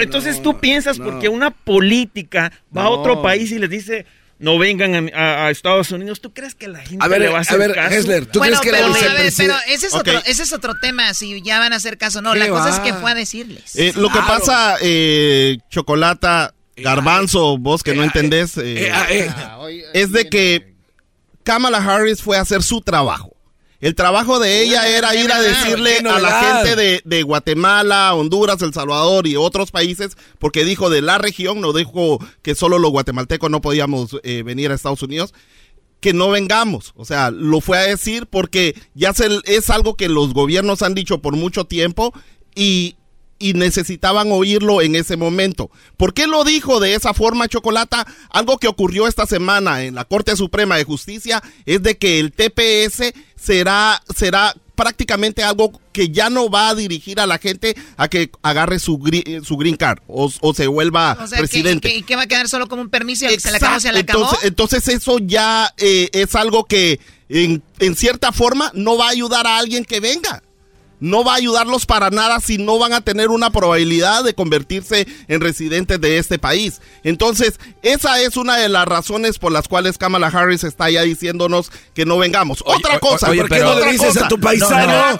entonces 0.00 0.42
tú 0.42 0.58
piensas 0.58 0.98
porque 0.98 1.28
una 1.28 1.50
política 1.50 2.52
va 2.76 2.84
a 2.84 2.90
otro 2.90 3.22
país 3.22 3.50
y 3.52 3.58
les 3.58 3.70
dice 3.70 4.06
no 4.38 4.58
vengan 4.58 5.10
a, 5.14 5.50
Estados 5.50 5.90
Unidos. 5.90 6.20
¿Tú 6.20 6.32
crees 6.32 6.54
que 6.54 6.68
la 6.68 6.78
gente 6.80 7.18
le 7.18 7.28
va 7.28 7.38
a 7.38 7.40
hacer 7.40 7.54
a 7.56 7.58
ver, 7.58 7.74
caso? 7.74 7.94
Hessler, 7.94 8.26
¿tú 8.26 8.40
crees 8.40 8.60
que 8.60 8.70
pero, 8.70 8.88
la 8.88 8.94
a 8.94 8.98
ver, 8.98 9.32
pero 9.36 9.54
ese 9.66 9.86
es, 9.86 9.94
otro, 9.94 10.18
ese 10.26 10.42
es 10.44 10.52
otro 10.52 10.74
tema, 10.80 11.12
si 11.14 11.42
ya 11.42 11.58
van 11.58 11.72
a 11.72 11.76
hacer 11.76 11.98
caso. 11.98 12.22
No, 12.22 12.34
la 12.34 12.48
cosa 12.48 12.70
es 12.70 12.78
que 12.80 12.94
fue 12.94 13.10
a 13.10 13.14
decirles. 13.14 13.74
Eh, 13.76 13.92
lo 13.96 14.10
que 14.10 14.20
pasa, 14.20 14.76
eh, 14.80 15.58
Chocolata, 15.70 16.54
Garbanzo, 16.82 17.58
vos 17.58 17.82
que 17.82 17.94
no 17.94 18.02
entendés, 18.02 18.56
eh, 18.58 18.92
es 19.94 20.12
de 20.12 20.28
que 20.28 20.74
Kamala 21.42 21.78
Harris 21.78 22.22
fue 22.22 22.36
a 22.36 22.42
hacer 22.42 22.62
su 22.62 22.80
trabajo. 22.80 23.34
El 23.80 23.94
trabajo 23.94 24.40
de 24.40 24.62
ella 24.62 24.88
era 24.88 25.14
ir 25.14 25.30
a 25.30 25.40
decirle 25.40 25.98
a 25.98 26.18
la 26.18 26.42
gente 26.42 27.00
de, 27.04 27.22
Guatemala, 27.22 28.12
Honduras, 28.14 28.60
El 28.60 28.74
Salvador 28.74 29.28
y 29.28 29.36
otros 29.36 29.70
países, 29.70 30.16
porque 30.40 30.64
dijo 30.64 30.90
de 30.90 31.00
la 31.00 31.18
región, 31.18 31.60
no 31.60 31.72
dijo 31.72 32.18
que 32.42 32.56
solo 32.56 32.78
los 32.78 32.90
guatemaltecos 32.90 33.50
no 33.50 33.60
podíamos 33.60 34.16
eh, 34.24 34.42
venir 34.42 34.72
a 34.72 34.74
Estados 34.74 35.02
Unidos, 35.02 35.32
que 36.00 36.12
no 36.12 36.30
vengamos. 36.30 36.92
O 36.96 37.04
sea, 37.04 37.30
lo 37.30 37.60
fue 37.60 37.78
a 37.78 37.82
decir 37.82 38.26
porque 38.26 38.74
ya 38.94 39.12
es 39.44 39.70
algo 39.70 39.94
que 39.94 40.08
los 40.08 40.34
gobiernos 40.34 40.82
han 40.82 40.94
dicho 40.94 41.22
por 41.22 41.36
mucho 41.36 41.64
tiempo 41.64 42.12
y 42.56 42.96
y 43.38 43.54
necesitaban 43.54 44.30
oírlo 44.32 44.82
en 44.82 44.96
ese 44.96 45.16
momento. 45.16 45.70
¿Por 45.96 46.14
qué 46.14 46.26
lo 46.26 46.44
dijo 46.44 46.80
de 46.80 46.94
esa 46.94 47.14
forma, 47.14 47.48
Chocolata? 47.48 48.06
Algo 48.30 48.58
que 48.58 48.68
ocurrió 48.68 49.06
esta 49.06 49.26
semana 49.26 49.84
en 49.84 49.94
la 49.94 50.04
Corte 50.04 50.36
Suprema 50.36 50.76
de 50.76 50.84
Justicia 50.84 51.42
es 51.66 51.82
de 51.82 51.96
que 51.96 52.20
el 52.20 52.32
TPS 52.32 53.12
será, 53.36 54.02
será 54.16 54.54
prácticamente 54.74 55.42
algo 55.42 55.72
que 55.92 56.10
ya 56.10 56.30
no 56.30 56.48
va 56.50 56.68
a 56.68 56.74
dirigir 56.74 57.18
a 57.20 57.26
la 57.26 57.38
gente 57.38 57.76
a 57.96 58.08
que 58.08 58.30
agarre 58.42 58.78
su, 58.78 59.00
su 59.42 59.56
green 59.56 59.76
card 59.76 59.98
o, 60.06 60.30
se 60.54 60.66
vuelva 60.66 61.16
presidente. 61.36 61.92
¿Y 61.92 62.02
que, 62.02 62.16
va 62.16 62.22
a 62.22 62.26
quedar 62.26 62.48
solo 62.48 62.68
como 62.68 62.82
un 62.82 62.88
permiso 62.88 63.26
y 63.26 63.40
se 63.40 63.50
le 63.50 63.56
acabó, 63.56 63.80
se 63.80 63.92
le 63.92 64.00
acabó? 64.00 64.22
Entonces, 64.22 64.48
entonces 64.48 64.88
eso 64.88 65.18
ya 65.18 65.74
eh, 65.78 66.08
es 66.12 66.34
algo 66.34 66.64
que 66.64 67.00
en, 67.28 67.62
en 67.80 67.96
cierta 67.96 68.30
forma 68.32 68.70
no 68.74 68.96
va 68.96 69.06
a 69.06 69.10
ayudar 69.10 69.46
a 69.46 69.58
alguien 69.58 69.84
que 69.84 70.00
venga 70.00 70.42
no 71.00 71.24
va 71.24 71.34
a 71.34 71.36
ayudarlos 71.36 71.86
para 71.86 72.10
nada 72.10 72.40
si 72.40 72.58
no 72.58 72.78
van 72.78 72.92
a 72.92 73.00
tener 73.00 73.28
una 73.28 73.50
probabilidad 73.50 74.24
de 74.24 74.34
convertirse 74.34 75.06
en 75.28 75.40
residentes 75.40 76.00
de 76.00 76.18
este 76.18 76.38
país. 76.38 76.80
Entonces, 77.04 77.58
esa 77.82 78.20
es 78.20 78.36
una 78.36 78.56
de 78.56 78.68
las 78.68 78.86
razones 78.86 79.38
por 79.38 79.52
las 79.52 79.68
cuales 79.68 79.98
Kamala 79.98 80.28
Harris 80.28 80.64
está 80.64 80.90
ya 80.90 81.02
diciéndonos 81.02 81.70
que 81.94 82.04
no 82.04 82.18
vengamos. 82.18 82.62
otra 82.66 82.98
cosa, 82.98 83.30
oye, 83.30 83.40
¿por 83.40 83.50
qué 83.50 83.60
no 83.60 83.78
le 83.78 83.92
dices 83.92 84.16
a 84.16 84.28
tu 84.28 84.40
paisano? 84.40 85.18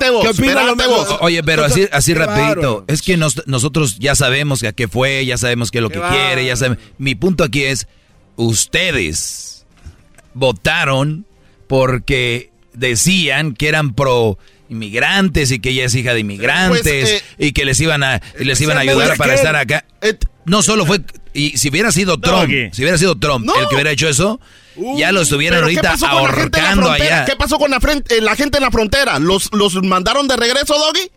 Oye, 1.20 1.42
pero 1.42 1.64
así, 1.64 1.86
así 1.92 2.14
rapidito. 2.14 2.84
Es 2.86 3.02
que 3.02 3.16
nosotros 3.16 3.98
ya 3.98 4.14
sabemos 4.14 4.62
a 4.62 4.72
qué 4.72 4.88
fue, 4.88 5.24
ya 5.26 5.36
sabemos 5.38 5.70
qué 5.70 5.78
es 5.78 5.82
lo 5.82 5.90
que 5.90 6.00
quiere, 6.00 6.46
ya 6.46 6.56
sabemos. 6.56 6.78
Mi 6.98 7.14
punto 7.14 7.44
aquí 7.44 7.64
es, 7.64 7.86
ustedes 8.36 9.66
votaron 10.34 11.26
porque 11.66 12.50
decían 12.72 13.54
que 13.54 13.68
eran 13.68 13.94
pro 13.94 14.38
inmigrantes 14.68 15.50
y 15.50 15.60
que 15.60 15.70
ella 15.70 15.84
es 15.84 15.94
hija 15.94 16.14
de 16.14 16.20
inmigrantes 16.20 16.82
pues, 16.82 17.10
eh, 17.10 17.22
y 17.38 17.52
que 17.52 17.64
les 17.64 17.80
iban 17.80 18.02
a 18.02 18.20
les 18.38 18.60
iban 18.60 18.76
a 18.76 18.80
ayudar 18.80 19.16
para 19.16 19.34
estar 19.34 19.56
acá. 19.56 19.84
No 20.44 20.62
solo 20.62 20.86
fue 20.86 21.00
y 21.34 21.56
si 21.58 21.68
hubiera 21.68 21.92
sido 21.92 22.18
Trump, 22.18 22.50
si 22.72 22.82
hubiera 22.82 22.98
sido 22.98 23.16
Trump 23.18 23.48
el 23.58 23.68
que 23.68 23.74
hubiera 23.74 23.90
hecho 23.90 24.08
eso, 24.08 24.40
ya 24.96 25.12
lo 25.12 25.22
estuvieran 25.22 25.62
ahorita 25.62 25.96
ahorcando 26.08 26.90
allá. 26.90 27.24
¿Qué 27.24 27.36
pasó 27.36 27.58
con 27.58 27.70
la, 27.70 27.80
la 28.20 28.36
gente 28.36 28.58
en 28.58 28.62
la 28.62 28.70
frontera? 28.70 29.18
¿Los, 29.18 29.50
¿Los 29.52 29.74
mandaron 29.82 30.28
de 30.28 30.36
regreso, 30.36 30.74
Doggy? 30.78 31.10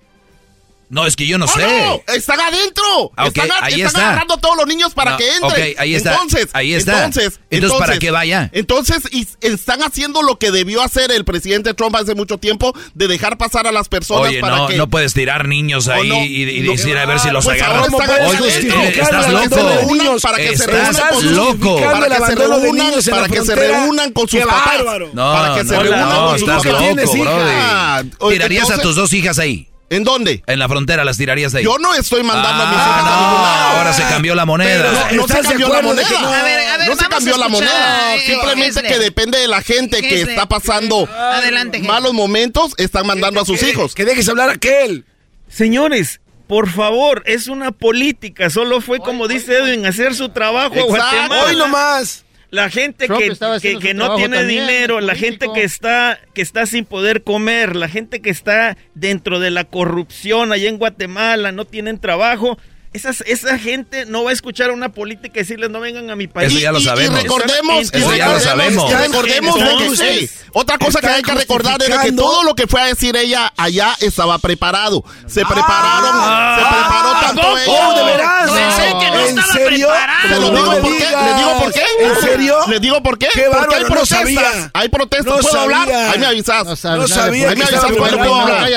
No, 0.91 1.07
es 1.07 1.15
que 1.15 1.25
yo 1.25 1.37
no 1.37 1.47
sé. 1.47 1.61
No, 1.61 2.01
están 2.13 2.39
adentro. 2.41 3.11
Ah, 3.15 3.27
okay, 3.27 3.43
están, 3.43 3.63
ahí 3.63 3.73
están 3.75 3.87
está. 3.87 4.07
agarrando 4.09 4.33
a 4.33 4.37
todos 4.41 4.57
los 4.57 4.67
niños 4.67 4.93
para 4.93 5.11
No, 5.11 5.17
que 5.17 5.35
entren. 5.35 5.71
ok, 5.71 5.79
ahí 5.79 5.95
está. 5.95 6.11
Entonces, 6.11 6.49
Ahí 6.51 6.73
está. 6.73 7.05
Entonces, 7.05 7.39
Entonces, 7.49 7.79
¿para 7.79 7.97
qué 7.97 8.11
vaya? 8.11 8.49
Entonces, 8.53 8.97
y- 9.09 9.25
están 9.39 9.81
haciendo 9.83 10.21
lo 10.21 10.37
que 10.37 10.51
debió 10.51 10.81
hacer 10.81 11.11
el 11.13 11.23
presidente 11.23 11.73
Trump 11.73 11.95
hace 11.95 12.13
mucho 12.13 12.37
tiempo 12.39 12.73
de 12.93 13.07
dejar 13.07 13.37
pasar 13.37 13.67
a 13.67 13.71
las 13.71 13.87
personas 13.87 14.27
Oye, 14.29 14.41
para 14.41 14.57
no, 14.57 14.67
que... 14.67 14.75
no 14.75 14.89
puedes 14.89 15.13
tirar 15.13 15.47
niños 15.47 15.87
ahí 15.87 16.09
no, 16.09 16.15
y, 16.25 16.57
y 16.57 16.59
no, 16.61 16.73
decir 16.73 16.97
a 16.97 17.05
ver 17.05 17.19
si 17.21 17.29
los 17.29 17.45
pues 17.45 17.61
agarran. 17.61 17.83
ahora 17.93 18.05
están 18.05 18.25
Oye, 18.27 18.49
eh, 18.49 18.89
estás 18.99 19.09
Para 19.09 19.41
que 19.43 19.49
se 19.49 19.61
loco. 19.63 19.79
reúnan, 19.79 20.19
para 20.19 20.37
que 20.37 20.43
se 20.57 20.63
Estás 20.65 20.97
reúnan 20.97 21.35
loco. 21.35 21.81
para 21.81 22.07
que 22.09 22.25
se 22.25 22.35
reúnan, 22.35 22.93
para 23.09 23.27
que 23.29 23.41
se 23.45 23.55
reúnan 23.55 24.11
con 24.11 24.27
sus 24.27 24.39
¡Qué 24.41 24.45
papás. 24.45 24.65
bárbaro! 24.65 25.09
No, 25.13 25.33
para 25.33 25.55
que 25.55 25.63
se 25.65 25.73
no, 25.75 25.83
reúnan 25.83 26.09
no, 26.09 26.25
con 26.27 26.39
sus 26.39 26.49
estás 26.49 26.63
papás. 26.65 28.05
¿Tirarías 28.29 28.63
a 28.69 28.73
entonces- 28.75 28.81
tus 28.81 28.95
dos 28.97 29.13
hijas 29.13 29.39
ahí? 29.39 29.67
¿En 29.91 30.03
dónde? 30.05 30.41
En 30.47 30.57
la 30.57 30.67
frontera 30.69 31.03
las 31.05 31.17
tirarías 31.17 31.51
de 31.51 31.59
ahí. 31.59 31.65
Yo 31.65 31.77
no 31.77 31.93
estoy 31.93 32.23
mandando 32.23 32.63
a 32.63 32.65
mis 32.67 32.77
Ah, 32.79 32.81
hijas 32.81 33.03
a 33.03 33.09
no, 33.09 33.21
ningún 33.27 33.41
lado. 33.43 33.77
ahora 33.77 33.93
se 33.93 34.03
cambió 34.03 34.35
la 34.35 34.45
moneda. 34.45 34.69
Pero 34.77 34.91
no, 34.93 34.99
no 34.99 35.27
se 35.27 35.33
¿Estás 35.33 35.41
de 35.43 35.49
cambió 35.49 35.67
la 35.67 35.81
moneda. 35.81 36.07
no? 36.21 36.27
A 36.33 36.43
ver, 36.43 36.69
a 36.69 36.77
ver, 36.77 36.87
no 36.89 36.95
se 36.95 37.07
cambió 37.09 37.37
la 37.37 37.47
moneda. 37.49 38.15
eh, 38.15 38.19
Simplemente 38.25 38.79
Hesler. 38.79 38.91
que 38.93 38.99
depende 38.99 39.37
de 39.37 39.47
la 39.49 39.61
gente 39.61 40.01
que 40.01 40.21
está 40.21 40.47
pasando 40.47 41.07
Adelante, 41.13 41.77
Hesler. 41.79 41.91
malos 41.91 42.13
momentos, 42.13 42.73
están 42.77 43.05
mandando 43.05 43.41
a 43.41 43.45
sus 43.45 43.61
hijos. 43.63 43.93
Que 43.93 44.05
dejes 44.05 44.27
hablar 44.29 44.49
a 44.49 44.53
aquel. 44.53 45.05
Señores, 45.49 46.21
por 46.47 46.69
favor, 46.69 47.23
es 47.25 47.47
una 47.47 47.71
política. 47.71 48.49
Solo 48.49 48.79
fue, 48.81 48.99
como 48.99 49.27
dice 49.27 49.57
Edwin, 49.57 49.85
hacer 49.85 50.15
su 50.15 50.29
trabajo 50.29 50.73
Exacto. 50.75 50.87
Guatemala. 50.95 51.43
Hoy 51.45 51.55
nomás. 51.57 52.23
La 52.51 52.69
gente 52.69 53.07
Trump 53.07 53.21
que, 53.61 53.79
que, 53.79 53.93
no 53.93 54.15
tiene 54.17 54.37
también, 54.37 54.67
dinero, 54.67 54.99
la 54.99 55.15
gente 55.15 55.47
que 55.53 55.63
está, 55.63 56.19
que 56.33 56.41
está 56.41 56.65
sin 56.65 56.83
poder 56.83 57.23
comer, 57.23 57.77
la 57.77 57.87
gente 57.87 58.21
que 58.21 58.29
está 58.29 58.77
dentro 58.93 59.39
de 59.39 59.51
la 59.51 59.63
corrupción 59.63 60.51
allá 60.51 60.67
en 60.67 60.77
Guatemala, 60.77 61.53
no 61.53 61.63
tienen 61.63 61.97
trabajo. 61.97 62.57
Esas, 62.93 63.21
esa 63.25 63.57
gente 63.57 64.05
no 64.05 64.25
va 64.25 64.31
a 64.31 64.33
escuchar 64.33 64.69
una 64.71 64.89
política 64.89 65.39
y 65.39 65.43
decirles 65.43 65.69
no 65.69 65.79
vengan 65.79 66.09
a 66.09 66.17
mi 66.17 66.27
país. 66.27 66.51
Eso 66.51 66.59
ya 66.59 66.73
lo 66.73 66.79
Y- 66.79 66.81
y- 66.81 66.85
sabemos. 66.85 67.19
Y 67.19 67.23
recordemos, 67.23 67.77
y 67.93 67.97
Eso 67.97 68.13
ya 68.15 68.25
lo 68.27 68.33
recordemos- 68.33 68.43
sabemos. 68.43 68.91
recordemos 68.91 69.55
de 69.55 69.63
que, 69.65 69.71
Entonces, 69.71 70.01
ey, 70.09 70.29
otra 70.51 70.77
cosa 70.77 70.99
que 70.99 71.07
hay 71.07 71.21
que 71.21 71.31
recordar 71.31 71.81
es 71.81 71.97
que 71.99 72.11
todo 72.11 72.43
lo 72.43 72.53
que 72.53 72.67
fue 72.67 72.81
a 72.81 72.85
decir 72.87 73.15
ella 73.15 73.53
allá 73.55 73.95
estaba 74.01 74.39
preparado. 74.39 75.05
Se 75.25 75.45
prepararon, 75.45 76.11
Ah. 76.13 76.57
se 76.59 76.65
preparó 76.75 77.11
tanto 77.21 77.41
¿cómo? 77.43 77.57
ella. 77.57 77.87
Oh, 77.87 77.93
de 77.95 78.03
veras. 78.03 78.51
Pensé 78.51 78.87
que 78.99 79.11
no 79.11 79.19
¿En 79.21 79.39
estaba 79.39 79.53
serio? 79.53 79.87
preparado. 79.87 80.21
Se 80.27 80.35
lo 80.35 80.41
No 80.41 80.57
digo 80.57 80.71
me 80.71 80.77
por 80.81 80.91
qué, 80.97 81.05
digas. 81.07 81.25
le 81.25 81.33
digo 81.37 81.59
por 81.59 81.73
qué. 81.73 81.83
¿En 82.01 82.15
serio? 82.21 82.55
Le 82.67 82.79
digo 82.81 83.03
por 83.03 83.17
qué. 83.17 83.27
Qué 83.33 83.45
Porque 83.57 83.75
hay 83.75 83.81
no 83.83 83.87
protestas. 83.87 84.19
sabía. 84.19 84.71
Hay 84.73 84.89
protestas. 84.89 85.33
No 85.33 85.39
¿Puedo 85.41 85.59
hablar? 85.61 85.89
Ahí 85.89 86.19
me 86.19 86.25
avisas. 86.25 86.65
No 86.83 86.97
No 86.97 87.07
sabía 87.07 87.49
Ahí 87.51 87.55
me 87.55 87.63
avisas 87.63 87.85
cuando 87.85 88.17
puedo 88.17 88.35
hablar. 88.35 88.57
A 88.57 88.65
Ahí 88.65 88.73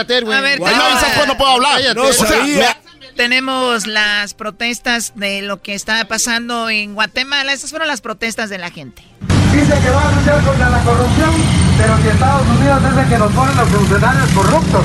me 0.61 0.85
avisas 0.85 1.15
cuando 1.17 1.37
puedo 1.37 1.51
hablar. 1.51 1.97
No 1.97 2.05
O 2.05 2.13
sea, 2.13 2.27
sabía. 2.29 2.79
Tenemos 3.17 3.87
las 3.87 4.35
protestas 4.35 5.13
de 5.15 5.43
lo 5.43 5.63
que 5.63 5.75
está 5.75 6.05
pasando 6.07 6.69
en 6.69 6.95
Guatemala. 6.95 7.53
Estas 7.53 7.71
fueron 7.71 7.89
las 7.89 8.01
protestas 8.01 8.51
de 8.51 8.59
la 8.59 8.71
gente. 8.71 9.03
Dice 9.53 9.73
que 9.81 9.91
va 9.91 10.09
a 10.09 10.13
luchar 10.13 10.43
contra 10.45 10.69
la 10.69 10.81
corrupción, 10.81 11.31
pero 11.79 11.97
si 12.03 12.09
Estados 12.09 12.47
Unidos 12.59 12.83
es 12.91 12.99
el 12.99 13.09
que 13.09 13.19
nos 13.19 13.33
pone 13.33 13.55
los 13.55 13.69
funcionarios 13.69 14.29
corruptos. 14.31 14.85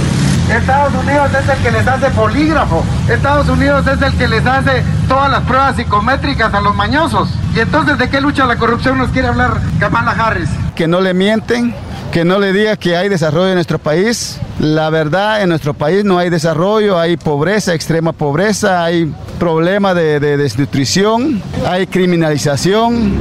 Estados 0.50 0.94
Unidos 1.04 1.32
es 1.34 1.50
el 1.50 1.64
que 1.64 1.72
les 1.72 1.88
hace 1.88 2.10
polígrafo. 2.12 2.86
Estados 3.10 3.50
Unidos 3.50 3.86
es 3.88 4.02
el 4.02 4.18
que 4.18 4.28
les 4.28 4.46
hace 4.46 4.84
todas 5.08 5.32
las 5.32 5.44
pruebas 5.44 5.76
psicométricas 5.76 6.54
a 6.54 6.62
los 6.62 6.76
mañosos. 6.76 7.30
Y 7.56 7.60
entonces, 7.60 7.98
¿de 7.98 8.10
qué 8.10 8.22
lucha 8.22 8.46
la 8.46 8.58
corrupción 8.58 8.98
nos 8.98 9.10
quiere 9.10 9.28
hablar 9.28 9.60
Kamala 9.80 10.12
Harris? 10.12 10.50
que 10.80 10.88
no 10.88 11.02
le 11.02 11.14
mienten, 11.14 11.76
que 12.12 12.26
no 12.26 12.40
le 12.40 12.54
diga 12.54 12.76
que 12.76 12.96
hay 12.98 13.08
desarrollo 13.10 13.50
en 13.50 13.56
nuestro 13.56 13.78
país. 13.80 14.40
La 14.60 14.90
verdad, 14.90 15.42
en 15.44 15.50
nuestro 15.50 15.74
país 15.74 16.04
no 16.04 16.18
hay 16.18 16.30
desarrollo, 16.30 17.00
hay 17.00 17.18
pobreza, 17.18 17.74
extrema 17.74 18.14
pobreza, 18.14 18.84
hay 18.84 19.12
problema 19.40 19.94
de, 19.94 20.20
de 20.20 20.36
desnutrición, 20.38 21.42
hay 21.68 21.86
criminalización, 21.88 23.14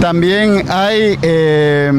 también 0.00 0.64
hay 0.70 1.18
eh, 1.20 1.92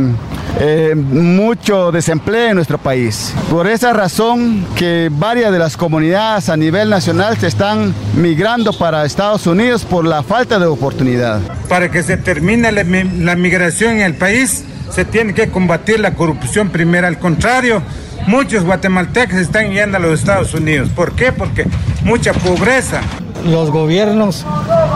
eh, 0.60 0.95
mucho 0.95 1.91
desempleo 1.91 2.49
en 2.49 2.56
nuestro 2.56 2.78
país. 2.78 3.34
Por 3.52 3.68
esa 3.68 3.91
razón 3.94 4.66
que 4.76 5.10
varias 5.11 5.52
de 5.52 5.60
las 5.60 5.76
comunidades 5.78 6.49
a 6.49 6.57
nivel 6.57 6.90
nacional 6.90 7.38
se 7.38 7.48
están 7.48 7.94
migrando 8.16 8.74
para 8.74 9.06
Estados 9.06 9.45
Unidos 9.45 9.84
por 9.86 10.06
la 10.06 10.24
falta 10.24 10.57
de 10.57 10.66
oportunidad. 10.66 11.41
Para 11.68 11.91
que 11.91 12.02
se 12.02 12.18
termine 12.18 12.72
la, 12.72 12.84
mi- 12.86 13.03
la 13.24 13.36
migración 13.36 13.95
en 13.95 14.02
el 14.02 14.16
país, 14.16 14.64
se 14.90 15.06
tiene 15.06 15.34
que 15.34 15.49
combatir 15.49 15.99
la 15.99 16.16
corrupción 16.16 16.70
primero. 16.70 17.07
Al 17.07 17.20
contrario, 17.20 17.82
muchos 18.27 18.63
guatemaltecos 18.63 19.37
están 19.37 19.71
yendo 19.71 19.97
a 19.97 19.99
los 19.99 20.19
Estados 20.19 20.53
Unidos. 20.53 20.89
¿Por 20.95 21.15
qué? 21.15 21.31
Porque 21.31 21.65
mucha 22.03 22.33
pobreza. 22.33 23.01
Los 23.45 23.71
gobiernos 23.71 24.45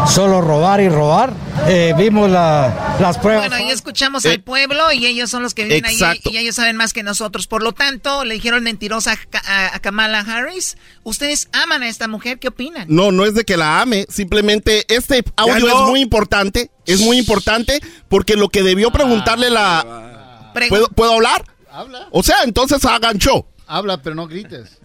solo 0.08 0.42
robar 0.42 0.82
y 0.82 0.90
robar. 0.90 1.32
Eh, 1.68 1.94
vimos 1.98 2.30
la- 2.30 2.98
las 3.00 3.18
pruebas. 3.18 3.48
Bueno, 3.48 3.56
ahí 3.56 3.72
escuchamos 3.72 4.26
al 4.26 4.42
pueblo 4.42 4.92
y 4.92 5.06
ellos 5.06 5.30
son 5.30 5.44
los 5.44 5.54
que 5.54 5.64
viven 5.64 5.86
ahí 5.86 5.94
exacto. 5.94 6.30
y 6.30 6.38
ellos 6.38 6.56
saben 6.56 6.76
más 6.76 6.92
que 6.92 7.04
nosotros. 7.04 7.48
Por 7.48 7.64
lo 7.64 7.72
tanto, 7.72 8.26
le 8.26 8.34
dijeron 8.34 8.62
mentirosa 8.64 9.14
a, 9.14 9.16
Ka- 9.16 9.42
a- 9.48 9.76
a 9.76 9.80
Kamala 9.80 10.20
Harris. 10.20 10.76
¿Ustedes 11.04 11.48
aman 11.54 11.84
a 11.84 11.88
esta 11.88 12.10
mujer? 12.10 12.38
¿Qué 12.40 12.50
opinan? 12.50 12.86
No, 12.90 13.14
no 13.14 13.24
es 13.24 13.34
de 13.34 13.46
que 13.46 13.56
la 13.56 13.80
ame, 13.82 14.06
simplemente 14.10 14.84
este 14.94 15.24
audio 15.38 15.68
no. 15.68 15.84
es 15.84 15.90
muy 15.90 16.02
importante, 16.02 16.70
es 16.86 17.00
muy 17.00 17.18
importante 17.18 17.80
porque 18.10 18.36
lo 18.36 18.50
que 18.50 18.62
debió 18.62 18.92
preguntarle 18.92 19.50
la... 19.52 20.52
¿Puedo, 20.70 20.88
¿puedo 20.90 21.14
hablar? 21.14 21.46
Habla, 21.74 22.08
O 22.12 22.22
sea, 22.22 22.38
entonces 22.44 22.86
hagan 22.86 23.18
show. 23.18 23.46
habla, 23.66 24.02
pero 24.02 24.16
no 24.16 24.28
grites. 24.28 24.78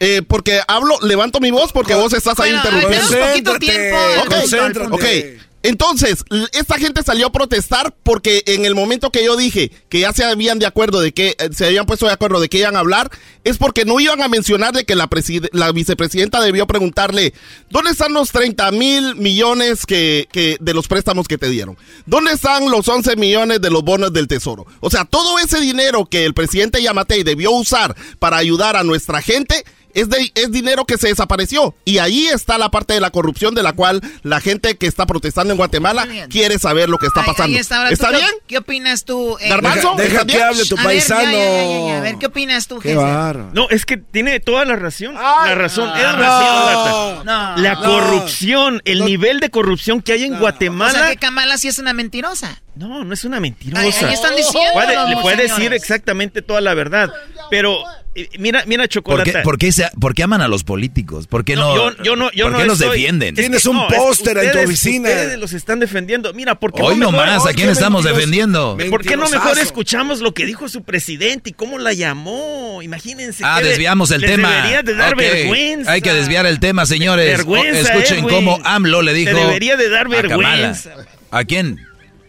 Eh, 0.00 0.22
porque 0.26 0.60
hablo, 0.66 0.98
levanto 1.02 1.38
mi 1.38 1.52
voz 1.52 1.72
porque 1.72 1.94
vos 1.94 2.12
estás 2.12 2.38
ahí 2.40 2.52
interrumpiendo. 2.52 3.08
tenemos 3.08 3.28
poquito 3.30 3.58
tiempo. 3.60 3.96
Ok, 4.24 4.28
concéntrate. 4.34 4.92
ok. 4.92 5.42
Entonces, 5.62 6.24
esta 6.52 6.78
gente 6.78 7.02
salió 7.02 7.28
a 7.28 7.32
protestar 7.32 7.94
porque 8.02 8.42
en 8.46 8.64
el 8.64 8.74
momento 8.74 9.10
que 9.10 9.24
yo 9.24 9.36
dije 9.36 9.70
que 9.88 10.00
ya 10.00 10.12
se 10.12 10.24
habían 10.24 10.58
de 10.58 10.66
acuerdo 10.66 11.00
de 11.00 11.12
que 11.12 11.36
eh, 11.38 11.50
se 11.52 11.66
habían 11.66 11.86
puesto 11.86 12.06
de 12.06 12.12
acuerdo 12.12 12.40
de 12.40 12.48
que 12.48 12.58
iban 12.58 12.76
a 12.76 12.80
hablar, 12.80 13.10
es 13.44 13.58
porque 13.58 13.84
no 13.84 14.00
iban 14.00 14.22
a 14.22 14.28
mencionar 14.28 14.74
de 14.74 14.84
que 14.84 14.96
la, 14.96 15.08
la 15.52 15.72
vicepresidenta 15.72 16.40
debió 16.40 16.66
preguntarle, 16.66 17.32
¿dónde 17.70 17.92
están 17.92 18.12
los 18.12 18.32
30 18.32 18.70
mil 18.72 19.14
millones 19.16 19.86
que, 19.86 20.28
que 20.32 20.56
de 20.60 20.74
los 20.74 20.88
préstamos 20.88 21.28
que 21.28 21.38
te 21.38 21.48
dieron? 21.48 21.76
¿Dónde 22.06 22.32
están 22.32 22.70
los 22.70 22.88
11 22.88 23.16
millones 23.16 23.60
de 23.60 23.70
los 23.70 23.82
bonos 23.82 24.12
del 24.12 24.28
tesoro? 24.28 24.66
O 24.80 24.90
sea, 24.90 25.04
todo 25.04 25.38
ese 25.38 25.60
dinero 25.60 26.06
que 26.06 26.24
el 26.24 26.34
presidente 26.34 26.82
Yamatei 26.82 27.22
debió 27.22 27.52
usar 27.52 27.94
para 28.18 28.36
ayudar 28.36 28.76
a 28.76 28.82
nuestra 28.82 29.22
gente, 29.22 29.64
es, 29.94 30.08
de, 30.08 30.32
es 30.34 30.50
dinero 30.52 30.84
que 30.84 30.98
se 30.98 31.08
desapareció. 31.08 31.74
Y 31.84 31.98
ahí 31.98 32.26
está 32.26 32.58
la 32.58 32.70
parte 32.70 32.94
de 32.94 33.00
la 33.00 33.10
corrupción 33.10 33.54
de 33.54 33.62
la 33.62 33.72
cual 33.72 34.00
la 34.22 34.40
gente 34.40 34.76
que 34.76 34.86
está 34.86 35.06
protestando 35.06 35.52
en 35.52 35.56
Guatemala 35.58 36.06
quiere 36.28 36.58
saber 36.58 36.88
lo 36.88 36.98
que 36.98 37.06
está 37.06 37.24
pasando. 37.24 37.54
ahí 37.54 37.56
está. 37.60 37.76
Ahora, 37.78 37.88
¿tú 37.90 37.94
¿Está 37.94 38.10
qué- 38.10 38.16
bien? 38.16 38.30
¿Qué 38.46 38.58
opinas 38.58 39.04
tú? 39.04 39.36
eh, 39.40 39.48
Garbanzo, 39.48 39.94
Deja, 39.96 40.02
deja 40.02 40.20
¿está 40.22 40.26
que 40.26 40.42
hable 40.42 40.64
tu 40.64 40.74
a 40.74 40.78
ver, 40.78 40.84
paisano. 40.86 41.22
ya, 41.22 41.38
ya, 41.38 41.64
ya, 41.64 41.86
ya. 41.86 41.98
A 41.98 42.00
ver, 42.00 42.16
¿qué 42.18 42.26
opinas 42.26 42.66
tú, 42.68 42.78
Qué. 42.78 42.94
No, 42.94 43.68
es 43.70 43.84
que 43.86 43.96
tiene 43.96 44.40
toda 44.40 44.64
la 44.64 44.76
razón. 44.76 45.14
la 45.14 45.54
razón. 45.54 45.88
es 45.96 46.02
no. 46.02 46.12
razón, 46.16 46.66
Lata. 46.66 47.24
No. 47.24 47.62
La 47.62 47.74
no. 47.74 47.82
corrupción, 47.82 48.82
el 48.84 49.04
nivel 49.04 49.40
de 49.40 49.50
corrupción 49.50 50.02
que 50.02 50.12
hay 50.12 50.24
en 50.24 50.34
O 50.34 50.38
Guatemala. 50.38 50.92
sea, 50.92 51.10
que 51.10 51.16
Kamala 51.16 51.56
sí 51.58 51.68
es 51.68 51.78
una 51.78 51.92
mentirosa. 51.92 52.60
No, 52.74 53.04
no 53.04 53.12
es 53.14 53.24
una 53.24 53.38
mentirosa. 53.40 53.82
Ahí- 53.82 53.92
ahí 54.06 54.14
están 54.14 54.34
diciendo 54.36 54.72
Puede- 54.72 54.88
le 55.08 55.16
puede 55.18 55.36
señores. 55.36 55.56
decir 55.56 55.72
exactamente 55.74 56.42
toda 56.42 56.60
la 56.60 56.74
verdad. 56.74 57.10
Pero 57.50 57.82
eh, 58.14 58.28
mira, 58.38 58.64
mira, 58.66 58.82
¿Por 58.84 58.88
Chocolata. 58.88 59.30
qué, 59.32 59.38
por, 59.40 59.58
qué 59.58 59.72
se- 59.72 59.88
por 60.00 60.14
qué 60.14 60.22
aman 60.22 60.40
a 60.42 60.48
los 60.48 60.64
políticos? 60.64 61.26
¿Por 61.26 61.44
qué 61.44 61.56
no, 61.56 61.74
yo, 61.74 62.02
yo 62.02 62.16
no, 62.16 62.30
yo 62.32 62.44
¿por 62.44 62.52
no 62.52 62.58
qué 62.58 62.64
los 62.66 62.80
estoy- 62.80 62.98
defienden? 63.00 63.34
Es 63.34 63.40
Tienes 63.40 63.62
que 63.62 63.68
un 63.68 63.86
póster 63.88 64.38
en 64.38 64.52
tu 64.52 64.58
oficina. 64.60 65.08
Ustedes 65.08 65.38
los 65.38 65.52
están 65.52 65.80
defendiendo. 65.80 66.32
Mira, 66.34 66.54
¿por 66.56 66.72
qué 66.72 66.82
Hoy 66.82 66.96
no 66.96 67.10
mejor- 67.10 67.26
nomás, 67.26 67.46
¿a 67.46 67.52
quién 67.52 67.68
estamos 67.70 68.04
defendiendo? 68.04 68.76
¿Por 68.90 69.02
qué 69.02 69.16
no 69.16 69.28
mejor 69.28 69.58
escuchamos 69.58 70.20
lo 70.20 70.32
que 70.34 70.44
dijo 70.46 70.68
su 70.68 70.82
presidente 70.82 71.50
y 71.50 71.52
cómo 71.52 71.78
la 71.78 71.92
llamó? 71.92 72.80
Imagínense. 72.82 73.42
Ah, 73.46 73.60
desviamos 73.60 74.10
el 74.10 74.20
les 74.20 74.30
tema. 74.30 74.50
Debería 74.56 74.82
de 74.82 74.94
dar 74.94 75.14
Ok, 75.14 75.18
vergüenza. 75.20 75.92
Hay 75.92 76.00
que 76.02 76.12
desviar 76.12 76.46
el 76.46 76.60
tema, 76.60 76.86
señores. 76.86 77.26
Vergüenza, 77.26 77.94
O- 77.94 77.98
Escuchen 77.98 78.24
Edwin. 78.24 78.28
cómo 78.34 78.58
AMLO 78.64 79.02
le 79.02 79.14
dijo. 79.14 79.32
Te 79.32 79.36
debería 79.40 79.76
de 79.76 79.88
dar 79.88 80.06
a 80.06 80.10
vergüenza. 80.10 80.90
¿A 81.30 81.44
quién? 81.44 81.78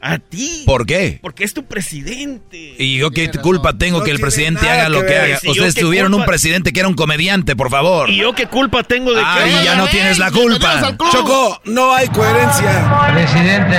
A 0.06 0.20
ti. 0.20 0.64
¿Por 0.66 0.86
qué? 0.86 1.20
Porque 1.22 1.46
es 1.46 1.54
tu 1.54 1.64
presidente. 1.64 2.76
¿Y 2.78 2.98
yo 2.98 3.12
qué 3.12 3.32
culpa 3.32 3.78
tengo 3.78 4.00
No 4.00 4.04
que 4.04 4.12
el 4.12 4.20
presidente 4.20 4.70
haga 4.70 4.90
lo 4.90 5.06
que 5.06 5.18
haga? 5.18 5.40
Si 5.40 5.50
Ustedes 5.50 5.76
tuvieron 5.76 6.14
un 6.14 6.26
presidente 6.26 6.74
que 6.74 6.82
era 6.82 6.90
un 6.90 6.96
comediante, 6.96 7.56
por 7.56 7.70
favor. 7.70 8.10
¿Y 8.10 8.18
yo 8.18 8.34
qué 8.34 8.48
culpa 8.48 8.84
tengo 8.84 9.12
de 9.12 9.22
que... 9.22 9.26
Ahí 9.26 9.64
ya 9.64 9.76
no 9.78 9.88
tienes 9.88 10.20
la 10.20 10.30
culpa. 10.30 10.98
Choco, 11.10 11.62
no 11.64 11.94
hay 11.94 12.10
coherencia. 12.10 13.14
Presidente 13.14 13.78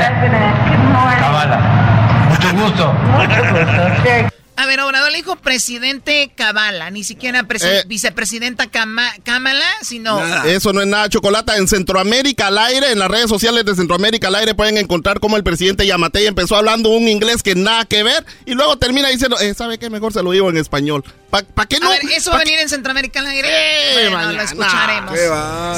Zavala, 1.20 2.26
mucho 2.30 2.52
gusto. 2.54 4.30
A 4.56 4.66
ver, 4.66 4.78
Obrador 4.80 5.10
le 5.10 5.18
dijo 5.18 5.34
presidente 5.36 6.30
Kabala, 6.34 6.90
ni 6.90 7.02
siquiera 7.02 7.44
eh. 7.48 7.84
vicepresidenta 7.86 8.68
Kamala, 8.68 9.66
sino... 9.82 10.20
Eso 10.44 10.72
no 10.72 10.80
es 10.80 10.86
nada, 10.86 11.08
Chocolata. 11.08 11.56
En 11.56 11.66
Centroamérica 11.66 12.46
al 12.46 12.58
aire, 12.58 12.92
en 12.92 13.00
las 13.00 13.10
redes 13.10 13.28
sociales 13.28 13.64
de 13.64 13.74
Centroamérica 13.74 14.28
al 14.28 14.36
aire 14.36 14.54
pueden 14.54 14.78
encontrar 14.78 15.18
cómo 15.18 15.36
el 15.36 15.42
presidente 15.42 15.86
Yamatei 15.86 16.26
empezó 16.26 16.56
hablando 16.56 16.90
un 16.90 17.08
inglés 17.08 17.42
que 17.42 17.56
nada 17.56 17.84
que 17.84 18.04
ver 18.04 18.24
y 18.46 18.54
luego 18.54 18.76
termina 18.76 19.08
diciendo, 19.08 19.38
eh, 19.40 19.54
¿sabe 19.54 19.78
qué? 19.78 19.90
Mejor 19.90 20.12
se 20.12 20.22
lo 20.22 20.30
digo 20.30 20.48
en 20.50 20.56
español. 20.56 21.04
¿Para 21.30 21.68
qué 21.68 21.80
no? 21.80 21.88
A 21.88 21.90
ver, 21.90 22.02
¿eso 22.16 22.30
va 22.30 22.36
a 22.36 22.40
venir 22.40 22.60
en 22.60 22.68
Centroamérica 22.68 23.20
al 23.20 23.26
aire? 23.26 23.48
Eh, 23.48 24.08
bueno, 24.08 24.32
lo 24.32 24.42
escucharemos. 24.42 25.18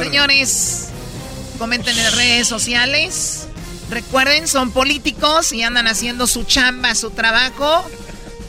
Señores, 0.01 0.89
comenten 1.59 1.97
en 1.97 2.05
las 2.05 2.15
redes 2.15 2.47
sociales. 2.47 3.47
Recuerden, 3.89 4.49
son 4.49 4.73
políticos 4.73 5.53
y 5.53 5.63
andan 5.63 5.87
haciendo 5.87 6.27
su 6.27 6.45
chamba, 6.45 6.95
su 6.95 7.11
trabajo. 7.11 7.89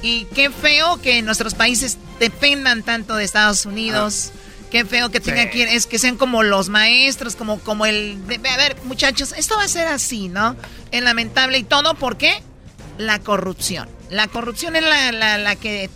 Y 0.08 0.24
qué 0.34 0.50
feo 0.50 1.02
que 1.02 1.22
nuestros 1.22 1.54
países 1.54 1.98
dependan 2.18 2.82
tanto 2.82 3.18
de 3.18 3.26
Estados 3.26 3.66
Unidos. 3.66 4.32
Ah. 4.34 4.40
Qué 4.72 4.86
feo 4.86 5.12
que 5.12 5.20
tengan 5.20 5.50
que 5.50 5.64
es 5.76 5.86
que 5.86 6.00
sean 6.00 6.16
como 6.16 6.44
los 6.44 6.70
maestros, 6.70 7.36
como, 7.36 7.60
como 7.60 7.86
el 7.86 8.18
a 8.50 8.58
ver, 8.58 8.78
muchachos, 8.86 9.34
esto 9.38 9.58
va 9.58 9.64
a 9.64 9.68
ser 9.68 9.88
así, 9.88 10.30
¿no? 10.30 10.56
Es 10.92 11.04
lamentable 11.04 11.58
y 11.58 11.64
todo, 11.64 11.96
¿por 11.96 12.16
qué? 12.16 12.42
La 12.98 13.20
corrupción. 13.20 13.90
La 14.10 14.30
corrupción 14.30 14.78
es 14.78 14.84
la, 14.84 15.38
la, 15.38 15.56
que 15.58 15.90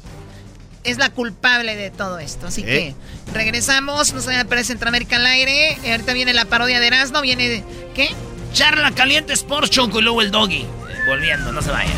es 0.84 0.98
la 0.98 1.10
culpable 1.10 1.78
de 1.78 1.90
todo 1.90 2.20
esto. 2.20 2.48
Así 2.48 2.64
que 2.64 2.94
regresamos, 3.34 4.14
nos 4.14 4.28
a 4.28 4.44
para 4.44 4.64
Centroamérica 4.66 5.16
al 5.16 5.26
aire. 5.26 5.78
Ahorita 5.90 6.12
viene 6.12 6.34
la 6.34 6.44
parodia 6.44 6.82
de 6.82 6.88
Erasmo, 6.88 7.22
viene 7.22 7.64
¿qué? 7.96 8.10
Charla 8.52 8.92
caliente 8.92 9.32
Sports 9.32 9.70
Choco 9.70 10.00
y 10.00 10.02
luego 10.02 10.22
el 10.22 10.32
doggy. 10.32 10.66
Volviendo, 11.08 11.54
no 11.54 11.62
se 11.62 11.72
vayan. 11.72 11.98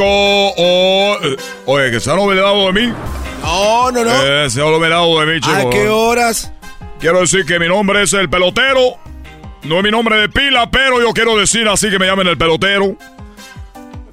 Oh, 0.00 1.16
eh, 1.22 1.36
oye, 1.66 1.90
que 1.90 2.00
se 2.00 2.10
han 2.10 2.18
olvidado 2.18 2.66
de 2.66 2.72
mí. 2.72 2.94
No, 3.42 3.92
no, 3.92 4.04
no. 4.04 4.24
Eh, 4.24 4.50
se 4.50 4.60
han 4.60 4.66
olvidado 4.68 5.20
de 5.20 5.26
mí, 5.26 5.40
chicos. 5.40 5.66
¿A 5.66 5.70
qué 5.70 5.88
horas? 5.88 6.52
Quiero 7.00 7.20
decir 7.20 7.44
que 7.44 7.58
mi 7.58 7.68
nombre 7.68 8.02
es 8.02 8.12
el 8.12 8.28
pelotero. 8.28 8.96
No 9.64 9.78
es 9.78 9.84
mi 9.84 9.90
nombre 9.90 10.16
de 10.16 10.28
pila, 10.28 10.70
pero 10.70 11.00
yo 11.00 11.12
quiero 11.12 11.36
decir 11.36 11.68
así 11.68 11.90
que 11.90 11.98
me 11.98 12.06
llamen 12.06 12.26
el 12.26 12.38
pelotero. 12.38 12.96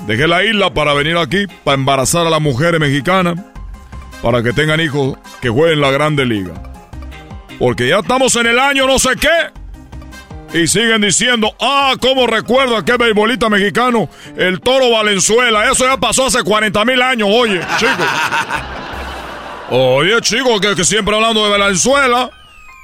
Dejé 0.05 0.27
la 0.27 0.43
isla 0.43 0.73
para 0.73 0.93
venir 0.93 1.17
aquí, 1.17 1.47
para 1.63 1.75
embarazar 1.75 2.27
a 2.27 2.29
las 2.29 2.41
mujeres 2.41 2.79
mexicanas, 2.79 3.39
para 4.21 4.43
que 4.43 4.53
tengan 4.53 4.79
hijos 4.79 5.17
que 5.41 5.49
jueguen 5.49 5.81
la 5.81 5.91
Grande 5.91 6.25
Liga. 6.25 6.53
Porque 7.57 7.87
ya 7.87 7.99
estamos 7.99 8.35
en 8.35 8.47
el 8.47 8.59
año 8.59 8.85
no 8.87 8.99
sé 8.99 9.09
qué. 9.19 9.64
Y 10.53 10.67
siguen 10.67 11.01
diciendo, 11.01 11.53
ah, 11.59 11.95
¿cómo 11.99 12.27
recuerdo 12.27 12.77
a 12.77 12.85
qué 12.85 12.95
beisbolista 12.97 13.49
mexicano? 13.49 14.09
El 14.37 14.61
Toro 14.61 14.91
Valenzuela. 14.91 15.69
Eso 15.69 15.85
ya 15.85 15.97
pasó 15.97 16.27
hace 16.27 16.43
40 16.43 16.85
mil 16.85 17.01
años, 17.01 17.27
oye, 17.31 17.59
chicos. 17.77 18.07
Oye, 19.69 20.21
chicos, 20.21 20.61
que, 20.61 20.85
siempre 20.85 21.15
hablando 21.15 21.43
de 21.43 21.49
Valenzuela. 21.57 22.29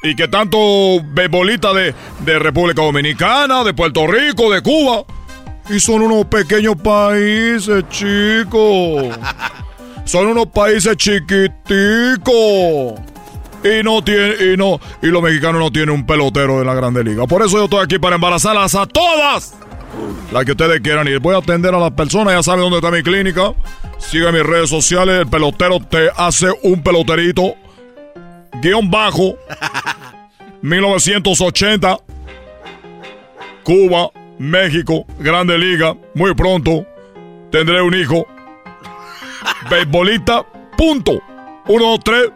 Y 0.04 0.16
que 0.16 0.28
tanto 0.28 0.58
beisbolista 1.04 1.74
de, 1.74 1.94
de 2.20 2.40
República 2.40 2.82
Dominicana, 2.82 3.64
de 3.64 3.74
Puerto 3.74 4.08
Rico, 4.08 4.52
de 4.52 4.62
Cuba. 4.62 5.04
Y 5.70 5.80
son 5.80 6.02
unos 6.02 6.26
pequeños 6.26 6.76
países, 6.78 7.88
chicos. 7.90 9.16
Son 10.06 10.28
unos 10.28 10.48
países 10.48 10.98
chiquiticos. 10.98 12.32
Y 13.64 13.84
no 13.84 14.04
tiene, 14.04 14.54
y 14.54 14.58
no, 14.58 14.80
y 15.02 15.08
los 15.08 15.22
mexicanos 15.22 15.62
no 15.62 15.72
tienen 15.72 15.92
un 15.92 16.06
pelotero 16.06 16.60
de 16.60 16.66
la 16.66 16.74
Grande 16.74 17.04
Liga. 17.04 17.28
Por 17.28 17.44
eso 17.44 17.58
yo 17.58 17.66
estoy 17.66 17.84
aquí 17.84 18.00
para 18.00 18.16
embarazarlas 18.16 18.74
a 18.76 18.86
todas. 18.86 19.56
Las 20.32 20.46
que 20.46 20.52
ustedes 20.52 20.82
quieran 20.82 21.08
ir. 21.08 21.20
Voy 21.20 21.36
a 21.36 21.40
atender 21.40 21.76
a 21.76 21.80
las 21.80 21.92
personas, 21.92 22.34
ya 22.34 22.44
saben 22.44 22.62
dónde 22.62 22.78
está 22.78 22.90
mi 22.90 23.04
clínica. 23.04 23.54
Sigue 23.98 24.32
mis 24.32 24.44
redes 24.44 24.70
sociales. 24.70 25.20
El 25.22 25.28
pelotero 25.28 25.80
te 25.80 26.10
hace 26.16 26.48
un 26.64 26.82
peloterito. 26.82 27.56
Guión 28.62 28.90
bajo. 28.90 29.36
1980. 30.62 31.98
Cuba, 33.64 34.10
México, 34.40 35.06
Grande 35.20 35.58
Liga. 35.58 35.96
Muy 36.16 36.34
pronto 36.34 36.86
tendré 37.52 37.82
un 37.82 37.94
hijo. 37.94 38.26
Beisbolista, 39.70 40.44
punto. 40.78 41.22
Uno, 41.68 41.86
dos, 41.90 42.00
tres 42.04 42.32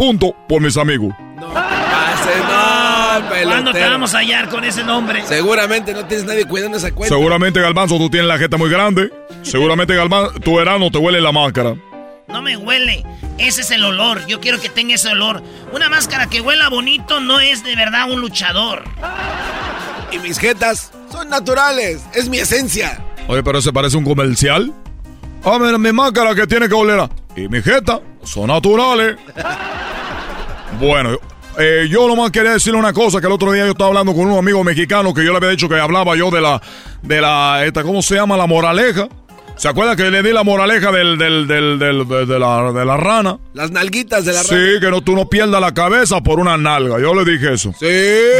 punto 0.00 0.34
por 0.48 0.62
mis 0.62 0.78
amigos. 0.78 1.14
No 1.36 1.52
pase, 1.52 2.30
no, 2.38 3.44
¿Cuándo 3.44 3.70
te 3.70 3.80
vamos 3.80 4.14
a 4.14 4.20
hallar 4.20 4.48
con 4.48 4.64
ese 4.64 4.82
nombre? 4.82 5.22
Seguramente 5.26 5.92
no 5.92 6.06
tienes 6.06 6.24
nadie 6.24 6.46
cuidando 6.46 6.78
esa 6.78 6.90
cuenta. 6.90 7.14
Seguramente, 7.14 7.60
Galvanzo, 7.60 7.98
tú 7.98 8.08
tienes 8.08 8.26
la 8.26 8.38
jeta 8.38 8.56
muy 8.56 8.70
grande. 8.70 9.12
Seguramente, 9.42 9.94
Galvanzo, 9.94 10.40
tu 10.40 10.56
verano 10.56 10.90
te 10.90 10.96
huele 10.96 11.20
la 11.20 11.32
máscara. 11.32 11.74
No 12.28 12.40
me 12.40 12.56
huele. 12.56 13.04
Ese 13.36 13.60
es 13.60 13.70
el 13.72 13.84
olor. 13.84 14.26
Yo 14.26 14.40
quiero 14.40 14.58
que 14.58 14.70
tenga 14.70 14.94
ese 14.94 15.08
olor. 15.08 15.42
Una 15.70 15.90
máscara 15.90 16.30
que 16.30 16.40
huela 16.40 16.70
bonito 16.70 17.20
no 17.20 17.38
es 17.38 17.62
de 17.62 17.76
verdad 17.76 18.10
un 18.10 18.22
luchador. 18.22 18.84
Y 20.10 20.18
mis 20.18 20.38
jetas 20.38 20.92
son 21.12 21.28
naturales. 21.28 22.00
Es 22.14 22.30
mi 22.30 22.38
esencia. 22.38 23.04
Oye, 23.28 23.42
pero 23.42 23.60
se 23.60 23.70
parece 23.70 23.98
un 23.98 24.04
comercial. 24.04 24.72
Ah, 25.44 25.58
mira, 25.60 25.76
mi 25.76 25.92
máscara 25.92 26.34
que 26.34 26.46
tiene 26.46 26.68
que 26.68 26.74
oler. 26.74 27.06
Y 27.36 27.48
mi 27.48 27.60
jeta 27.60 28.00
son 28.22 28.48
naturales. 28.48 29.16
Bueno, 30.78 31.18
eh, 31.58 31.88
yo 31.90 32.06
nomás 32.08 32.30
quería 32.30 32.52
decirle 32.52 32.78
una 32.78 32.92
cosa, 32.92 33.20
que 33.20 33.26
el 33.26 33.32
otro 33.32 33.52
día 33.52 33.64
yo 33.64 33.72
estaba 33.72 33.88
hablando 33.88 34.14
con 34.14 34.30
un 34.30 34.38
amigo 34.38 34.62
mexicano 34.64 35.12
que 35.12 35.24
yo 35.24 35.32
le 35.32 35.38
había 35.38 35.50
dicho 35.50 35.68
que 35.68 35.78
hablaba 35.78 36.16
yo 36.16 36.30
de 36.30 36.40
la, 36.40 36.60
de 37.02 37.20
la, 37.20 37.64
esta, 37.66 37.82
¿cómo 37.82 38.02
se 38.02 38.14
llama? 38.14 38.36
La 38.36 38.46
moraleja. 38.46 39.08
¿Se 39.56 39.68
acuerda 39.68 39.94
que 39.94 40.10
le 40.10 40.22
di 40.22 40.32
la 40.32 40.42
moraleja 40.42 40.90
del, 40.90 41.18
del, 41.18 41.46
del, 41.46 41.78
de, 41.78 42.38
la, 42.38 42.72
de 42.72 42.84
la 42.86 42.96
rana? 42.96 43.38
Las 43.52 43.70
nalguitas 43.70 44.24
de 44.24 44.32
la 44.32 44.42
rana. 44.42 44.56
Sí, 44.56 44.80
que 44.80 44.90
no, 44.90 45.02
tú 45.02 45.14
no 45.14 45.28
pierdas 45.28 45.60
la 45.60 45.74
cabeza 45.74 46.22
por 46.22 46.40
una 46.40 46.56
nalga. 46.56 46.98
Yo 46.98 47.12
le 47.12 47.30
dije 47.30 47.52
eso. 47.52 47.74
Sí. 47.78 47.86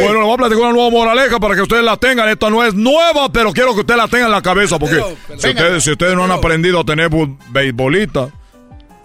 Bueno, 0.02 0.20
le 0.20 0.24
voy 0.24 0.32
a 0.32 0.36
platicar 0.38 0.62
una 0.62 0.72
nueva 0.72 0.88
moraleja 0.88 1.38
para 1.38 1.54
que 1.54 1.60
ustedes 1.60 1.84
la 1.84 1.98
tengan. 1.98 2.26
Esta 2.30 2.48
no 2.48 2.64
es 2.64 2.72
nueva, 2.72 3.30
pero 3.30 3.52
quiero 3.52 3.74
que 3.74 3.80
ustedes 3.80 3.98
la 3.98 4.08
tengan 4.08 4.28
en 4.28 4.32
la 4.32 4.40
cabeza. 4.40 4.78
Porque 4.78 4.96
si, 5.36 5.48
ustedes, 5.50 5.84
si 5.84 5.90
ustedes 5.90 6.14
no 6.16 6.24
han 6.24 6.30
aprendido 6.30 6.80
a 6.80 6.84
tener 6.84 7.10
beisbolita 7.50 8.30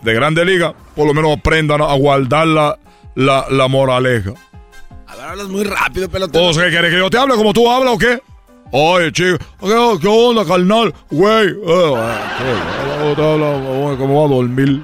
de 0.06 0.14
grande 0.14 0.46
liga, 0.46 0.74
por 0.96 1.08
lo 1.08 1.14
menos 1.14 1.38
aprendan 1.38 1.82
a 1.82 1.94
guardar 1.96 2.48
la, 2.48 2.80
la, 3.16 3.46
la 3.50 3.68
moraleja. 3.68 4.32
A 5.08 5.16
ver, 5.16 5.26
hablas 5.26 5.48
muy 5.48 5.64
rápido, 5.64 6.10
pelotero. 6.10 6.52
¿qué 6.54 6.70
quieres 6.70 6.92
que 6.92 6.98
yo 6.98 7.10
te 7.10 7.18
hable 7.18 7.36
como 7.36 7.52
tú 7.52 7.70
hablas 7.70 7.96
o 7.96 7.98
qué? 7.98 8.20
Oye, 8.72 9.12
chico, 9.12 9.38
¿qué, 9.62 10.08
onda, 10.08 10.46
carnal? 10.46 10.94
Güey, 11.12 11.48
eh, 11.50 11.56
¿cómo 13.98 14.08
voy 14.08 14.26
a 14.26 14.36
dormir? 14.36 14.84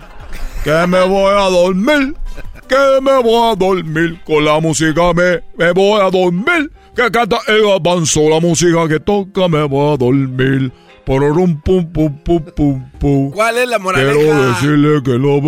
¿Qué 0.63 0.87
me 0.87 1.05
voy 1.05 1.33
a 1.33 1.49
dormir? 1.49 2.15
que 2.71 3.01
me 3.01 3.21
voy 3.21 3.51
a 3.51 3.55
dormir. 3.55 4.21
Con 4.23 4.45
la 4.45 4.59
música 4.61 5.13
me, 5.13 5.41
me 5.57 5.71
voy 5.73 5.99
a 5.99 6.09
dormir. 6.09 6.71
Que 6.95 7.11
canta 7.11 7.39
el 7.47 7.69
avanzo, 7.69 8.29
la 8.29 8.39
música 8.39 8.87
que 8.87 8.99
toca 8.99 9.49
me 9.49 9.63
voy 9.63 9.93
a 9.93 9.97
dormir. 9.97 10.71
Pum, 11.03 11.19
pum, 11.63 11.85
pum, 11.91 12.21
pum, 12.23 12.43
pum, 12.55 12.91
pum. 12.99 13.31
¿Cuál 13.31 13.57
es 13.57 13.67
la 13.67 13.79
moraleja? 13.79 14.13
Quiero 14.13 14.47
decirle 14.49 15.03
que 15.03 15.11
lo... 15.17 15.41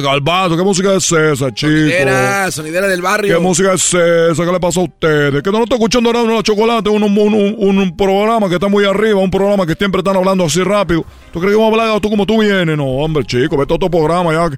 Galvado, 0.00 0.56
¿qué 0.56 0.62
música 0.62 0.94
es 0.94 1.12
esa, 1.12 1.52
chico? 1.52 1.70
Sonidera, 1.70 2.50
sonidera 2.50 2.88
del 2.88 3.02
barrio. 3.02 3.36
¿Qué 3.36 3.42
música 3.42 3.74
es 3.74 3.84
esa? 3.92 4.44
¿Qué 4.44 4.52
le 4.52 4.60
pasa 4.60 4.80
a 4.80 4.84
ustedes? 4.84 5.42
Que 5.42 5.50
no 5.50 5.62
estoy 5.62 5.76
escuchando 5.76 6.08
ahora 6.08 6.22
una 6.22 6.42
chocolate, 6.42 6.88
un, 6.88 7.02
un, 7.02 7.18
un, 7.18 7.78
un, 7.78 7.96
programa 7.96 8.48
que 8.48 8.54
está 8.54 8.68
muy 8.68 8.84
arriba, 8.84 9.20
un 9.20 9.30
programa 9.30 9.66
que 9.66 9.74
siempre 9.74 9.98
están 9.98 10.16
hablando 10.16 10.44
así 10.44 10.62
rápido. 10.62 11.04
¿Tú 11.32 11.40
crees 11.40 11.54
que 11.54 11.60
vamos 11.60 11.78
a 11.78 11.82
hablar 11.82 12.00
tú 12.00 12.08
como 12.08 12.24
tú 12.24 12.40
vienes? 12.40 12.76
No, 12.76 12.86
hombre, 12.86 13.24
chico, 13.24 13.58
vete 13.58 13.74
a 13.74 13.76
otro 13.76 13.90
programa 13.90 14.32
ya. 14.32 14.48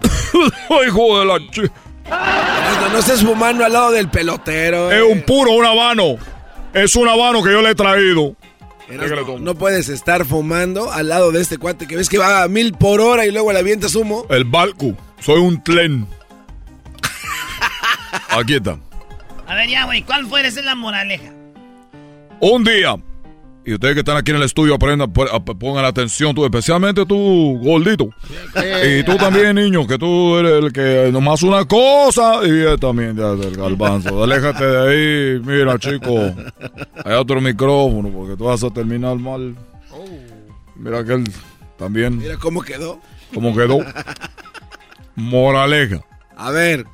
Hijo 0.86 1.18
de 1.18 1.24
la 1.24 1.38
chica. 1.50 1.72
No, 2.10 2.88
no 2.90 2.98
estés 2.98 3.22
fumando 3.22 3.64
al 3.64 3.72
lado 3.72 3.90
del 3.92 4.08
pelotero. 4.08 4.90
Es 4.90 4.98
eh. 4.98 5.02
un 5.02 5.22
puro, 5.22 5.52
un 5.52 5.64
habano. 5.64 6.16
Es 6.72 6.94
un 6.94 7.08
habano 7.08 7.42
que 7.42 7.50
yo 7.50 7.62
le 7.62 7.70
he 7.70 7.74
traído. 7.74 8.36
No, 8.90 9.38
no, 9.38 9.54
puedes 9.54 9.88
estar 9.88 10.24
fumando 10.24 10.90
al 10.92 11.08
lado 11.08 11.30
de 11.32 11.40
este 11.40 11.58
cuate 11.58 11.86
que 11.86 11.96
ves 11.96 12.08
que 12.08 12.18
va 12.18 12.42
a 12.42 12.48
mil 12.48 12.72
por 12.72 13.00
hora 13.00 13.24
y 13.24 13.30
luego 13.30 13.52
le 13.52 13.58
avientas 13.60 13.94
humo. 13.94 14.26
El 14.30 14.44
Balcu. 14.44 14.96
Soy 15.20 15.38
un 15.38 15.62
tren. 15.62 16.06
Aquí 18.30 18.54
está. 18.54 18.78
A 19.46 19.54
ver, 19.54 19.68
ya, 19.68 19.84
güey, 19.84 20.02
¿cuál 20.02 20.26
fue 20.26 20.46
esa 20.46 20.62
la 20.62 20.74
moraleja? 20.74 21.32
Un 22.40 22.64
día, 22.64 22.96
y 23.70 23.74
ustedes 23.74 23.94
que 23.94 24.00
están 24.00 24.16
aquí 24.16 24.32
en 24.32 24.38
el 24.38 24.42
estudio 24.42 24.74
aprendan, 24.74 25.12
pongan 25.12 25.84
atención, 25.84 26.34
tú, 26.34 26.44
especialmente 26.44 27.06
tú, 27.06 27.60
gordito. 27.62 28.08
Y 28.84 29.04
tú 29.04 29.16
también, 29.16 29.54
niño, 29.54 29.86
que 29.86 29.96
tú 29.96 30.36
eres 30.38 30.64
el 30.64 30.72
que 30.72 31.10
nomás 31.12 31.44
una 31.44 31.64
cosa 31.64 32.40
y 32.44 32.50
él 32.50 32.80
también, 32.80 33.16
ya, 33.16 33.30
el 33.30 33.56
galbanzo. 33.56 34.24
Aléjate 34.24 34.64
de 34.64 34.88
ahí, 34.88 35.40
mira, 35.44 35.78
chico. 35.78 36.34
Hay 37.04 37.14
otro 37.14 37.40
micrófono 37.40 38.10
porque 38.10 38.36
tú 38.36 38.44
vas 38.44 38.64
a 38.64 38.70
terminar 38.70 39.16
mal. 39.16 39.54
Mira 40.74 41.04
que 41.04 41.12
él 41.12 41.32
también. 41.78 42.18
Mira 42.18 42.36
cómo 42.38 42.62
quedó. 42.62 42.98
¿Cómo 43.32 43.54
quedó? 43.54 43.78
Moraleja. 45.14 46.00
A 46.36 46.50
ver. 46.50 46.84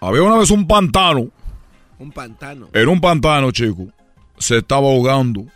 Había 0.00 0.22
una 0.22 0.36
vez 0.36 0.50
un 0.50 0.66
pantano. 0.66 1.28
Un 2.00 2.10
pantano. 2.10 2.68
Era 2.72 2.90
un 2.90 3.00
pantano, 3.00 3.52
chico 3.52 3.86
se 4.38 4.58
estaba 4.58 4.88
ahogando, 4.88 5.46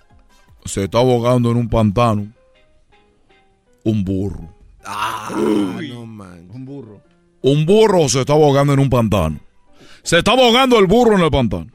se 0.64 0.84
estaba 0.84 1.04
ahogando 1.04 1.50
en 1.50 1.56
un 1.56 1.68
pantano, 1.68 2.28
un 3.84 4.04
burro. 4.04 4.48
Ah, 4.84 5.30
no 5.34 6.06
man. 6.06 6.48
Un 6.52 6.64
burro. 6.64 7.00
Un 7.42 7.66
burro 7.66 8.08
se 8.08 8.20
estaba 8.20 8.44
ahogando 8.44 8.72
en 8.72 8.80
un 8.80 8.90
pantano. 8.90 9.40
Se 10.02 10.18
estaba 10.18 10.42
ahogando 10.42 10.78
el 10.78 10.86
burro 10.86 11.16
en 11.16 11.22
el 11.22 11.30
pantano. 11.30 11.70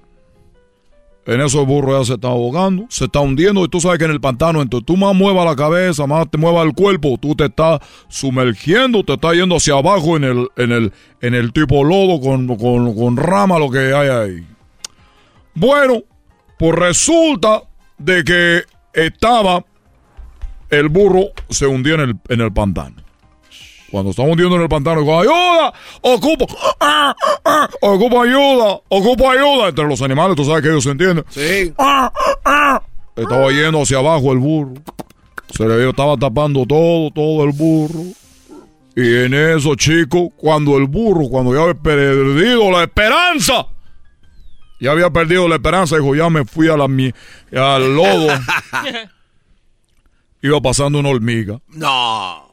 En 1.25 1.41
eso 1.41 1.59
el 1.59 1.67
burro 1.67 1.99
ya 1.99 2.05
se 2.05 2.13
está 2.13 2.29
ahogando, 2.29 2.85
se 2.87 3.03
está 3.03 3.19
hundiendo 3.19 3.65
y 3.65 3.67
tú 3.67 3.81
sabes 3.81 3.99
que 3.99 4.05
en 4.05 4.11
el 4.11 4.21
pantano, 4.21 4.61
entonces 4.61 4.85
tú 4.85 4.95
más 4.95 5.13
muevas 5.13 5.45
la 5.45 5.57
cabeza, 5.57 6.07
más 6.07 6.31
te 6.31 6.37
muevas 6.37 6.65
el 6.65 6.73
cuerpo, 6.73 7.17
tú 7.19 7.35
te 7.35 7.45
estás 7.47 7.81
sumergiendo, 8.07 9.03
te 9.03 9.11
estás 9.11 9.33
yendo 9.33 9.57
hacia 9.57 9.73
abajo 9.73 10.15
en 10.15 10.23
el, 10.23 10.47
en 10.55 10.71
el, 10.71 10.93
en 11.19 11.35
el 11.35 11.51
tipo 11.51 11.83
lodo 11.83 12.21
con, 12.21 12.47
con, 12.55 12.95
con 12.95 13.17
rama, 13.17 13.59
lo 13.59 13.69
que 13.69 13.93
hay 13.93 14.07
ahí. 14.07 14.47
Bueno, 15.53 16.01
pues 16.57 16.75
resulta 16.75 17.63
de 17.97 18.23
que 18.23 18.63
estaba 18.93 19.63
el 20.69 20.89
burro 20.89 21.27
se 21.49 21.65
hundía 21.65 21.95
en 21.95 22.01
el, 22.01 22.15
en 22.29 22.41
el 22.41 22.51
pantano. 22.51 22.95
Cuando 23.89 24.11
estaba 24.11 24.27
hundiendo 24.27 24.57
en 24.57 24.63
el 24.63 24.69
pantano, 24.69 24.99
dijo, 24.99 25.19
ayuda, 25.19 25.73
ocupo, 26.01 26.45
ah, 26.81 27.15
ah, 27.45 27.69
ocupo 27.81 28.21
ayuda, 28.21 28.81
ocupo 28.89 29.31
ayuda. 29.31 29.69
Entre 29.69 29.85
los 29.85 30.01
animales, 30.01 30.35
tú 30.35 30.43
sabes 30.43 30.61
que 30.61 30.69
ellos 30.69 30.83
se 30.83 30.91
entienden. 30.91 31.23
Sí. 31.29 31.73
estaba 33.15 33.51
yendo 33.51 33.81
hacia 33.81 33.99
abajo 33.99 34.33
el 34.33 34.39
burro. 34.39 34.73
Se 35.51 35.65
le 35.65 35.89
estaba 35.89 36.17
tapando 36.17 36.65
todo, 36.65 37.11
todo 37.11 37.45
el 37.45 37.53
burro. 37.53 38.03
Y 38.93 39.25
en 39.25 39.33
eso, 39.33 39.75
chicos, 39.75 40.29
cuando 40.35 40.77
el 40.77 40.87
burro, 40.87 41.29
cuando 41.29 41.53
ya 41.53 41.61
había 41.61 41.75
perdido 41.75 42.69
la 42.71 42.83
esperanza, 42.83 43.67
ya 44.79 44.91
había 44.91 45.09
perdido 45.09 45.47
la 45.47 45.55
esperanza, 45.55 45.97
dijo, 45.97 46.15
ya 46.15 46.29
me 46.29 46.45
fui 46.45 46.67
a 46.69 46.77
la, 46.77 46.85
al 46.85 47.95
lodo. 47.95 48.27
Iba 50.41 50.61
pasando 50.61 50.99
una 50.99 51.09
hormiga. 51.09 51.59
No. 51.69 52.47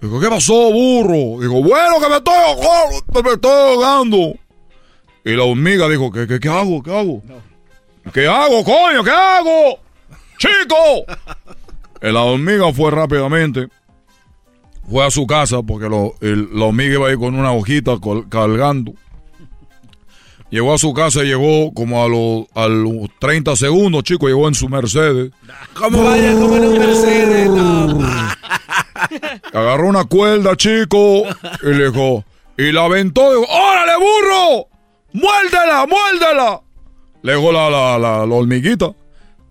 Dijo, 0.00 0.20
¿qué 0.20 0.28
pasó, 0.28 0.70
burro? 0.70 1.40
Dijo, 1.40 1.62
bueno, 1.62 2.00
que 2.00 2.08
me 2.08 2.16
estoy 2.16 2.34
ahogando, 2.34 3.22
me 3.24 3.32
estoy 3.32 3.50
ahogando. 3.50 4.34
Y 5.24 5.32
la 5.34 5.44
hormiga 5.44 5.88
dijo, 5.88 6.12
¿qué, 6.12 6.26
qué, 6.26 6.38
qué 6.38 6.48
hago? 6.48 6.82
¿Qué 6.82 6.96
hago? 6.96 7.22
¿Qué 8.12 8.28
hago, 8.28 8.62
coño? 8.62 9.02
¿Qué 9.02 9.10
hago? 9.10 9.80
¡Chico! 10.38 11.04
y 12.02 12.12
la 12.12 12.20
hormiga 12.20 12.72
fue 12.72 12.90
rápidamente. 12.90 13.68
Fue 14.88 15.04
a 15.04 15.10
su 15.10 15.26
casa 15.26 15.62
porque 15.62 15.88
lo, 15.88 16.14
la 16.20 16.66
hormiga 16.66 16.94
iba 16.94 17.08
ahí 17.08 17.16
con 17.16 17.34
una 17.34 17.52
hojita 17.52 17.92
cargando. 18.28 18.92
Llegó 20.50 20.74
a 20.74 20.78
su 20.78 20.94
casa 20.94 21.24
y 21.24 21.26
llegó 21.26 21.72
como 21.74 22.04
a 22.04 22.08
los, 22.08 22.46
a 22.54 22.68
los 22.68 23.10
30 23.18 23.56
segundos, 23.56 24.04
chico, 24.04 24.28
llegó 24.28 24.46
en 24.46 24.54
su 24.54 24.68
Mercedes. 24.68 25.32
¿Cómo 25.74 26.04
vaya? 26.04 26.32
¿Cómo 26.34 26.56
en 26.56 26.66
un 26.66 26.78
Mercedes? 26.78 27.50
Agarró 29.52 29.88
una 29.88 30.04
cuerda, 30.04 30.56
chico, 30.56 31.24
y 31.62 31.66
le 31.66 31.90
dijo, 31.90 32.24
y 32.56 32.72
la 32.72 32.84
aventó, 32.84 33.28
dijo, 33.30 33.52
¡órale, 33.52 33.92
burro! 33.96 34.68
¡Muérdela, 35.12 35.86
muérdela! 35.86 36.60
Le 37.22 37.36
dijo 37.36 37.50
la, 37.50 37.68
la, 37.68 37.98
la, 37.98 38.24
hormiguita. 38.24 38.92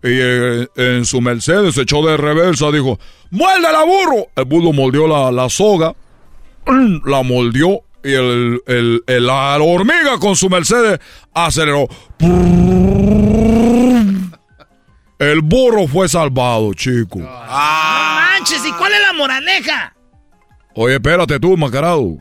Y 0.02 0.12
eh, 0.12 0.68
en 0.76 1.06
su 1.06 1.20
Mercedes 1.20 1.76
se 1.76 1.82
echó 1.82 2.02
de 2.04 2.16
reversa, 2.16 2.72
dijo, 2.72 3.00
¡muérdela, 3.32 3.84
burro! 3.84 4.28
El 4.36 4.46
burro 4.46 4.72
mordió 4.72 5.08
la, 5.08 5.32
la 5.32 5.50
soga, 5.50 5.94
la 7.06 7.24
mordió 7.24 7.82
y 8.06 8.14
el, 8.14 8.62
el, 8.68 9.04
el, 9.08 9.26
la 9.26 9.58
hormiga 9.58 10.20
con 10.20 10.36
su 10.36 10.48
Mercedes 10.50 11.00
aceleró. 11.34 11.88
El 15.18 15.42
burro 15.42 15.88
fue 15.88 16.08
salvado, 16.08 16.74
chico. 16.74 17.20
¡No 17.20 17.26
manches! 17.30 18.64
¿Y 18.66 18.72
cuál 18.74 18.94
es 18.94 19.02
la 19.02 19.14
moraleja? 19.14 19.96
Oye, 20.76 20.96
espérate 20.96 21.40
tú, 21.40 21.58
macarado. 21.58 22.18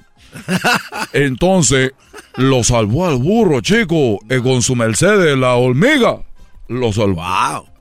Entonces, 1.12 1.92
lo 2.36 2.64
salvó 2.64 3.06
al 3.06 3.16
burro, 3.16 3.60
chico. 3.60 4.18
Y 4.30 4.40
con 4.40 4.62
su 4.62 4.74
Mercedes, 4.76 5.36
la 5.36 5.54
hormiga, 5.54 6.22
lo 6.68 6.92
salvó. 6.92 7.73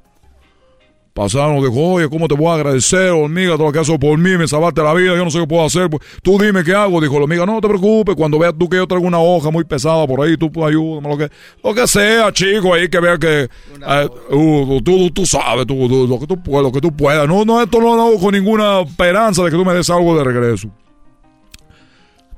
Pasaron, 1.14 1.58
dijo, 1.58 1.80
oye, 1.80 2.10
¿cómo 2.10 2.28
te 2.28 2.34
voy 2.34 2.48
a 2.48 2.56
agradecer, 2.56 3.12
hormiga, 3.12 3.54
todo 3.54 3.68
lo 3.68 3.72
que 3.72 3.78
has 3.78 3.88
por 3.88 4.18
mí? 4.18 4.36
Me 4.36 4.48
salvaste 4.48 4.82
la 4.82 4.96
vida, 4.96 5.16
yo 5.16 5.24
no 5.24 5.30
sé 5.30 5.40
qué 5.40 5.46
puedo 5.46 5.64
hacer. 5.64 5.88
Pues, 5.88 6.02
tú 6.24 6.40
dime 6.40 6.64
qué 6.64 6.74
hago. 6.74 7.00
Dijo 7.00 7.14
la 7.16 7.26
hormiga, 7.26 7.46
no 7.46 7.62
te 7.62 7.68
preocupes, 7.68 8.16
cuando 8.16 8.40
veas 8.40 8.56
tú 8.58 8.68
que 8.68 8.78
yo 8.78 8.88
traigo 8.88 9.06
una 9.06 9.20
hoja 9.20 9.52
muy 9.52 9.64
pesada 9.64 10.08
por 10.08 10.22
ahí, 10.22 10.38
tú 10.38 10.52
pues, 10.52 10.70
ayúdame, 10.70 11.10
lo 11.10 11.18
que, 11.18 11.30
lo 11.64 11.76
que 11.76 11.88
sea, 11.88 12.32
chico, 12.34 12.74
ahí 12.74 12.90
que 12.90 13.00
vea 13.00 13.20
que 13.20 13.42
eh, 13.44 14.10
uh, 14.32 14.82
tú, 14.82 15.12
tú, 15.12 15.24
sabes, 15.28 15.68
tú, 15.68 16.08
lo 16.10 16.20
que 16.20 16.26
tú 16.26 16.42
puedas, 16.42 16.64
lo 16.64 16.72
que 16.72 16.82
tú 16.82 16.92
puedas. 16.92 17.28
No, 17.28 17.46
no, 17.46 17.62
esto 17.62 17.80
no 17.80 17.96
lo 17.96 18.02
hago 18.08 18.20
con 18.20 18.34
ninguna 18.34 18.82
esperanza 18.82 19.44
de 19.44 19.52
que 19.52 19.58
tú 19.58 19.64
me 19.64 19.74
des 19.74 19.92
algo 19.92 20.18
de 20.18 20.24
regreso. 20.24 20.68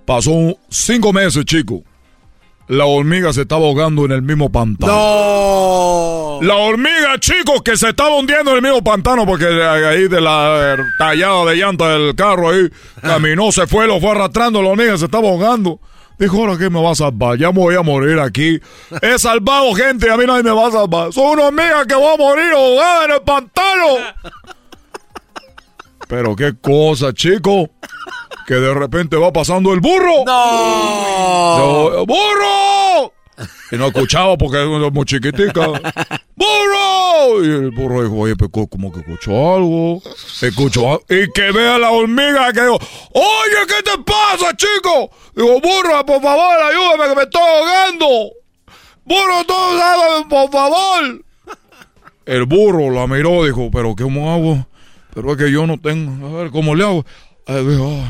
Pasó 0.04 0.32
cinco 0.70 1.14
meses, 1.14 1.46
chico 1.46 1.82
la 2.68 2.86
hormiga 2.86 3.32
se 3.32 3.42
estaba 3.42 3.66
ahogando 3.66 4.06
en 4.06 4.12
el 4.12 4.22
mismo 4.22 4.52
pantano. 4.52 4.92
¡No! 4.92 6.40
La 6.42 6.56
hormiga, 6.56 7.20
chicos, 7.20 7.62
que 7.64 7.78
se 7.78 7.90
estaba 7.90 8.16
hundiendo 8.16 8.52
en 8.52 8.58
el 8.58 8.64
mismo 8.64 8.84
pantano 8.84 9.26
porque 9.26 9.46
ahí 9.46 10.08
de 10.08 10.20
la 10.20 10.76
tallada 10.98 11.46
de 11.46 11.56
llanta 11.56 11.90
del 11.90 12.16
carro 12.16 12.50
ahí 12.50 12.70
caminó, 13.02 13.52
se 13.52 13.68
fue, 13.68 13.88
lo 13.88 14.00
fue 14.00 14.12
arrastrando, 14.12 14.62
la 14.62 14.70
hormiga 14.70 14.98
se 14.98 15.06
estaba 15.06 15.30
ahogando. 15.30 15.80
Dijo, 16.18 16.38
ahora 16.38 16.58
que 16.58 16.70
me 16.70 16.82
va 16.82 16.92
a 16.92 16.96
salvar, 16.96 17.38
ya 17.38 17.52
me 17.52 17.60
voy 17.60 17.76
a 17.76 17.82
morir 17.82 18.20
aquí. 18.20 18.60
He 19.02 19.20
salvado 19.20 19.74
gente 19.74 20.10
a 20.10 20.18
mí 20.18 20.26
nadie 20.26 20.44
me 20.44 20.52
va 20.52 20.68
a 20.68 20.72
salvar. 20.72 21.14
Soy 21.14 21.34
una 21.34 21.48
hormiga 21.48 21.86
que 21.86 21.96
va 21.96 22.14
a 22.14 22.18
morir 22.18 22.52
ahogada 22.54 23.06
en 23.06 23.12
el 23.12 23.22
pantano. 23.22 23.98
Pero 26.08 26.36
qué 26.36 26.54
cosa, 26.62 27.14
chico 27.14 27.70
que 28.46 28.56
de 28.56 28.74
repente 28.74 29.18
va 29.18 29.32
pasando 29.34 29.74
el 29.74 29.80
burro. 29.80 30.24
¡No! 30.26 32.06
¡Burro! 32.06 33.14
Y 33.72 33.76
no 33.76 33.88
escuchaba 33.88 34.38
porque 34.38 34.58
era 34.58 34.90
muy 34.90 35.06
chiquitica. 35.06 35.68
¡Burro! 36.36 37.44
Y 37.44 37.48
el 37.48 37.72
burro 37.72 38.04
dijo, 38.04 38.16
oye, 38.18 38.36
pero 38.36 38.68
como 38.68 38.92
que 38.94 39.00
escuchó 39.00 39.56
algo. 39.56 40.02
Escuchó 40.42 40.92
algo. 40.92 41.04
Y 41.10 41.32
que 41.32 41.52
vea 41.52 41.78
la 41.80 41.92
hormiga 41.92 42.54
que 42.54 42.62
dijo, 42.62 42.80
oye, 43.14 43.68
¿qué 43.68 43.84
te 43.84 43.98
pasa, 44.04 44.56
chico? 44.56 45.10
Digo, 45.36 45.60
burro, 45.60 46.06
por 46.06 46.22
favor, 46.22 46.62
ayúdame 46.62 47.10
que 47.10 47.16
me 47.16 47.24
estoy 47.24 47.42
ahogando. 47.42 48.32
Burro, 49.04 49.44
tú 49.46 49.54
por 50.30 50.52
favor. 50.52 51.26
El 52.26 52.46
burro 52.46 52.90
la 52.90 53.08
miró, 53.08 53.46
dijo, 53.46 53.70
pero 53.72 53.96
¿qué 53.96 54.04
hago? 54.04 54.66
Pero 55.14 55.32
es 55.32 55.38
que 55.38 55.52
yo 55.52 55.68
no 55.68 55.80
tengo, 55.80 56.28
a 56.28 56.42
ver, 56.42 56.52
¿cómo 56.52 56.76
le 56.76 56.84
hago? 56.84 57.06
dijo, 57.48 58.04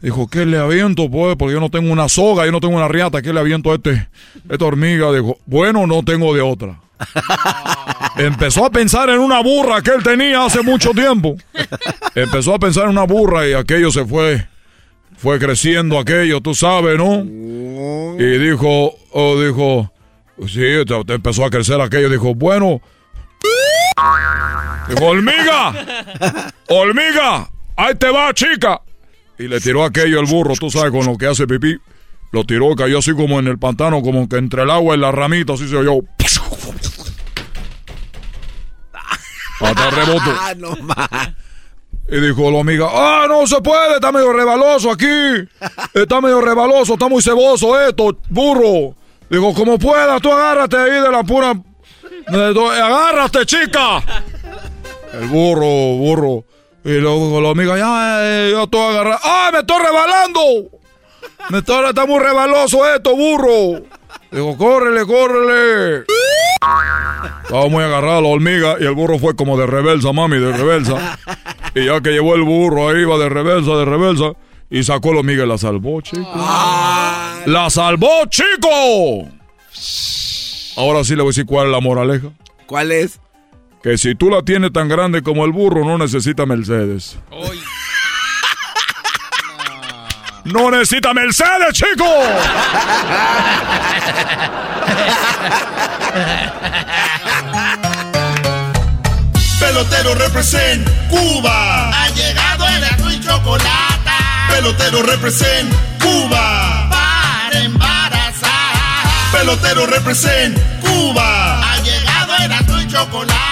Dijo, 0.00 0.28
¿qué 0.28 0.46
le 0.46 0.58
aviento, 0.58 1.10
pues? 1.10 1.36
Porque 1.36 1.54
yo 1.54 1.60
no 1.60 1.70
tengo 1.70 1.92
una 1.92 2.08
soga, 2.08 2.46
yo 2.46 2.52
no 2.52 2.60
tengo 2.60 2.76
una 2.76 2.86
riata, 2.86 3.20
¿qué 3.20 3.32
le 3.32 3.40
aviento 3.40 3.72
a 3.72 3.74
este, 3.74 4.08
esta 4.48 4.64
hormiga? 4.64 5.10
Dijo, 5.12 5.38
bueno, 5.46 5.86
no 5.86 6.04
tengo 6.04 6.34
de 6.34 6.40
otra. 6.40 6.78
Empezó 8.16 8.64
a 8.64 8.70
pensar 8.70 9.10
en 9.10 9.18
una 9.18 9.40
burra 9.42 9.82
que 9.82 9.90
él 9.90 10.02
tenía 10.02 10.44
hace 10.44 10.62
mucho 10.62 10.90
tiempo. 10.90 11.36
Empezó 12.14 12.54
a 12.54 12.58
pensar 12.58 12.84
en 12.84 12.90
una 12.90 13.04
burra 13.04 13.46
y 13.48 13.54
aquello 13.54 13.90
se 13.90 14.04
fue, 14.04 14.46
fue 15.16 15.38
creciendo 15.40 15.98
aquello, 15.98 16.40
tú 16.40 16.54
sabes, 16.54 16.96
¿no? 16.96 17.24
Y 18.18 18.38
dijo, 18.38 18.94
oh, 19.12 19.40
dijo, 19.40 19.92
sí, 20.46 20.62
empezó 21.08 21.44
a 21.44 21.50
crecer 21.50 21.80
aquello, 21.80 22.08
dijo, 22.08 22.34
bueno, 22.34 22.80
dijo, 24.88 25.04
hormiga, 25.06 25.74
hormiga, 26.68 27.50
ahí 27.76 27.94
te 27.96 28.10
va, 28.10 28.32
chica. 28.32 28.80
Y 29.38 29.48
le 29.48 29.60
tiró 29.60 29.84
aquello 29.84 30.20
el 30.20 30.26
burro, 30.26 30.54
tú 30.54 30.70
sabes, 30.70 30.90
con 30.90 31.06
lo 31.06 31.16
que 31.16 31.26
hace 31.26 31.46
pipí. 31.46 31.78
Lo 32.32 32.44
tiró, 32.44 32.74
cayó 32.74 32.98
así 32.98 33.12
como 33.12 33.38
en 33.38 33.46
el 33.46 33.58
pantano, 33.58 34.02
como 34.02 34.28
que 34.28 34.36
entre 34.36 34.62
el 34.62 34.70
agua 34.70 34.96
y 34.96 34.98
la 34.98 35.12
ramita, 35.12 35.54
así 35.54 35.68
se 35.68 35.76
oyó. 35.76 36.00
Hasta 39.60 39.90
reboto. 39.90 40.30
Ah, 40.40 40.54
no. 40.56 40.76
Y 42.10 42.20
dijo 42.20 42.50
la 42.50 42.60
amiga, 42.60 42.86
ah, 42.90 43.26
no 43.28 43.46
se 43.46 43.60
puede, 43.60 43.96
está 43.96 44.10
medio 44.10 44.32
rebaloso 44.32 44.90
aquí. 44.90 45.06
Está 45.92 46.22
medio 46.22 46.40
rebaloso, 46.40 46.94
está 46.94 47.06
muy 47.06 47.22
ceboso 47.22 47.78
esto, 47.78 48.18
burro. 48.30 48.94
Digo, 49.28 49.52
como 49.52 49.78
pueda, 49.78 50.18
tú 50.18 50.32
agárrate 50.32 50.76
ahí 50.76 51.02
de 51.02 51.10
la 51.10 51.22
pura... 51.22 51.52
agárrate, 52.26 53.44
chica. 53.44 54.02
El 55.12 55.28
burro, 55.28 55.98
burro. 55.98 56.44
Y 56.88 57.00
luego 57.02 57.38
la 57.42 57.50
amiga, 57.50 57.76
ya, 57.76 58.48
yo 58.50 58.62
estoy 58.62 58.80
agarrando. 58.80 59.20
¡Ah, 59.22 59.50
me 59.52 59.58
estoy 59.58 59.76
rebalando! 59.76 60.40
Me 61.50 61.58
estoy, 61.58 61.86
está 61.86 62.06
muy 62.06 62.18
rebaloso 62.18 62.94
esto, 62.94 63.14
burro. 63.14 63.82
Digo, 64.30 64.56
córrele, 64.56 65.04
córrele. 65.04 66.04
Estaba 67.42 67.68
muy 67.68 67.84
agarrada 67.84 68.22
la 68.22 68.28
hormiga 68.28 68.76
y 68.80 68.84
el 68.84 68.94
burro 68.94 69.18
fue 69.18 69.36
como 69.36 69.58
de 69.58 69.66
reversa, 69.66 70.14
mami, 70.14 70.38
de 70.38 70.50
reversa. 70.50 71.18
Y 71.74 71.84
ya 71.84 72.00
que 72.00 72.08
llevó 72.08 72.34
el 72.36 72.44
burro 72.44 72.88
ahí, 72.88 73.02
iba 73.02 73.18
de 73.18 73.28
reversa, 73.28 73.72
de 73.72 73.84
reversa. 73.84 74.32
Y 74.70 74.82
sacó 74.82 75.12
la 75.12 75.18
hormiga 75.18 75.44
y 75.44 75.46
la 75.46 75.58
salvó, 75.58 76.00
chico. 76.00 76.26
¡La 77.44 77.68
salvó, 77.68 78.24
chico! 78.30 79.28
Ahora 80.78 81.04
sí 81.04 81.14
le 81.14 81.20
voy 81.20 81.28
a 81.28 81.32
decir 81.32 81.44
cuál 81.44 81.66
es 81.66 81.72
la 81.72 81.80
moraleja. 81.80 82.28
¿Cuál 82.64 82.92
es? 82.92 83.20
Que 83.82 83.96
si 83.96 84.14
tú 84.14 84.28
la 84.30 84.42
tienes 84.42 84.72
tan 84.72 84.88
grande 84.88 85.22
como 85.22 85.44
el 85.44 85.52
burro, 85.52 85.84
no 85.84 85.98
necesita 85.98 86.46
Mercedes. 86.46 87.16
¡No 90.44 90.70
necesita 90.70 91.12
Mercedes, 91.14 91.72
chico! 91.72 92.04
Pelotero 99.60 100.14
represent 100.14 100.88
Cuba. 101.10 101.90
Ha 101.90 102.08
llegado 102.10 102.66
el 102.68 102.84
azul 102.84 103.12
y 103.12 103.20
chocolate. 103.20 104.10
Pelotero 104.50 105.02
represent 105.02 105.72
Cuba. 106.00 106.88
Para 106.90 107.58
embarazar. 107.60 108.50
Pelotero 109.32 109.86
represent 109.86 110.56
Cuba. 110.80 111.60
Ha 111.72 111.78
llegado 111.82 112.36
el 112.44 112.52
azul 112.52 112.82
y 112.82 112.86
chocolate. 112.88 113.47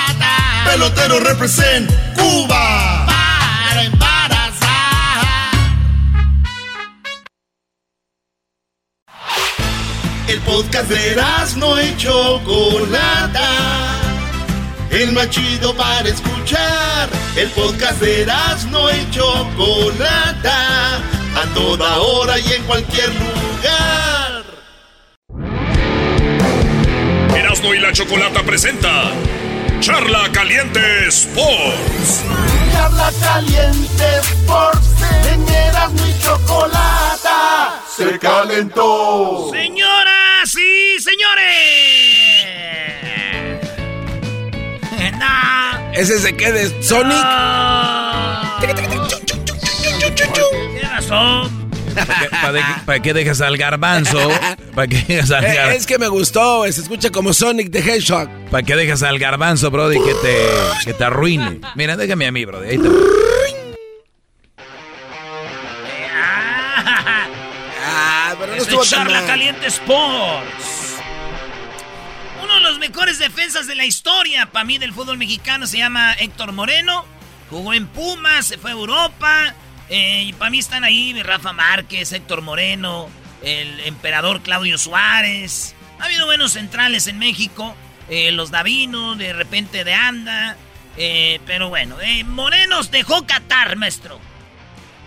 Pelotero 0.67 1.21
represent 1.21 1.89
Cuba. 2.17 3.07
Para 3.07 3.85
embarazar. 3.85 5.25
El 10.29 10.41
podcast 10.41 10.89
de 10.91 11.17
no 11.57 11.81
y 11.81 11.97
Chocolata. 11.97 13.49
El 14.91 15.13
más 15.13 15.31
chido 15.31 15.75
para 15.75 16.09
escuchar. 16.09 17.09
El 17.37 17.49
podcast 17.51 18.01
de 18.01 18.27
no 18.71 18.91
y 18.91 19.11
Chocolata. 19.11 20.97
A 20.97 21.55
toda 21.55 21.99
hora 21.99 22.39
y 22.41 22.53
en 22.53 22.63
cualquier 22.65 23.11
lugar. 23.15 24.45
Erasmo 27.37 27.73
y 27.73 27.79
la 27.79 27.93
Chocolata 27.93 28.43
presenta 28.43 29.13
Charla 29.81 30.31
Caliente 30.33 31.09
Sports. 31.09 32.25
Charla 32.73 33.13
Caliente 33.21 34.05
Sports. 34.21 34.89
En 35.33 35.49
Erasmo 35.49 36.07
y 36.07 36.19
Chocolata. 36.21 37.83
Se 37.97 38.19
calentó. 38.19 39.51
Señoras 39.53 40.55
y 40.55 40.99
señores. 41.01 41.37
nah. 45.19 45.93
¿Ese 45.93 46.19
se 46.19 46.37
queda 46.37 46.59
Sonic? 46.83 47.25
Tiene 48.61 48.73
razón. 50.89 51.56
¿Para 52.85 53.01
qué 53.01 53.13
dejas 53.15 53.41
al 53.41 53.57
garbanzo? 53.57 54.19
¿Para 54.75 54.87
qué 54.87 55.03
dejas 55.07 55.31
al 55.31 55.45
Eh, 55.45 55.55
garbanzo? 55.55 55.79
Es 55.79 55.87
que 55.87 55.99
me 55.99 56.09
gustó, 56.09 56.65
se 56.71 56.81
escucha 56.81 57.11
como 57.11 57.33
Sonic 57.33 57.71
the 57.71 57.79
Hedgehog. 57.81 58.29
¿Para 58.51 58.63
qué 58.63 58.77
dejas 58.77 59.03
al 59.03 59.19
garbanzo, 59.19 59.71
Brody, 59.71 59.97
que 59.99 60.15
te, 60.15 60.37
que 60.85 60.93
te 60.95 61.05
arruine? 61.05 61.61
Mira, 61.75 61.97
déjame 61.97 62.27
a 62.27 62.33
mí, 62.33 62.45
Brody. 62.45 62.69
Ahí 62.71 62.79
te... 62.79 62.89
Ah, 67.85 68.35
pero 68.39 68.47
no 68.49 68.53
de 68.57 68.63
estuvo 68.63 68.85
Charla 68.85 69.19
mal. 69.21 69.27
Caliente 69.27 69.67
Sports. 69.67 70.97
Uno 72.43 72.55
de 72.57 72.61
los 72.61 72.79
mejores 72.79 73.19
defensas 73.19 73.67
de 73.67 73.75
la 73.75 73.85
historia 73.85 74.47
para 74.47 74.65
mí 74.65 74.79
del 74.79 74.93
fútbol 74.93 75.19
mexicano 75.19 75.67
se 75.67 75.79
llama 75.79 76.13
Héctor 76.15 76.53
Moreno. 76.53 77.05
Jugó 77.51 77.73
en 77.75 77.87
Pumas, 77.87 78.47
se 78.47 78.59
fue 78.59 78.71
a 78.71 78.75
Europa. 78.75 79.55
Eh, 79.89 80.25
y 80.27 80.33
para 80.33 80.51
mí 80.51 80.59
están 80.59 80.85
ahí 80.85 81.21
Rafa 81.23 81.53
Márquez, 81.53 82.13
Héctor 82.13 82.43
Moreno, 82.43 83.09
el 83.43 83.81
emperador 83.81 84.41
Claudio 84.43 84.79
Suárez. 84.79 85.75
Ha 85.99 86.05
habido 86.05 86.27
buenos 86.27 86.53
centrales 86.53 87.07
en 87.07 87.19
México. 87.19 87.75
eh, 88.09 88.31
los 88.33 88.51
Davino, 88.51 89.17
de 89.17 89.33
repente 89.33 89.83
de 89.85 89.95
Anda. 89.95 90.57
eh, 90.97 91.41
pero 91.47 91.69
bueno, 91.69 91.97
eh, 92.01 92.23
Morenos 92.25 92.91
dejó 92.91 93.27
Qatar, 93.27 93.77
maestro. 93.77 94.19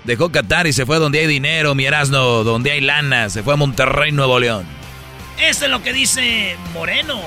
Dejó 0.03 0.31
Qatar 0.31 0.68
y 0.68 0.73
se 0.73 0.85
fue 0.85 0.97
donde 0.97 1.19
hay 1.19 1.27
dinero, 1.27 1.76
mi 1.76 1.85
Erasno, 1.85 2.43
donde 2.43 2.72
hay 2.72 2.81
lana. 2.81 3.30
Se 3.30 3.43
fue 3.43 3.53
a 3.53 3.57
Monterrey, 3.57 4.11
Nuevo 4.11 4.39
León. 4.39 4.65
Eso 5.39 5.65
es 5.65 5.72
lo 5.72 5.81
que 5.84 5.93
dice 5.93 6.57
Moreno. 6.73 7.22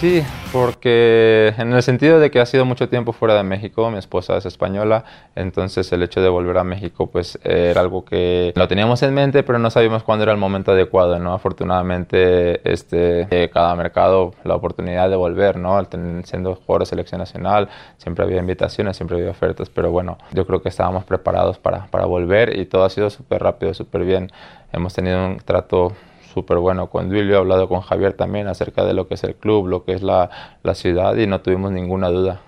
Sí, 0.00 0.22
porque 0.50 1.52
en 1.58 1.74
el 1.74 1.82
sentido 1.82 2.20
de 2.20 2.30
que 2.30 2.40
ha 2.40 2.46
sido 2.46 2.64
mucho 2.64 2.88
tiempo 2.88 3.12
fuera 3.12 3.34
de 3.34 3.42
México, 3.42 3.90
mi 3.90 3.98
esposa 3.98 4.38
es 4.38 4.46
española, 4.46 5.04
entonces 5.34 5.92
el 5.92 6.02
hecho 6.02 6.22
de 6.22 6.30
volver 6.30 6.56
a 6.56 6.64
México 6.64 7.08
pues 7.08 7.38
era 7.44 7.82
algo 7.82 8.06
que 8.06 8.54
lo 8.56 8.66
teníamos 8.66 9.02
en 9.02 9.12
mente, 9.12 9.42
pero 9.42 9.58
no 9.58 9.68
sabíamos 9.68 10.02
cuándo 10.02 10.22
era 10.22 10.32
el 10.32 10.38
momento 10.38 10.72
adecuado, 10.72 11.18
¿no? 11.18 11.34
Afortunadamente, 11.34 12.72
este, 12.72 13.28
eh, 13.30 13.50
cada 13.52 13.74
mercado 13.74 14.32
la 14.42 14.54
oportunidad 14.54 15.10
de 15.10 15.16
volver, 15.16 15.58
¿no? 15.58 15.78
Siendo 16.24 16.54
jugador 16.54 16.80
de 16.80 16.86
selección 16.86 17.18
nacional, 17.18 17.68
siempre 17.98 18.24
había 18.24 18.38
invitaciones, 18.38 18.96
siempre 18.96 19.18
había 19.18 19.32
ofertas, 19.32 19.68
pero 19.68 19.90
bueno, 19.90 20.16
yo 20.32 20.46
creo 20.46 20.62
que 20.62 20.70
estábamos 20.70 21.04
preparados 21.04 21.58
para, 21.58 21.88
para 21.88 22.06
volver 22.06 22.58
y 22.58 22.64
todo 22.64 22.84
ha 22.84 22.88
sido 22.88 23.10
súper 23.10 23.42
rápido, 23.42 23.74
súper 23.74 24.04
bien. 24.04 24.32
Hemos 24.72 24.94
tenido 24.94 25.26
un 25.26 25.36
trato 25.40 25.92
súper 26.32 26.58
bueno 26.58 26.88
con 26.88 27.08
Duilio, 27.08 27.34
he 27.34 27.38
hablado 27.38 27.68
con 27.68 27.80
Javier 27.80 28.12
también 28.14 28.48
acerca 28.48 28.84
de 28.84 28.94
lo 28.94 29.08
que 29.08 29.14
es 29.14 29.24
el 29.24 29.34
club, 29.34 29.66
lo 29.68 29.84
que 29.84 29.92
es 29.92 30.02
la, 30.02 30.30
la 30.62 30.74
ciudad 30.74 31.16
y 31.16 31.26
no 31.26 31.40
tuvimos 31.40 31.72
ninguna 31.72 32.08
duda. 32.08 32.40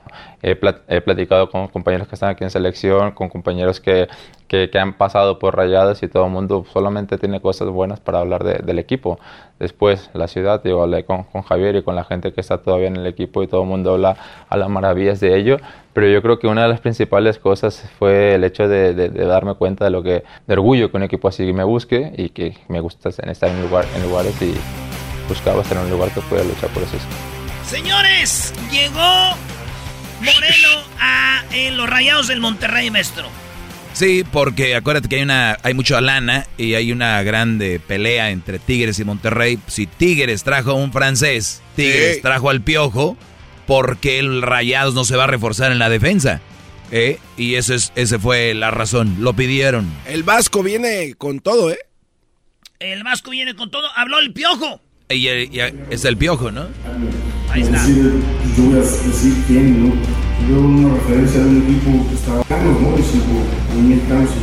He, 0.43 0.59
plat- 0.61 0.83
he 0.89 1.01
platicado 1.01 1.49
con 1.51 1.69
compañeros 1.69 2.09
que 2.09 2.15
están 2.17 2.31
aquí 2.31 2.45
en 2.45 2.51
selección, 2.51 3.13
con 3.13 3.29
compañeros 3.29 3.81
que, 3.81 4.09
que, 4.49 4.71
han 4.79 4.93
pasado 4.95 5.39
por 5.39 5.57
rayadas 5.57 6.03
y 6.03 6.09
todo 6.09 6.27
el 6.27 6.31
mundo 6.33 6.65
solamente 6.73 7.17
tiene 7.17 7.41
cosas 7.41 7.69
buenas 7.69 8.01
para 8.01 8.19
hablar 8.21 8.45
de- 8.45 8.59
del 8.59 8.79
equipo. 8.79 9.19
Después, 9.59 10.11
la 10.13 10.29
ciudad, 10.29 10.61
yo 10.65 10.83
hablé 10.83 11.05
con, 11.05 11.23
con 11.25 11.43
Javier 11.43 11.77
y 11.77 11.83
con 11.83 11.95
la 11.97 12.05
gente 12.05 12.33
que 12.33 12.41
está 12.41 12.59
todavía 12.59 12.89
en 12.89 12.97
el 12.97 13.07
equipo 13.07 13.43
y 13.43 13.47
todo 13.47 13.63
el 13.63 13.69
mundo 13.69 13.95
habla 13.95 14.17
a 14.49 14.57
las 14.57 14.69
maravillas 14.69 15.21
de 15.21 15.37
ello, 15.37 15.57
pero 15.95 16.09
yo 16.09 16.23
creo 16.23 16.39
que 16.39 16.47
una 16.47 16.63
de 16.63 16.69
las 16.69 16.81
principales 16.81 17.39
cosas 17.39 17.85
fue 17.99 18.35
el 18.35 18.45
hecho 18.45 18.67
de, 18.69 18.95
de- 18.95 19.09
de 19.11 19.25
darme 19.27 19.55
cuenta 19.55 19.85
de 19.85 19.91
lo 19.91 20.03
que, 20.03 20.23
de 20.47 20.53
orgullo 20.55 20.91
que 20.91 20.97
un 20.97 21.03
equipo 21.03 21.29
así 21.29 21.53
me 21.53 21.65
busque 21.65 22.13
y 22.17 22.31
que 22.31 22.57
me 22.69 22.81
gusta 22.81 23.11
estar 23.11 23.49
en, 23.51 23.63
lugar, 23.63 23.85
en 23.97 24.03
lugares 24.03 24.35
y 24.41 24.55
buscaba 25.29 25.63
estar 25.63 25.77
en 25.79 25.85
un 25.85 25.91
lugar 25.91 26.11
que 26.13 26.21
pueda 26.23 26.45
luchar 26.45 26.71
por 26.71 26.83
eso. 26.83 26.97
Señores, 27.67 28.53
llegó 28.71 29.37
Moreno 30.21 30.69
a 31.01 31.43
eh, 31.53 31.71
los 31.73 31.89
Rayados 31.89 32.29
del 32.29 32.41
Monterrey, 32.41 32.91
maestro. 32.91 33.27
Sí, 33.95 34.25
porque 34.31 34.75
acuérdate 34.75 35.09
que 35.09 35.17
hay 35.17 35.23
una, 35.23 35.59
hay 35.63 35.75
mucha 35.75 36.01
lana 36.01 36.47
y 36.57 36.75
hay 36.75 36.93
una 36.93 37.23
grande 37.23 37.81
pelea 37.87 38.31
entre 38.31 38.59
Tigres 38.59 38.99
y 38.99 39.05
Monterrey. 39.05 39.59
Si 39.67 39.87
Tigres 39.87 40.45
trajo 40.45 40.71
a 40.71 40.75
un 40.75 40.93
francés, 40.93 41.63
Tigres 41.77 42.17
Sí. 42.17 42.23
trajo 42.23 42.49
al 42.51 42.63
Piojo, 42.63 43.17
porque 43.67 44.19
el 44.19 44.43
Rayados 44.43 44.95
no 44.95 45.05
se 45.05 45.17
va 45.17 45.25
a 45.25 45.29
reforzar 45.29 45.73
en 45.73 45.79
la 45.79 45.89
defensa. 45.89 46.41
¿eh? 46.91 47.19
Y 47.37 47.55
ese, 47.55 47.75
es, 47.75 47.93
ese 47.97 48.19
fue 48.19 48.55
la 48.55 48.71
razón. 48.71 49.17
Lo 49.21 49.35
pidieron. 49.35 49.91
El 50.07 50.23
Vasco 50.23 50.63
viene 50.63 51.15
con 51.15 51.41
todo, 51.41 51.71
¿eh? 51.71 51.79
El 52.79 53.03
Vasco 53.03 53.31
viene 53.31 53.55
con 53.55 53.71
todo. 53.71 53.89
Habló 53.97 54.19
el 54.19 54.33
piojo. 54.33 54.81
Y, 55.09 55.29
es 55.29 56.05
el 56.05 56.17
piojo, 56.17 56.51
¿no? 56.51 56.69
Ahí 57.53 57.63
está. 57.63 57.87
yo 57.87 58.63
voy 58.65 58.79
a 58.79 58.83
decir 58.83 59.35
quién, 59.47 59.89
¿no? 59.89 59.95
Yo 60.49 60.61
una 60.61 60.95
referencia 60.95 61.41
de 61.41 61.47
un 61.47 61.63
equipo 61.63 62.09
que 62.09 62.15
estaba 62.15 62.43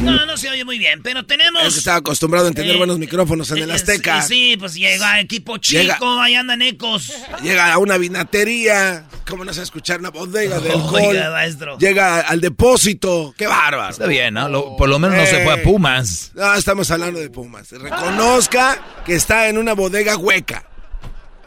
¿no? 0.02 0.12
No, 0.12 0.26
no 0.26 0.38
se 0.38 0.50
oye 0.50 0.64
muy 0.64 0.78
bien, 0.80 1.02
pero 1.02 1.26
tenemos... 1.26 1.64
Es 1.64 1.74
que 1.74 1.80
estaba 1.80 1.98
acostumbrado 1.98 2.48
a 2.48 2.52
tener 2.52 2.76
eh, 2.76 2.78
buenos 2.78 3.00
micrófonos 3.00 3.50
en 3.52 3.60
el 3.60 3.72
Azteca. 3.72 4.22
Sí, 4.22 4.56
pues 4.58 4.76
llega 4.76 5.20
equipo 5.20 5.58
chico, 5.58 6.20
ahí 6.20 6.36
andan 6.36 6.62
ecos. 6.62 7.12
Llega 7.42 7.74
a 7.74 7.78
una 7.78 7.98
vinatería, 7.98 9.06
¿cómo 9.28 9.46
no 9.46 9.54
se 9.54 9.62
escuchar 9.62 10.00
una 10.00 10.10
bodega 10.10 10.60
del 10.60 10.72
alcohol? 10.74 11.78
Llega 11.80 12.22
al 12.22 12.42
depósito, 12.42 13.34
qué 13.38 13.48
bárbaro. 13.48 13.92
Está 13.92 14.08
bien, 14.08 14.34
¿no? 14.34 14.76
por 14.78 14.90
lo 14.90 15.00
menos 15.00 15.18
no 15.18 15.26
se 15.26 15.44
fue 15.44 15.54
a 15.54 15.58
eh, 15.58 15.64
Pumas. 15.64 16.32
No, 16.36 16.54
estamos 16.56 16.90
hablando 16.92 17.20
de 17.20 17.30
Pumas. 17.30 17.72
Reconozca 17.72 18.80
que 19.06 19.16
está 19.16 19.48
en 19.50 19.58
una 19.58 19.74
bodega 19.74 20.16
hueca. 20.16 20.69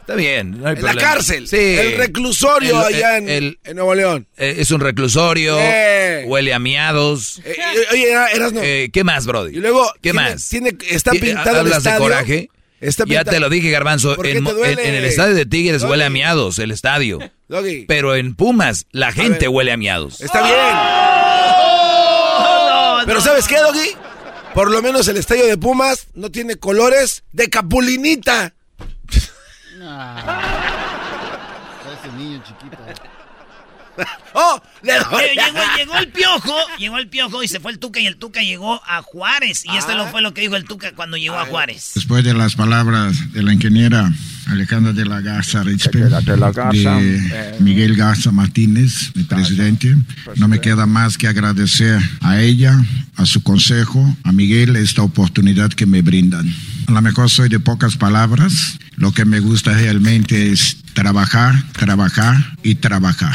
Está 0.03 0.15
bien, 0.15 0.59
no 0.59 0.67
hay 0.67 0.75
en 0.75 0.83
la 0.83 0.95
cárcel. 0.95 1.47
Sí. 1.47 1.55
El 1.55 1.95
reclusorio 1.95 2.77
allá 2.77 3.19
en, 3.19 3.57
Nuevo 3.73 3.95
León. 3.95 4.27
Eh, 4.35 4.55
es 4.57 4.69
un 4.71 4.81
reclusorio. 4.81 5.55
Huele 6.25 6.53
a 6.53 6.59
miados. 6.59 7.41
Eh, 7.45 7.55
oye, 7.89 8.11
eras 8.11 8.51
no. 8.51 8.59
Eh, 8.61 8.89
¿Qué 8.91 9.05
más, 9.05 9.25
Brody? 9.25 9.55
Y 9.55 9.61
luego. 9.61 9.89
¿Qué 10.01 10.11
más? 10.11 10.49
Tiene, 10.49 10.75
está 10.89 11.11
pintado 11.11 11.59
¿Hablas 11.59 11.71
el 11.71 11.77
estadio? 11.77 11.93
de 11.93 12.03
coraje? 12.03 12.49
ya 13.07 13.23
te 13.23 13.39
lo 13.39 13.47
dije, 13.47 13.71
Garbanzo. 13.71 14.21
En, 14.25 14.45
el 14.45 15.05
estadio 15.05 15.35
de 15.35 15.45
Tigres 15.45 15.83
huele 15.83 16.03
a 16.03 16.09
miados, 16.09 16.59
el 16.59 16.71
estadio. 16.71 17.19
Pero 17.87 18.15
en 18.15 18.35
Pumas, 18.35 18.87
la 18.91 19.13
gente 19.13 19.47
huele 19.47 19.71
a 19.71 19.77
miados. 19.77 20.19
Está 20.19 20.41
bien. 20.41 20.57
Pero 23.05 23.21
¿sabes 23.21 23.47
qué, 23.47 23.55
Doggy? 23.57 23.91
Por 24.53 24.69
lo 24.69 24.81
menos 24.81 25.07
el 25.07 25.15
estadio 25.15 25.45
de 25.45 25.57
Pumas 25.57 26.07
no 26.13 26.29
tiene 26.29 26.57
colores 26.57 27.23
de 27.31 27.49
capulinita. 27.49 28.53
Ese 31.93 32.11
niño 32.17 32.41
chiquito. 32.43 32.77
¡Oh! 34.33 34.61
llegó, 34.81 35.19
llegó, 35.77 35.97
el 35.97 36.07
piojo, 36.11 36.55
llegó 36.77 36.97
el 36.97 37.07
piojo 37.07 37.43
y 37.43 37.47
se 37.47 37.59
fue 37.59 37.71
el 37.71 37.79
Tuca 37.79 37.99
y 37.99 38.07
el 38.07 38.17
Tuca 38.17 38.41
llegó 38.41 38.81
a 38.85 39.01
Juárez. 39.01 39.65
Y 39.65 39.75
esto 39.77 39.91
ah. 39.95 40.07
fue 40.09 40.21
lo 40.21 40.33
que 40.33 40.41
dijo 40.41 40.55
el 40.55 40.65
Tuca 40.65 40.93
cuando 40.93 41.17
llegó 41.17 41.37
a, 41.37 41.45
Juárez. 41.45 41.91
Después 41.95 42.23
de 42.23 42.33
las 42.33 42.55
palabras 42.55 43.31
de 43.33 43.43
la 43.43 43.53
ingeniera 43.53 44.09
Alejandra 44.53 44.93
de 44.93 45.05
la 45.05 45.19
Garza 45.19 45.63
de, 45.63 45.75
eh, 45.93 47.55
Miguel 47.59 47.95
Garza 47.95 48.31
Martínez, 48.31 49.11
mi 49.15 49.23
presidente, 49.23 49.95
no 50.35 50.47
me 50.47 50.61
queda 50.61 50.85
más 50.85 51.17
que 51.17 51.27
agradecer 51.27 51.99
a 52.21 52.39
ella, 52.39 52.79
a 53.15 53.25
su 53.25 53.41
consejo, 53.41 54.15
a 54.23 54.31
Miguel 54.31 54.75
esta 54.75 55.01
oportunidad 55.01 55.71
que 55.71 55.85
me 55.85 56.01
brindan. 56.01 56.47
A 56.87 56.91
lo 56.91 57.01
mejor 57.01 57.29
soy 57.29 57.49
de 57.49 57.59
pocas 57.59 57.97
palabras. 57.97 58.77
Lo 58.95 59.11
que 59.11 59.25
me 59.25 59.39
gusta 59.39 59.73
realmente 59.73 60.51
es 60.51 60.77
trabajar, 60.93 61.55
trabajar 61.73 62.57
y 62.61 62.75
trabajar. 62.75 63.33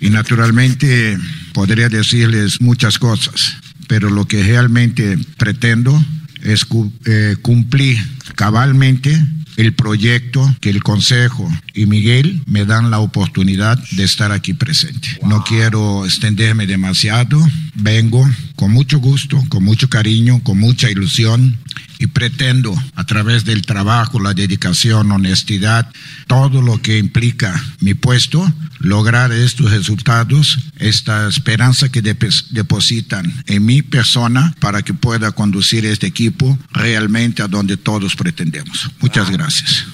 Y 0.00 0.10
naturalmente 0.10 1.18
podría 1.54 1.88
decirles 1.88 2.60
muchas 2.60 2.98
cosas, 2.98 3.56
pero 3.88 4.10
lo 4.10 4.26
que 4.26 4.42
realmente 4.42 5.18
pretendo 5.38 5.98
es 6.42 6.66
eh, 7.06 7.36
cumplir 7.40 7.98
cabalmente 8.34 9.18
el 9.56 9.74
proyecto 9.74 10.54
que 10.60 10.70
el 10.70 10.82
Consejo 10.82 11.48
y 11.74 11.86
Miguel 11.86 12.42
me 12.46 12.64
dan 12.64 12.90
la 12.90 13.00
oportunidad 13.00 13.78
de 13.92 14.04
estar 14.04 14.32
aquí 14.32 14.54
presente. 14.54 15.08
No 15.26 15.44
quiero 15.44 16.04
extenderme 16.04 16.66
demasiado, 16.66 17.40
vengo 17.74 18.28
con 18.56 18.72
mucho 18.72 18.98
gusto, 18.98 19.42
con 19.48 19.64
mucho 19.64 19.88
cariño, 19.88 20.42
con 20.42 20.58
mucha 20.58 20.90
ilusión 20.90 21.58
y 22.02 22.08
pretendo 22.08 22.74
a 22.96 23.06
través 23.06 23.44
del 23.44 23.62
trabajo, 23.62 24.18
la 24.18 24.34
dedicación, 24.34 25.12
honestidad, 25.12 25.88
todo 26.26 26.60
lo 26.60 26.82
que 26.82 26.98
implica 26.98 27.54
mi 27.78 27.94
puesto, 27.94 28.52
lograr 28.80 29.30
estos 29.30 29.70
resultados, 29.70 30.58
esta 30.80 31.28
esperanza 31.28 31.90
que 31.90 32.02
depositan 32.02 33.44
en 33.46 33.64
mi 33.64 33.82
persona 33.82 34.52
para 34.58 34.82
que 34.82 34.94
pueda 34.94 35.30
conducir 35.30 35.86
este 35.86 36.08
equipo 36.08 36.58
realmente 36.72 37.40
a 37.40 37.46
donde 37.46 37.76
todos 37.76 38.16
pretendemos. 38.16 38.90
Muchas 38.98 39.30
gracias. 39.30 39.86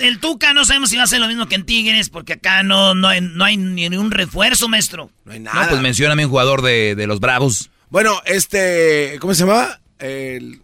El, 0.00 0.18
Tuca 0.18 0.54
no 0.54 0.64
sabemos 0.64 0.88
si 0.88 0.96
va 0.96 1.02
a 1.02 1.06
ser 1.06 1.20
lo 1.20 1.28
mismo 1.28 1.46
que 1.46 1.56
en 1.56 1.66
Tigres, 1.66 2.08
porque 2.08 2.32
acá 2.32 2.62
no, 2.62 2.94
no, 2.94 3.08
hay, 3.08 3.20
no 3.20 3.44
hay 3.44 3.58
ni 3.58 3.86
un 3.88 4.10
refuerzo, 4.10 4.66
maestro. 4.70 5.10
No 5.26 5.32
hay 5.32 5.40
nada. 5.40 5.64
No, 5.64 5.68
pues 5.68 5.82
mencioname 5.82 6.24
un 6.24 6.30
jugador 6.30 6.62
de, 6.62 6.94
de 6.94 7.06
los 7.06 7.20
Bravos. 7.20 7.68
Bueno, 7.90 8.20
este, 8.24 9.18
¿cómo 9.20 9.34
se 9.34 9.44
llama? 9.44 9.80
El... 9.98 10.60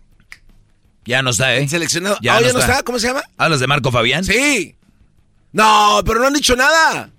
Ya 1.04 1.22
no 1.22 1.30
está, 1.30 1.56
¿eh? 1.56 1.66
seleccionado. 1.68 2.16
Ya, 2.22 2.36
ah, 2.36 2.40
no, 2.40 2.46
ya 2.46 2.52
no 2.52 2.58
está. 2.60 2.82
¿Cómo 2.82 2.98
se 2.98 3.08
llama? 3.08 3.22
¿Hablas 3.36 3.60
de 3.60 3.66
Marco 3.66 3.90
Fabián? 3.90 4.24
Sí. 4.24 4.76
No, 5.52 6.00
pero 6.06 6.20
no 6.20 6.28
han 6.28 6.32
dicho 6.32 6.54
nada. 6.54 7.10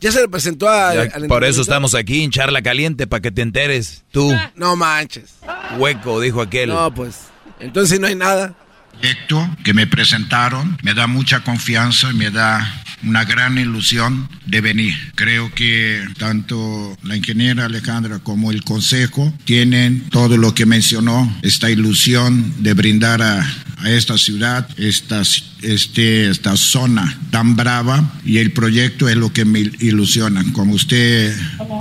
Ya 0.00 0.10
se 0.10 0.22
le 0.22 0.28
presentó 0.28 0.68
a, 0.68 0.92
Por 1.28 1.44
eso 1.44 1.60
estamos 1.60 1.94
aquí 1.94 2.24
en 2.24 2.30
charla 2.30 2.62
caliente, 2.62 3.06
para 3.06 3.20
que 3.20 3.30
te 3.30 3.42
enteres. 3.42 4.04
Tú. 4.10 4.34
No 4.54 4.74
manches. 4.74 5.34
Hueco, 5.78 6.20
dijo 6.20 6.40
aquel. 6.40 6.70
No, 6.70 6.92
pues. 6.92 7.26
Entonces 7.60 8.00
no 8.00 8.06
hay 8.06 8.14
nada. 8.14 8.54
Proyecto 8.92 9.56
que 9.64 9.74
me 9.74 9.86
presentaron 9.86 10.78
me 10.82 10.94
da 10.94 11.06
mucha 11.06 11.40
confianza, 11.40 12.12
me 12.12 12.30
da 12.30 12.82
una 13.02 13.24
gran 13.24 13.58
ilusión 13.58 14.28
de 14.46 14.60
venir. 14.60 14.94
Creo 15.14 15.52
que 15.54 16.04
tanto 16.18 16.96
la 17.02 17.16
ingeniera 17.16 17.64
Alejandra 17.64 18.18
como 18.18 18.50
el 18.50 18.62
consejo 18.62 19.32
tienen 19.44 20.08
todo 20.10 20.36
lo 20.36 20.54
que 20.54 20.66
mencionó, 20.66 21.34
esta 21.42 21.70
ilusión 21.70 22.62
de 22.62 22.74
brindar 22.74 23.22
a, 23.22 23.46
esta 23.86 24.18
ciudad, 24.18 24.68
esta, 24.76 25.22
este, 25.62 26.28
esta 26.28 26.54
zona 26.58 27.18
tan 27.30 27.56
brava 27.56 28.12
y 28.26 28.36
el 28.36 28.52
proyecto 28.52 29.08
es 29.08 29.16
lo 29.16 29.32
que 29.32 29.46
me 29.46 29.60
ilusiona. 29.60 30.44
Como 30.52 30.74
usted 30.74 31.34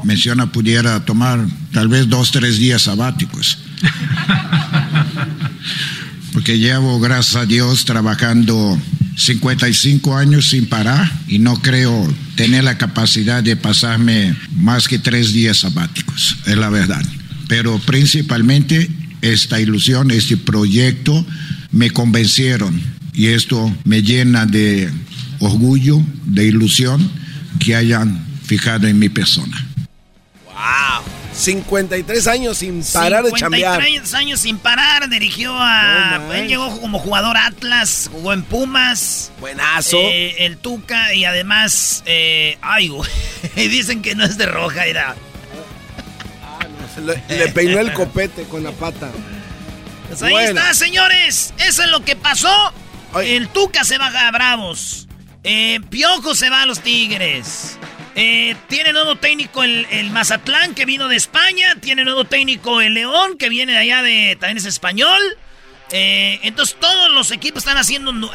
menciona, 0.06 0.50
pudiera 0.50 1.04
tomar 1.04 1.46
tal 1.74 1.90
vez 1.90 2.08
dos, 2.08 2.32
tres 2.32 2.58
días 2.58 2.84
sabáticos. 2.84 3.58
Porque 6.34 6.60
llevo, 6.60 7.00
gracias 7.00 7.36
a 7.36 7.46
Dios, 7.46 7.86
trabajando 7.86 8.80
55 9.18 10.16
años 10.16 10.50
sin 10.50 10.68
parar 10.68 11.12
y 11.28 11.40
no 11.40 11.62
creo 11.62 12.08
tener 12.36 12.64
la 12.64 12.78
capacidad 12.78 13.44
de 13.44 13.56
pasarme 13.56 14.36
más 14.56 14.88
que 14.88 15.00
tres 15.00 15.34
días 15.34 15.58
sabáticos, 15.58 16.38
es 16.46 16.58
la 16.58 16.70
verdad. 16.70 17.04
Pero 17.48 17.80
principalmente 17.80 18.90
esta 19.22 19.60
ilusión, 19.60 20.12
este 20.12 20.38
proyecto 20.38 21.26
me 21.72 21.90
convencieron 21.90 22.80
y 23.14 23.28
esto 23.28 23.76
me 23.84 24.02
llena 24.02 24.46
de 24.46 24.90
orgullo, 25.40 26.02
de 26.26 26.48
ilusión 26.48 27.12
que 27.60 27.76
hayan 27.76 28.26
fijado 28.44 28.88
en 28.88 29.00
mi 29.00 29.10
persona. 29.10 29.69
53 31.34 32.28
años 32.28 32.58
sin 32.58 32.84
parar 32.84 33.24
de 33.24 33.32
chambear. 33.32 33.82
53 33.82 34.14
años 34.16 34.40
sin 34.42 34.58
parar, 34.58 35.10
dirigió 35.10 35.56
a... 35.58 36.22
él 36.34 36.48
llegó 36.48 36.80
como 36.82 37.00
jugador 37.00 37.38
Atlas, 37.38 38.10
jugó 38.12 38.34
en 38.34 38.44
Pumas. 38.44 39.32
Buenazo. 39.40 39.98
Eh, 39.98 40.46
el 40.46 40.58
Tuca 40.58 41.14
y 41.14 41.26
además... 41.26 42.04
Eh, 42.06 42.58
ay, 42.62 42.90
güey, 42.90 43.10
dicen 43.56 44.02
que 44.02 44.16
no 44.16 44.26
es 44.26 44.38
de 44.38 44.48
roja, 44.48 44.86
era... 44.86 45.16
Ah, 46.44 46.60
le, 47.00 47.48
peinó 47.50 47.80
el 47.80 47.94
copete 47.94 48.44
con 48.44 48.64
la 48.64 48.72
pata. 48.72 49.10
Pues 50.10 50.24
ahí 50.24 50.36
está, 50.36 50.74
señores. 50.74 51.54
Eso 51.60 51.84
es 51.84 51.90
lo 51.90 52.04
que 52.04 52.16
pasó. 52.16 52.74
El 53.24 53.48
Tuca 53.50 53.84
se 53.84 53.98
va 53.98 54.08
a 54.08 54.32
Bravos. 54.32 55.08
Eh, 55.44 55.80
Piojo 55.90 56.36
se 56.36 56.50
va 56.50 56.64
a 56.64 56.66
los 56.66 56.82
Tigres. 56.82 57.78
Eh, 58.22 58.54
tiene 58.68 58.92
nuevo 58.92 59.16
técnico 59.16 59.64
el, 59.64 60.10
Mazatlán, 60.12 60.76
que 60.76 60.84
vino 60.84 61.08
de 61.08 61.16
España. 61.16 61.78
Tiene 61.80 62.04
nuevo 62.04 62.26
técnico 62.26 62.82
el 62.82 62.94
León, 62.94 63.38
que 63.38 63.48
viene 63.48 63.72
de 63.72 63.78
allá 63.78 64.04
de. 64.04 64.36
también 64.38 64.58
es 64.58 64.66
español. 64.66 65.22
Eh, 65.94 66.38
entonces 66.44 66.76
todos 66.78 67.10
los 67.12 67.32
equipos 67.32 67.60
están 67.60 67.78
haciendo 67.78 68.12
uh, 68.12 68.30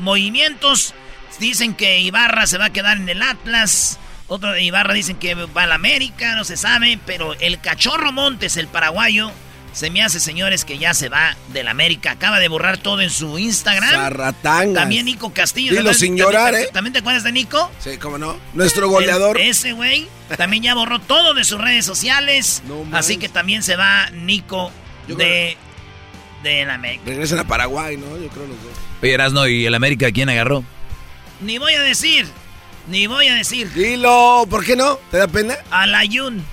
movimientos. 0.00 0.94
Dicen 1.38 1.74
que 1.74 2.00
Ibarra 2.00 2.48
se 2.48 2.58
va 2.58 2.64
a 2.66 2.72
quedar 2.72 2.96
en 2.96 3.08
el 3.08 3.22
Atlas. 3.22 4.00
Otro 4.26 4.50
de 4.50 4.64
Ibarra 4.64 4.94
dicen 4.94 5.16
que 5.16 5.34
va 5.36 5.62
al 5.62 5.70
América, 5.70 6.34
no 6.34 6.42
se 6.42 6.56
sabe. 6.56 6.98
Pero 7.06 7.34
el 7.34 7.60
cachorro 7.60 8.10
Montes, 8.10 8.56
el 8.56 8.66
paraguayo, 8.66 9.30
se 9.72 9.90
me 9.90 10.02
hace, 10.02 10.18
señores, 10.18 10.64
que 10.64 10.78
ya 10.78 10.94
se 10.94 11.08
va 11.08 11.36
del 11.52 11.68
América. 11.68 12.12
Acaba 12.12 12.40
de 12.40 12.48
borrar 12.48 12.78
todo 12.78 13.00
en 13.00 13.10
su 13.10 13.38
Instagram. 13.38 13.90
Zarratangas. 13.90 14.74
También 14.74 15.04
Nico 15.04 15.32
Castillo. 15.32 15.72
Dilo 15.72 15.94
sin 15.94 16.16
llorar, 16.16 16.54
¿eh? 16.54 16.68
¿También 16.72 16.92
te 16.92 16.98
acuerdas 16.98 17.22
de 17.22 17.32
Nico? 17.32 17.70
Sí, 17.78 17.96
cómo 17.98 18.18
no. 18.18 18.36
Nuestro 18.54 18.88
goleador. 18.88 19.38
ese 19.40 19.72
güey 19.72 20.08
también 20.36 20.62
ya 20.62 20.74
borró 20.74 20.98
todo 20.98 21.34
de 21.34 21.44
sus 21.44 21.60
redes 21.60 21.84
sociales. 21.84 22.62
así 22.92 23.16
que 23.16 23.28
también 23.28 23.62
se 23.62 23.76
va 23.76 24.10
Nico 24.10 24.72
de, 25.06 25.56
de 26.42 26.64
la 26.64 26.74
América. 26.74 27.04
Regresan 27.06 27.38
a 27.38 27.44
Paraguay, 27.44 27.96
¿no? 27.96 28.16
Yo 28.18 28.28
creo 28.28 28.46
los 28.46 28.62
dos. 28.62 28.72
Oye, 29.02 29.14
Erasno, 29.14 29.46
¿y 29.46 29.66
el 29.66 29.74
América 29.74 30.10
quién 30.10 30.28
agarró? 30.28 30.64
Ni 31.40 31.58
voy 31.58 31.74
a 31.74 31.80
decir. 31.82 32.26
Ni 32.88 33.06
voy 33.06 33.28
a 33.28 33.34
decir. 33.34 33.72
Dilo, 33.72 34.46
¿por 34.50 34.64
qué 34.64 34.74
no? 34.74 34.96
¿Te 35.10 35.18
da 35.18 35.28
pena? 35.28 35.56
Alayun. 35.70 36.44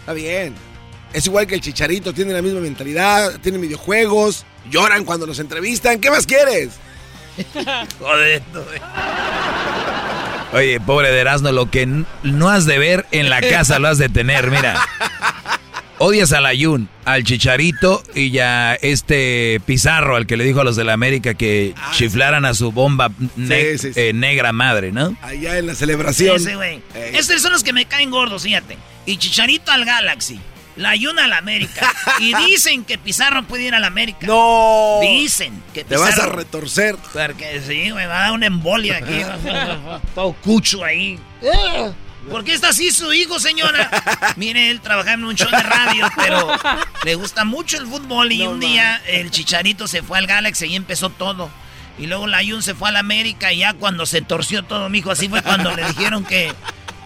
Está 0.00 0.12
bien. 0.14 0.67
Es 1.12 1.26
igual 1.26 1.46
que 1.46 1.54
el 1.54 1.60
Chicharito, 1.60 2.12
tiene 2.12 2.32
la 2.32 2.42
misma 2.42 2.60
mentalidad, 2.60 3.38
tienen 3.40 3.60
videojuegos, 3.60 4.44
lloran 4.70 5.04
cuando 5.04 5.26
los 5.26 5.38
entrevistan. 5.38 6.00
¿Qué 6.00 6.10
más 6.10 6.26
quieres? 6.26 6.70
Joder, 7.98 8.42
Oye, 10.52 10.80
pobre 10.80 11.10
de 11.10 11.20
Erasmo, 11.20 11.52
lo 11.52 11.70
que 11.70 11.86
no 11.86 12.48
has 12.48 12.64
de 12.64 12.78
ver 12.78 13.06
en 13.10 13.28
la 13.28 13.40
casa 13.40 13.78
lo 13.78 13.88
has 13.88 13.98
de 13.98 14.08
tener, 14.08 14.50
mira. 14.50 14.80
Odias 16.00 16.32
al 16.32 16.46
Ayun, 16.46 16.88
al 17.04 17.24
Chicharito 17.24 18.02
y 18.14 18.30
ya 18.30 18.74
este 18.74 19.60
Pizarro, 19.66 20.14
al 20.14 20.26
que 20.26 20.36
le 20.36 20.44
dijo 20.44 20.60
a 20.60 20.64
los 20.64 20.76
de 20.76 20.84
la 20.84 20.92
América 20.92 21.34
que 21.34 21.74
ah, 21.76 21.90
chiflaran 21.92 22.44
a 22.44 22.54
su 22.54 22.70
bomba 22.70 23.10
eh, 23.36 24.12
negra 24.14 24.52
madre, 24.52 24.92
¿no? 24.92 25.16
Allá 25.22 25.58
en 25.58 25.66
la 25.66 25.74
celebración. 25.74 26.38
Sí, 26.38 26.54
güey. 26.54 26.80
Estos 26.94 27.42
son 27.42 27.52
los 27.52 27.64
que 27.64 27.72
me 27.72 27.86
caen 27.86 28.10
gordos, 28.10 28.44
fíjate. 28.44 28.78
Y 29.06 29.16
Chicharito 29.16 29.72
al 29.72 29.84
Galaxy. 29.84 30.40
La 30.78 30.90
Ayun 30.90 31.18
al 31.18 31.32
América. 31.32 31.92
y 32.20 32.34
dicen 32.46 32.84
que 32.84 32.98
Pizarro 32.98 33.42
puede 33.42 33.64
ir 33.64 33.74
al 33.74 33.84
América. 33.84 34.26
No. 34.26 35.00
Dicen 35.02 35.62
que 35.74 35.84
Pizarro. 35.84 36.04
Te 36.04 36.10
vas 36.10 36.18
a 36.18 36.26
retorcer. 36.26 36.96
Porque 37.12 37.60
sí, 37.66 37.92
me 37.92 38.06
va 38.06 38.18
a 38.18 38.20
dar 38.22 38.32
una 38.32 38.46
embolia 38.46 38.98
aquí. 38.98 39.22
Todo 40.14 40.32
cucho 40.34 40.84
ahí. 40.84 41.18
¿Por 42.30 42.44
qué 42.44 42.52
está 42.52 42.68
así 42.68 42.90
su 42.92 43.12
hijo, 43.12 43.40
señora? 43.40 43.90
Mire, 44.36 44.70
él 44.70 44.80
trabajaba 44.80 45.14
en 45.14 45.24
un 45.24 45.34
show 45.34 45.50
de 45.50 45.62
radio, 45.62 46.08
pero 46.16 46.48
le 47.04 47.14
gusta 47.14 47.44
mucho 47.44 47.78
el 47.78 47.86
fútbol 47.86 48.30
y 48.32 48.46
un 48.46 48.60
día 48.60 49.00
el 49.06 49.30
Chicharito 49.30 49.88
se 49.88 50.02
fue 50.02 50.18
al 50.18 50.26
Galaxy 50.26 50.66
y 50.66 50.76
empezó 50.76 51.10
todo. 51.10 51.50
Y 51.98 52.06
luego 52.06 52.26
la 52.26 52.38
Ayun 52.38 52.62
se 52.62 52.74
fue 52.74 52.90
al 52.90 52.96
América 52.96 53.52
y 53.52 53.58
ya 53.58 53.72
cuando 53.74 54.06
se 54.06 54.22
torció 54.22 54.62
todo, 54.62 54.88
mijo, 54.88 55.10
así 55.10 55.28
fue 55.28 55.42
cuando 55.42 55.74
le 55.74 55.84
dijeron 55.84 56.24
que, 56.24 56.52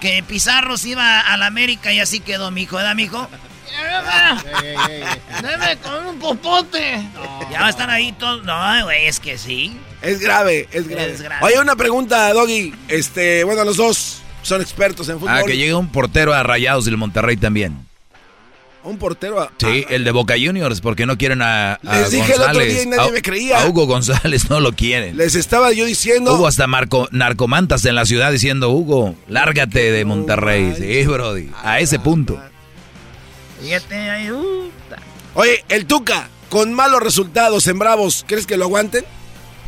que 0.00 0.22
Pizarro 0.22 0.76
se 0.76 0.90
iba 0.90 1.20
al 1.20 1.42
América 1.42 1.92
y 1.92 2.00
así 2.00 2.20
quedó, 2.20 2.50
mijo, 2.50 2.76
¿verdad, 2.76 2.94
mijo? 2.94 3.28
Deme 5.42 5.76
con 5.82 6.06
un 6.06 6.18
popote. 6.18 7.02
Ya 7.50 7.60
va 7.60 7.66
a 7.66 7.70
estar 7.70 7.90
ahí 7.90 8.12
todo. 8.12 8.42
No, 8.42 8.84
güey, 8.84 9.06
es 9.06 9.20
que 9.20 9.38
sí. 9.38 9.76
Es 10.00 10.20
grave, 10.20 10.68
es 10.72 10.88
grave. 10.88 11.12
Es 11.12 11.22
grave. 11.22 11.44
Oye, 11.44 11.60
una 11.60 11.76
pregunta, 11.76 12.32
Doggy. 12.32 12.74
Este, 12.88 13.44
bueno, 13.44 13.64
los 13.64 13.76
dos 13.76 14.18
son 14.42 14.60
expertos 14.60 15.08
en 15.08 15.20
fútbol. 15.20 15.36
Ah, 15.36 15.42
que 15.46 15.56
llegue 15.56 15.74
un 15.74 15.88
portero 15.88 16.34
a 16.34 16.42
Rayados 16.42 16.84
del 16.84 16.96
Monterrey 16.96 17.36
también. 17.36 17.86
Un 18.84 18.98
portero 18.98 19.40
a... 19.40 19.52
Sí, 19.58 19.86
el 19.90 20.02
de 20.02 20.10
Boca 20.10 20.34
Juniors, 20.34 20.80
porque 20.80 21.06
no 21.06 21.16
quieren 21.16 21.40
a, 21.40 21.74
a 21.74 21.98
Les 22.00 22.10
dije 22.10 22.34
el 22.34 22.40
otro 22.40 22.58
día 22.58 22.82
y 22.82 22.86
nadie 22.86 23.12
me 23.12 23.22
creía. 23.22 23.62
A 23.62 23.68
Hugo 23.68 23.86
González 23.86 24.50
no 24.50 24.58
lo 24.58 24.72
quieren. 24.72 25.16
Les 25.16 25.36
estaba 25.36 25.72
yo 25.72 25.84
diciendo... 25.84 26.34
Hubo 26.34 26.48
hasta 26.48 26.66
Marco, 26.66 27.08
narcomantas 27.12 27.84
en 27.84 27.94
la 27.94 28.04
ciudad 28.06 28.32
diciendo, 28.32 28.70
Hugo, 28.70 29.14
lárgate 29.28 29.92
de 29.92 30.04
Monterrey. 30.04 30.74
sí, 30.76 31.06
Brody, 31.06 31.50
a 31.62 31.78
ese 31.78 32.00
punto. 32.00 32.42
Fíjate, 33.62 34.32
Oye, 35.34 35.64
el 35.68 35.86
Tuca, 35.86 36.28
con 36.50 36.74
malos 36.74 37.00
resultados 37.00 37.68
en 37.68 37.78
Bravos, 37.78 38.24
¿crees 38.26 38.44
que 38.44 38.56
lo 38.56 38.64
aguanten? 38.64 39.04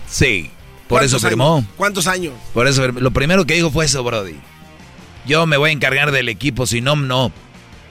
Sí, 0.08 0.50
por 0.88 1.04
eso 1.04 1.20
firmó. 1.20 1.64
¿Cuántos 1.76 2.08
años? 2.08 2.34
Por 2.52 2.66
eso, 2.66 2.88
lo 2.88 3.12
primero 3.12 3.46
que 3.46 3.54
dijo 3.54 3.70
fue 3.70 3.84
eso, 3.84 4.02
Brody. 4.02 4.34
Yo 5.26 5.46
me 5.46 5.56
voy 5.56 5.70
a 5.70 5.72
encargar 5.72 6.10
del 6.10 6.28
equipo, 6.28 6.66
si 6.66 6.80
no, 6.80 6.96
no. 6.96 7.30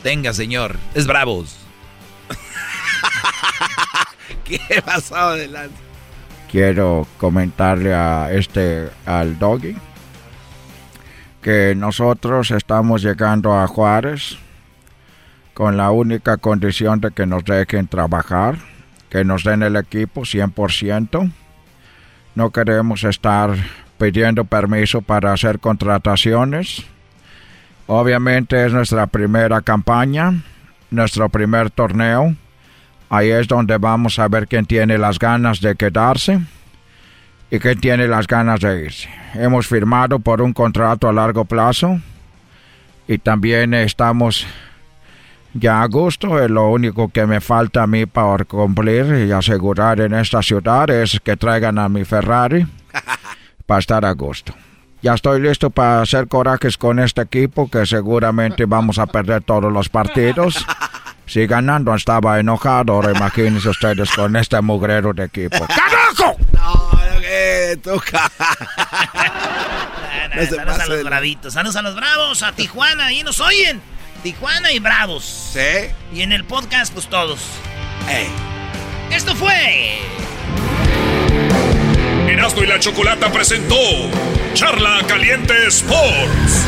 Tenga, 0.03 0.33
señor. 0.33 0.75
Es 0.93 1.07
bravos. 1.07 1.55
¿Qué 4.43 4.59
pasado 4.85 5.29
adelante? 5.29 5.75
Quiero 6.51 7.07
comentarle 7.17 7.93
a 7.93 8.29
este, 8.31 8.89
al 9.05 9.39
doggy, 9.39 9.75
que 11.41 11.73
nosotros 11.75 12.51
estamos 12.51 13.01
llegando 13.01 13.53
a 13.53 13.65
Juárez 13.67 14.37
con 15.53 15.77
la 15.77 15.91
única 15.91 16.37
condición 16.37 16.99
de 17.01 17.11
que 17.11 17.25
nos 17.25 17.43
dejen 17.45 17.87
trabajar, 17.87 18.57
que 19.09 19.23
nos 19.23 19.43
den 19.43 19.63
el 19.63 19.75
equipo 19.75 20.21
100%. 20.21 21.31
No 22.35 22.49
queremos 22.49 23.03
estar 23.03 23.51
pidiendo 23.97 24.45
permiso 24.45 25.01
para 25.01 25.33
hacer 25.33 25.59
contrataciones 25.59 26.85
Obviamente 27.87 28.65
es 28.65 28.71
nuestra 28.71 29.07
primera 29.07 29.61
campaña, 29.61 30.41
nuestro 30.89 31.27
primer 31.29 31.69
torneo. 31.69 32.35
Ahí 33.09 33.29
es 33.29 33.47
donde 33.47 33.77
vamos 33.77 34.19
a 34.19 34.27
ver 34.27 34.47
quién 34.47 34.65
tiene 34.65 34.97
las 34.97 35.19
ganas 35.19 35.59
de 35.59 35.75
quedarse 35.75 36.39
y 37.51 37.59
quién 37.59 37.79
tiene 37.79 38.07
las 38.07 38.25
ganas 38.25 38.61
de 38.61 38.85
irse. 38.85 39.09
Hemos 39.33 39.67
firmado 39.67 40.19
por 40.19 40.41
un 40.41 40.53
contrato 40.53 41.09
a 41.09 41.13
largo 41.13 41.45
plazo 41.45 41.99
y 43.07 43.17
también 43.17 43.73
estamos 43.73 44.47
ya 45.53 45.81
a 45.81 45.87
gusto. 45.87 46.47
Lo 46.47 46.69
único 46.69 47.09
que 47.09 47.25
me 47.25 47.41
falta 47.41 47.83
a 47.83 47.87
mí 47.87 48.05
para 48.05 48.45
cumplir 48.45 49.27
y 49.27 49.31
asegurar 49.31 49.99
en 50.01 50.13
esta 50.13 50.41
ciudad 50.41 50.89
es 50.89 51.19
que 51.23 51.37
traigan 51.37 51.79
a 51.79 51.89
mi 51.89 52.05
Ferrari 52.05 52.65
para 53.65 53.79
estar 53.79 54.05
a 54.05 54.11
gusto. 54.11 54.53
Ya 55.01 55.13
estoy 55.13 55.41
listo 55.41 55.69
para 55.69 56.01
hacer 56.01 56.29
corajes 56.29 56.77
con 56.77 56.99
este 56.99 57.21
equipo 57.21 57.69
que 57.69 57.85
seguramente 57.85 58.65
vamos 58.65 58.99
a 58.99 59.05
perder 59.05 59.43
todos 59.43 59.71
los 59.71 59.89
partidos. 59.89 60.65
Si 61.25 61.45
ganando 61.45 61.93
estaba 61.93 62.39
enojado, 62.39 62.93
ahora 62.93 63.11
imagínense 63.11 63.67
ustedes 63.67 64.09
con 64.11 64.35
este 64.35 64.61
mugrero 64.61 65.13
de 65.13 65.25
equipo. 65.25 65.57
¡Carajo! 65.67 66.37
No, 66.53 66.89
que 67.19 67.77
toca. 67.83 68.31
saludos 70.49 70.79
a 70.79 70.87
los 70.87 71.03
bravitos, 71.03 71.53
saludos 71.53 71.75
a 71.75 71.81
los 71.81 71.95
bravos, 71.95 72.43
a 72.43 72.53
Tijuana, 72.53 73.07
ahí 73.07 73.23
nos 73.23 73.41
oyen. 73.41 73.81
Tijuana 74.23 74.71
y 74.71 74.79
bravos. 74.79 75.23
Sí. 75.53 75.91
Y 76.13 76.21
en 76.21 76.31
el 76.31 76.45
podcast, 76.45 76.93
pues 76.93 77.07
todos. 77.07 77.39
Esto 79.11 79.35
fue 79.35 79.99
Erasmo 82.29 82.63
y 82.63 82.67
la 82.67 82.79
Chocolata 82.79 83.31
presentó 83.31 83.75
Charla 84.53 85.01
Caliente 85.07 85.53
Sports. 85.67 86.65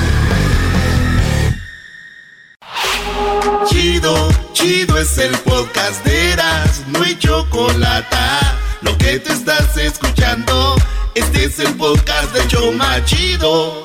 Chido, 3.70 4.30
chido 4.54 4.98
es 4.98 5.18
el 5.18 5.32
podcast 5.40 6.06
de 6.06 6.34
Erasmo 6.34 7.04
y 7.06 7.18
Chocolata. 7.18 8.58
Lo 8.82 8.98
que 8.98 9.20
te 9.20 9.32
estás 9.32 9.76
escuchando, 9.78 10.76
este 11.16 11.46
es 11.46 11.60
el 11.60 11.74
podcast 11.76 12.34
de 12.34 12.48
Choma 12.48 13.04
Chido. 13.06 13.85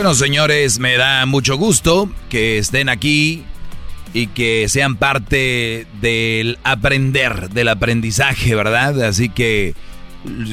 Bueno, 0.00 0.14
señores, 0.14 0.78
me 0.78 0.96
da 0.96 1.26
mucho 1.26 1.58
gusto 1.58 2.10
que 2.30 2.56
estén 2.56 2.88
aquí 2.88 3.44
y 4.14 4.28
que 4.28 4.66
sean 4.70 4.96
parte 4.96 5.86
del 6.00 6.58
aprender, 6.64 7.50
del 7.50 7.68
aprendizaje, 7.68 8.54
¿verdad? 8.54 9.02
Así 9.02 9.28
que 9.28 9.74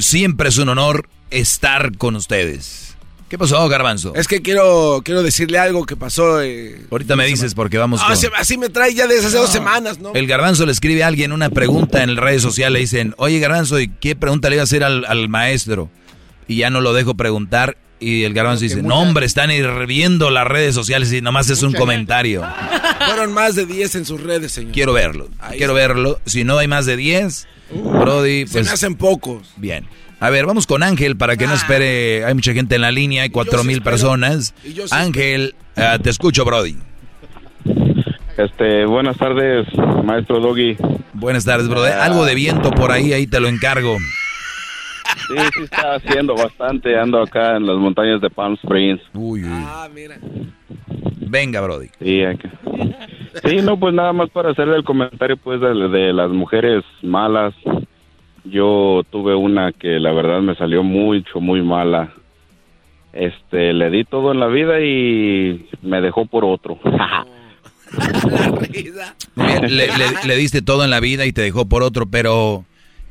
siempre 0.01 0.49
es 0.49 0.57
un 0.57 0.67
honor 0.67 1.07
estar 1.31 1.97
con 1.97 2.17
ustedes. 2.17 2.97
¿Qué 3.29 3.37
pasó, 3.37 3.65
Garbanzo? 3.69 4.13
Es 4.15 4.27
que 4.27 4.41
quiero, 4.41 5.01
quiero 5.05 5.23
decirle 5.23 5.59
algo 5.59 5.85
que 5.85 5.95
pasó. 5.95 6.41
Eh, 6.41 6.85
Ahorita 6.91 7.15
me 7.15 7.25
dices 7.25 7.53
porque 7.55 7.77
vamos. 7.77 8.01
Ah, 8.03 8.15
así 8.37 8.57
me 8.57 8.67
trae 8.67 8.93
ya 8.93 9.07
desde 9.07 9.27
hace 9.27 9.37
dos 9.37 9.49
semanas, 9.49 9.99
¿no? 9.99 10.11
El 10.13 10.27
Garbanzo 10.27 10.65
le 10.65 10.73
escribe 10.73 11.05
a 11.05 11.07
alguien 11.07 11.31
una 11.31 11.49
pregunta 11.51 12.03
en 12.03 12.15
las 12.15 12.23
redes 12.25 12.41
sociales. 12.41 12.73
Le 12.73 12.79
dicen, 12.81 13.15
oye, 13.17 13.39
Garbanzo, 13.39 13.79
¿y 13.79 13.87
qué 13.87 14.17
pregunta 14.17 14.49
le 14.49 14.57
iba 14.57 14.63
a 14.63 14.65
hacer 14.65 14.83
al, 14.83 15.05
al 15.05 15.29
maestro? 15.29 15.89
Y 16.49 16.57
ya 16.57 16.69
no 16.69 16.81
lo 16.81 16.91
dejo 16.91 17.15
preguntar 17.15 17.77
y 17.99 18.23
el 18.23 18.33
garbanzo 18.33 18.63
dice, 18.63 18.81
no 18.81 18.99
hombre, 18.99 19.25
están 19.25 19.51
hirviendo 19.51 20.29
las 20.29 20.45
redes 20.45 20.75
sociales 20.75 21.11
y 21.13 21.21
nomás 21.21 21.49
es 21.49 21.63
un 21.63 21.73
comentario. 21.73 22.43
Fueron 23.05 23.33
más 23.33 23.55
de 23.55 23.65
10 23.65 23.95
en 23.95 24.05
sus 24.05 24.21
redes, 24.21 24.51
señor. 24.51 24.73
Quiero 24.73 24.93
verlo, 24.93 25.29
quiero 25.51 25.73
verlo. 25.73 26.19
Si 26.25 26.43
no 26.43 26.57
hay 26.57 26.67
más 26.67 26.85
de 26.85 26.97
10, 26.97 27.47
Brody, 27.71 28.45
pues... 28.45 28.51
Se 28.51 28.63
me 28.63 28.69
hacen 28.69 28.95
pocos. 28.95 29.49
Bien. 29.57 29.87
A 30.19 30.29
ver, 30.29 30.45
vamos 30.45 30.65
con 30.65 30.81
Ángel 30.83 31.15
para 31.15 31.37
que 31.37 31.45
no 31.45 31.53
ah. 31.53 31.57
espere. 31.57 32.25
Hay 32.25 32.33
mucha 32.33 32.53
gente 32.53 32.75
en 32.75 32.81
la 32.81 32.91
línea, 32.91 33.23
hay 33.23 33.29
cuatro 33.29 33.63
mil 33.63 33.81
personas. 33.81 34.53
Ángel, 34.91 35.55
ah, 35.75 35.99
te 36.01 36.09
escucho, 36.09 36.43
Brody. 36.43 36.75
Este, 38.37 38.85
buenas 38.85 39.17
tardes, 39.17 39.67
maestro 40.03 40.39
Doggy. 40.39 40.77
Buenas 41.13 41.45
tardes, 41.45 41.67
brother. 41.67 41.93
Algo 41.93 42.25
de 42.25 42.35
viento 42.35 42.71
por 42.71 42.91
ahí, 42.91 43.13
ahí 43.13 43.25
te 43.25 43.39
lo 43.39 43.47
encargo. 43.47 43.97
Sí, 45.27 45.35
sí 45.55 45.63
está 45.63 45.95
haciendo 45.95 46.35
bastante. 46.35 46.97
Ando 46.97 47.21
acá 47.21 47.57
en 47.57 47.65
las 47.65 47.77
montañas 47.77 48.21
de 48.21 48.29
Palm 48.29 48.53
Springs. 48.55 49.01
Uy, 49.13 49.43
uy. 49.43 49.49
Ah, 49.51 49.89
mira. 49.93 50.17
Venga, 51.29 51.61
Brody. 51.61 51.89
Sí, 51.99 52.23
sí, 53.43 53.57
no, 53.61 53.77
pues 53.77 53.93
nada 53.93 54.13
más 54.13 54.29
para 54.29 54.51
hacerle 54.51 54.77
el 54.77 54.83
comentario 54.83 55.37
pues 55.37 55.59
de, 55.59 55.73
de 55.89 56.13
las 56.13 56.31
mujeres 56.31 56.83
malas. 57.01 57.53
Yo 58.45 59.01
tuve 59.11 59.35
una 59.35 59.73
que 59.73 59.99
la 59.99 60.13
verdad 60.13 60.39
me 60.41 60.55
salió 60.55 60.83
mucho, 60.83 61.41
muy 61.41 61.61
mala. 61.61 62.13
Este, 63.11 63.73
le 63.73 63.89
di 63.89 64.03
todo 64.05 64.31
en 64.31 64.39
la 64.39 64.47
vida 64.47 64.79
y 64.79 65.67
me 65.81 66.01
dejó 66.01 66.25
por 66.27 66.45
otro. 66.45 66.79
le, 69.67 69.87
le, 70.25 70.35
diste 70.35 70.61
todo 70.61 70.83
en 70.83 70.89
la 70.89 70.99
vida 70.99 71.25
y 71.25 71.33
te 71.33 71.41
dejó 71.41 71.67
por 71.67 71.83
otro, 71.83 72.05
pero 72.05 72.63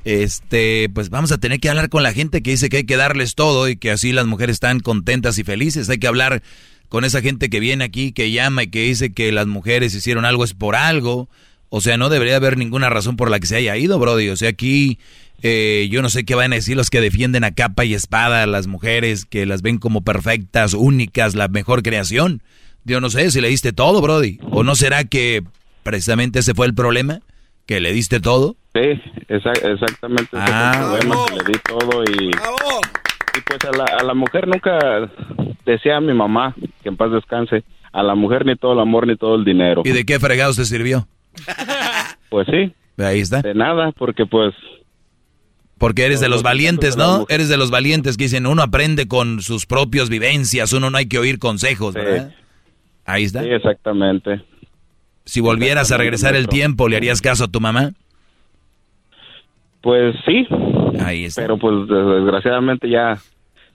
este, 0.07 0.89
pues 0.95 1.11
vamos 1.11 1.33
a 1.33 1.39
tener 1.39 1.59
que 1.59 1.69
hablar 1.69 1.89
con 1.89 2.05
la 2.05 2.13
gente 2.13 2.41
que 2.41 2.53
dice 2.53 2.69
que 2.69 2.77
hay 2.77 2.85
que 2.85 2.97
darles 2.97 3.35
todo 3.35 3.69
y 3.69 3.77
que 3.77 3.91
así 3.91 4.13
las 4.13 4.25
mujeres 4.25 4.55
están 4.55 4.79
contentas 4.79 5.37
y 5.39 5.43
felices. 5.43 5.91
Hay 5.91 5.99
que 5.99 6.07
hablar 6.07 6.45
con 6.89 7.05
esa 7.05 7.21
gente 7.23 7.51
que 7.51 7.59
viene 7.59 7.83
aquí, 7.83 8.13
que 8.13 8.31
llama 8.31 8.63
y 8.63 8.67
que 8.69 8.83
dice 8.83 9.13
que 9.13 9.33
las 9.33 9.49
mujeres 9.49 9.97
hicieron 9.97 10.25
algo 10.25 10.45
es 10.45 10.55
por 10.55 10.77
algo. 10.77 11.29
O 11.71 11.81
sea, 11.81 11.97
no 11.97 12.09
debería 12.09 12.37
haber 12.37 12.57
ninguna 12.57 12.89
razón 12.89 13.17
por 13.17 13.33
la 13.33 13.41
que 13.41 13.49
se 13.49 13.57
haya 13.57 13.77
ido, 13.77 13.99
Brody. 13.99 14.29
O 14.29 14.37
sea, 14.37 14.51
aquí 14.51 15.01
eh, 15.43 15.89
yo 15.91 16.03
no 16.03 16.09
sé 16.09 16.25
qué 16.25 16.37
van 16.37 16.53
a 16.53 16.57
decir 16.57 16.77
los 16.77 16.89
que 16.89 17.01
defienden 17.01 17.43
a 17.43 17.51
capa 17.51 17.85
y 17.85 17.93
espada 17.93 18.45
a 18.45 18.47
las 18.47 18.69
mujeres, 18.69 19.25
que 19.25 19.45
las 19.45 19.61
ven 19.61 19.79
como 19.79 20.03
perfectas, 20.03 20.75
únicas, 20.75 21.35
la 21.35 21.49
mejor 21.49 21.83
creación. 21.83 22.45
Yo 22.85 23.01
no 23.01 23.11
sé 23.11 23.29
si 23.33 23.41
le 23.41 23.49
diste 23.49 23.73
todo, 23.73 24.01
Brody. 24.01 24.39
¿O 24.53 24.63
no 24.63 24.77
será 24.77 25.03
que 25.03 25.43
precisamente 25.83 26.39
ese 26.39 26.55
fue 26.55 26.67
el 26.67 26.75
problema? 26.75 27.23
¿Que 27.67 27.81
le 27.81 27.93
diste 27.93 28.21
todo? 28.21 28.57
Sí, 28.75 29.01
exactamente. 29.29 30.31
Ah, 30.35 30.73
ese 30.73 30.87
fue 30.89 30.99
el 30.99 31.07
problema, 31.09 31.27
que 31.27 31.35
le 31.35 31.45
di 31.45 31.59
todo 31.65 32.05
y, 32.05 32.27
y 32.29 33.41
pues 33.43 33.65
a 33.65 33.77
la, 33.77 33.85
a 33.85 34.05
la 34.05 34.15
mujer 34.15 34.47
nunca 34.47 35.11
decía 35.65 35.97
a 35.97 36.01
mi 36.01 36.15
mamá, 36.15 36.55
que 36.83 36.89
en 36.89 36.97
paz 36.97 37.11
descanse, 37.11 37.65
a 37.93 38.03
la 38.03 38.15
mujer 38.15 38.47
ni 38.47 38.57
todo 38.57 38.75
el 38.75 38.81
amor 38.81 39.07
ni 39.07 39.17
todo 39.17 39.35
el 39.35 39.45
dinero. 39.45 39.83
¿Y 39.85 39.91
de 39.91 40.05
qué 40.05 40.21
fregado 40.21 40.53
se 40.53 40.65
sirvió? 40.65 41.07
Pues 42.29 42.49
sí. 42.51 42.75
Ahí 42.99 43.21
está. 43.21 43.41
De 43.41 43.55
nada, 43.55 43.93
porque 43.93 44.27
pues 44.27 44.53
porque 45.79 46.05
eres 46.07 46.21
de 46.21 46.29
los 46.29 46.43
valientes, 46.43 46.97
¿no? 46.97 47.27
Eres 47.29 47.49
de 47.49 47.57
los 47.57 47.71
valientes 47.71 48.17
que 48.17 48.25
dicen, 48.25 48.47
uno 48.47 48.63
aprende 48.63 49.07
con 49.07 49.43
sus 49.43 49.65
propias 49.67 50.09
vivencias, 50.09 50.73
uno 50.73 50.91
no 50.91 50.99
hay 50.99 51.07
que 51.07 51.19
oír 51.19 51.39
consejos, 51.39 51.95
¿verdad? 51.95 52.35
Ahí 53.05 53.25
está. 53.25 53.43
Sí, 53.43 53.51
exactamente. 53.51 54.43
Si 55.27 55.41
volvieras 55.41 55.91
a 55.91 55.97
regresar 55.97 56.37
el 56.37 56.47
tiempo, 56.49 56.89
¿le 56.89 56.97
harías 56.97 57.21
caso 57.21 57.45
a 57.45 57.49
tu 57.49 57.61
mamá? 57.61 57.93
Pues 59.83 60.15
sí. 60.25 60.47
Ahí 61.01 61.25
está. 61.25 61.43
Pero 61.43 61.59
pues 61.59 61.89
desgraciadamente 61.89 62.89
ya, 62.89 63.19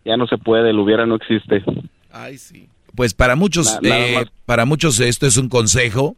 ya 0.05 0.17
no 0.17 0.27
se 0.27 0.37
puede, 0.37 0.69
el 0.69 0.79
hubiera 0.79 1.05
no 1.05 1.15
existe. 1.15 1.63
Ay, 2.11 2.37
sí. 2.37 2.67
Pues 2.95 3.13
para 3.13 3.35
muchos, 3.35 3.79
eh, 3.83 4.25
para 4.45 4.65
muchos 4.65 4.99
esto 5.01 5.27
es 5.27 5.37
un 5.37 5.49
consejo 5.49 6.15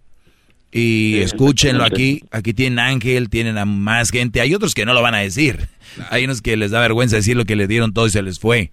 y 0.72 1.18
escúchenlo 1.18 1.84
aquí. 1.84 2.24
Aquí 2.32 2.54
tienen 2.54 2.80
Ángel, 2.80 3.30
tienen 3.30 3.58
a 3.58 3.66
más 3.66 4.12
gente. 4.12 4.40
Hay 4.40 4.54
otros 4.54 4.74
que 4.74 4.86
no 4.86 4.94
lo 4.94 5.02
van 5.02 5.16
a 5.16 5.20
decir. 5.20 5.68
Hay 6.10 6.26
unos 6.26 6.42
que 6.42 6.58
les 6.58 6.72
da 6.72 6.80
vergüenza 6.80 7.16
decir 7.16 7.38
lo 7.38 7.46
que 7.46 7.56
le 7.56 7.68
dieron 7.68 7.94
todo 7.94 8.08
y 8.08 8.12
se 8.12 8.22
les 8.22 8.40
fue. 8.40 8.72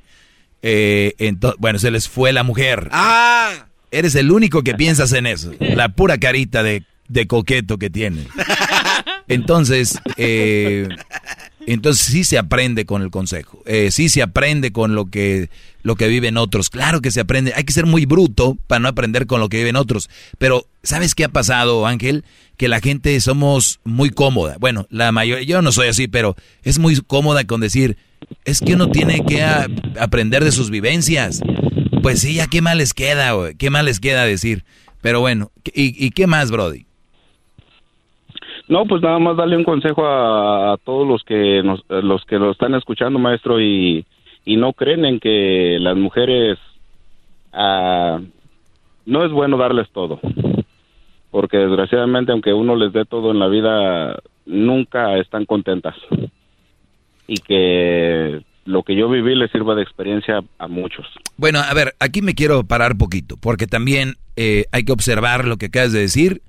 Eh, 0.63 1.15
bueno, 1.59 1.79
se 1.79 1.91
les 1.91 2.09
fue 2.09 2.33
la 2.33 2.43
mujer. 2.43 2.89
¡Ah! 2.93 3.67
Eres 3.91 4.15
el 4.15 4.31
único 4.31 4.63
que 4.63 4.75
piensas 4.77 5.13
en 5.13 5.27
eso. 5.27 5.53
La 5.59 5.91
pura 5.91 6.19
carita 6.19 6.63
de, 6.63 6.85
de 7.09 7.27
coqueto 7.27 7.79
que 7.79 7.91
tiene. 7.91 8.27
Entonces, 9.31 10.01
eh, 10.17 10.89
entonces 11.67 12.05
sí 12.05 12.25
se 12.25 12.37
aprende 12.37 12.85
con 12.85 13.03
el 13.03 13.11
consejo, 13.11 13.63
eh, 13.65 13.93
sí 13.93 14.09
se 14.09 14.23
aprende 14.23 14.73
con 14.73 14.97
lo 14.97 15.07
que, 15.07 15.51
lo 15.85 15.95
que 15.95 16.09
viven 16.09 16.37
otros. 16.37 16.69
Claro 16.69 17.01
que 17.01 17.13
se 17.13 17.21
aprende, 17.21 17.53
hay 17.55 17.63
que 17.63 17.73
ser 17.73 17.87
muy 17.87 18.07
bruto 18.07 18.59
para 18.67 18.81
no 18.81 18.89
aprender 18.89 19.29
con 19.29 19.39
lo 19.39 19.49
que 19.49 19.59
viven 19.59 19.77
otros. 19.77 20.11
Pero, 20.39 20.67
¿sabes 20.83 21.15
qué 21.15 21.25
ha 21.25 21.29
pasado, 21.29 21.87
Ángel? 21.87 22.25
Que 22.57 22.67
la 22.67 22.81
gente 22.81 23.21
somos 23.21 23.79
muy 23.85 24.11
cómoda. 24.11 24.57
Bueno, 24.59 24.89
la 24.91 25.13
mayoría, 25.13 25.45
yo 25.45 25.63
no 25.63 25.71
soy 25.71 25.87
así, 25.87 26.09
pero 26.09 26.35
es 26.65 26.81
muy 26.81 26.97
cómoda 26.97 27.45
con 27.45 27.61
decir, 27.61 27.97
es 28.45 28.61
que 28.61 28.75
uno 28.75 28.91
tiene 28.91 29.25
que 29.25 29.45
aprender 29.99 30.43
de 30.43 30.51
sus 30.51 30.71
vivencias. 30.71 31.41
Pues 32.03 32.21
sí, 32.21 32.37
ya 32.37 32.47
qué 32.47 32.63
mal 32.63 32.79
les 32.79 32.95
queda, 32.95 33.33
qué 33.59 33.71
mal 33.71 33.85
les 33.85 34.01
queda 34.01 34.25
decir. 34.25 34.65
Pero 35.03 35.21
bueno, 35.21 35.51
¿y, 35.75 36.11
qué 36.11 36.27
más, 36.27 36.51
Brody? 36.51 36.85
No, 38.69 38.85
pues 38.87 39.03
nada 39.03 39.19
más 39.19 39.37
darle 39.37 39.57
un 39.57 39.65
consejo 39.65 40.07
a, 40.07 40.77
todos 40.85 41.07
los 41.07 41.25
que 41.25 41.63
nos, 41.63 41.83
los 41.89 42.25
que 42.25 42.39
lo 42.39 42.53
están 42.53 42.75
escuchando, 42.75 43.19
maestro, 43.19 43.61
y, 43.61 44.05
y 44.45 44.57
no 44.57 44.73
creen 44.73 45.05
en 45.05 45.21
que 45.21 45.79
las 45.81 45.97
mujeres 45.97 46.59
ah, 47.53 48.21
no 49.07 49.25
es 49.25 49.33
bueno 49.33 49.57
darles 49.57 49.91
todo, 49.91 50.21
porque 51.31 51.59
desgraciadamente 51.59 52.33
aunque 52.33 52.53
uno 52.53 52.77
les 52.77 52.93
dé 52.93 53.05
todo 53.05 53.33
en 53.33 53.39
la 53.39 53.49
vida, 53.49 54.21
nunca 54.47 55.19
están 55.19 55.47
contentas 55.47 55.97
y 57.27 57.37
que 57.39 58.43
lo 58.71 58.83
que 58.83 58.97
yo 58.97 59.09
viví 59.09 59.35
les 59.35 59.51
sirva 59.51 59.75
de 59.75 59.83
experiencia 59.83 60.41
a 60.59 60.69
muchos. 60.69 61.07
Bueno, 61.37 61.61
a 61.61 61.75
ver, 61.75 61.95
aquí 62.01 62.23
me 62.23 62.35
quiero 62.35 62.65
parar 62.65 62.97
poquito, 62.97 63.37
porque 63.37 63.67
también 63.67 64.15
eh, 64.37 64.65
hay 64.73 64.85
que 64.85 64.93
observar 64.93 65.47
lo 65.47 65.57
que 65.57 65.67
acabas 65.67 65.93
de 65.93 66.01
decir 66.01 66.43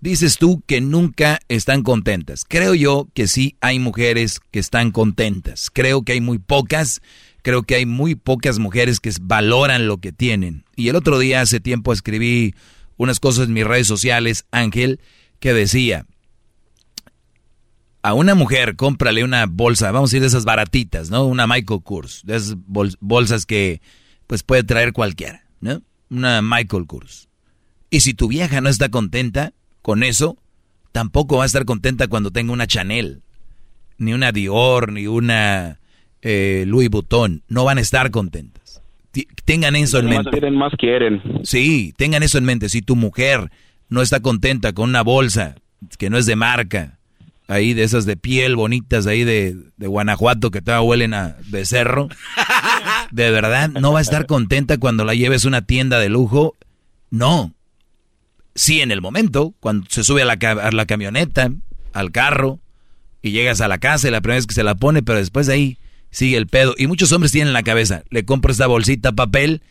Dices 0.00 0.36
tú 0.36 0.62
que 0.66 0.80
nunca 0.80 1.40
están 1.48 1.82
contentas. 1.82 2.44
Creo 2.46 2.74
yo 2.74 3.08
que 3.14 3.26
sí 3.26 3.56
hay 3.60 3.78
mujeres 3.78 4.40
que 4.50 4.58
están 4.58 4.90
contentas. 4.90 5.70
Creo 5.72 6.02
que 6.02 6.12
hay 6.12 6.20
muy 6.20 6.38
pocas. 6.38 7.00
Creo 7.42 7.62
que 7.62 7.76
hay 7.76 7.86
muy 7.86 8.14
pocas 8.14 8.58
mujeres 8.58 9.00
que 9.00 9.10
valoran 9.20 9.86
lo 9.86 9.96
que 9.98 10.12
tienen. 10.12 10.64
Y 10.76 10.90
el 10.90 10.96
otro 10.96 11.18
día, 11.18 11.40
hace 11.40 11.60
tiempo, 11.60 11.92
escribí 11.92 12.54
unas 12.98 13.20
cosas 13.20 13.46
en 13.46 13.54
mis 13.54 13.66
redes 13.66 13.86
sociales, 13.86 14.44
Ángel, 14.50 15.00
que 15.40 15.54
decía, 15.54 16.04
a 18.06 18.14
una 18.14 18.36
mujer 18.36 18.76
cómprale 18.76 19.24
una 19.24 19.46
bolsa, 19.46 19.90
vamos 19.90 20.10
a 20.10 20.12
decir 20.12 20.20
de 20.20 20.28
esas 20.28 20.44
baratitas, 20.44 21.10
¿no? 21.10 21.24
Una 21.24 21.48
Michael 21.48 21.80
Kors, 21.82 22.22
de 22.24 22.36
esas 22.36 22.56
bolsas 23.00 23.46
que 23.46 23.80
pues 24.28 24.44
puede 24.44 24.62
traer 24.62 24.92
cualquiera, 24.92 25.42
¿no? 25.60 25.82
Una 26.08 26.40
Michael 26.40 26.86
Kors. 26.86 27.28
Y 27.90 28.00
si 28.00 28.14
tu 28.14 28.28
vieja 28.28 28.60
no 28.60 28.68
está 28.68 28.90
contenta, 28.90 29.54
con 29.82 30.04
eso, 30.04 30.36
tampoco 30.92 31.38
va 31.38 31.42
a 31.42 31.46
estar 31.46 31.64
contenta 31.64 32.06
cuando 32.06 32.30
tenga 32.30 32.52
una 32.52 32.68
Chanel, 32.68 33.22
ni 33.98 34.12
una 34.12 34.30
Dior, 34.30 34.92
ni 34.92 35.08
una 35.08 35.80
eh, 36.22 36.62
Louis 36.64 36.88
Vuitton. 36.88 37.42
No 37.48 37.64
van 37.64 37.78
a 37.78 37.80
estar 37.80 38.12
contentas. 38.12 38.82
tengan 39.44 39.74
eso 39.74 39.98
en 39.98 40.06
mente. 40.06 40.30
Quieren, 40.30 40.54
más 40.54 40.72
quieren. 40.78 41.40
Sí, 41.42 41.92
tengan 41.96 42.22
eso 42.22 42.38
en 42.38 42.44
mente. 42.44 42.68
Si 42.68 42.82
tu 42.82 42.94
mujer 42.94 43.50
no 43.88 44.00
está 44.00 44.20
contenta 44.20 44.74
con 44.74 44.90
una 44.90 45.02
bolsa 45.02 45.56
que 45.98 46.08
no 46.08 46.18
es 46.18 46.26
de 46.26 46.36
marca, 46.36 46.95
ahí 47.48 47.74
de 47.74 47.84
esas 47.84 48.06
de 48.06 48.16
piel 48.16 48.56
bonitas, 48.56 49.06
ahí 49.06 49.24
de, 49.24 49.56
de 49.76 49.86
Guanajuato 49.86 50.50
que 50.50 50.62
todavía 50.62 50.88
huelen 50.88 51.14
a 51.14 51.36
becerro, 51.48 52.08
de 53.10 53.30
verdad 53.30 53.70
no 53.70 53.92
va 53.92 54.00
a 54.00 54.02
estar 54.02 54.26
contenta 54.26 54.78
cuando 54.78 55.04
la 55.04 55.14
lleves 55.14 55.44
a 55.44 55.48
una 55.48 55.62
tienda 55.62 55.98
de 55.98 56.08
lujo. 56.08 56.56
No, 57.10 57.54
sí 58.54 58.80
en 58.80 58.90
el 58.90 59.00
momento, 59.00 59.54
cuando 59.60 59.86
se 59.88 60.02
sube 60.02 60.22
a 60.22 60.24
la, 60.24 60.36
la 60.72 60.86
camioneta, 60.86 61.52
al 61.92 62.10
carro, 62.10 62.58
y 63.22 63.32
llegas 63.32 63.60
a 63.60 63.68
la 63.68 63.78
casa 63.78 64.06
y 64.06 64.10
la 64.10 64.20
primera 64.20 64.36
vez 64.36 64.46
que 64.46 64.54
se 64.54 64.62
la 64.62 64.76
pone, 64.76 65.02
pero 65.02 65.18
después 65.18 65.46
de 65.46 65.54
ahí 65.54 65.78
sigue 66.10 66.36
el 66.36 66.46
pedo. 66.46 66.74
Y 66.78 66.86
muchos 66.86 67.10
hombres 67.12 67.32
tienen 67.32 67.48
en 67.48 67.54
la 67.54 67.62
cabeza, 67.62 68.04
le 68.10 68.24
compro 68.24 68.52
esta 68.52 68.66
bolsita 68.66 69.12
papel 69.12 69.62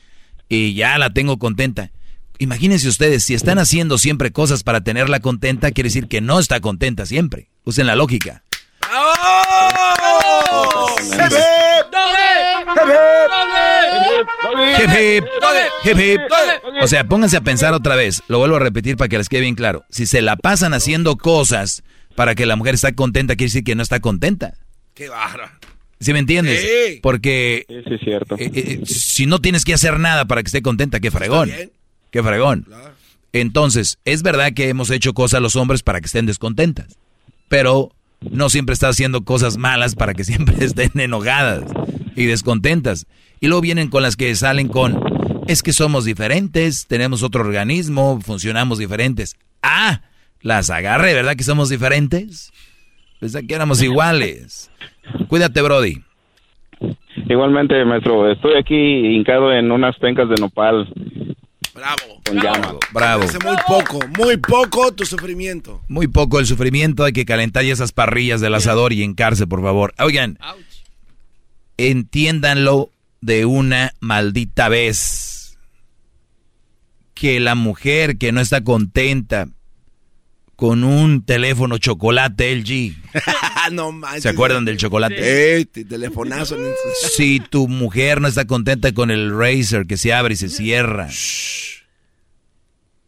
y 0.50 0.74
ya 0.74 0.98
la 0.98 1.12
tengo 1.12 1.40
contenta. 1.40 1.92
Imagínense 2.38 2.88
ustedes, 2.88 3.24
si 3.24 3.34
están 3.34 3.60
haciendo 3.60 3.98
siempre 3.98 4.32
cosas 4.32 4.64
para 4.64 4.82
tenerla 4.82 5.20
contenta, 5.20 5.72
quiere 5.72 5.88
decir 5.88 6.08
que 6.08 6.22
no 6.22 6.40
está 6.40 6.60
contenta 6.60 7.06
siempre. 7.06 7.50
Usen 7.64 7.88
la 7.88 7.96
lógica. 7.96 8.44
O 16.82 16.88
sea, 16.88 17.04
pónganse 17.06 17.38
a 17.38 17.42
pensar 17.42 17.74
otra 17.74 17.96
vez. 17.96 18.24
Lo 18.28 18.40
vuelvo 18.40 18.58
a 18.58 18.60
repetir 18.60 18.98
para 18.98 19.08
que 19.08 19.18
les 19.18 19.30
quede 19.30 19.42
bien 19.42 19.56
claro. 19.56 19.86
Si 19.90 20.06
se 20.06 20.22
la 20.22 20.36
pasan 20.36 20.74
haciendo 20.74 21.18
cosas 21.18 21.84
para 22.16 22.36
que 22.36 22.46
la 22.46 22.56
mujer 22.56 22.76
esté 22.76 22.94
contenta, 22.96 23.36
quiere 23.36 23.50
decir 23.50 23.64
que 23.64 23.76
no 23.76 23.84
está 23.84 24.00
contenta. 24.00 24.54
Qué 24.94 25.10
barra. 25.10 25.60
¿Sí 26.00 26.14
me 26.14 26.20
entiendes? 26.20 27.00
Porque 27.02 27.66
es 27.68 28.02
cierto. 28.02 28.36
Eh, 28.38 28.52
eh, 28.54 28.82
si 28.86 29.26
no 29.26 29.40
tienes 29.40 29.64
que 29.64 29.74
hacer 29.74 30.00
nada 30.00 30.26
para 30.26 30.44
que 30.44 30.48
esté 30.48 30.62
contenta, 30.62 31.00
qué 31.00 31.10
fregón. 31.10 31.50
Qué 32.16 32.24
fregón. 32.24 32.66
Entonces, 33.34 34.00
es 34.06 34.24
verdad 34.24 34.54
que 34.54 34.70
hemos 34.70 34.90
hecho 34.90 35.14
cosas 35.14 35.40
a 35.40 35.42
los 35.42 35.58
hombres 35.58 35.84
para 35.84 36.00
que 36.00 36.06
estén 36.06 36.26
descontentas. 36.26 36.98
Pero 37.50 37.92
no 38.32 38.48
siempre 38.48 38.72
está 38.72 38.88
haciendo 38.88 39.26
cosas 39.26 39.58
malas 39.58 39.96
para 39.96 40.14
que 40.14 40.24
siempre 40.24 40.64
estén 40.64 40.98
enojadas 40.98 41.66
y 42.16 42.24
descontentas. 42.24 43.06
Y 43.42 43.48
luego 43.48 43.60
vienen 43.60 43.90
con 43.90 44.02
las 44.02 44.16
que 44.16 44.34
salen 44.36 44.70
con, 44.70 44.98
es 45.50 45.62
que 45.62 45.74
somos 45.74 46.06
diferentes, 46.06 46.88
tenemos 46.88 47.22
otro 47.22 47.42
organismo, 47.42 48.22
funcionamos 48.22 48.78
diferentes. 48.78 49.36
Ah, 49.62 50.00
las 50.40 50.70
agarre, 50.70 51.14
¿verdad 51.14 51.36
que 51.36 51.44
somos 51.44 51.68
diferentes? 51.68 52.54
Pensé 53.20 53.46
que 53.46 53.56
éramos 53.56 53.84
iguales. 53.84 54.72
Cuídate, 55.28 55.62
Brody. 55.62 56.02
Igualmente, 57.28 57.84
maestro, 57.84 58.32
estoy 58.32 58.56
aquí 58.56 59.18
hincado 59.18 59.52
en 59.52 59.70
unas 59.70 59.98
pencas 59.98 60.30
de 60.30 60.36
nopal. 60.36 60.88
Bravo. 61.76 62.22
Con 62.26 62.38
llama. 62.38 62.76
Bravo. 62.94 63.26
Parece 63.26 63.40
muy 63.40 63.58
poco, 63.68 64.00
muy 64.18 64.38
poco 64.38 64.94
tu 64.94 65.06
sufrimiento. 65.06 65.84
Muy 65.90 66.08
poco 66.08 66.40
el 66.40 66.48
sufrimiento, 66.48 67.04
hay 67.04 67.12
que 67.12 67.26
calentar 67.26 67.66
ya 67.66 67.74
esas 67.74 67.92
parrillas 67.92 68.40
del 68.40 68.56
asador 68.56 68.94
y 68.94 69.04
encarse, 69.04 69.46
por 69.46 69.62
favor. 69.62 69.94
Oigan, 70.00 70.40
entiéndanlo 71.76 72.92
de 73.20 73.46
una 73.46 73.94
maldita 74.00 74.70
vez. 74.70 75.58
Que 77.14 77.42
la 77.42 77.56
mujer 77.56 78.18
que 78.18 78.32
no 78.32 78.40
está 78.40 78.64
contenta 78.64 79.48
con 80.56 80.84
un 80.84 81.24
teléfono 81.26 81.78
chocolate 81.78 82.56
LG. 82.56 82.96
no 83.74 83.92
manches. 83.92 84.24
¿Se 84.24 84.30
acuerdan 84.30 84.66
del 84.66 84.78
chocolate? 84.78 85.60
Eh, 85.60 85.66
telefonazo. 85.66 86.58
Si 87.16 87.40
tu 87.40 87.68
mujer 87.68 88.22
no 88.22 88.28
está 88.28 88.46
contenta 88.46 88.94
con 88.94 89.12
el 89.12 89.38
Razer 89.38 89.86
que 89.86 89.98
se 89.98 90.14
abre 90.14 90.36
y 90.36 90.38
se 90.38 90.50
cierra. 90.50 91.10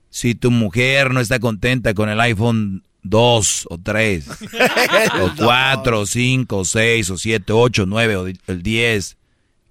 Si 0.10 0.36
tu 0.36 0.52
mujer 0.52 1.14
no 1.14 1.20
está 1.20 1.40
contenta 1.40 1.94
con 1.94 2.10
el 2.10 2.20
iPhone 2.20 2.84
2 3.04 3.68
o 3.70 3.78
3 3.78 4.28
o 5.22 5.32
4 5.38 6.00
o 6.00 6.06
5 6.06 6.58
o 6.58 6.66
6 6.66 7.10
o 7.12 7.18
7, 7.18 7.54
8, 7.54 7.86
9 7.86 8.16
o 8.18 8.28
el 8.28 8.64
10, 8.64 9.18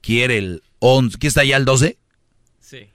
quiere 0.01 0.39
el 0.39 0.63
11. 0.79 1.19
¿Qué 1.19 1.27
está 1.27 1.45
ya 1.45 1.57
el 1.57 1.65
12? 1.65 1.99
Sí. 2.61 2.91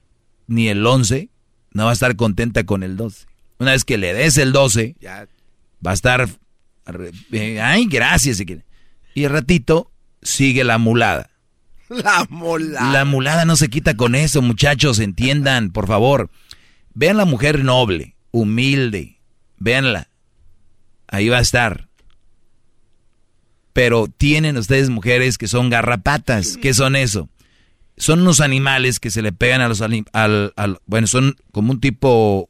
Ni 0.47 0.69
el 0.69 0.85
11, 0.85 1.29
no 1.71 1.85
va 1.85 1.91
a 1.91 1.93
estar 1.93 2.15
contenta 2.15 2.63
con 2.63 2.83
el 2.83 2.97
12. 2.97 3.27
Una 3.61 3.71
vez 3.73 3.85
que 3.85 3.97
le 3.97 4.13
des 4.13 4.37
el 4.37 4.51
12, 4.53 4.95
va 5.85 5.91
a 5.91 5.93
estar... 5.93 6.27
eh, 7.31 7.61
Ay, 7.61 7.85
gracias. 7.85 8.41
Y 9.13 9.23
el 9.23 9.29
ratito 9.31 9.91
sigue 10.23 10.63
la 10.63 10.77
mulada. 10.79 11.29
La 11.89 12.25
mola. 12.29 12.91
La 12.91 13.05
mulada 13.05 13.45
no 13.45 13.55
se 13.55 13.67
quita 13.69 13.95
con 13.95 14.15
eso, 14.15 14.41
muchachos, 14.41 14.99
entiendan, 14.99 15.71
por 15.71 15.87
favor. 15.87 16.29
Vean 16.93 17.17
la 17.17 17.25
mujer 17.25 17.63
noble, 17.63 18.15
humilde, 18.31 19.19
véanla. 19.57 20.07
Ahí 21.07 21.27
va 21.29 21.37
a 21.39 21.41
estar. 21.41 21.87
Pero 23.73 24.07
tienen 24.07 24.57
ustedes 24.57 24.89
mujeres 24.89 25.37
que 25.37 25.47
son 25.47 25.69
garrapatas. 25.69 26.57
¿Qué 26.57 26.73
son 26.73 26.95
eso? 26.95 27.29
Son 27.97 28.21
unos 28.21 28.39
animales 28.41 28.99
que 28.99 29.11
se 29.11 29.21
le 29.21 29.31
pegan 29.33 29.61
a 29.61 29.67
los 29.69 29.81
al- 29.81 30.79
bueno, 30.85 31.07
son 31.07 31.35
como 31.51 31.71
un 31.73 31.79
tipo 31.81 32.49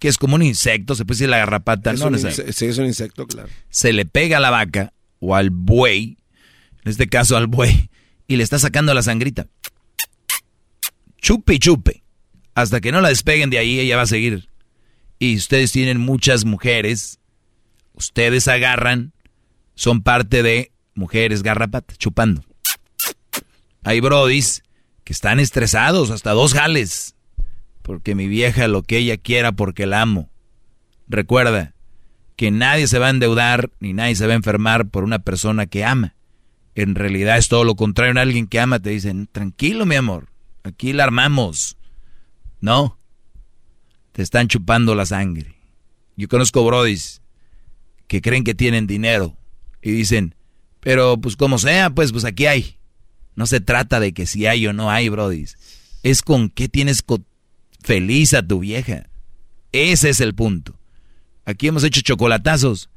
que 0.00 0.08
es 0.08 0.16
como 0.16 0.34
un 0.34 0.42
insecto, 0.42 0.94
se 0.96 1.04
puede 1.04 1.18
decir 1.18 1.28
la 1.28 1.36
garrapata, 1.38 1.92
Es 1.92 2.00
no 2.00 2.10
sí, 2.18 2.64
es 2.66 2.78
un 2.78 2.86
insecto, 2.86 3.26
claro. 3.26 3.48
se 3.68 3.92
le 3.92 4.06
pega 4.06 4.38
a 4.38 4.40
la 4.40 4.50
vaca 4.50 4.92
o 5.20 5.36
al 5.36 5.50
buey, 5.50 6.16
en 6.82 6.90
este 6.90 7.06
caso 7.06 7.36
al 7.36 7.46
buey, 7.46 7.90
y 8.26 8.36
le 8.36 8.42
está 8.42 8.58
sacando 8.58 8.94
la 8.94 9.02
sangrita. 9.02 9.46
Chupe 11.20 11.54
y 11.54 11.58
chupe. 11.58 12.02
Hasta 12.54 12.80
que 12.80 12.92
no 12.92 13.00
la 13.00 13.10
despeguen 13.10 13.50
de 13.50 13.58
ahí, 13.58 13.78
ella 13.78 13.96
va 13.96 14.02
a 14.02 14.06
seguir. 14.06 14.48
Y 15.18 15.36
ustedes 15.36 15.70
tienen 15.70 16.00
muchas 16.00 16.46
mujeres, 16.46 17.20
ustedes 17.92 18.48
agarran, 18.48 19.12
son 19.74 20.02
parte 20.02 20.42
de 20.42 20.72
mujeres 20.94 21.42
garrapatas, 21.42 21.98
chupando. 21.98 22.42
Hay 23.84 24.00
brodis 24.00 24.62
que 25.04 25.12
están 25.12 25.40
estresados, 25.40 26.10
hasta 26.10 26.32
dos 26.32 26.54
jales. 26.54 27.14
Porque 27.90 28.14
mi 28.14 28.28
vieja 28.28 28.68
lo 28.68 28.84
que 28.84 28.98
ella 28.98 29.16
quiera 29.16 29.50
porque 29.50 29.84
la 29.84 30.02
amo. 30.02 30.30
Recuerda, 31.08 31.74
que 32.36 32.52
nadie 32.52 32.86
se 32.86 33.00
va 33.00 33.08
a 33.08 33.10
endeudar 33.10 33.72
ni 33.80 33.92
nadie 33.94 34.14
se 34.14 34.28
va 34.28 34.32
a 34.32 34.36
enfermar 34.36 34.90
por 34.90 35.02
una 35.02 35.18
persona 35.18 35.66
que 35.66 35.84
ama. 35.84 36.14
En 36.76 36.94
realidad 36.94 37.36
es 37.36 37.48
todo 37.48 37.64
lo 37.64 37.74
contrario. 37.74 38.12
En 38.12 38.18
alguien 38.18 38.46
que 38.46 38.60
ama 38.60 38.78
te 38.78 38.90
dicen, 38.90 39.28
tranquilo 39.32 39.86
mi 39.86 39.96
amor, 39.96 40.28
aquí 40.62 40.92
la 40.92 41.02
armamos. 41.02 41.76
No, 42.60 42.96
te 44.12 44.22
están 44.22 44.46
chupando 44.46 44.94
la 44.94 45.04
sangre. 45.04 45.56
Yo 46.16 46.28
conozco 46.28 46.64
brodis 46.64 47.22
que 48.06 48.20
creen 48.22 48.44
que 48.44 48.54
tienen 48.54 48.86
dinero 48.86 49.36
y 49.82 49.90
dicen, 49.90 50.36
pero 50.78 51.20
pues 51.20 51.34
como 51.34 51.58
sea, 51.58 51.90
pues 51.90 52.12
pues 52.12 52.24
aquí 52.24 52.46
hay. 52.46 52.76
No 53.34 53.46
se 53.46 53.60
trata 53.60 53.98
de 53.98 54.12
que 54.12 54.26
si 54.28 54.46
hay 54.46 54.64
o 54.68 54.72
no 54.72 54.92
hay, 54.92 55.08
brodis. 55.08 55.58
Es 56.04 56.22
con 56.22 56.50
qué 56.50 56.68
tienes 56.68 57.02
co- 57.02 57.24
feliz 57.82 58.34
a 58.34 58.46
tu 58.46 58.60
vieja. 58.60 59.08
Ese 59.72 60.10
es 60.10 60.20
el 60.20 60.34
punto. 60.34 60.78
Aquí 61.44 61.68
hemos 61.68 61.84
hecho 61.84 62.00
chocolatazos. 62.00 62.90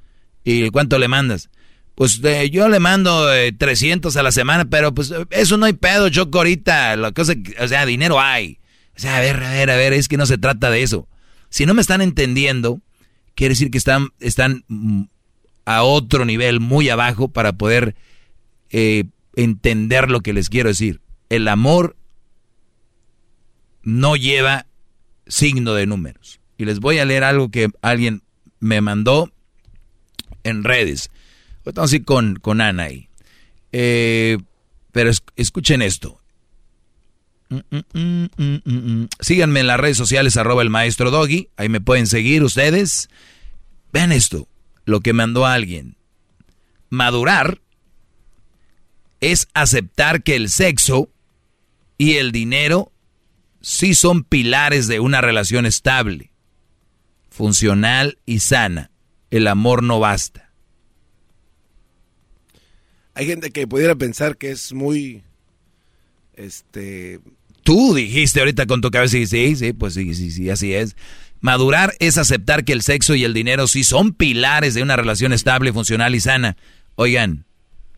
¿Y 0.44 0.70
cuánto 0.70 1.00
le 1.00 1.08
mandas? 1.08 1.50
Pues 1.96 2.20
eh, 2.24 2.50
yo 2.50 2.68
le 2.70 2.80
mando 2.80 3.32
eh, 3.34 3.52
300 3.52 4.16
a 4.18 4.24
la 4.24 4.32
semana, 4.32 4.66
pero 4.66 4.94
pues 4.94 5.14
eso 5.30 5.58
no 5.58 5.66
hay 5.66 5.74
pedo, 5.74 6.10
Choco, 6.10 6.40
ahorita. 6.40 6.96
La 6.96 7.12
cosa, 7.12 7.34
o 7.60 7.68
sea, 7.68 7.86
dinero 7.86 8.20
hay. 8.20 8.60
O 8.96 9.00
sea, 9.00 9.18
a 9.18 9.22
ver, 9.22 9.44
a 9.44 9.52
ver, 9.52 9.70
a 9.70 9.76
ver, 9.76 9.94
es 9.94 10.08
que 10.08 10.18
no 10.18 10.26
se 10.26 10.38
trata 10.38 10.70
de 10.70 10.84
eso. 10.84 11.08
Si 11.50 11.66
no 11.66 11.74
me 11.74 11.82
están 11.82 12.02
entendiendo, 12.02 12.82
quiere 13.36 13.54
decir 13.54 13.70
que 13.70 13.78
están, 13.78 14.10
están 14.20 14.66
mm, 14.68 15.04
a 15.66 15.84
otro 15.84 16.26
nivel, 16.26 16.60
muy 16.60 16.90
abajo, 16.90 17.28
para 17.28 17.54
poder 17.54 17.96
eh, 18.72 19.06
entender 19.36 20.10
lo 20.10 20.22
que 20.22 20.34
les 20.34 20.50
quiero 20.50 20.70
decir. 20.70 21.02
El 21.30 21.48
amor 21.48 21.96
no 23.84 24.16
lleva 24.16 24.66
signo 25.28 25.74
de 25.74 25.86
números. 25.86 26.40
Y 26.58 26.66
les 26.66 26.80
voy 26.80 27.00
a 27.00 27.06
leer 27.06 27.24
algo 27.24 27.50
que 27.50 27.70
alguien 27.82 28.22
me 28.60 28.82
mandó 28.82 29.32
en 30.44 30.64
redes. 30.64 31.10
Estamos 31.66 31.90
así 31.90 32.02
con, 32.02 32.36
con 32.36 32.62
Ana 32.62 32.84
ahí. 32.84 33.10
Eh, 33.72 34.38
pero 34.92 35.10
es- 35.10 35.24
escuchen 35.36 35.82
esto. 35.82 36.20
Mm, 37.50 38.26
mm, 38.38 38.56
mm. 38.66 39.08
Síganme 39.20 39.60
en 39.60 39.68
las 39.68 39.80
redes 39.80 39.98
sociales, 39.98 40.38
arroba 40.38 40.62
el 40.62 40.70
maestro 40.70 41.12
Doggy. 41.12 41.50
Ahí 41.58 41.70
me 41.70 41.82
pueden 41.82 42.08
seguir 42.08 42.44
ustedes. 42.44 43.10
Vean 43.92 44.12
esto, 44.12 44.48
lo 44.86 45.02
que 45.02 45.14
mandó 45.14 45.46
alguien. 45.46 45.98
Madurar 46.90 47.60
es 49.20 49.48
aceptar 49.54 50.24
que 50.24 50.36
el 50.36 50.50
sexo 50.50 51.10
y 51.98 52.14
el 52.14 52.32
dinero 52.32 52.92
sí 53.64 53.96
son 53.96 54.24
pilares 54.24 54.88
de 54.88 55.00
una 55.00 55.22
relación 55.22 55.66
estable, 55.66 56.32
funcional 57.30 58.20
y 58.28 58.40
sana. 58.40 58.92
El 59.32 59.48
amor 59.48 59.82
no 59.82 60.00
basta. 60.00 60.52
Hay 63.16 63.26
gente 63.26 63.50
que 63.50 63.66
pudiera 63.66 63.96
pensar 63.96 64.38
que 64.38 64.52
es 64.52 64.74
muy. 64.74 65.24
Este. 66.36 67.20
Tú 67.64 67.96
dijiste 67.96 68.42
ahorita 68.42 68.68
con 68.68 68.82
tu 68.82 68.92
cabeza 68.92 69.18
y 69.18 69.26
sí, 69.26 69.56
sí, 69.56 69.74
pues 69.74 69.94
sí, 69.94 70.14
sí, 70.14 70.30
sí, 70.30 70.50
así 70.50 70.74
es. 70.74 70.96
Madurar 71.40 71.96
es 72.00 72.18
aceptar 72.18 72.66
que 72.66 72.74
el 72.74 72.82
sexo 72.82 73.16
y 73.16 73.24
el 73.24 73.34
dinero 73.34 73.68
sí 73.68 73.84
son 73.84 74.14
pilares 74.14 74.74
de 74.74 74.84
una 74.84 74.96
relación 74.96 75.34
estable, 75.34 75.74
funcional 75.74 76.14
y 76.16 76.20
sana. 76.20 76.58
Oigan, 76.96 77.46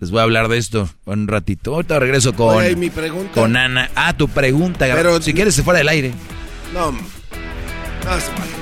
les 0.06 0.12
voy 0.12 0.20
a 0.20 0.24
hablar 0.24 0.50
de 0.50 0.60
esto 0.60 0.88
un 1.06 1.28
ratito. 1.28 1.74
Ahorita 1.74 1.98
regreso 1.98 2.36
con, 2.36 2.58
Oye, 2.58 2.72
¿y 2.72 2.76
mi 2.76 2.92
pregunta? 2.92 3.32
con 3.34 3.58
Ana. 3.58 3.90
Ah, 3.96 4.14
tu 4.14 4.28
pregunta. 4.28 4.86
Pero 4.94 5.20
si 5.20 5.34
quieres, 5.34 5.56
se 5.56 5.64
fuera 5.64 5.80
del 5.80 5.90
aire. 5.90 6.12
No. 6.74 6.92
No. 6.92 7.00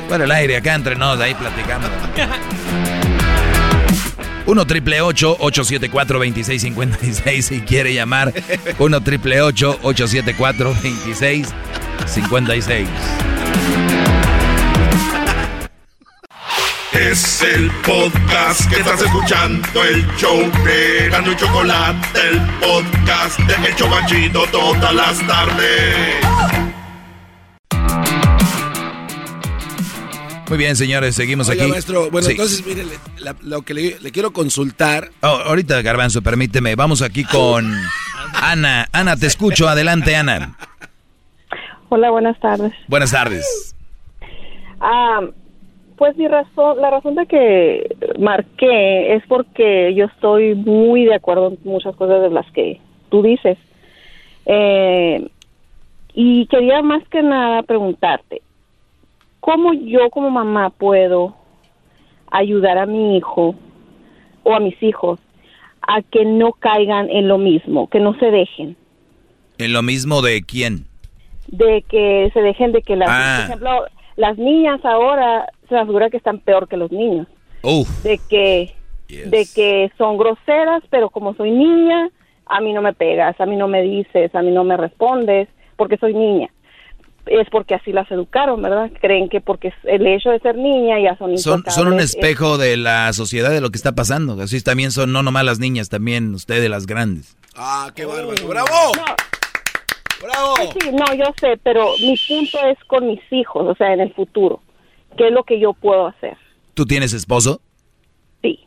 Fuera 0.08 0.24
del 0.24 0.32
aire, 0.32 0.56
acá 0.56 0.74
entre 0.74 0.96
nos, 0.96 1.20
ahí 1.20 1.36
platicamos. 1.36 1.90
1 4.46 4.68
triple 4.68 5.02
874 5.02 6.20
2656 6.20 7.46
si 7.46 7.60
quiere 7.60 7.94
llamar. 7.94 8.34
1 8.80 9.02
triple 9.02 9.42
874 9.42 10.70
2656 10.70 12.88
Es 16.94 17.42
el 17.42 17.72
podcast 17.86 18.70
que 18.70 18.80
estás 18.80 19.02
escuchando, 19.02 19.84
el 19.84 20.06
show 20.16 20.40
de 20.64 21.10
Gano 21.10 21.32
y 21.32 21.36
Chocolate, 21.36 22.20
el 22.30 22.40
podcast 22.60 23.40
de 23.40 23.68
El 23.68 23.76
Chobachito 23.76 24.44
todas 24.52 24.94
las 24.94 25.28
tardes. 25.28 26.26
Muy 30.50 30.58
bien, 30.58 30.76
señores, 30.76 31.16
seguimos 31.16 31.50
Oiga, 31.50 31.64
aquí. 31.64 31.72
maestro, 31.72 32.12
bueno, 32.12 32.26
Sí. 32.28 32.32
entonces, 32.34 32.66
mire, 32.66 32.84
le- 32.84 33.00
la- 33.18 33.36
lo 33.42 33.64
que 33.64 33.74
le, 33.74 34.00
le 34.00 34.12
quiero 34.12 34.32
consultar. 34.32 35.10
Oh, 35.22 35.28
ahorita, 35.28 35.82
Garbanzo, 35.82 36.22
permíteme. 36.22 36.76
Vamos 36.76 37.02
aquí 37.02 37.24
con 37.24 37.74
Ana. 38.34 38.88
Ana, 38.92 39.18
te 39.18 39.26
escucho. 39.26 39.68
Adelante, 39.68 40.16
Ana. 40.16 40.56
Hola, 41.90 42.12
buenas 42.12 42.40
tardes. 42.40 42.72
Buenas 42.88 43.12
tardes. 43.12 43.74
Ah, 44.80 45.22
pues 45.98 46.16
mi 46.18 46.28
razón, 46.28 46.82
la 46.82 46.90
razón 46.90 47.16
de 47.16 47.26
que 47.26 47.96
marqué 48.20 49.16
es 49.16 49.24
porque 49.28 49.94
yo 49.96 50.06
estoy 50.06 50.56
muy 50.56 51.06
de 51.06 51.16
acuerdo 51.16 51.48
en 51.50 51.58
muchas 51.64 51.96
cosas 51.96 52.22
de 52.22 52.30
las 52.30 52.50
que 52.52 52.80
tú 53.10 53.22
dices. 53.22 53.58
Eh, 54.46 55.28
y 56.14 56.46
quería 56.48 56.82
más 56.82 57.08
que 57.10 57.24
nada 57.24 57.64
preguntarte, 57.64 58.42
¿cómo 59.40 59.74
yo 59.74 60.10
como 60.10 60.30
mamá 60.30 60.70
puedo 60.70 61.36
ayudar 62.32 62.78
a 62.78 62.86
mi 62.86 63.18
hijo 63.18 63.56
o 64.44 64.54
a 64.54 64.60
mis 64.60 64.82
hijos 64.84 65.20
a 65.82 66.02
que 66.02 66.26
no 66.26 66.54
caigan 66.54 67.10
en 67.10 67.28
lo 67.28 67.38
mismo, 67.38 67.88
que 67.90 68.00
no 68.00 68.14
se 68.20 68.32
dejen? 68.32 68.76
¿En 69.58 69.74
lo 69.74 69.82
mismo 69.82 70.22
de 70.22 70.42
quién? 70.44 70.86
De 71.48 71.84
que 71.88 72.30
se 72.34 72.42
dejen 72.42 72.72
de 72.72 72.82
que 72.82 72.96
las, 72.96 73.10
Ah. 73.12 73.36
por 73.38 73.46
ejemplo, 73.46 73.86
las 74.16 74.38
niñas 74.38 74.84
ahora 74.86 75.48
se 75.70 75.76
asegura 75.78 76.10
que 76.10 76.18
están 76.18 76.40
peor 76.40 76.68
que 76.68 76.78
los 76.78 76.92
niños. 76.92 77.28
Uf. 77.62 77.88
De 78.04 78.20
que 78.30 78.74
de 79.08 79.46
que 79.54 79.92
son 79.98 80.18
groseras, 80.18 80.82
pero 80.90 81.10
como 81.12 81.36
soy 81.36 81.52
niña, 81.52 82.10
a 82.48 82.60
mí 82.62 82.74
no 82.74 82.82
me 82.82 82.94
pegas, 82.94 83.40
a 83.40 83.46
mí 83.46 83.56
no 83.56 83.68
me 83.68 83.82
dices, 83.84 84.34
a 84.34 84.42
mí 84.42 84.50
no 84.52 84.64
me 84.64 84.76
respondes, 84.76 85.48
porque 85.76 85.98
soy 85.98 86.14
niña. 86.16 86.50
Es 87.28 87.48
porque 87.52 87.76
así 87.76 87.94
las 87.94 88.10
educaron, 88.12 88.62
¿verdad? 88.62 88.92
Creen 89.00 89.30
que 89.30 89.40
porque 89.40 89.72
el 89.84 90.06
hecho 90.08 90.32
de 90.32 90.40
ser 90.40 90.58
niña 90.58 91.00
ya 91.00 91.16
son 91.18 91.38
Son, 91.38 91.64
son 91.70 91.88
un 91.88 92.00
Es- 92.00 92.16
espejo 92.16 92.58
de 92.58 92.76
la 92.76 93.14
sociedad, 93.14 93.52
de 93.52 93.62
lo 93.62 93.70
que 93.70 93.78
está 93.78 93.94
pasando. 93.94 94.34
Así 94.42 94.62
también 94.62 94.92
son 94.92 95.14
no 95.14 95.22
nomás 95.24 95.46
las 95.46 95.60
niñas, 95.60 95.88
también 95.90 96.34
ustedes 96.34 96.70
las 96.70 96.86
grandes. 96.86 97.38
Ah, 97.56 97.92
qué 97.96 98.04
bárbaro. 98.06 98.48
¡Bravo! 98.48 98.68
¡Bravo! 100.22 100.56
Sí, 100.58 100.80
sí, 100.82 100.90
no, 100.92 101.14
yo 101.16 101.26
sé, 101.40 101.58
pero 101.64 101.92
mi 102.00 102.16
punto 102.28 102.58
es 102.68 102.78
con 102.88 103.08
mis 103.08 103.22
hijos, 103.32 103.68
o 103.68 103.76
sea, 103.76 103.94
en 103.94 104.00
el 104.02 104.14
futuro. 104.14 104.62
¿Qué 105.18 105.28
es 105.28 105.34
lo 105.34 105.44
que 105.44 105.60
yo 105.60 105.74
puedo 105.74 106.08
hacer? 106.08 106.38
¿Tú 106.74 106.86
tienes 106.86 107.14
esposo? 107.14 107.62
Sí. 108.42 108.60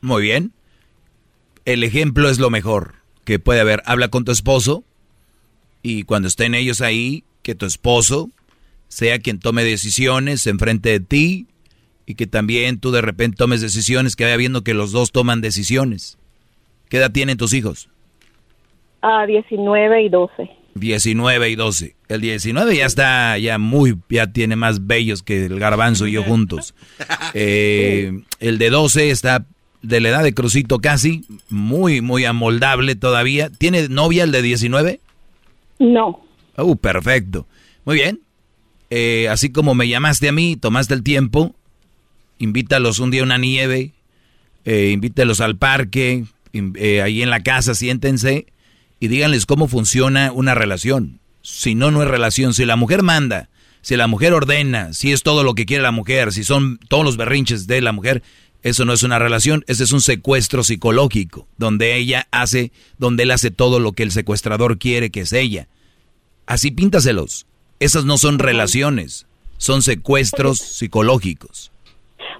Muy 0.00 0.22
bien. 0.22 0.52
El 1.64 1.84
ejemplo 1.84 2.28
es 2.28 2.38
lo 2.38 2.50
mejor 2.50 2.94
que 3.24 3.38
puede 3.38 3.60
haber. 3.60 3.82
Habla 3.86 4.08
con 4.08 4.24
tu 4.24 4.32
esposo 4.32 4.84
y 5.82 6.04
cuando 6.04 6.28
estén 6.28 6.54
ellos 6.54 6.80
ahí, 6.80 7.24
que 7.42 7.54
tu 7.54 7.66
esposo 7.66 8.30
sea 8.88 9.18
quien 9.18 9.38
tome 9.38 9.64
decisiones 9.64 10.46
enfrente 10.46 10.90
de 10.90 11.00
ti 11.00 11.46
y 12.06 12.16
que 12.16 12.26
también 12.26 12.80
tú 12.80 12.90
de 12.90 13.02
repente 13.02 13.36
tomes 13.36 13.60
decisiones, 13.60 14.16
que 14.16 14.24
vaya 14.24 14.36
viendo 14.36 14.64
que 14.64 14.74
los 14.74 14.90
dos 14.92 15.12
toman 15.12 15.40
decisiones. 15.40 16.18
¿Qué 16.88 16.96
edad 16.96 17.12
tienen 17.12 17.36
tus 17.36 17.52
hijos? 17.52 17.88
A 19.00 19.24
19 19.26 20.02
y 20.02 20.08
12. 20.08 20.50
19 20.74 21.50
y 21.50 21.56
12. 21.56 21.96
El 22.08 22.20
19 22.20 22.76
ya 22.76 22.86
está, 22.86 23.36
ya 23.38 23.58
muy, 23.58 23.96
ya 24.08 24.32
tiene 24.32 24.56
más 24.56 24.86
bellos 24.86 25.22
que 25.22 25.46
el 25.46 25.58
garbanzo 25.58 26.06
y 26.06 26.12
yo 26.12 26.22
juntos. 26.22 26.74
Eh, 27.34 28.12
el 28.40 28.58
de 28.58 28.70
12 28.70 29.10
está 29.10 29.46
de 29.82 30.00
la 30.00 30.08
edad 30.08 30.22
de 30.24 30.34
Crucito 30.34 30.80
casi, 30.80 31.24
muy, 31.48 32.00
muy 32.00 32.24
amoldable 32.24 32.96
todavía. 32.96 33.50
¿Tiene 33.50 33.88
novia 33.88 34.24
el 34.24 34.32
de 34.32 34.42
19? 34.42 35.00
No. 35.78 36.24
Uh, 36.58 36.76
perfecto. 36.76 37.46
Muy 37.84 37.94
bien. 37.96 38.20
Eh, 38.90 39.28
así 39.28 39.50
como 39.52 39.74
me 39.76 39.86
llamaste 39.88 40.28
a 40.28 40.32
mí, 40.32 40.56
tomaste 40.56 40.94
el 40.94 41.02
tiempo, 41.04 41.54
invítalos 42.38 42.98
un 42.98 43.10
día 43.12 43.20
a 43.20 43.24
una 43.24 43.38
nieve, 43.38 43.92
eh, 44.64 44.90
invítalos 44.92 45.40
al 45.40 45.56
parque, 45.56 46.24
in- 46.52 46.74
eh, 46.76 47.00
ahí 47.02 47.22
en 47.22 47.30
la 47.30 47.42
casa, 47.44 47.74
siéntense 47.74 48.46
y 49.00 49.08
díganles 49.08 49.46
cómo 49.46 49.66
funciona 49.66 50.30
una 50.30 50.54
relación. 50.54 51.20
Si 51.42 51.74
no, 51.74 51.90
no 51.90 52.02
es 52.02 52.08
relación. 52.08 52.52
Si 52.52 52.66
la 52.66 52.76
mujer 52.76 53.02
manda, 53.02 53.48
si 53.80 53.96
la 53.96 54.06
mujer 54.06 54.34
ordena, 54.34 54.92
si 54.92 55.10
es 55.10 55.22
todo 55.22 55.42
lo 55.42 55.54
que 55.54 55.64
quiere 55.64 55.82
la 55.82 55.90
mujer, 55.90 56.32
si 56.32 56.44
son 56.44 56.78
todos 56.88 57.04
los 57.04 57.16
berrinches 57.16 57.66
de 57.66 57.80
la 57.80 57.92
mujer, 57.92 58.22
eso 58.62 58.84
no 58.84 58.92
es 58.92 59.02
una 59.02 59.18
relación, 59.18 59.64
ese 59.68 59.84
es 59.84 59.92
un 59.92 60.02
secuestro 60.02 60.62
psicológico, 60.62 61.48
donde 61.56 61.96
ella 61.96 62.26
hace, 62.30 62.72
donde 62.98 63.22
él 63.22 63.30
hace 63.30 63.50
todo 63.50 63.80
lo 63.80 63.92
que 63.92 64.02
el 64.02 64.10
secuestrador 64.10 64.78
quiere 64.78 65.10
que 65.10 65.20
es 65.20 65.32
ella. 65.32 65.66
Así 66.46 66.70
píntaselos. 66.70 67.46
Esas 67.78 68.04
no 68.04 68.18
son 68.18 68.38
relaciones, 68.38 69.26
son 69.56 69.80
secuestros 69.80 70.58
psicológicos. 70.58 71.72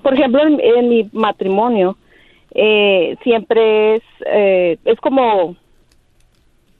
Por 0.02 0.12
ejemplo, 0.12 0.42
en, 0.46 0.60
en 0.60 0.88
mi 0.90 1.08
matrimonio 1.14 1.96
eh, 2.54 3.16
siempre 3.22 3.96
es 3.96 4.02
eh, 4.26 4.76
es 4.84 4.98
como 5.00 5.56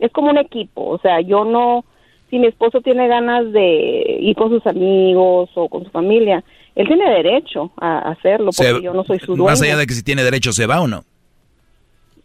es 0.00 0.10
como 0.12 0.30
un 0.30 0.38
equipo, 0.38 0.84
o 0.88 0.98
sea, 0.98 1.20
yo 1.20 1.44
no 1.44 1.84
si 2.30 2.38
mi 2.38 2.46
esposo 2.46 2.80
tiene 2.80 3.08
ganas 3.08 3.50
de 3.52 4.18
ir 4.20 4.36
con 4.36 4.50
sus 4.50 4.64
amigos 4.66 5.50
o 5.54 5.68
con 5.68 5.84
su 5.84 5.90
familia, 5.90 6.44
él 6.76 6.86
tiene 6.86 7.10
derecho 7.10 7.72
a 7.80 8.10
hacerlo 8.10 8.50
porque 8.56 8.72
Se- 8.74 8.82
yo 8.82 8.94
no 8.94 9.02
soy 9.04 9.18
su 9.18 9.34
dueño. 9.34 9.44
más 9.44 9.60
allá 9.62 9.76
de 9.76 9.86
que 9.86 9.94
si 9.94 10.02
tiene 10.04 10.22
derecho 10.22 10.52
se 10.52 10.66
va 10.66 10.80
o 10.80 10.86
no. 10.86 11.02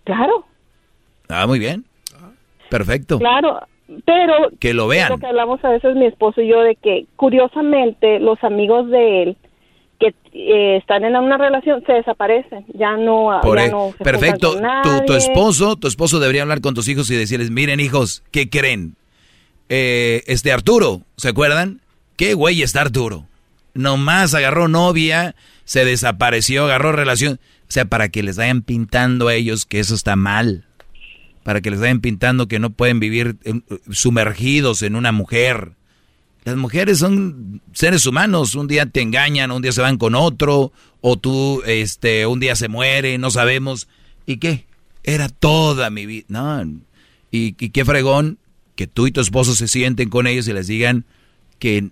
Claro, 0.04 0.46
Ah, 1.28 1.48
muy 1.48 1.58
bien. 1.58 1.84
Perfecto. 2.70 3.18
claro, 3.18 3.62
pero 4.06 4.50
Que 4.60 4.74
lo 4.76 4.84
es 4.84 4.90
vean. 5.00 5.10
lo 5.10 5.18
que 5.18 5.26
hablamos 5.26 5.64
a 5.66 5.70
veces 5.70 5.96
mi 5.96 6.06
esposo 6.06 6.40
y 6.42 6.48
yo 6.50 6.62
de 6.62 6.76
que 6.76 7.06
curiosamente 7.16 8.20
los 8.20 8.44
amigos 8.44 8.88
de 8.90 9.24
él 9.24 9.38
que 10.00 10.14
eh, 10.34 10.78
están 10.78 11.04
en 11.04 11.16
una 11.16 11.38
relación 11.38 11.84
se 11.86 11.94
desaparecen, 11.94 12.66
ya 12.74 12.98
no, 12.98 13.40
Por 13.42 13.58
ya 13.58 13.66
e- 13.66 13.72
no 13.72 13.94
se 13.98 14.04
perfecto. 14.04 14.60
Tu, 14.84 15.06
tu 15.06 15.14
esposo, 15.14 15.76
tu 15.76 15.88
esposo 15.88 16.20
debería 16.20 16.42
hablar 16.42 16.62
con 16.62 16.74
tus 16.74 16.88
hijos 16.88 17.10
y 17.10 17.16
decirles, 17.16 17.52
miren 17.52 17.80
hijos, 17.80 18.24
¿qué 18.32 18.50
creen? 18.50 18.96
Eh, 19.70 20.24
este 20.28 20.52
Arturo, 20.52 21.02
¿se 21.18 21.30
acuerdan? 21.30 21.82
¿Qué 22.18 22.34
güey 22.34 22.62
está 22.62 22.82
Arturo? 22.82 23.26
Nomás 23.74 24.34
agarró 24.34 24.68
novia, 24.68 25.36
se 25.66 25.84
desapareció, 25.86 26.66
agarró 26.66 26.92
relación. 26.92 27.40
O 27.68 27.72
sea, 27.72 27.86
para 27.86 28.10
que 28.10 28.24
les 28.24 28.38
vayan 28.38 28.62
pintando 28.62 29.28
a 29.28 29.34
ellos 29.34 29.66
que 29.66 29.80
eso 29.80 29.96
está 29.96 30.16
mal. 30.16 30.66
Para 31.44 31.62
que 31.62 31.72
les 31.72 31.80
vayan 31.80 32.00
pintando 32.00 32.48
que 32.48 32.60
no 32.60 32.70
pueden 32.70 33.00
vivir 33.00 33.36
sumergidos 33.92 34.82
en 34.82 34.96
una 34.96 35.12
mujer. 35.12 35.72
Las 36.46 36.56
mujeres 36.56 37.00
son 37.00 37.62
seres 37.74 38.06
humanos, 38.06 38.54
un 38.54 38.68
día 38.68 38.86
te 38.86 39.02
engañan, 39.02 39.52
un 39.52 39.64
día 39.64 39.72
se 39.72 39.82
van 39.82 39.98
con 39.98 40.14
otro, 40.14 40.72
o 41.02 41.18
tú, 41.18 41.64
este, 41.66 42.28
un 42.28 42.40
día 42.40 42.56
se 42.56 42.68
muere, 42.68 43.18
no 43.18 43.32
sabemos. 43.32 43.88
¿Y 44.28 44.38
qué? 44.38 44.68
Era 45.04 45.28
toda 45.28 45.90
mi 45.90 46.06
vida. 46.06 46.26
No, 46.30 46.64
y, 47.32 47.56
y 47.60 47.70
qué 47.72 47.84
fregón 47.84 48.38
que 48.76 48.86
tú 48.86 49.08
y 49.08 49.12
tu 49.12 49.22
esposo 49.22 49.56
se 49.56 49.68
sienten 49.68 50.10
con 50.10 50.28
ellos 50.28 50.48
y 50.48 50.54
les 50.54 50.68
digan 50.68 51.06
que 51.58 51.90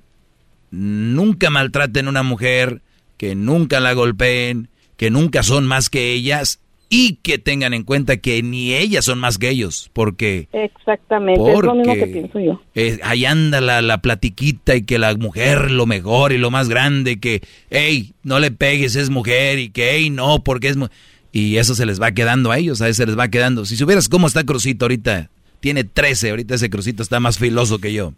nunca 0.69 1.49
maltraten 1.49 2.05
a 2.05 2.11
una 2.11 2.23
mujer, 2.23 2.83
que 3.17 3.33
nunca 3.33 3.79
la 3.79 3.93
golpeen, 3.93 4.69
que 4.97 5.09
nunca 5.09 5.41
son 5.41 5.65
más 5.65 5.89
que 5.89 6.11
ellas 6.11 6.59
y 6.95 7.15
que 7.23 7.39
tengan 7.39 7.73
en 7.73 7.83
cuenta 7.83 8.17
que 8.17 8.43
ni 8.43 8.73
ellas 8.73 9.05
son 9.05 9.17
más 9.17 9.39
que 9.39 9.49
ellos, 9.49 9.89
porque 9.93 10.47
Exactamente, 10.53 11.51
es 11.51 11.59
lo 11.59 11.73
mismo 11.73 11.93
que 11.95 12.05
pienso 12.05 12.39
yo. 12.39 12.61
eh, 12.75 12.99
ahí 13.01 13.25
anda 13.25 13.61
la, 13.61 13.81
la 13.81 13.97
platiquita 13.99 14.75
y 14.75 14.83
que 14.83 14.99
la 14.99 15.15
mujer 15.15 15.71
lo 15.71 15.87
mejor 15.87 16.33
y 16.33 16.37
lo 16.37 16.51
más 16.51 16.69
grande, 16.69 17.19
que, 17.19 17.41
hey, 17.71 18.13
no 18.21 18.39
le 18.39 18.51
pegues, 18.51 18.95
es 18.95 19.09
mujer, 19.09 19.57
y 19.57 19.69
que, 19.69 19.91
hey, 19.95 20.11
no, 20.11 20.43
porque 20.43 20.67
es... 20.67 20.77
mu-". 20.77 20.89
Y 21.31 21.57
eso 21.57 21.73
se 21.73 21.87
les 21.87 21.99
va 21.99 22.11
quedando 22.11 22.51
a 22.51 22.59
ellos, 22.59 22.79
a 22.83 22.89
eso 22.89 22.97
se 22.97 23.07
les 23.07 23.17
va 23.17 23.27
quedando. 23.27 23.65
Si 23.65 23.75
supieras 23.75 24.07
cómo 24.07 24.27
está 24.27 24.43
Crucito 24.43 24.85
ahorita, 24.85 25.31
tiene 25.61 25.83
13, 25.85 26.29
ahorita 26.29 26.53
ese 26.53 26.69
Crucito 26.69 27.01
está 27.01 27.19
más 27.19 27.39
filoso 27.39 27.79
que 27.79 27.91
yo. 27.91 28.13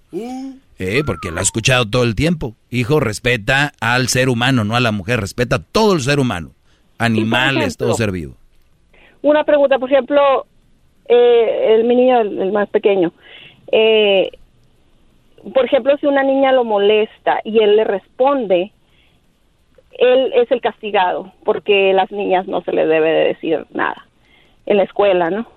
Eh, 0.77 1.01
porque 1.05 1.31
lo 1.31 1.39
ha 1.39 1.43
escuchado 1.43 1.87
todo 1.87 2.03
el 2.03 2.13
tiempo. 2.13 2.57
Hijo, 2.69 2.99
respeta 2.99 3.71
al 3.79 4.09
ser 4.09 4.27
humano, 4.27 4.65
no 4.65 4.75
a 4.75 4.81
la 4.81 4.91
mujer, 4.91 5.21
respeta 5.21 5.55
a 5.55 5.59
todo 5.59 5.93
el 5.93 6.01
ser 6.01 6.19
humano. 6.19 6.51
Animales, 6.97 7.77
todo 7.77 7.93
ser 7.95 8.11
vivo. 8.11 8.35
Una 9.25 9.43
pregunta, 9.43 9.79
por 9.79 9.91
ejemplo, 9.91 10.45
eh, 11.09 11.73
el 11.75 11.83
mi 11.85 11.95
niño, 11.95 12.19
el, 12.21 12.39
el 12.39 12.51
más 12.51 12.69
pequeño, 12.69 13.11
eh, 13.71 14.29
por 15.53 15.65
ejemplo, 15.65 15.97
si 15.99 16.05
una 16.05 16.21
niña 16.23 16.51
lo 16.51 16.63
molesta 16.63 17.39
y 17.43 17.57
él 17.59 17.75
le 17.75 17.83
responde, 17.85 18.71
él 19.97 20.31
es 20.35 20.51
el 20.51 20.61
castigado, 20.61 21.31
porque 21.43 21.91
las 21.93 22.11
niñas 22.11 22.47
no 22.47 22.61
se 22.61 22.71
les 22.71 22.87
debe 22.87 23.09
de 23.09 23.23
decir 23.29 23.65
nada 23.73 24.05
en 24.67 24.77
la 24.77 24.83
escuela, 24.83 25.29
¿no? 25.31 25.47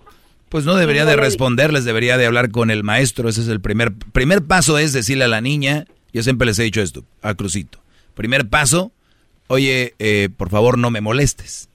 Pues 0.49 0.65
no 0.65 0.77
debería 0.77 1.05
de 1.05 1.17
le- 1.17 1.23
responderles, 1.23 1.85
debería 1.85 2.17
de 2.17 2.25
hablar 2.27 2.51
con 2.51 2.71
el 2.71 2.85
maestro. 2.85 3.29
Ese 3.29 3.43
es 3.43 3.49
el 3.49 3.61
primer, 3.61 3.91
primer 4.15 4.47
paso 4.47 4.79
es 4.79 4.93
decirle 4.95 5.25
a 5.25 5.29
la 5.29 5.43
niña, 5.43 5.85
yo 6.15 6.23
siempre 6.23 6.47
les 6.47 6.59
he 6.59 6.63
dicho 6.63 6.81
esto, 6.81 7.03
a 7.21 7.35
Crucito. 7.35 7.79
Primer 8.15 8.49
paso, 8.49 8.93
oye, 9.49 9.93
eh, 9.99 10.31
por 10.35 10.49
favor 10.49 10.79
no 10.79 10.91
me 10.91 11.01
molestes. 11.03 11.68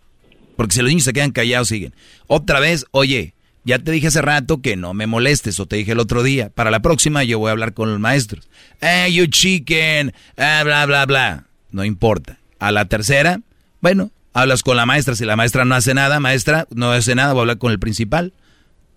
Porque 0.56 0.76
si 0.76 0.82
los 0.82 0.90
niños 0.90 1.04
se 1.04 1.14
quedan 1.14 1.32
callados, 1.32 1.68
siguen. 1.68 1.94
Otra 2.28 2.60
vez, 2.60 2.86
oye, 2.92 3.34
ya 3.66 3.80
te 3.80 3.92
dije 3.92 4.08
hace 4.08 4.22
rato 4.22 4.62
que 4.62 4.76
no 4.76 4.94
me 4.94 5.08
molestes, 5.08 5.60
o 5.60 5.66
te 5.66 5.78
dije 5.78 5.94
el 5.94 6.00
otro 6.00 6.24
día. 6.24 6.50
Para 6.50 6.72
la 6.72 6.82
próxima 6.82 7.24
yo 7.24 7.40
voy 7.40 7.50
a 7.50 7.52
hablar 7.52 7.74
con 7.74 7.90
los 7.90 8.00
maestros. 8.00 8.50
Hey, 8.82 9.14
you 9.14 9.28
chicken, 9.28 10.14
ah, 10.38 10.62
bla, 10.64 10.86
bla, 10.86 11.06
bla. 11.06 11.46
No 11.72 11.86
importa. 11.86 12.40
A 12.60 12.72
la 12.72 12.86
tercera, 12.86 13.42
bueno, 13.82 14.12
hablas 14.34 14.64
con 14.64 14.78
la 14.78 14.86
maestra. 14.86 15.16
Si 15.16 15.26
la 15.26 15.36
maestra 15.36 15.66
no 15.66 15.76
hace 15.76 15.94
nada, 15.94 16.20
maestra, 16.20 16.68
no 16.72 16.92
hace 16.92 17.16
nada, 17.16 17.34
voy 17.34 17.40
a 17.40 17.44
hablar 17.44 17.58
con 17.58 17.72
el 17.72 17.80
principal. 17.80 18.34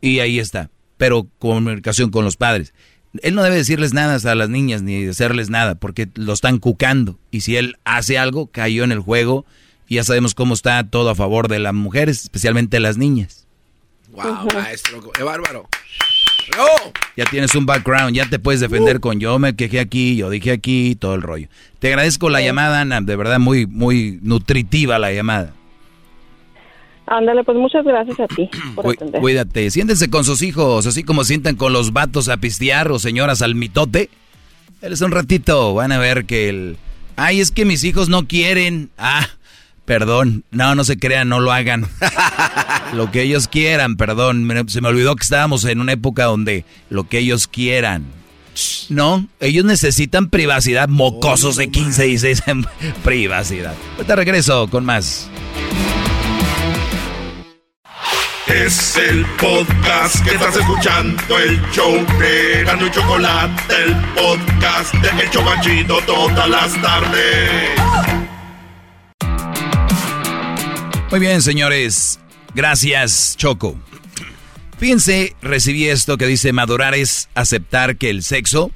Y 0.00 0.18
ahí 0.18 0.38
está. 0.38 0.70
Pero 0.96 1.28
comunicación 1.38 2.10
con 2.10 2.24
los 2.24 2.36
padres. 2.36 2.74
Él 3.22 3.34
no 3.34 3.42
debe 3.42 3.56
decirles 3.56 3.94
nada 3.94 4.18
a 4.30 4.34
las 4.34 4.48
niñas 4.48 4.82
ni 4.82 5.06
hacerles 5.06 5.48
nada 5.48 5.76
porque 5.76 6.08
lo 6.14 6.32
están 6.32 6.58
cucando. 6.58 7.18
Y 7.30 7.42
si 7.42 7.56
él 7.56 7.76
hace 7.84 8.18
algo, 8.18 8.48
cayó 8.48 8.84
en 8.84 8.92
el 8.92 9.00
juego. 9.00 9.46
Y 9.88 9.96
ya 9.96 10.04
sabemos 10.04 10.34
cómo 10.34 10.54
está 10.54 10.82
todo 10.88 11.10
a 11.10 11.14
favor 11.14 11.48
de 11.48 11.58
las 11.58 11.74
mujeres, 11.74 12.22
especialmente 12.22 12.80
las 12.80 12.96
niñas. 12.96 13.46
Wow, 14.10 14.48
maestro, 14.54 15.00
qué 15.12 15.22
bárbaro. 15.22 15.68
Ya 17.16 17.24
tienes 17.24 17.54
un 17.54 17.66
background, 17.66 18.14
ya 18.14 18.28
te 18.28 18.38
puedes 18.38 18.60
defender 18.60 19.00
con 19.00 19.18
yo 19.18 19.38
me 19.38 19.56
quejé 19.56 19.80
aquí, 19.80 20.16
yo 20.16 20.30
dije 20.30 20.52
aquí, 20.52 20.96
todo 20.96 21.14
el 21.14 21.22
rollo. 21.22 21.48
Te 21.78 21.88
agradezco 21.88 22.30
la 22.30 22.40
llamada, 22.40 22.80
Ana, 22.80 23.00
de 23.00 23.16
verdad 23.16 23.38
muy, 23.38 23.66
muy 23.66 24.18
nutritiva 24.22 24.98
la 24.98 25.12
llamada. 25.12 25.52
Ándale, 27.06 27.44
pues 27.44 27.56
muchas 27.56 27.84
gracias 27.84 28.18
a 28.18 28.26
ti 28.26 28.50
por 28.74 28.94
atender. 28.94 29.20
Cuídate, 29.20 29.70
siéntense 29.70 30.10
con 30.10 30.24
sus 30.24 30.42
hijos, 30.42 30.86
así 30.86 31.04
como 31.04 31.24
sientan 31.24 31.56
con 31.56 31.72
los 31.72 31.92
vatos 31.92 32.28
a 32.28 32.36
pistear 32.38 32.90
o 32.90 32.98
señoras 32.98 33.42
al 33.42 33.54
mitote. 33.54 34.10
Él 34.82 34.94
un 35.00 35.10
ratito, 35.10 35.74
van 35.74 35.92
a 35.92 35.98
ver 35.98 36.26
que 36.26 36.48
el... 36.48 36.76
Ay, 37.16 37.40
es 37.40 37.50
que 37.50 37.64
mis 37.64 37.82
hijos 37.84 38.08
no 38.08 38.26
quieren. 38.26 38.90
Ah, 38.98 39.26
perdón, 39.86 40.44
no, 40.50 40.74
no 40.74 40.84
se 40.84 40.98
crean, 40.98 41.28
no 41.28 41.40
lo 41.40 41.52
hagan. 41.52 41.88
lo 42.92 43.10
que 43.10 43.22
ellos 43.22 43.48
quieran, 43.48 43.96
perdón. 43.96 44.46
Se 44.68 44.80
me 44.80 44.88
olvidó 44.88 45.16
que 45.16 45.22
estábamos 45.22 45.64
en 45.64 45.80
una 45.80 45.92
época 45.92 46.24
donde 46.24 46.64
lo 46.90 47.08
que 47.08 47.18
ellos 47.18 47.46
quieran. 47.46 48.04
No, 48.88 49.26
ellos 49.40 49.64
necesitan 49.64 50.30
privacidad, 50.30 50.88
mocosos 50.88 51.56
de 51.56 51.68
15 51.68 52.06
y 52.06 52.10
16 52.10 52.42
en 52.46 52.66
privacidad. 53.04 53.74
Te 54.06 54.16
regreso 54.16 54.68
con 54.68 54.84
más. 54.84 55.28
Es 58.46 58.96
el 58.96 59.26
podcast 59.38 60.24
que 60.24 60.34
estás 60.34 60.56
escuchando, 60.56 61.38
el 61.38 61.60
show 61.72 61.92
de 62.18 62.64
Gano 62.64 62.86
y 62.86 62.90
Chocolate, 62.90 63.74
el 63.84 63.94
podcast 64.14 64.94
de 64.94 65.22
El 65.22 65.30
Chocachito 65.30 65.98
todas 66.06 66.48
las 66.48 66.80
tardes. 66.80 68.15
Muy 71.10 71.20
bien, 71.20 71.40
señores. 71.40 72.18
Gracias, 72.54 73.36
Choco. 73.36 73.78
Fíjense, 74.78 75.36
recibí 75.40 75.86
esto 75.86 76.18
que 76.18 76.26
dice 76.26 76.52
madurar 76.52 76.94
es 76.94 77.28
aceptar 77.34 77.96
que 77.96 78.10
el 78.10 78.22
sexo 78.22 78.72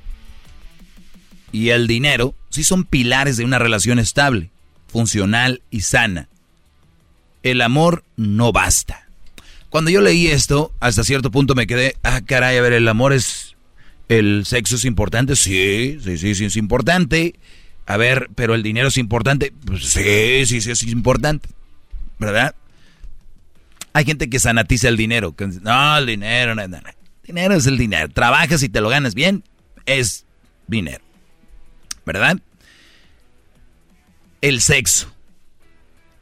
y 1.53 1.71
el 1.71 1.87
dinero 1.87 2.35
sí 2.49 2.63
son 2.63 2.85
pilares 2.85 3.37
de 3.37 3.45
una 3.45 3.59
relación 3.59 3.99
estable, 3.99 4.51
funcional 4.87 5.61
y 5.71 5.81
sana. 5.81 6.29
El 7.43 7.61
amor 7.63 8.05
no 8.17 8.53
basta. 8.53 9.09
Cuando 9.69 9.91
yo 9.91 10.01
leí 10.01 10.29
esto, 10.29 10.73
hasta 10.81 11.05
cierto 11.05 11.31
punto 11.31 11.55
me 11.55 11.67
quedé, 11.67 11.97
ah, 12.03 12.21
caray, 12.25 12.57
a 12.57 12.63
ver, 12.63 12.73
el 12.73 12.89
amor 12.89 13.13
es, 13.13 13.57
el 14.09 14.45
sexo 14.47 14.77
es 14.77 14.85
importante, 14.85 15.37
sí, 15.37 15.99
sí, 16.03 16.17
sí, 16.17 16.35
sí, 16.35 16.45
es 16.45 16.57
importante. 16.57 17.35
A 17.87 17.97
ver, 17.97 18.29
pero 18.37 18.55
el 18.55 18.63
dinero 18.63 18.89
es 18.89 18.99
importante, 18.99 19.53
pues 19.65 19.85
sí, 19.85 20.47
sí, 20.47 20.61
sí, 20.61 20.71
es 20.71 20.83
importante, 20.85 21.49
¿verdad? 22.21 22.55
Hay 23.93 24.05
gente 24.05 24.31
que 24.31 24.39
sanatiza 24.39 24.89
el 24.89 24.97
dinero, 24.97 25.35
no, 25.63 25.99
el 25.99 26.07
dinero, 26.07 26.55
no, 26.55 26.69
no, 26.69 26.81
no. 26.81 26.91
Dinero 27.25 27.55
es 27.55 27.67
el 27.67 27.77
dinero. 27.77 28.09
Trabajas 28.09 28.63
y 28.63 28.69
te 28.69 28.81
lo 28.81 28.89
ganas 28.89 29.15
bien, 29.15 29.43
es 29.87 30.27
dinero, 30.69 31.03
¿verdad? 32.07 32.39
El 34.41 34.61
sexo. 34.61 35.13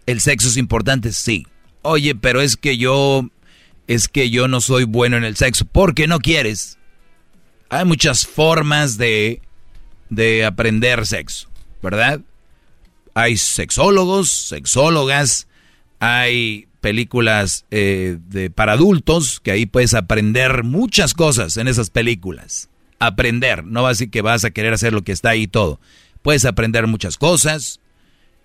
¿El 0.06 0.20
sexo 0.20 0.48
es 0.48 0.56
importante? 0.56 1.12
Sí. 1.12 1.46
Oye, 1.82 2.14
pero 2.14 2.40
es 2.40 2.56
que 2.56 2.78
yo 2.78 3.28
es 3.86 4.08
que 4.08 4.30
yo 4.30 4.48
no 4.48 4.60
soy 4.60 4.84
bueno 4.84 5.16
en 5.16 5.24
el 5.24 5.36
sexo. 5.36 5.64
Porque 5.66 6.06
no 6.06 6.18
quieres. 6.18 6.78
Hay 7.70 7.84
muchas 7.84 8.26
formas 8.26 8.96
de, 8.96 9.42
de 10.08 10.44
aprender 10.44 11.06
sexo, 11.06 11.48
¿verdad? 11.82 12.20
Hay 13.14 13.36
sexólogos, 13.36 14.30
sexólogas, 14.30 15.47
hay 16.00 16.68
películas 16.80 17.66
eh, 17.70 18.18
de, 18.28 18.50
para 18.50 18.72
adultos 18.72 19.40
que 19.40 19.50
ahí 19.50 19.66
puedes 19.66 19.94
aprender 19.94 20.64
muchas 20.64 21.14
cosas 21.14 21.56
en 21.56 21.68
esas 21.68 21.90
películas. 21.90 22.70
Aprender, 23.00 23.64
no 23.64 23.82
va 23.82 23.88
a 23.88 23.92
decir 23.92 24.10
que 24.10 24.22
vas 24.22 24.44
a 24.44 24.50
querer 24.50 24.72
hacer 24.72 24.92
lo 24.92 25.02
que 25.02 25.12
está 25.12 25.30
ahí 25.30 25.46
todo. 25.46 25.80
Puedes 26.22 26.44
aprender 26.44 26.86
muchas 26.86 27.16
cosas, 27.16 27.80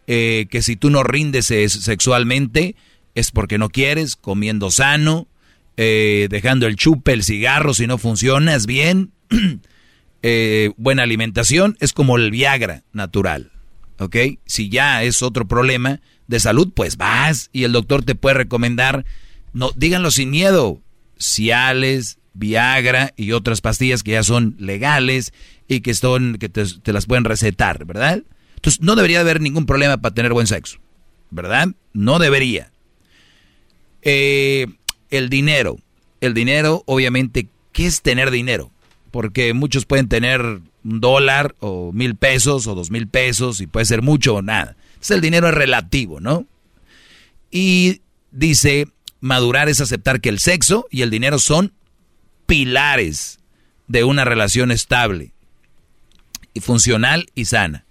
eh, 0.08 0.48
que 0.50 0.62
si 0.62 0.76
tú 0.76 0.90
no 0.90 1.04
rindes 1.04 1.48
sexualmente 1.48 2.76
es 3.16 3.32
porque 3.32 3.58
no 3.58 3.70
quieres, 3.70 4.16
comiendo 4.16 4.72
sano, 4.72 5.28
eh, 5.78 6.28
dejando 6.30 6.68
el 6.68 6.76
chupe, 6.76 7.14
el 7.14 7.24
cigarro, 7.24 7.74
si 7.74 7.88
no 7.88 7.98
funcionas 7.98 8.66
bien, 8.66 9.12
eh, 10.22 10.72
buena 10.78 11.04
alimentación, 11.04 11.78
es 11.80 11.94
como 11.94 12.18
el 12.18 12.32
Viagra 12.32 12.84
natural, 12.92 13.52
¿ok? 14.00 14.16
Si 14.46 14.70
ya 14.70 15.04
es 15.04 15.22
otro 15.22 15.48
problema 15.48 16.02
de 16.34 16.40
salud, 16.40 16.72
pues 16.74 16.98
vas 16.98 17.50
y 17.54 17.64
el 17.64 17.72
doctor 17.72 18.04
te 18.04 18.16
puede 18.16 18.34
recomendar, 18.34 19.06
no, 19.54 19.72
díganlo 19.76 20.10
sin 20.10 20.32
miedo, 20.32 20.82
Ciales, 21.20 22.18
Viagra 22.34 23.14
y 23.16 23.34
otras 23.34 23.62
pastillas 23.62 24.02
que 24.02 24.14
ya 24.14 24.24
son 24.24 24.56
legales 24.58 25.32
y 25.68 25.82
que, 25.82 25.94
son, 25.94 26.38
que 26.40 26.50
te, 26.50 26.66
las 26.92 27.06
pueden 27.06 27.24
recetar, 27.24 27.86
¿verdad? 27.86 28.24
Entonces 28.56 28.82
no 28.82 28.96
debería 28.96 29.20
haber 29.20 29.42
ningún 29.42 29.68
problema 29.68 29.98
para 29.98 30.16
tener 30.16 30.34
buen 30.34 30.48
sexo, 30.48 30.80
¿verdad? 31.30 31.68
No 31.94 32.18
debería. 32.18 32.72
Eh, 34.02 34.66
el 35.12 35.30
dinero. 35.30 35.78
El 36.20 36.34
dinero, 36.34 36.82
obviamente, 36.88 37.48
¿qué 37.74 37.86
es 37.86 38.02
tener 38.02 38.32
dinero? 38.32 38.72
Porque 39.12 39.54
muchos 39.54 39.86
pueden 39.86 40.10
tener 40.10 40.42
un 40.42 41.00
dólar 41.00 41.56
o 41.60 41.92
mil 41.94 42.16
pesos 42.16 42.66
o 42.66 42.74
dos 42.74 42.90
mil 42.90 43.08
pesos 43.08 43.62
y 43.62 43.68
puede 43.68 43.86
ser 43.86 44.02
mucho 44.02 44.34
o 44.36 44.42
nada. 44.42 44.76
El 45.12 45.22
dinero 45.22 45.48
es 45.48 45.54
relativo, 45.54 46.20
¿no? 46.20 46.46
Y 47.52 48.02
dice, 48.32 48.88
madurar 49.20 49.70
es 49.70 49.82
aceptar 49.82 50.22
que 50.22 50.30
el 50.30 50.40
sexo 50.40 50.88
y 50.90 51.02
el 51.02 51.10
dinero 51.10 51.40
son 51.40 51.74
pilares 52.46 53.40
de 53.88 54.04
una 54.04 54.26
relación 54.26 54.72
estable 54.72 55.34
y 56.54 56.60
funcional 56.60 57.30
y 57.36 57.46
sana. 57.46 57.86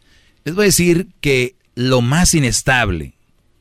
Les 0.45 0.55
voy 0.55 0.65
a 0.65 0.67
decir 0.67 1.09
que 1.21 1.55
lo 1.75 2.01
más 2.01 2.35
inestable 2.35 3.15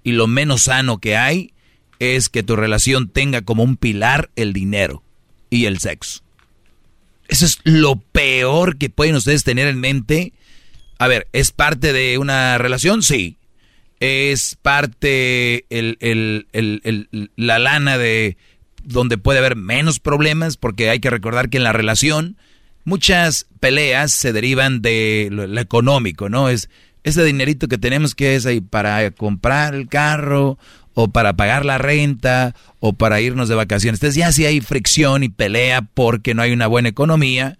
y 0.03 0.13
lo 0.13 0.27
menos 0.27 0.63
sano 0.63 0.97
que 0.97 1.15
hay 1.15 1.53
es 1.99 2.29
que 2.29 2.43
tu 2.43 2.55
relación 2.55 3.09
tenga 3.09 3.43
como 3.43 3.63
un 3.63 3.77
pilar 3.77 4.31
el 4.35 4.53
dinero 4.53 5.03
y 5.49 5.65
el 5.65 5.79
sexo. 5.79 6.23
Eso 7.27 7.45
es 7.45 7.59
lo 7.63 7.97
peor 7.97 8.77
que 8.77 8.89
pueden 8.89 9.15
ustedes 9.15 9.43
tener 9.43 9.67
en 9.67 9.79
mente. 9.79 10.33
A 10.97 11.07
ver, 11.07 11.27
¿es 11.31 11.51
parte 11.51 11.93
de 11.93 12.17
una 12.17 12.57
relación? 12.57 13.03
Sí. 13.03 13.37
¿Es 14.01 14.57
parte 14.59 15.65
la 17.35 17.59
lana 17.59 17.99
de 17.99 18.35
donde 18.83 19.19
puede 19.19 19.37
haber 19.37 19.55
menos 19.55 19.99
problemas? 19.99 20.57
Porque 20.57 20.89
hay 20.89 20.99
que 20.99 21.11
recordar 21.11 21.49
que 21.49 21.57
en 21.57 21.63
la 21.63 21.71
relación 21.71 22.35
muchas 22.83 23.45
peleas 23.59 24.11
se 24.11 24.33
derivan 24.33 24.81
de 24.81 25.29
lo, 25.29 25.43
económico, 25.59 26.29
¿no? 26.29 26.49
Es 26.49 26.67
ese 27.03 27.23
dinerito 27.23 27.67
que 27.67 27.77
tenemos 27.77 28.15
que 28.15 28.33
es 28.35 28.47
ahí 28.47 28.59
para 28.59 29.11
comprar 29.11 29.75
el 29.75 29.87
carro 29.87 30.57
o 30.95 31.09
para 31.09 31.33
pagar 31.33 31.63
la 31.63 31.77
renta 31.77 32.55
o 32.79 32.93
para 32.93 33.21
irnos 33.21 33.49
de 33.49 33.55
vacaciones. 33.55 33.99
Entonces 33.99 34.15
ya 34.15 34.31
sí 34.31 34.45
hay 34.45 34.61
fricción 34.61 35.23
y 35.23 35.29
pelea 35.29 35.83
porque 35.83 36.33
no 36.33 36.41
hay 36.41 36.53
una 36.53 36.65
buena 36.65 36.89
economía, 36.89 37.59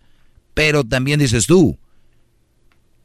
pero 0.56 0.86
también 0.86 1.20
dices 1.20 1.46
tú, 1.46 1.78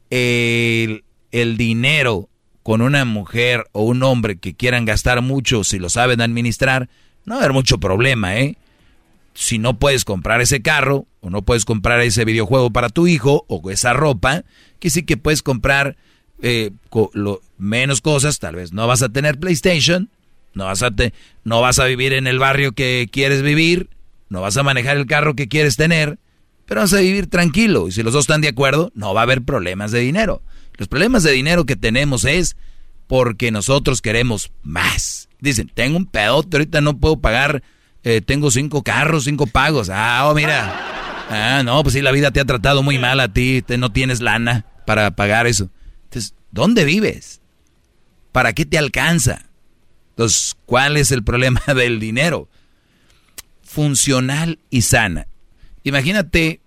el, 0.09 1.03
el 1.31 1.55
dinero 1.55 2.29
con 2.67 2.81
una 2.81 3.05
mujer 3.05 3.63
o 3.71 3.83
un 3.83 4.03
hombre 4.03 4.39
que 4.39 4.53
quieran 4.53 4.83
gastar 4.83 5.21
mucho 5.21 5.63
si 5.63 5.79
lo 5.79 5.89
saben 5.89 6.19
administrar, 6.19 6.89
no 7.23 7.35
va 7.35 7.39
a 7.39 7.43
haber 7.45 7.53
mucho 7.53 7.77
problema, 7.77 8.35
¿eh? 8.41 8.57
Si 9.33 9.57
no 9.57 9.79
puedes 9.79 10.03
comprar 10.03 10.41
ese 10.41 10.61
carro 10.61 11.05
o 11.21 11.29
no 11.29 11.43
puedes 11.43 11.63
comprar 11.63 12.01
ese 12.01 12.25
videojuego 12.25 12.69
para 12.71 12.89
tu 12.89 13.07
hijo 13.07 13.45
o 13.47 13.71
esa 13.71 13.93
ropa, 13.93 14.43
que 14.81 14.89
sí 14.89 15.03
que 15.03 15.15
puedes 15.15 15.43
comprar 15.43 15.95
eh, 16.41 16.71
menos 17.57 18.01
cosas, 18.01 18.37
tal 18.39 18.57
vez 18.57 18.73
no 18.73 18.85
vas 18.85 19.01
a 19.01 19.07
tener 19.07 19.39
PlayStation, 19.39 20.09
no 20.53 20.65
vas, 20.65 20.83
a 20.83 20.89
no 21.45 21.61
vas 21.61 21.79
a 21.79 21.85
vivir 21.85 22.11
en 22.11 22.27
el 22.27 22.37
barrio 22.37 22.73
que 22.73 23.07
quieres 23.09 23.43
vivir, 23.43 23.89
no 24.27 24.41
vas 24.41 24.57
a 24.57 24.63
manejar 24.63 24.97
el 24.97 25.05
carro 25.05 25.37
que 25.37 25.47
quieres 25.47 25.77
tener, 25.77 26.19
pero 26.65 26.81
vas 26.81 26.91
a 26.91 26.99
vivir 26.99 27.27
tranquilo. 27.27 27.87
Y 27.87 27.93
si 27.93 28.03
los 28.03 28.11
dos 28.11 28.23
están 28.23 28.41
de 28.41 28.49
acuerdo, 28.49 28.91
no 28.93 29.13
va 29.13 29.21
a 29.21 29.23
haber 29.23 29.43
problemas 29.43 29.93
de 29.93 29.99
dinero. 29.99 30.41
Los 30.77 30.87
problemas 30.87 31.23
de 31.23 31.31
dinero 31.31 31.65
que 31.65 31.75
tenemos 31.75 32.23
es 32.25 32.55
porque 33.07 33.51
nosotros 33.51 34.01
queremos 34.01 34.51
más. 34.61 35.29
Dicen, 35.39 35.71
tengo 35.73 35.97
un 35.97 36.05
pedote, 36.05 36.57
ahorita 36.57 36.81
no 36.81 36.97
puedo 36.99 37.19
pagar, 37.19 37.63
eh, 38.03 38.21
tengo 38.21 38.51
cinco 38.51 38.83
carros, 38.83 39.23
cinco 39.23 39.47
pagos. 39.47 39.89
Ah, 39.89 40.27
oh, 40.29 40.35
mira. 40.35 40.95
Ah, 41.29 41.61
no, 41.63 41.81
pues 41.83 41.93
sí, 41.93 42.01
la 42.01 42.11
vida 42.11 42.31
te 42.31 42.39
ha 42.39 42.45
tratado 42.45 42.83
muy 42.83 42.97
mal 42.97 43.19
a 43.19 43.33
ti, 43.33 43.61
te, 43.61 43.77
no 43.77 43.91
tienes 43.91 44.21
lana 44.21 44.65
para 44.85 45.11
pagar 45.11 45.47
eso. 45.47 45.69
Entonces, 46.05 46.33
¿dónde 46.51 46.85
vives? 46.85 47.41
¿Para 48.31 48.53
qué 48.53 48.65
te 48.65 48.77
alcanza? 48.77 49.45
Entonces, 50.11 50.55
¿cuál 50.65 50.95
es 50.95 51.11
el 51.11 51.23
problema 51.23 51.61
del 51.75 51.99
dinero? 51.99 52.47
Funcional 53.63 54.59
y 54.69 54.83
sana. 54.83 55.27
Imagínate 55.83 56.61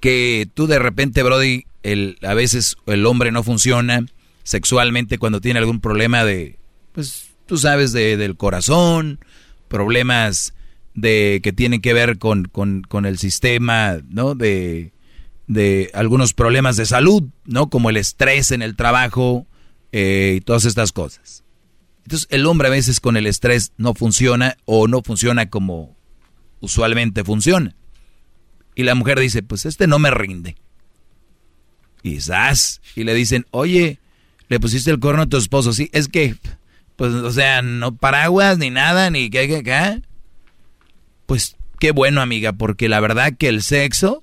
que 0.00 0.48
tú 0.54 0.66
de 0.66 0.78
repente, 0.78 1.22
Brody, 1.22 1.66
el, 1.82 2.18
a 2.22 2.34
veces 2.34 2.76
el 2.86 3.06
hombre 3.06 3.32
no 3.32 3.42
funciona 3.42 4.04
sexualmente 4.42 5.18
cuando 5.18 5.40
tiene 5.40 5.58
algún 5.58 5.80
problema 5.80 6.24
de, 6.24 6.58
pues, 6.92 7.30
tú 7.46 7.58
sabes, 7.58 7.92
de, 7.92 8.16
del 8.16 8.36
corazón, 8.36 9.20
problemas 9.68 10.54
de 10.94 11.40
que 11.42 11.52
tienen 11.52 11.80
que 11.80 11.92
ver 11.92 12.18
con, 12.18 12.44
con, 12.44 13.06
el 13.06 13.18
sistema, 13.18 13.98
¿no? 14.08 14.34
De, 14.34 14.92
de, 15.46 15.90
algunos 15.94 16.34
problemas 16.34 16.76
de 16.76 16.86
salud, 16.86 17.24
¿no? 17.44 17.70
Como 17.70 17.90
el 17.90 17.96
estrés 17.96 18.50
en 18.50 18.62
el 18.62 18.76
trabajo 18.76 19.46
eh, 19.92 20.34
y 20.36 20.40
todas 20.40 20.64
estas 20.64 20.92
cosas. 20.92 21.44
Entonces 22.04 22.26
el 22.30 22.46
hombre 22.46 22.68
a 22.68 22.72
veces 22.72 23.00
con 23.00 23.16
el 23.16 23.26
estrés 23.26 23.72
no 23.76 23.94
funciona 23.94 24.56
o 24.64 24.88
no 24.88 25.02
funciona 25.02 25.48
como 25.48 25.96
usualmente 26.60 27.24
funciona. 27.24 27.74
Y 28.74 28.84
la 28.84 28.94
mujer 28.94 29.20
dice, 29.20 29.42
pues 29.42 29.66
este 29.66 29.86
no 29.86 29.98
me 29.98 30.10
rinde. 30.10 30.56
Y 32.02 32.18
Y 32.96 33.04
le 33.04 33.14
dicen, 33.14 33.46
oye, 33.50 33.98
le 34.48 34.60
pusiste 34.60 34.90
el 34.90 34.98
corno 34.98 35.22
a 35.22 35.26
tu 35.26 35.36
esposo. 35.36 35.72
Sí, 35.72 35.88
es 35.92 36.08
que, 36.08 36.36
pues, 36.96 37.12
o 37.12 37.30
sea, 37.30 37.62
no 37.62 37.96
paraguas 37.96 38.58
ni 38.58 38.70
nada, 38.70 39.10
ni 39.10 39.30
qué, 39.30 39.48
qué, 39.48 39.62
qué. 39.62 40.02
Pues 41.26 41.56
qué 41.78 41.92
bueno, 41.92 42.20
amiga, 42.20 42.52
porque 42.52 42.88
la 42.88 43.00
verdad 43.00 43.34
que 43.38 43.48
el 43.48 43.62
sexo 43.62 44.22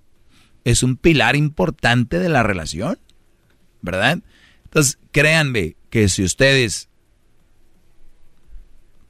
es 0.66 0.84
un 0.84 0.98
pilar 0.98 1.36
importante 1.36 2.20
de 2.20 2.30
la 2.30 2.44
relación, 2.44 3.00
¿verdad? 3.82 4.20
Entonces, 4.66 5.00
créanme 5.12 5.76
que 5.90 6.10
si 6.10 6.24
ustedes 6.24 6.90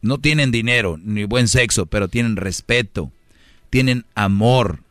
no 0.02 0.18
tienen 0.20 0.52
dinero 0.52 0.98
ni 1.04 1.26
buen 1.26 1.48
sexo, 1.48 1.86
pero 1.86 2.08
tienen 2.08 2.38
respeto, 2.38 3.12
tienen 3.70 4.06
amor 4.16 4.84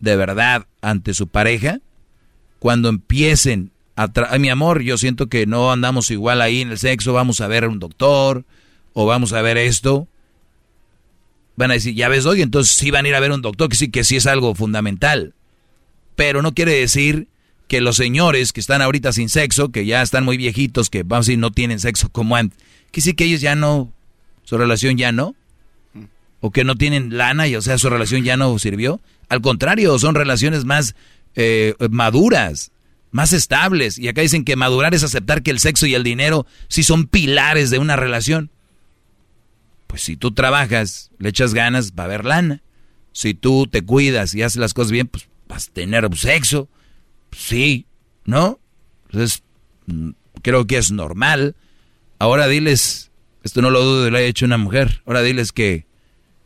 de 0.00 0.16
verdad 0.16 0.66
ante 0.80 1.14
su 1.14 1.28
pareja, 1.28 1.80
cuando 2.62 2.88
empiecen 2.90 3.72
a, 3.96 4.08
a 4.30 4.38
mi 4.38 4.48
amor, 4.48 4.82
yo 4.82 4.96
siento 4.96 5.26
que 5.26 5.46
no 5.46 5.72
andamos 5.72 6.12
igual 6.12 6.40
ahí 6.40 6.60
en 6.60 6.70
el 6.70 6.78
sexo, 6.78 7.12
vamos 7.12 7.40
a 7.40 7.48
ver 7.48 7.64
a 7.64 7.68
un 7.68 7.80
doctor 7.80 8.44
o 8.92 9.04
vamos 9.04 9.32
a 9.32 9.42
ver 9.42 9.58
esto, 9.58 10.06
van 11.56 11.72
a 11.72 11.74
decir, 11.74 11.96
ya 11.96 12.08
ves, 12.08 12.24
hoy, 12.24 12.40
entonces 12.40 12.76
sí 12.76 12.92
van 12.92 13.04
a 13.04 13.08
ir 13.08 13.16
a 13.16 13.20
ver 13.20 13.32
un 13.32 13.42
doctor, 13.42 13.68
que 13.68 13.74
sí, 13.74 13.90
que 13.90 14.04
sí 14.04 14.14
es 14.14 14.28
algo 14.28 14.54
fundamental. 14.54 15.34
Pero 16.14 16.40
no 16.40 16.54
quiere 16.54 16.74
decir 16.74 17.26
que 17.66 17.80
los 17.80 17.96
señores 17.96 18.52
que 18.52 18.60
están 18.60 18.80
ahorita 18.80 19.12
sin 19.12 19.28
sexo, 19.28 19.70
que 19.70 19.84
ya 19.84 20.00
están 20.00 20.24
muy 20.24 20.36
viejitos, 20.36 20.88
que 20.88 21.02
vamos 21.02 21.26
a 21.26 21.30
decir 21.30 21.40
no 21.40 21.50
tienen 21.50 21.80
sexo 21.80 22.10
como 22.10 22.36
antes, 22.36 22.56
que 22.92 23.00
sí 23.00 23.14
que 23.14 23.24
ellos 23.24 23.40
ya 23.40 23.56
no, 23.56 23.92
su 24.44 24.56
relación 24.56 24.96
ya 24.96 25.10
no, 25.10 25.34
o 26.38 26.52
que 26.52 26.62
no 26.62 26.76
tienen 26.76 27.18
lana 27.18 27.48
y 27.48 27.56
o 27.56 27.60
sea 27.60 27.76
su 27.76 27.90
relación 27.90 28.22
ya 28.22 28.36
no 28.36 28.56
sirvió. 28.60 29.00
Al 29.28 29.40
contrario, 29.40 29.98
son 29.98 30.14
relaciones 30.14 30.64
más 30.64 30.94
eh, 31.34 31.74
maduras, 31.90 32.72
más 33.10 33.32
estables. 33.32 33.98
Y 33.98 34.08
acá 34.08 34.22
dicen 34.22 34.44
que 34.44 34.56
madurar 34.56 34.94
es 34.94 35.02
aceptar 35.04 35.42
que 35.42 35.50
el 35.50 35.60
sexo 35.60 35.86
y 35.86 35.94
el 35.94 36.02
dinero 36.02 36.46
sí 36.68 36.82
son 36.82 37.06
pilares 37.06 37.70
de 37.70 37.78
una 37.78 37.96
relación. 37.96 38.50
Pues 39.86 40.02
si 40.02 40.16
tú 40.16 40.32
trabajas, 40.32 41.10
le 41.18 41.28
echas 41.28 41.54
ganas, 41.54 41.92
va 41.92 42.04
a 42.04 42.06
haber 42.06 42.24
lana. 42.24 42.62
Si 43.12 43.34
tú 43.34 43.66
te 43.66 43.82
cuidas 43.82 44.34
y 44.34 44.42
haces 44.42 44.58
las 44.58 44.72
cosas 44.72 44.90
bien, 44.90 45.06
pues 45.06 45.28
vas 45.48 45.68
a 45.68 45.72
tener 45.72 46.08
sexo. 46.16 46.68
Sí, 47.30 47.86
¿no? 48.24 48.58
Entonces, 49.06 49.42
mm, 49.86 50.10
creo 50.40 50.66
que 50.66 50.78
es 50.78 50.90
normal. 50.90 51.54
Ahora 52.18 52.46
diles, 52.48 53.10
esto 53.42 53.60
no 53.60 53.70
lo 53.70 53.82
dudo 53.82 54.10
lo 54.10 54.16
haya 54.16 54.26
hecho 54.26 54.46
una 54.46 54.56
mujer. 54.56 55.02
Ahora 55.06 55.22
diles 55.22 55.52
que 55.52 55.86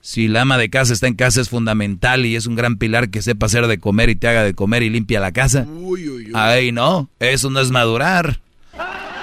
si 0.07 0.29
la 0.29 0.43
ama 0.43 0.57
de 0.57 0.71
casa 0.71 0.93
está 0.93 1.09
en 1.09 1.17
casa 1.17 1.41
es 1.41 1.49
fundamental 1.49 2.27
y 2.27 2.37
es 2.37 2.47
un 2.47 2.55
gran 2.55 2.77
pilar 2.77 3.11
que 3.11 3.23
sepa 3.23 3.47
hacer 3.47 3.67
de 3.67 3.79
comer 3.79 4.09
y 4.09 4.15
te 4.15 4.29
haga 4.29 4.45
de 4.45 4.55
comer 4.55 4.85
y 4.85 4.89
limpia 4.89 5.19
la 5.19 5.33
casa. 5.33 5.67
Uy, 5.67 6.31
Ahí 6.33 6.71
no, 6.71 7.11
eso 7.19 7.51
no 7.51 7.59
es 7.59 7.73
madurar. 7.73 8.39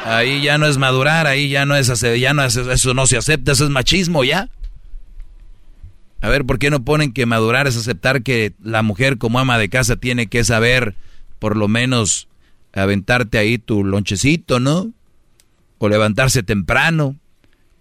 Ahí 0.03 0.41
ya 0.41 0.57
no 0.57 0.67
es 0.67 0.77
madurar, 0.77 1.25
ahí 1.25 1.47
ya 1.47 1.65
no 1.65 1.77
es, 1.77 1.87
ya 2.19 2.33
no 2.33 2.43
es, 2.43 2.57
eso 2.57 2.93
no 2.93 3.07
se 3.07 3.15
acepta, 3.15 3.53
eso 3.53 3.63
es 3.63 3.69
machismo 3.69 4.25
ya. 4.25 4.49
A 6.19 6.27
ver, 6.27 6.43
¿por 6.43 6.59
qué 6.59 6.69
no 6.69 6.83
ponen 6.83 7.13
que 7.13 7.25
madurar 7.25 7.65
es 7.65 7.77
aceptar 7.77 8.21
que 8.21 8.51
la 8.61 8.81
mujer 8.81 9.17
como 9.17 9.39
ama 9.39 9.57
de 9.57 9.69
casa 9.69 9.95
tiene 9.95 10.27
que 10.27 10.43
saber 10.43 10.95
por 11.39 11.55
lo 11.55 11.69
menos 11.69 12.27
aventarte 12.73 13.37
ahí 13.37 13.57
tu 13.57 13.85
lonchecito, 13.85 14.59
¿no? 14.59 14.91
O 15.77 15.87
levantarse 15.87 16.43
temprano, 16.43 17.15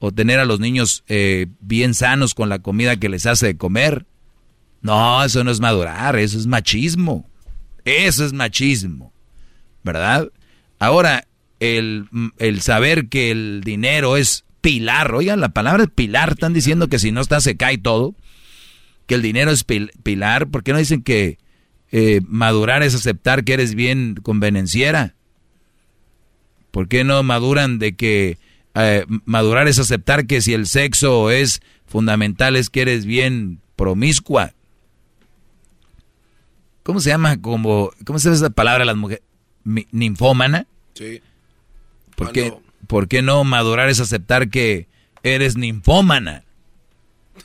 o 0.05 0.11
tener 0.11 0.41
a 0.41 0.45
los 0.45 0.59
niños 0.59 1.05
eh, 1.07 1.47
bien 1.61 1.95
sanos 1.95 2.35
con 2.35 2.49
la 2.49 2.59
comida 2.59 2.97
que 2.97 3.09
les 3.09 3.25
hace 3.25 3.47
de 3.47 3.57
comer. 3.57 4.05
No, 4.81 5.23
eso 5.23 5.45
no 5.45 5.53
es 5.53 5.61
madurar, 5.61 6.17
eso 6.17 6.37
es 6.37 6.49
machismo. 6.49 7.31
Eso 7.85 8.25
es 8.25 8.33
machismo, 8.33 9.13
¿verdad? 9.85 10.33
Ahora, 10.81 11.29
el, 11.61 12.09
saber 12.63 13.09
que 13.11 13.31
el 13.31 13.63
dinero 13.65 14.17
es 14.17 14.45
pilar, 14.61 15.15
oigan, 15.15 15.41
la 15.41 15.51
palabra 15.51 15.85
es 15.85 15.91
pilar, 15.91 16.31
están 16.31 16.53
diciendo 16.53 16.89
que 16.89 16.99
si 16.99 17.13
no 17.13 17.21
está 17.21 17.41
se 17.41 17.57
cae 17.57 17.79
todo, 17.79 18.17
que 19.07 19.15
el 19.15 19.23
dinero 19.23 19.53
es 19.53 19.63
pilar, 19.63 20.49
¿por 20.49 20.65
qué 20.65 20.73
no 20.73 20.79
dicen 20.79 21.03
que 21.05 21.39
eh, 21.93 22.23
madurar 22.27 22.83
es 22.83 22.97
aceptar 22.97 23.45
que 23.45 23.53
eres 23.53 23.77
bien 23.77 24.17
convenenciera? 24.21 25.15
¿Por 26.73 26.89
qué 26.89 27.05
no 27.05 27.23
maduran 27.23 27.79
de 27.79 27.95
que 27.95 28.39
eh, 28.75 29.05
madurar 29.25 29.69
es 29.69 29.79
aceptar 29.79 30.27
que 30.27 30.41
si 30.41 30.55
el 30.55 30.67
sexo 30.67 31.31
es 31.31 31.61
fundamental 31.87 32.57
es 32.57 32.71
que 32.71 32.83
eres 32.83 33.05
bien 33.05 33.61
promiscua? 33.77 34.55
¿Cómo 36.83 37.01
se 37.01 37.11
llama? 37.11 37.41
Como, 37.41 37.93
¿Cómo 38.05 38.19
se 38.19 38.29
llama 38.29 38.37
esa 38.37 38.51
palabra 38.51 38.85
las 38.85 38.97
mujeres? 38.97 39.23
¿Ninfómana? 39.65 40.67
Sí. 40.95 41.21
¿Por 42.87 43.09
qué, 43.09 43.23
no 43.23 43.45
madurar 43.45 43.89
es 43.89 44.01
aceptar 44.01 44.49
que 44.49 44.89
eres 45.23 45.57
ninfómana? 45.57 46.45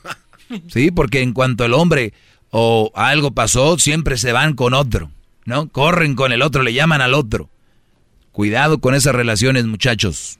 Sí, 0.68 0.90
porque 0.90 1.20
en 1.20 1.34
cuanto 1.34 1.66
el 1.66 1.74
hombre 1.74 2.14
o 2.48 2.90
algo 2.94 3.32
pasó, 3.32 3.78
siempre 3.78 4.16
se 4.16 4.32
van 4.32 4.54
con 4.54 4.72
otro, 4.72 5.10
¿no? 5.44 5.68
Corren 5.68 6.14
con 6.14 6.32
el 6.32 6.40
otro, 6.40 6.62
le 6.62 6.72
llaman 6.72 7.02
al 7.02 7.12
otro. 7.12 7.50
Cuidado 8.32 8.80
con 8.80 8.94
esas 8.94 9.14
relaciones, 9.14 9.66
muchachos. 9.66 10.38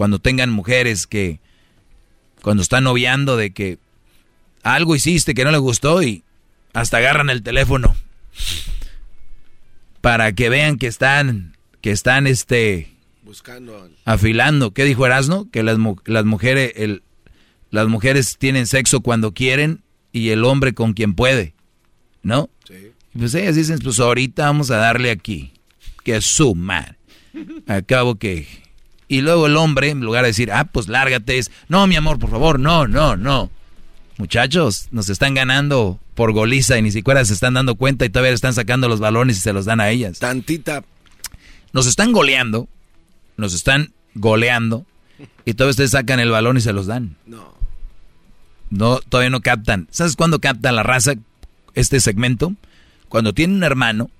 Cuando 0.00 0.18
tengan 0.18 0.48
mujeres 0.48 1.06
que, 1.06 1.40
cuando 2.40 2.62
están 2.62 2.84
noviando 2.84 3.36
de 3.36 3.50
que 3.50 3.76
algo 4.62 4.96
hiciste 4.96 5.34
que 5.34 5.44
no 5.44 5.50
le 5.50 5.58
gustó 5.58 6.02
y 6.02 6.24
hasta 6.72 6.96
agarran 6.96 7.28
el 7.28 7.42
teléfono 7.42 7.94
para 10.00 10.32
que 10.32 10.48
vean 10.48 10.78
que 10.78 10.86
están, 10.86 11.54
que 11.82 11.90
están, 11.90 12.26
este, 12.26 12.90
Buscando. 13.24 13.90
Afilando. 14.06 14.70
¿Qué 14.70 14.84
dijo 14.84 15.04
Erasno? 15.04 15.50
Que 15.50 15.62
las, 15.62 15.76
las, 16.06 16.24
mujeres, 16.24 16.72
el, 16.76 17.02
las 17.68 17.86
mujeres 17.86 18.38
tienen 18.38 18.66
sexo 18.66 19.02
cuando 19.02 19.34
quieren 19.34 19.82
y 20.12 20.30
el 20.30 20.46
hombre 20.46 20.72
con 20.72 20.94
quien 20.94 21.12
puede. 21.12 21.52
¿No? 22.22 22.48
Sí. 22.66 22.92
Pues 23.12 23.34
ellas 23.34 23.54
dicen, 23.54 23.78
pues 23.80 24.00
ahorita 24.00 24.44
vamos 24.46 24.70
a 24.70 24.76
darle 24.76 25.10
aquí. 25.10 25.52
Que 26.04 26.16
es 26.16 26.24
su 26.24 26.54
madre. 26.54 26.96
Acabo 27.66 28.14
que... 28.14 28.59
Y 29.10 29.20
luego 29.20 29.46
el 29.46 29.58
hombre, 29.58 29.90
en 29.90 30.00
lugar 30.00 30.22
de 30.22 30.28
decir, 30.28 30.50
ah, 30.52 30.64
pues 30.64 30.88
lárgate, 30.88 31.36
es, 31.36 31.50
no, 31.68 31.86
mi 31.86 31.96
amor, 31.96 32.18
por 32.18 32.30
favor, 32.30 32.58
no, 32.58 32.88
no, 32.88 33.16
no. 33.16 33.50
Muchachos, 34.16 34.88
nos 34.90 35.10
están 35.10 35.34
ganando 35.34 35.98
por 36.14 36.32
goliza 36.32 36.78
y 36.78 36.82
ni 36.82 36.92
siquiera 36.92 37.22
se 37.26 37.34
están 37.34 37.54
dando 37.54 37.74
cuenta 37.74 38.06
y 38.06 38.08
todavía 38.10 38.32
están 38.32 38.54
sacando 38.54 38.88
los 38.88 39.00
balones 39.00 39.36
y 39.36 39.40
se 39.40 39.52
los 39.52 39.66
dan 39.66 39.80
a 39.80 39.90
ellas. 39.90 40.20
Tantita. 40.20 40.84
Nos 41.72 41.86
están 41.86 42.12
goleando 42.12 42.68
nos 43.40 43.54
están 43.54 43.92
goleando 44.14 44.86
y 45.44 45.54
todavía 45.54 45.70
ustedes 45.70 45.90
sacan 45.90 46.20
el 46.20 46.30
balón 46.30 46.56
y 46.58 46.60
se 46.60 46.72
los 46.72 46.86
dan. 46.86 47.16
No. 47.26 47.54
No, 48.68 49.00
todavía 49.00 49.30
no 49.30 49.40
captan. 49.40 49.88
¿Sabes 49.90 50.14
cuándo 50.14 50.38
capta 50.38 50.70
la 50.70 50.84
raza 50.84 51.14
este 51.74 51.98
segmento? 51.98 52.54
Cuando 53.08 53.32
tienen 53.32 53.56
un 53.56 53.64
hermano 53.64 54.10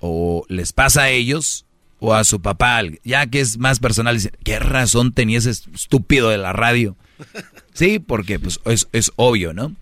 o 0.00 0.46
les 0.48 0.72
pasa 0.72 1.02
a 1.02 1.10
ellos 1.10 1.66
o 2.00 2.14
a 2.14 2.24
su 2.24 2.40
papá, 2.40 2.80
ya 3.04 3.26
que 3.26 3.40
es 3.40 3.58
más 3.58 3.78
personal, 3.78 4.16
dicen, 4.16 4.32
¿qué 4.42 4.58
razón 4.58 5.12
tenía 5.12 5.38
ese 5.38 5.50
estúpido 5.50 6.30
de 6.30 6.38
la 6.38 6.52
radio? 6.52 6.96
Sí, 7.72 7.98
porque 8.00 8.38
pues 8.38 8.60
es, 8.66 8.88
es 8.92 9.12
obvio, 9.14 9.54
¿no? 9.54 9.74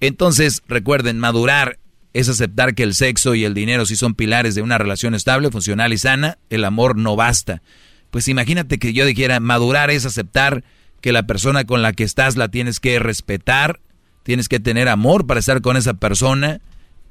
Entonces, 0.00 0.62
recuerden, 0.66 1.18
madurar 1.18 1.78
es 2.12 2.28
aceptar 2.28 2.74
que 2.74 2.82
el 2.82 2.94
sexo 2.94 3.34
y 3.34 3.44
el 3.44 3.54
dinero 3.54 3.86
sí 3.86 3.96
son 3.96 4.14
pilares 4.14 4.54
de 4.54 4.60
una 4.60 4.76
relación 4.76 5.14
estable, 5.14 5.50
funcional 5.50 5.92
y 5.92 5.98
sana. 5.98 6.36
El 6.50 6.64
amor 6.64 6.96
no 6.96 7.16
basta. 7.16 7.62
Pues 8.10 8.28
imagínate 8.28 8.78
que 8.78 8.92
yo 8.92 9.06
dijera, 9.06 9.40
madurar 9.40 9.90
es 9.90 10.04
aceptar 10.04 10.64
que 11.00 11.12
la 11.12 11.26
persona 11.26 11.64
con 11.64 11.80
la 11.80 11.92
que 11.92 12.04
estás 12.04 12.36
la 12.36 12.48
tienes 12.48 12.80
que 12.80 12.98
respetar, 12.98 13.80
tienes 14.24 14.48
que 14.48 14.60
tener 14.60 14.88
amor 14.88 15.26
para 15.26 15.40
estar 15.40 15.60
con 15.60 15.76
esa 15.76 15.94
persona, 15.94 16.60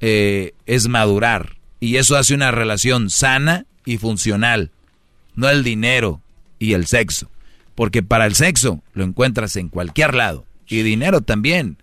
eh, 0.01 0.53
es 0.65 0.87
madurar. 0.87 1.57
Y 1.79 1.95
eso 1.95 2.17
hace 2.17 2.33
una 2.33 2.51
relación 2.51 3.09
sana 3.09 3.65
y 3.87 3.97
funcional, 3.97 4.71
no 5.33 5.47
el 5.49 5.63
dinero 5.63 6.21
y 6.59 6.73
el 6.73 6.87
sexo. 6.87 7.31
Porque 7.73 8.03
para 8.03 8.25
el 8.25 8.35
sexo 8.35 8.83
lo 8.93 9.05
encuentras 9.05 9.55
en 9.55 9.69
cualquier 9.69 10.13
lado. 10.13 10.45
Y 10.67 10.81
dinero 10.81 11.21
también. 11.21 11.77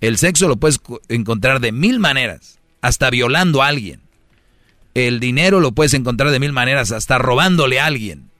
El 0.00 0.18
sexo 0.18 0.48
lo 0.48 0.56
puedes 0.56 0.80
encontrar 1.08 1.60
de 1.60 1.70
mil 1.70 2.00
maneras, 2.00 2.58
hasta 2.80 3.08
violando 3.08 3.62
a 3.62 3.68
alguien. 3.68 4.00
El 4.94 5.20
dinero 5.20 5.60
lo 5.60 5.70
puedes 5.70 5.94
encontrar 5.94 6.32
de 6.32 6.40
mil 6.40 6.52
maneras, 6.52 6.90
hasta 6.90 7.18
robándole 7.18 7.78
a 7.78 7.86
alguien. 7.86 8.30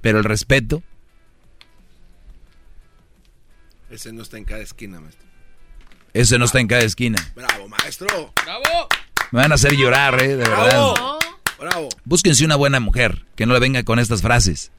Pero 0.00 0.18
el 0.18 0.24
respeto. 0.24 0.82
Ese 3.90 4.10
no 4.12 4.22
está 4.22 4.38
en 4.38 4.44
cada 4.44 4.62
esquina, 4.62 5.00
maestro. 5.00 5.28
Ese 6.14 6.38
no 6.38 6.46
está 6.46 6.60
en 6.60 6.68
cada 6.68 6.82
esquina. 6.82 7.18
Bravo, 7.34 7.68
maestro. 7.68 8.32
Bravo. 8.42 8.88
Me 9.32 9.40
van 9.42 9.52
a 9.52 9.56
hacer 9.56 9.76
llorar, 9.76 10.22
¿eh? 10.22 10.28
De 10.28 10.48
verdad. 10.48 10.94
Bravo. 11.64 11.88
Búsquense 12.04 12.44
una 12.44 12.56
buena 12.56 12.78
mujer 12.78 13.24
que 13.36 13.46
no 13.46 13.54
le 13.54 13.60
venga 13.60 13.84
con 13.84 13.98
estas 13.98 14.20
frases. 14.20 14.70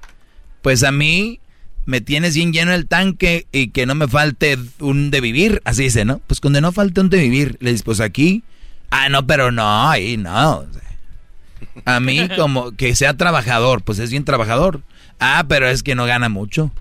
Pues 0.61 0.83
a 0.83 0.91
mí 0.91 1.39
me 1.85 1.99
tienes 1.99 2.35
bien 2.35 2.53
lleno 2.53 2.73
el 2.73 2.87
tanque 2.87 3.47
y 3.51 3.69
que 3.69 3.87
no 3.87 3.95
me 3.95 4.07
falte 4.07 4.59
un 4.79 5.09
de 5.09 5.19
vivir. 5.19 5.63
Así 5.65 5.83
dice, 5.83 6.05
¿no? 6.05 6.19
Pues 6.27 6.39
cuando 6.39 6.61
no 6.61 6.71
falte 6.71 7.01
un 7.01 7.09
de 7.09 7.17
vivir, 7.17 7.57
le 7.59 7.71
dices, 7.71 7.81
pues 7.83 7.99
aquí. 8.01 8.43
Ah, 8.91 9.09
no, 9.09 9.25
pero 9.25 9.51
no, 9.51 9.89
ahí 9.89 10.15
no. 10.15 10.63
A 11.85 11.99
mí 11.99 12.29
como 12.37 12.73
que 12.73 12.95
sea 12.95 13.17
trabajador, 13.17 13.81
pues 13.81 13.97
es 13.97 14.11
bien 14.11 14.23
trabajador. 14.23 14.83
Ah, 15.19 15.45
pero 15.47 15.67
es 15.67 15.81
que 15.81 15.95
no 15.95 16.05
gana 16.05 16.29
mucho. 16.29 16.71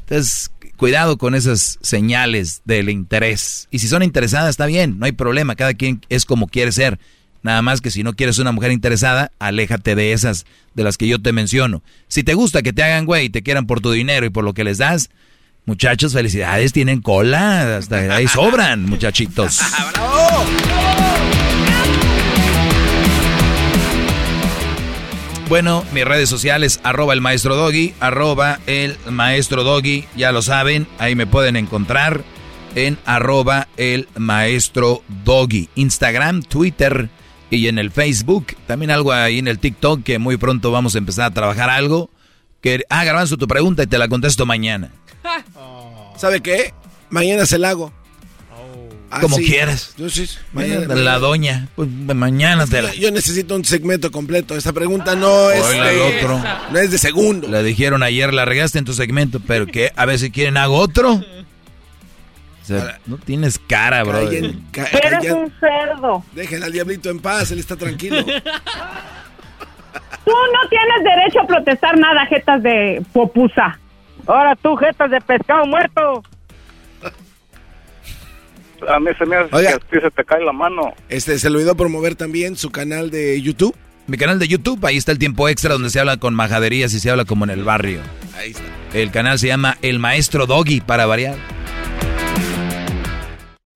Entonces, 0.00 0.50
cuidado 0.76 1.18
con 1.18 1.36
esas 1.36 1.78
señales 1.82 2.62
del 2.64 2.90
interés. 2.90 3.68
Y 3.70 3.78
si 3.78 3.86
son 3.86 4.02
interesadas, 4.02 4.50
está 4.50 4.66
bien, 4.66 4.98
no 4.98 5.06
hay 5.06 5.12
problema. 5.12 5.54
Cada 5.54 5.74
quien 5.74 6.00
es 6.08 6.24
como 6.24 6.48
quiere 6.48 6.72
ser. 6.72 6.98
Nada 7.46 7.62
más 7.62 7.80
que 7.80 7.92
si 7.92 8.02
no 8.02 8.14
quieres 8.14 8.40
una 8.40 8.50
mujer 8.50 8.72
interesada, 8.72 9.30
aléjate 9.38 9.94
de 9.94 10.12
esas 10.12 10.46
de 10.74 10.82
las 10.82 10.98
que 10.98 11.06
yo 11.06 11.22
te 11.22 11.32
menciono. 11.32 11.80
Si 12.08 12.24
te 12.24 12.34
gusta 12.34 12.60
que 12.60 12.72
te 12.72 12.82
hagan 12.82 13.06
güey 13.06 13.26
y 13.26 13.30
te 13.30 13.44
quieran 13.44 13.68
por 13.68 13.80
tu 13.80 13.92
dinero 13.92 14.26
y 14.26 14.30
por 14.30 14.42
lo 14.42 14.52
que 14.52 14.64
les 14.64 14.78
das, 14.78 15.10
muchachos, 15.64 16.12
felicidades, 16.12 16.72
tienen 16.72 17.00
cola, 17.00 17.76
hasta 17.76 18.16
ahí 18.16 18.26
sobran, 18.26 18.82
muchachitos. 18.86 19.60
Bueno, 25.48 25.84
mis 25.92 26.04
redes 26.04 26.28
sociales, 26.28 26.80
arroba 26.82 27.14
el 27.14 27.20
maestro 27.20 27.54
Doggy, 27.54 27.94
arroba 28.00 28.58
el 28.66 28.96
maestro 29.08 29.62
Doggy, 29.62 30.04
ya 30.16 30.32
lo 30.32 30.42
saben, 30.42 30.88
ahí 30.98 31.14
me 31.14 31.28
pueden 31.28 31.54
encontrar 31.54 32.24
en 32.74 32.98
arroba 33.06 33.68
el 33.76 34.08
maestro 34.16 35.04
Doggy, 35.24 35.68
Instagram, 35.76 36.42
Twitter 36.42 37.08
y 37.50 37.68
en 37.68 37.78
el 37.78 37.90
Facebook, 37.90 38.46
también 38.66 38.90
algo 38.90 39.12
ahí 39.12 39.38
en 39.38 39.48
el 39.48 39.58
TikTok 39.58 40.02
que 40.02 40.18
muy 40.18 40.36
pronto 40.36 40.70
vamos 40.70 40.94
a 40.94 40.98
empezar 40.98 41.26
a 41.26 41.30
trabajar 41.32 41.70
algo. 41.70 42.10
Que, 42.60 42.84
ah, 42.90 43.04
Garbanzo, 43.04 43.36
tu 43.36 43.46
pregunta 43.46 43.82
y 43.84 43.86
te 43.86 43.98
la 43.98 44.08
contesto 44.08 44.44
mañana. 44.46 44.90
¿Sabe 46.16 46.40
qué? 46.40 46.72
Mañana 47.10 47.46
se 47.46 47.58
la 47.58 47.70
hago. 47.70 47.92
Ah, 49.08 49.20
Como 49.20 49.36
sí. 49.36 49.44
quieras. 49.46 49.94
Yo 49.96 50.10
sí, 50.10 50.28
Mañana, 50.52 50.80
mañana- 50.88 50.94
la 51.02 51.18
doña, 51.20 51.68
pues 51.76 51.88
mañana 51.88 52.66
te 52.66 52.82
la... 52.82 52.92
Yo 52.94 53.12
necesito 53.12 53.54
un 53.54 53.64
segmento 53.64 54.10
completo. 54.10 54.56
Esta 54.56 54.72
pregunta 54.72 55.14
no 55.14 55.50
es 55.52 55.64
de, 55.70 56.00
otro. 56.00 56.42
no 56.72 56.78
es 56.78 56.90
de 56.90 56.98
segundo. 56.98 57.46
Le 57.46 57.62
dijeron 57.62 58.02
ayer, 58.02 58.34
la 58.34 58.44
regaste 58.44 58.80
en 58.80 58.84
tu 58.84 58.94
segmento, 58.94 59.38
pero 59.38 59.66
que 59.68 59.92
a 59.94 60.06
ver 60.06 60.18
si 60.18 60.32
quieren 60.32 60.56
hago 60.56 60.76
otro. 60.76 61.24
O 62.66 62.78
sea, 62.78 62.98
no 63.06 63.16
tienes 63.18 63.58
cara, 63.58 64.02
bro. 64.02 64.24
Callen, 64.24 64.66
ca- 64.72 64.86
Eres 64.86 65.10
callen. 65.12 65.34
un 65.34 65.52
cerdo. 65.60 66.24
Dejen 66.32 66.64
al 66.64 66.72
diablito 66.72 67.08
en 67.10 67.20
paz, 67.20 67.50
él 67.52 67.58
está 67.60 67.76
tranquilo. 67.76 68.24
Tú 68.24 68.32
no 70.32 70.68
tienes 70.68 71.04
derecho 71.04 71.40
a 71.42 71.46
protestar 71.46 71.96
nada, 71.98 72.26
jetas 72.26 72.62
de 72.62 73.02
popusa. 73.12 73.78
Ahora 74.26 74.56
tú, 74.56 74.74
jetas 74.76 75.10
de 75.10 75.20
pescado 75.20 75.64
muerto. 75.66 76.22
A 78.88 78.98
mí 79.00 79.10
se 79.16 79.24
me 79.24 79.36
hace 79.36 79.54
Oiga. 79.54 79.70
que 79.70 79.74
a 79.76 79.78
ti 79.78 79.96
se 80.02 80.10
te 80.10 80.24
cae 80.24 80.44
la 80.44 80.52
mano. 80.52 80.92
Este, 81.08 81.38
se 81.38 81.48
le 81.48 81.56
olvidó 81.56 81.76
promover 81.76 82.14
también 82.14 82.56
su 82.56 82.70
canal 82.70 83.10
de 83.10 83.40
YouTube. 83.40 83.74
Mi 84.06 84.16
canal 84.18 84.38
de 84.38 84.46
YouTube, 84.48 84.84
ahí 84.84 84.96
está 84.96 85.12
el 85.12 85.18
tiempo 85.18 85.48
extra 85.48 85.72
donde 85.72 85.90
se 85.90 85.98
habla 85.98 86.16
con 86.18 86.34
majaderías 86.34 86.92
y 86.92 87.00
se 87.00 87.10
habla 87.10 87.24
como 87.24 87.44
en 87.44 87.50
el 87.50 87.64
barrio. 87.64 88.00
Ahí 88.36 88.50
está. 88.50 88.62
El 88.92 89.10
canal 89.10 89.38
se 89.38 89.46
llama 89.48 89.78
El 89.82 89.98
Maestro 89.98 90.46
Doggy, 90.46 90.80
para 90.80 91.06
variar. 91.06 91.36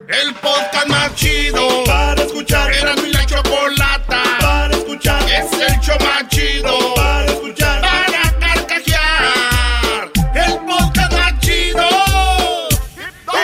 El 0.08 0.34
podcast 0.36 0.86
más 0.88 1.14
chido 1.14 1.84
para 1.84 2.22
escuchar. 2.22 2.72
Era 2.72 2.94
mi 2.96 3.12
la 3.12 3.24
chocolata 3.26 4.22
para 4.40 4.74
escuchar. 4.74 5.22
Es 5.30 5.52
el 5.52 5.78
show 5.80 5.96
más 6.00 6.26
chido 6.28 6.94
para 6.94 7.26
escuchar. 7.26 7.82
Para 7.82 8.38
carcajear. 8.38 10.10
El 10.34 10.58
podcast 10.60 11.12
más 11.12 11.38
chido. 11.40 11.86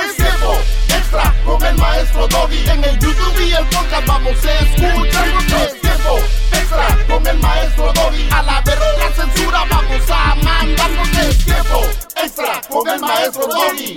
Es 0.03 0.17
tiempo 0.17 0.59
extra 0.89 1.35
con 1.45 1.63
el 1.63 1.77
maestro 1.77 2.27
Doggy. 2.27 2.71
En 2.71 2.85
el 2.85 2.99
YouTube 3.01 3.41
y 3.47 3.53
el 3.53 3.67
podcast 3.67 4.07
vamos 4.07 4.45
a 4.45 4.59
escuchar. 4.59 5.29
Es 5.63 5.81
tiempo 5.83 6.19
extra 6.53 6.99
con 7.07 7.27
el 7.27 7.39
maestro 7.39 7.93
Doggy. 7.93 8.29
A 8.31 8.43
la 8.43 8.61
verga 8.63 8.87
la 8.99 9.15
censura 9.15 9.65
vamos 9.69 10.11
a 10.11 10.35
mandar. 10.37 10.91
Es 11.21 11.45
tiempo 11.45 11.83
extra 12.17 12.61
con 12.71 12.89
el 12.89 13.01
maestro 13.01 13.47
Doggy. 13.47 13.97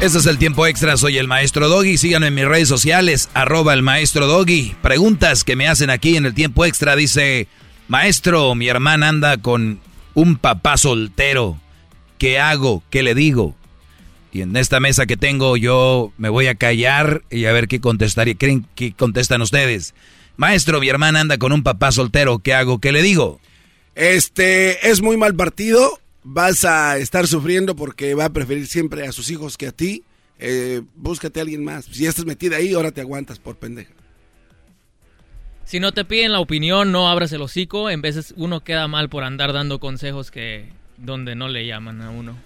Este 0.00 0.16
es 0.16 0.24
el 0.24 0.38
tiempo 0.38 0.66
extra, 0.66 0.96
soy 0.96 1.18
el 1.18 1.28
Maestro 1.28 1.68
Doggy. 1.68 1.98
Síganme 1.98 2.28
en 2.28 2.34
mis 2.34 2.46
redes 2.46 2.68
sociales, 2.68 3.28
arroba 3.34 3.74
el 3.74 3.82
Maestro 3.82 4.26
Doggy. 4.26 4.74
Preguntas 4.80 5.44
que 5.44 5.56
me 5.56 5.68
hacen 5.68 5.90
aquí 5.90 6.16
en 6.16 6.24
el 6.24 6.32
tiempo 6.32 6.64
extra. 6.64 6.96
Dice, 6.96 7.48
Maestro, 7.86 8.54
mi 8.54 8.68
hermana 8.68 9.10
anda 9.10 9.36
con 9.36 9.78
un 10.14 10.36
papá 10.36 10.78
soltero. 10.78 11.60
¿Qué 12.16 12.38
hago? 12.38 12.82
¿Qué 12.88 13.02
le 13.02 13.14
digo? 13.14 13.54
Y 14.32 14.40
en 14.40 14.56
esta 14.56 14.80
mesa 14.80 15.04
que 15.04 15.18
tengo 15.18 15.58
yo 15.58 16.14
me 16.16 16.30
voy 16.30 16.46
a 16.46 16.54
callar 16.54 17.22
y 17.30 17.44
a 17.44 17.52
ver 17.52 17.68
qué 17.68 17.82
contestaría. 17.82 18.36
¿Creen 18.36 18.66
que 18.74 18.94
contestan 18.94 19.42
ustedes? 19.42 19.92
Maestro, 20.38 20.80
mi 20.80 20.88
hermana 20.88 21.20
anda 21.20 21.36
con 21.36 21.52
un 21.52 21.62
papá 21.62 21.92
soltero. 21.92 22.38
¿Qué 22.38 22.54
hago? 22.54 22.78
¿Qué 22.78 22.92
le 22.92 23.02
digo? 23.02 23.38
Este 23.94 24.88
es 24.88 25.02
muy 25.02 25.18
mal 25.18 25.34
partido. 25.34 25.99
Vas 26.22 26.64
a 26.64 26.98
estar 26.98 27.26
sufriendo 27.26 27.74
porque 27.74 28.14
va 28.14 28.26
a 28.26 28.32
preferir 28.32 28.66
siempre 28.66 29.06
a 29.06 29.12
sus 29.12 29.30
hijos 29.30 29.56
que 29.56 29.68
a 29.68 29.72
ti. 29.72 30.04
Eh, 30.38 30.82
búscate 30.94 31.40
a 31.40 31.42
alguien 31.42 31.64
más. 31.64 31.86
Si 31.86 32.04
ya 32.04 32.10
estás 32.10 32.24
metida 32.24 32.56
ahí, 32.56 32.74
ahora 32.74 32.92
te 32.92 33.00
aguantas 33.00 33.38
por 33.38 33.56
pendeja. 33.56 33.92
Si 35.64 35.78
no 35.78 35.92
te 35.92 36.04
piden 36.04 36.32
la 36.32 36.40
opinión, 36.40 36.92
no 36.92 37.08
abras 37.08 37.32
el 37.32 37.42
hocico. 37.42 37.90
En 37.90 38.02
veces 38.02 38.34
uno 38.36 38.60
queda 38.60 38.88
mal 38.88 39.08
por 39.08 39.22
andar 39.24 39.52
dando 39.52 39.78
consejos 39.78 40.30
que 40.30 40.68
donde 40.96 41.34
no 41.34 41.48
le 41.48 41.66
llaman 41.66 42.02
a 42.02 42.10
uno. 42.10 42.36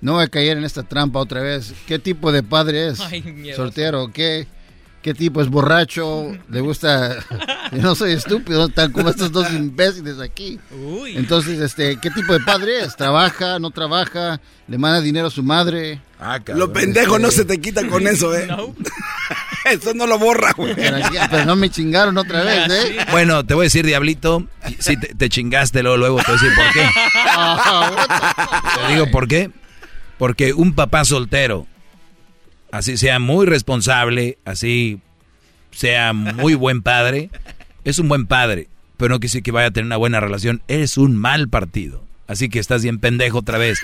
No 0.00 0.14
voy 0.14 0.24
a 0.24 0.28
caer 0.28 0.58
en 0.58 0.64
esta 0.64 0.84
trampa 0.84 1.18
otra 1.18 1.42
vez. 1.42 1.74
¿Qué 1.86 1.98
tipo 1.98 2.30
de 2.30 2.42
padre 2.42 2.88
es? 2.88 3.00
Ay. 3.00 3.52
Soltero, 3.56 4.12
¿qué? 4.12 4.46
¿Qué 5.02 5.14
tipo 5.14 5.40
es 5.40 5.48
borracho? 5.48 6.36
¿Le 6.48 6.60
gusta? 6.60 7.16
Yo 7.72 7.82
no 7.82 7.94
soy 7.94 8.12
estúpido, 8.12 8.68
tan 8.68 8.92
como 8.92 9.10
estos 9.10 9.30
dos 9.30 9.50
imbéciles 9.52 10.18
aquí. 10.20 10.58
Uy. 10.70 11.16
Entonces, 11.16 11.60
este, 11.60 11.98
¿qué 12.00 12.10
tipo 12.10 12.32
de 12.32 12.40
padre 12.40 12.80
es? 12.80 12.96
¿Trabaja? 12.96 13.58
¿No 13.58 13.70
trabaja? 13.70 14.40
¿Le 14.66 14.76
manda 14.76 15.00
dinero 15.00 15.28
a 15.28 15.30
su 15.30 15.42
madre? 15.42 16.00
Lo 16.48 16.72
pendejo 16.72 17.18
no 17.18 17.30
se 17.30 17.44
te 17.44 17.60
quita 17.60 17.86
con 17.86 18.06
eso, 18.08 18.34
¿eh? 18.36 18.48
eso 19.70 19.94
no 19.94 20.06
lo 20.06 20.18
borra, 20.18 20.52
güey. 20.56 20.74
Pero, 20.74 20.96
pero 21.30 21.44
no 21.44 21.54
me 21.54 21.70
chingaron 21.70 22.18
otra 22.18 22.42
vez, 22.42 22.68
¿eh? 22.70 22.96
Bueno, 23.12 23.46
te 23.46 23.54
voy 23.54 23.64
a 23.64 23.66
decir, 23.66 23.86
Diablito, 23.86 24.48
si 24.80 24.96
te, 24.96 25.14
te 25.14 25.28
chingaste 25.28 25.82
luego, 25.82 25.96
luego 25.96 26.18
te 26.18 26.32
voy 26.32 26.40
a 26.40 26.42
decir 26.42 26.56
por 26.56 26.72
qué. 26.72 26.88
Te 28.86 28.92
digo 28.94 29.10
por 29.10 29.28
qué. 29.28 29.50
Porque 30.18 30.52
un 30.52 30.74
papá 30.74 31.04
soltero, 31.04 31.68
así 32.70 32.96
sea 32.96 33.18
muy 33.18 33.46
responsable, 33.46 34.38
así 34.44 35.00
sea 35.70 36.12
muy 36.12 36.54
buen 36.56 36.82
padre, 36.82 37.30
es 37.84 37.98
un 37.98 38.08
buen 38.08 38.26
padre, 38.26 38.68
pero 38.96 39.10
no 39.10 39.18
decir 39.18 39.42
que 39.42 39.52
vaya 39.52 39.68
a 39.68 39.70
tener 39.70 39.86
una 39.86 39.96
buena 39.96 40.20
relación, 40.20 40.62
es 40.68 40.96
un 40.96 41.16
mal 41.16 41.48
partido. 41.48 42.08
Así 42.26 42.50
que 42.50 42.58
estás 42.58 42.82
bien 42.82 42.98
pendejo 42.98 43.38
otra 43.38 43.56
vez. 43.56 43.80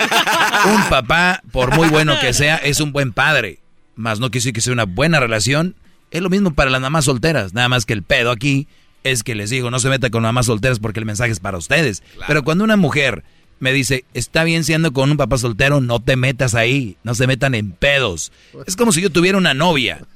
Un 0.67 0.89
papá, 0.91 1.43
por 1.51 1.75
muy 1.75 1.89
bueno 1.89 2.15
que 2.21 2.35
sea, 2.35 2.57
es 2.57 2.79
un 2.81 2.93
buen 2.93 3.13
padre. 3.13 3.59
Más 3.97 4.21
no 4.21 4.29
decir 4.29 4.53
que 4.53 4.61
sea 4.61 4.75
una 4.75 4.85
buena 4.85 5.19
relación. 5.19 5.75
Es 6.11 6.21
lo 6.21 6.29
mismo 6.29 6.53
para 6.53 6.71
las 6.71 6.83
mamás 6.83 7.07
solteras. 7.07 7.55
Nada 7.55 7.71
más 7.71 7.87
que 7.87 7.95
el 7.95 8.03
pedo 8.03 8.31
aquí 8.31 8.69
es 9.03 9.23
que 9.23 9.35
les 9.35 9.49
digo, 9.49 9.71
no 9.71 9.79
se 9.79 9.89
meta 9.89 10.11
con 10.11 10.23
mamás 10.23 10.47
solteras 10.47 10.79
porque 10.79 11.01
el 11.01 11.07
mensaje 11.07 11.33
es 11.33 11.41
para 11.41 11.57
ustedes. 11.57 12.03
Pero 12.27 12.45
cuando 12.45 12.65
una 12.65 12.77
mujer 12.77 13.25
me 13.61 13.73
dice, 13.73 14.05
está 14.15 14.45
bien 14.45 14.65
siendo 14.65 14.93
con 14.93 15.11
un 15.11 15.17
papá 15.17 15.39
soltero, 15.39 15.81
no 15.81 16.01
te 16.01 16.17
metas 16.17 16.55
ahí. 16.55 16.97
No 17.03 17.15
se 17.15 17.27
metan 17.27 17.55
en 17.55 17.73
pedos. 17.73 18.33
Es 18.67 18.77
como 18.77 18.93
si 18.93 19.01
yo 19.01 19.11
tuviera 19.11 19.39
una 19.39 19.55
novia 19.55 20.07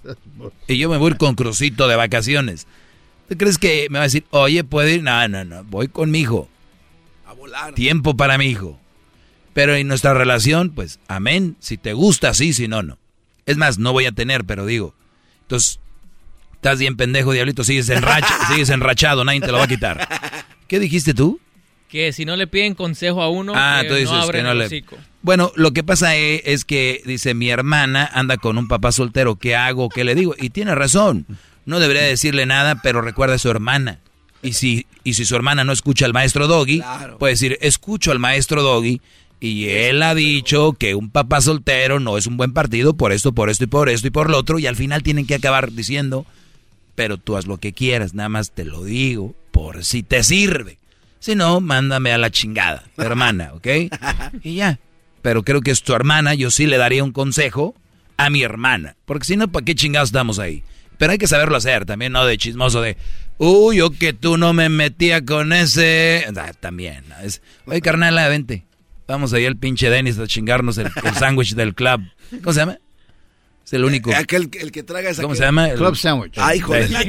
y 0.66 0.78
yo 0.78 0.88
me 0.90 0.96
voy 0.98 1.08
a 1.08 1.10
ir 1.12 1.18
con 1.18 1.34
Crucito 1.34 1.88
de 1.88 1.96
vacaciones. 1.96 2.66
¿Tú 3.28 3.36
crees 3.36 3.58
que 3.58 3.88
me 3.90 3.98
va 3.98 4.04
a 4.04 4.08
decir, 4.08 4.24
oye, 4.30 4.64
puedo 4.64 4.88
ir? 4.88 5.02
No, 5.02 5.26
no, 5.28 5.44
no, 5.44 5.64
voy 5.64 5.88
con 5.88 6.10
mi 6.10 6.20
hijo. 6.20 6.48
A 7.26 7.32
volar. 7.34 7.74
Tiempo 7.74 8.16
para 8.16 8.38
mi 8.38 8.46
hijo. 8.46 8.78
Pero 9.52 9.74
en 9.74 9.88
nuestra 9.88 10.14
relación, 10.14 10.70
pues, 10.70 10.98
amén. 11.08 11.56
Si 11.60 11.76
te 11.76 11.92
gusta, 11.92 12.32
sí, 12.32 12.52
si 12.52 12.68
no, 12.68 12.82
no. 12.82 12.98
Es 13.44 13.56
más, 13.56 13.78
no 13.78 13.92
voy 13.92 14.06
a 14.06 14.12
tener, 14.12 14.44
pero 14.44 14.66
digo. 14.66 14.94
Entonces, 15.42 15.80
estás 16.54 16.78
bien 16.78 16.96
pendejo, 16.96 17.32
diablito, 17.32 17.64
sigues, 17.64 17.88
enracha, 17.88 18.34
sigues 18.48 18.70
enrachado, 18.70 19.24
nadie 19.24 19.40
te 19.40 19.52
lo 19.52 19.58
va 19.58 19.64
a 19.64 19.68
quitar. 19.68 20.08
¿Qué 20.66 20.78
dijiste 20.78 21.14
tú? 21.14 21.40
Que 21.88 22.12
si 22.12 22.24
no 22.24 22.36
le 22.36 22.46
piden 22.46 22.74
consejo 22.74 23.22
a 23.22 23.30
uno, 23.30 23.52
Ah, 23.56 23.80
que 23.82 23.88
tú 23.88 23.94
dices 23.94 24.10
no 24.10 24.20
abren 24.20 24.40
que 24.42 24.46
no 24.46 24.52
el 24.52 24.58
le... 24.58 24.66
hocico. 24.66 24.96
Bueno, 25.22 25.52
lo 25.56 25.72
que 25.72 25.82
pasa 25.82 26.14
es, 26.16 26.42
es 26.44 26.64
que, 26.64 27.02
dice, 27.04 27.34
mi 27.34 27.50
hermana 27.50 28.08
anda 28.12 28.36
con 28.36 28.58
un 28.58 28.68
papá 28.68 28.92
soltero, 28.92 29.36
¿qué 29.36 29.56
hago? 29.56 29.88
¿Qué 29.88 30.04
le 30.04 30.14
digo? 30.14 30.34
Y 30.38 30.50
tiene 30.50 30.74
razón. 30.74 31.26
No 31.64 31.80
debería 31.80 32.02
decirle 32.02 32.46
nada, 32.46 32.80
pero 32.82 33.00
recuerda 33.00 33.34
a 33.34 33.38
su 33.38 33.50
hermana. 33.50 33.98
Y 34.42 34.52
si, 34.52 34.86
y 35.02 35.14
si 35.14 35.24
su 35.24 35.34
hermana 35.34 35.64
no 35.64 35.72
escucha 35.72 36.06
al 36.06 36.12
maestro 36.12 36.46
Doggy, 36.46 36.82
puede 37.18 37.32
decir, 37.32 37.58
escucho 37.60 38.12
al 38.12 38.20
maestro 38.20 38.62
Doggy 38.62 39.00
Y 39.40 39.68
él 39.68 40.02
ha 40.02 40.14
dicho 40.14 40.74
que 40.74 40.94
un 40.94 41.10
papá 41.10 41.40
soltero 41.40 41.98
no 42.00 42.16
es 42.16 42.26
un 42.26 42.36
buen 42.36 42.52
partido 42.52 42.94
por 42.94 43.12
esto, 43.12 43.32
por 43.32 43.50
esto 43.50 43.64
y 43.64 43.66
por 43.66 43.88
esto 43.88 44.06
y 44.06 44.10
por 44.10 44.30
lo 44.30 44.38
otro. 44.38 44.58
Y 44.58 44.66
al 44.66 44.76
final 44.76 45.02
tienen 45.02 45.26
que 45.26 45.34
acabar 45.34 45.72
diciendo, 45.72 46.24
pero 46.94 47.16
tú 47.18 47.36
haz 47.36 47.46
lo 47.46 47.56
que 47.58 47.72
quieras, 47.72 48.14
nada 48.14 48.28
más 48.28 48.52
te 48.52 48.64
lo 48.64 48.84
digo 48.84 49.34
por 49.50 49.84
si 49.84 50.02
te 50.02 50.22
sirve. 50.22 50.78
Si 51.20 51.34
no, 51.34 51.60
mándame 51.60 52.12
a 52.12 52.18
la 52.18 52.30
chingada, 52.30 52.84
hermana, 52.96 53.52
¿ok? 53.54 53.66
Y 54.42 54.56
ya. 54.56 54.78
Pero 55.22 55.42
creo 55.42 55.60
que 55.60 55.70
es 55.70 55.82
tu 55.82 55.94
hermana, 55.94 56.34
yo 56.34 56.50
sí 56.50 56.66
le 56.66 56.78
daría 56.78 57.02
un 57.02 57.12
consejo 57.12 57.74
a 58.16 58.30
mi 58.30 58.42
hermana. 58.42 58.96
Porque 59.04 59.24
si 59.24 59.36
no, 59.36 59.48
¿para 59.48 59.64
qué 59.64 59.74
chingados 59.74 60.10
estamos 60.10 60.38
ahí? 60.38 60.62
Pero 60.96 61.12
hay 61.12 61.18
que 61.18 61.26
saberlo 61.26 61.56
hacer 61.56 61.86
también, 61.86 62.12
¿no? 62.12 62.24
De 62.24 62.36
chismoso 62.36 62.82
de, 62.82 62.96
uy, 63.38 63.78
yo 63.78 63.90
que 63.90 64.12
tú 64.12 64.36
no 64.36 64.52
me 64.52 64.68
metía 64.68 65.24
con 65.24 65.52
ese. 65.52 66.26
Ah, 66.36 66.52
también. 66.58 67.04
Es, 67.22 67.40
Oye, 67.66 67.80
carnal, 67.80 68.14
vente. 68.28 68.64
Vamos 69.06 69.32
ahí 69.32 69.46
al 69.46 69.56
pinche 69.56 69.88
Dennis 69.88 70.18
a 70.18 70.26
chingarnos 70.26 70.76
el, 70.76 70.90
sándwich 71.18 71.54
del 71.54 71.74
club. 71.74 72.02
¿Cómo 72.42 72.52
se 72.52 72.60
llama? 72.60 72.78
Es 73.68 73.74
el 73.74 73.84
único. 73.84 74.10
Aquel 74.14 74.48
el 74.58 74.72
que 74.72 74.82
traga 74.82 75.10
esa 75.10 75.20
¿Cómo 75.20 75.34
se 75.34 75.42
llama? 75.42 75.68
club 75.74 75.94
sandwich. 75.94 76.32
Ay, 76.38 76.56
hijo 76.56 76.72
de 76.74 76.88
la 76.88 77.00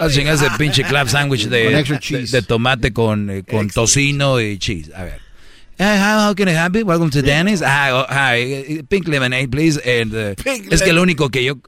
a 0.00 0.08
chingar 0.08 0.36
ese 0.36 0.48
pinche 0.56 0.84
club 0.84 1.06
sandwich 1.06 1.48
de, 1.48 1.84
de, 2.30 2.42
tomate 2.42 2.94
con, 2.94 3.28
eh, 3.28 3.42
con 3.42 3.68
tocino 3.68 4.40
y 4.40 4.56
cheese. 4.56 4.90
A 4.94 5.04
ver. 5.04 5.20
Hi, 5.78 5.98
how 6.00 6.34
can 6.34 6.48
I 6.48 6.52
help 6.52 6.74
you? 6.76 6.86
Welcome 6.86 7.10
to 7.10 7.20
Dennis. 7.20 7.60
Hi, 7.60 7.90
oh, 7.90 8.06
hi, 8.08 8.82
pink 8.88 9.06
lemonade, 9.06 9.50
please. 9.50 9.78
And, 9.84 10.14
uh, 10.14 10.34
es 10.70 10.80
que 10.80 10.90
el 10.90 10.98
único 10.98 11.28
que 11.28 11.44
yo 11.44 11.58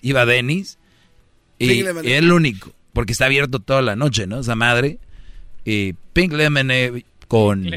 iba 0.00 0.22
a 0.22 0.26
Dennis 0.26 0.78
y, 1.58 1.70
y 1.70 1.80
es 1.82 1.94
el 2.04 2.32
único, 2.32 2.72
porque 2.94 3.12
está 3.12 3.26
abierto 3.26 3.58
toda 3.58 3.82
la 3.82 3.96
noche, 3.96 4.26
¿no? 4.26 4.40
Esa 4.40 4.54
madre. 4.54 4.98
Y 5.66 5.92
pink 6.14 6.32
lemonade 6.32 7.04
con... 7.26 7.70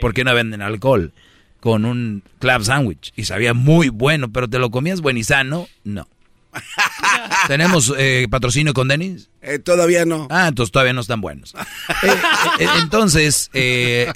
¿Por 0.00 0.12
qué 0.12 0.24
no 0.24 0.34
venden 0.34 0.60
alcohol? 0.60 1.12
Con 1.60 1.84
un 1.84 2.22
club 2.38 2.64
sandwich. 2.64 3.12
Y 3.16 3.24
sabía 3.24 3.54
muy 3.54 3.88
bueno, 3.88 4.30
pero 4.30 4.48
¿te 4.48 4.58
lo 4.58 4.70
comías 4.70 5.00
buen 5.00 5.16
y 5.16 5.24
sano? 5.24 5.68
No. 5.84 6.08
¿Tenemos 7.48 7.92
eh, 7.98 8.26
patrocinio 8.30 8.72
con 8.72 8.88
Denis? 8.88 9.28
Eh, 9.42 9.58
todavía 9.58 10.04
no. 10.04 10.26
Ah, 10.30 10.48
entonces 10.48 10.72
todavía 10.72 10.92
no 10.92 11.00
están 11.00 11.20
buenos. 11.20 11.54
Eh, 12.02 12.66
entonces, 12.80 13.50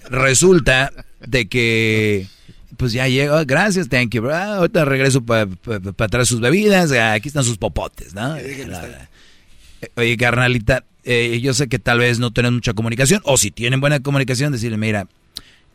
resulta 0.08 0.92
de 1.20 1.48
que, 1.48 2.26
pues 2.76 2.92
ya 2.92 3.08
llegó, 3.08 3.44
gracias, 3.44 3.88
thank 3.88 4.10
you, 4.10 4.22
bro. 4.22 4.34
Ahorita 4.34 4.84
regreso 4.84 5.24
para 5.24 5.46
traer 6.08 6.26
sus 6.26 6.40
bebidas, 6.40 6.92
aquí 6.92 7.28
están 7.28 7.44
sus 7.44 7.58
popotes, 7.58 8.14
¿no? 8.14 8.36
Oye, 9.96 10.16
carnalita, 10.16 10.84
eh, 11.04 11.40
yo 11.42 11.54
sé 11.54 11.68
que 11.68 11.78
tal 11.78 11.98
vez 11.98 12.18
no 12.18 12.32
tienen 12.32 12.54
mucha 12.54 12.74
comunicación, 12.74 13.22
o 13.24 13.36
si 13.38 13.50
tienen 13.50 13.80
buena 13.80 14.00
comunicación, 14.00 14.52
decirle, 14.52 14.76
mira, 14.76 15.06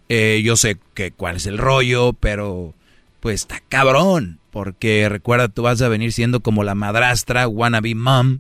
eh, 0.10 0.42
yo 0.44 0.56
sé 0.56 0.78
que 0.94 1.12
cuál 1.12 1.38
es 1.38 1.46
el 1.46 1.58
rollo, 1.58 2.14
pero 2.14 2.74
pues 3.20 3.42
está 3.42 3.62
cabrón, 3.68 4.40
porque 4.52 5.10
recuerda, 5.10 5.48
tú 5.48 5.64
vas 5.64 5.82
a 5.82 5.90
venir 5.90 6.14
siendo 6.14 6.42
como 6.42 6.64
la 6.64 6.76
madrastra, 6.76 7.48
wannabe 7.48 7.96
mom, 7.96 8.40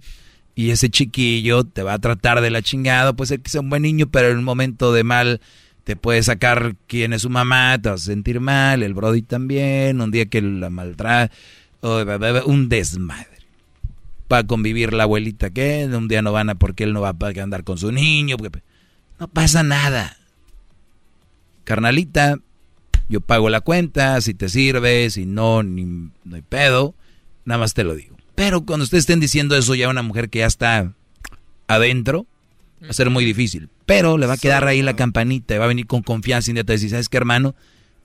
y 0.54 0.70
ese 0.70 0.90
chiquillo 0.90 1.64
te 1.64 1.84
va 1.84 1.94
a 1.94 2.00
tratar 2.00 2.42
de 2.42 2.52
la 2.52 2.62
chingada, 2.62 3.14
pues 3.14 3.30
ser 3.30 3.42
que 3.42 3.50
sea 3.50 3.62
un 3.62 3.70
buen 3.70 3.82
niño, 3.82 4.08
pero 4.08 4.30
en 4.30 4.38
un 4.38 4.44
momento 4.44 4.94
de 4.94 5.04
mal 5.04 5.42
te 5.84 5.96
puede 5.96 6.24
sacar 6.24 6.76
quién 6.88 7.14
es 7.14 7.24
su 7.24 7.30
mamá, 7.30 7.78
te 7.82 7.90
vas 7.90 8.04
a 8.04 8.06
sentir 8.06 8.40
mal, 8.40 8.84
el 8.84 8.94
brody 8.94 9.22
también, 9.22 10.02
un 10.02 10.12
día 10.12 10.26
que 10.28 10.42
la 10.42 10.70
maltrata, 10.70 11.34
un 11.82 12.70
desmadre 12.70 13.36
va 14.32 14.40
a 14.40 14.44
convivir 14.48 14.94
la 14.94 15.04
abuelita 15.04 15.50
que 15.50 15.86
un 15.86 16.08
día 16.08 16.22
no 16.22 16.32
van 16.32 16.50
a 16.50 16.56
porque 16.56 16.84
él 16.84 16.94
no 16.94 17.02
va 17.02 17.10
a 17.10 17.44
andar 17.44 17.64
con 17.64 17.78
su 17.78 17.92
niño. 17.92 18.38
no 19.20 19.28
pasa 19.28 19.64
nada. 19.64 20.18
Carnalita, 21.66 22.38
yo 23.10 23.20
pago 23.20 23.50
la 23.50 23.60
cuenta, 23.60 24.22
si 24.22 24.34
te 24.34 24.48
sirve, 24.48 25.10
si 25.10 25.26
no, 25.26 25.62
ni, 25.64 25.84
no 25.84 26.36
hay 26.36 26.42
pedo, 26.42 26.96
nada 27.44 27.60
más 27.60 27.74
te 27.74 27.84
lo 27.84 27.96
digo. 27.96 28.16
Pero 28.36 28.66
cuando 28.66 28.86
ustedes 28.86 29.04
estén 29.04 29.20
diciendo 29.20 29.58
eso 29.58 29.76
ya 29.76 29.88
a 29.88 29.90
una 29.90 30.02
mujer 30.02 30.30
que 30.30 30.40
ya 30.40 30.46
está 30.46 30.94
adentro, 31.68 32.26
va 32.82 32.90
a 32.90 32.94
ser 32.94 33.10
muy 33.10 33.26
difícil. 33.26 33.70
Pero 33.86 34.18
le 34.18 34.26
va 34.26 34.34
a 34.34 34.38
quedar 34.38 34.66
ahí 34.66 34.82
la 34.82 34.96
campanita 34.96 35.56
y 35.56 35.58
va 35.58 35.66
a 35.66 35.70
venir 35.70 35.88
con 35.88 36.02
confianza 36.02 36.52
y 36.52 36.54
te 36.54 36.64
decir, 36.64 36.90
¿sabes 36.90 37.10
qué, 37.10 37.18
hermano? 37.18 37.56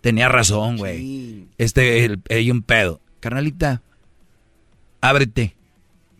Tenía 0.01 0.29
razón, 0.29 0.77
güey. 0.77 1.47
Este, 1.59 2.19
hay 2.29 2.51
un 2.51 2.63
pedo. 2.63 3.01
Carnalita, 3.21 3.83
ábrete 5.01 5.55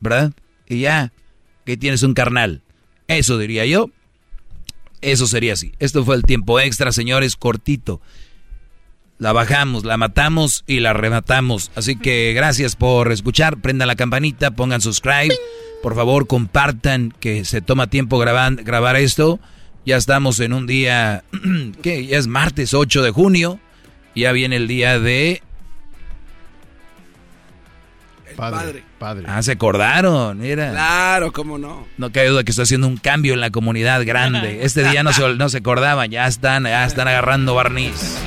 ¿verdad? 0.01 0.33
Y 0.67 0.81
ya, 0.81 1.13
que 1.65 1.77
tienes 1.77 2.03
un 2.03 2.15
carnal. 2.15 2.63
Eso 3.07 3.39
diría 3.39 3.67
yo. 3.67 3.91
Eso 5.01 5.27
sería 5.27 5.55
así. 5.55 5.73
Esto 5.79 6.05
fue 6.05 6.17
el 6.17 6.25
tiempo 6.25 6.61
extra, 6.61 6.93
señores, 6.93 7.37
cortito. 7.37 8.01
La 9.19 9.33
bajamos, 9.33 9.85
la 9.85 9.99
matamos 9.99 10.65
y 10.67 10.81
la 10.81 10.95
rematamos. 10.95 11.71
Así 11.75 11.97
que 11.97 12.33
gracias 12.35 12.75
por 12.75 13.13
escuchar. 13.13 13.61
Prendan 13.61 13.89
la 13.89 13.97
campanita, 13.97 14.53
pongan 14.53 14.81
subscribe. 14.81 15.35
Por 15.83 15.95
favor, 15.95 16.27
compartan 16.27 17.13
que 17.21 17.45
se 17.45 17.61
toma 17.61 17.89
tiempo 17.89 18.19
grabar, 18.19 18.97
esto. 18.97 19.41
Ya 19.85 19.97
estamos 19.97 20.41
en 20.41 20.53
un 20.53 20.67
día, 20.67 21.25
que 21.83 22.07
ya 22.07 22.19
es 22.19 22.27
martes 22.29 22.73
8 22.73 23.03
de 23.03 23.11
junio. 23.11 23.61
Ya 24.15 24.33
viene 24.33 24.57
el 24.57 24.69
día 24.69 24.99
de 24.99 25.43
padre, 28.41 28.85
padre. 28.99 29.25
Ah, 29.29 29.43
se 29.43 29.53
acordaron, 29.53 30.39
mira. 30.39 30.71
Claro, 30.71 31.33
cómo 31.33 31.59
no. 31.59 31.87
No 31.99 32.13
cabe 32.13 32.29
duda 32.29 32.45
que 32.45 32.51
estoy 32.51 32.65
haciendo 32.65 32.87
un 32.87 32.97
cambio 32.97 33.35
en 33.35 33.41
la 33.41 33.51
comunidad 33.51 34.05
grande. 34.05 34.61
Este 34.71 34.89
día 34.89 35.03
no 35.03 35.13
se, 35.13 35.35
no 35.35 35.49
se 35.49 35.59
acordaban, 35.59 36.11
ya 36.11 36.27
están, 36.27 36.65
ya 36.65 36.85
están 36.85 37.09
agarrando 37.09 37.55
barniz. 37.55 38.19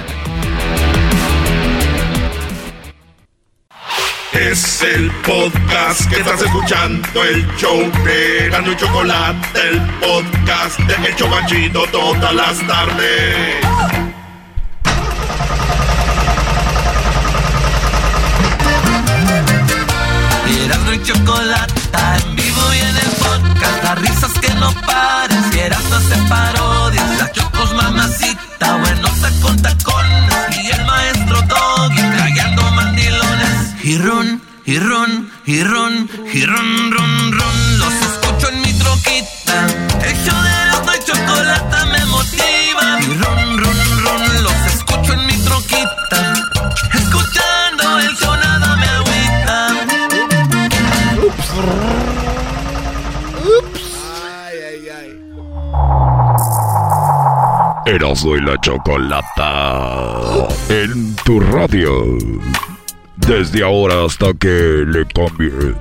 Es 4.34 4.82
el 4.82 5.12
podcast 5.26 6.10
que 6.10 6.20
estás 6.20 6.42
escuchando, 6.42 7.24
el 7.24 7.46
show 7.56 7.80
de 8.04 8.48
y 8.48 8.76
Chocolate, 8.76 9.70
el 9.70 9.80
podcast 10.00 10.80
de 10.80 11.08
El 11.08 11.16
Chocachito 11.16 11.84
todas 11.92 12.34
las 12.34 12.68
tardes. 12.68 14.13
En 21.26 22.36
vivo 22.36 22.62
y 22.74 22.80
en 22.80 22.98
el 22.98 23.12
podcast. 23.24 23.84
Las 23.84 24.00
risas 24.00 24.34
que 24.40 24.54
no 24.56 24.72
paran, 24.86 25.52
si 25.52 25.60
Erasmo 25.60 25.96
hace 25.96 26.16
parodias. 26.28 27.18
La 27.18 27.32
chocos 27.32 27.74
mamacita, 27.74 28.76
bueno, 28.78 29.10
con 29.42 29.62
tacones. 29.62 30.58
Y 30.64 30.72
el 30.72 30.86
maestro 30.86 31.42
Doggy 31.44 32.02
trayendo 32.16 32.62
mandilones. 32.72 33.84
Y 33.84 33.98
run, 33.98 34.42
y 34.66 34.80
run, 34.80 35.32
y 35.46 35.64
y 36.34 36.46
run. 36.46 37.53
Erasmo 57.86 58.38
y 58.38 58.42
la 58.42 58.58
chocolata. 58.62 60.48
En 60.70 61.16
tu 61.26 61.40
radio. 61.42 62.18
Desde 63.18 63.62
ahora 63.62 64.06
hasta 64.06 64.34
que 64.34 64.86
le 64.88 65.06
cambies. 65.08 65.76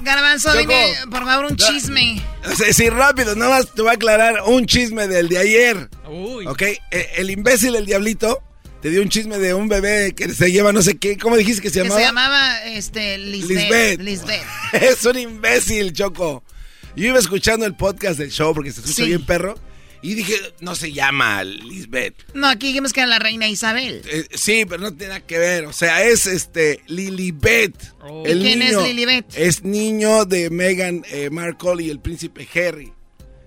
Garbanzo, 0.00 0.52
dime, 0.56 0.94
por 1.10 1.24
favor, 1.24 1.44
un 1.44 1.56
chisme. 1.56 2.20
Sí, 2.72 2.88
rápido, 2.88 3.36
nada 3.36 3.58
más 3.58 3.72
te 3.72 3.82
voy 3.82 3.92
a 3.92 3.94
aclarar 3.94 4.42
un 4.46 4.66
chisme 4.66 5.06
del 5.06 5.28
de 5.28 5.38
ayer. 5.38 5.88
Uy. 6.08 6.44
Ok, 6.48 6.62
e, 6.62 6.80
el 7.18 7.30
imbécil, 7.30 7.76
el 7.76 7.86
diablito, 7.86 8.42
te 8.80 8.90
dio 8.90 9.00
un 9.00 9.08
chisme 9.08 9.38
de 9.38 9.54
un 9.54 9.68
bebé 9.68 10.12
que 10.12 10.28
se 10.28 10.50
lleva 10.50 10.72
no 10.72 10.82
sé 10.82 10.98
qué. 10.98 11.16
¿Cómo 11.16 11.36
dijiste 11.36 11.62
que 11.62 11.70
se 11.70 11.84
llamaba? 11.84 12.00
se 12.00 12.06
llamaba 12.06 12.64
este, 12.64 13.16
Lisbeth. 13.16 14.00
Lisbeth. 14.00 14.42
es 14.72 15.04
un 15.04 15.18
imbécil, 15.18 15.92
Choco. 15.92 16.42
Yo 16.94 17.06
iba 17.08 17.18
escuchando 17.18 17.64
el 17.64 17.74
podcast 17.74 18.18
del 18.18 18.30
show 18.30 18.54
porque 18.54 18.70
se 18.72 18.80
escucha 18.80 19.04
bien 19.04 19.24
perro. 19.24 19.54
Y 20.04 20.14
dije, 20.14 20.34
no 20.60 20.74
se 20.74 20.92
llama 20.92 21.44
Lisbeth. 21.44 22.14
No, 22.34 22.48
aquí 22.48 22.66
dijimos 22.66 22.92
que 22.92 23.00
era 23.00 23.06
la 23.06 23.20
reina 23.20 23.48
Isabel. 23.48 24.02
Eh, 24.04 24.26
sí, 24.34 24.64
pero 24.68 24.82
no 24.82 24.92
tiene 24.92 25.14
nada 25.14 25.20
que 25.20 25.38
ver. 25.38 25.66
O 25.66 25.72
sea, 25.72 26.02
es 26.02 26.26
este 26.26 26.80
Lilibet. 26.88 27.76
Oh. 28.00 28.24
¿Quién 28.24 28.62
es 28.62 28.76
Lilibet? 28.82 29.26
Es 29.36 29.62
niño 29.62 30.24
de 30.24 30.50
Meghan 30.50 31.04
eh, 31.08 31.30
Markle 31.30 31.84
y 31.84 31.90
el 31.90 32.00
príncipe 32.00 32.48
Harry. 32.52 32.92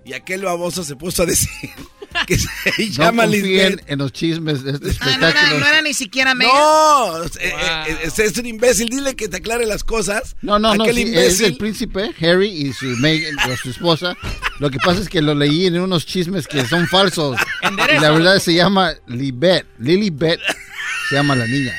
Y 0.06 0.14
aquel 0.14 0.44
baboso 0.44 0.86
se 0.86 0.96
puso 0.96 1.24
a 1.24 1.26
decir 1.26 1.72
que 2.28 2.38
se 2.38 2.90
llama 2.90 3.26
no 3.26 3.32
confíen 3.32 3.82
en 3.88 4.00
los 4.00 4.12
chismes 4.12 4.64
de 4.64 4.72
este 4.72 4.90
espectáculo. 4.90 5.28
Ah, 5.28 5.60
no, 5.60 5.68
era, 5.68 5.82
ni 5.82 5.94
siquiera 5.94 6.36
Megan. 6.36 6.54
No, 6.56 7.24
eh, 7.24 7.30
eh, 7.40 8.10
es, 8.18 8.38
un 8.38 8.46
imbécil. 8.46 8.90
Dile 8.90 9.16
que 9.16 9.28
te 9.28 9.38
aclare 9.38 9.66
las 9.66 9.84
cosas. 9.84 10.36
No, 10.42 10.60
no, 10.60 10.76
no. 10.76 10.86
Es 10.86 11.42
el 11.42 11.58
príncipe 11.58 12.12
Harry 12.22 12.48
y 12.50 12.74
su, 12.74 12.86
Meghan, 12.98 13.36
su 13.62 13.70
esposa. 13.70 14.16
Lo 14.60 14.70
que 14.70 14.78
pasa 14.80 15.02
es 15.02 15.10
que 15.10 15.22
lo 15.22 15.36
leí 15.36 15.66
en 15.66 15.80
unos 15.80 16.06
chismes 16.06 16.48
que 16.48 16.66
son 16.66 16.88
falsos. 16.88 17.38
Y 17.64 18.00
la 18.00 18.12
verdad 18.12 18.40
se 18.40 18.54
llama 18.54 18.94
Libet. 19.08 19.66
Lilibet 19.80 20.40
se 21.10 21.16
llama 21.16 21.36
la 21.36 21.46
niña. 21.46 21.74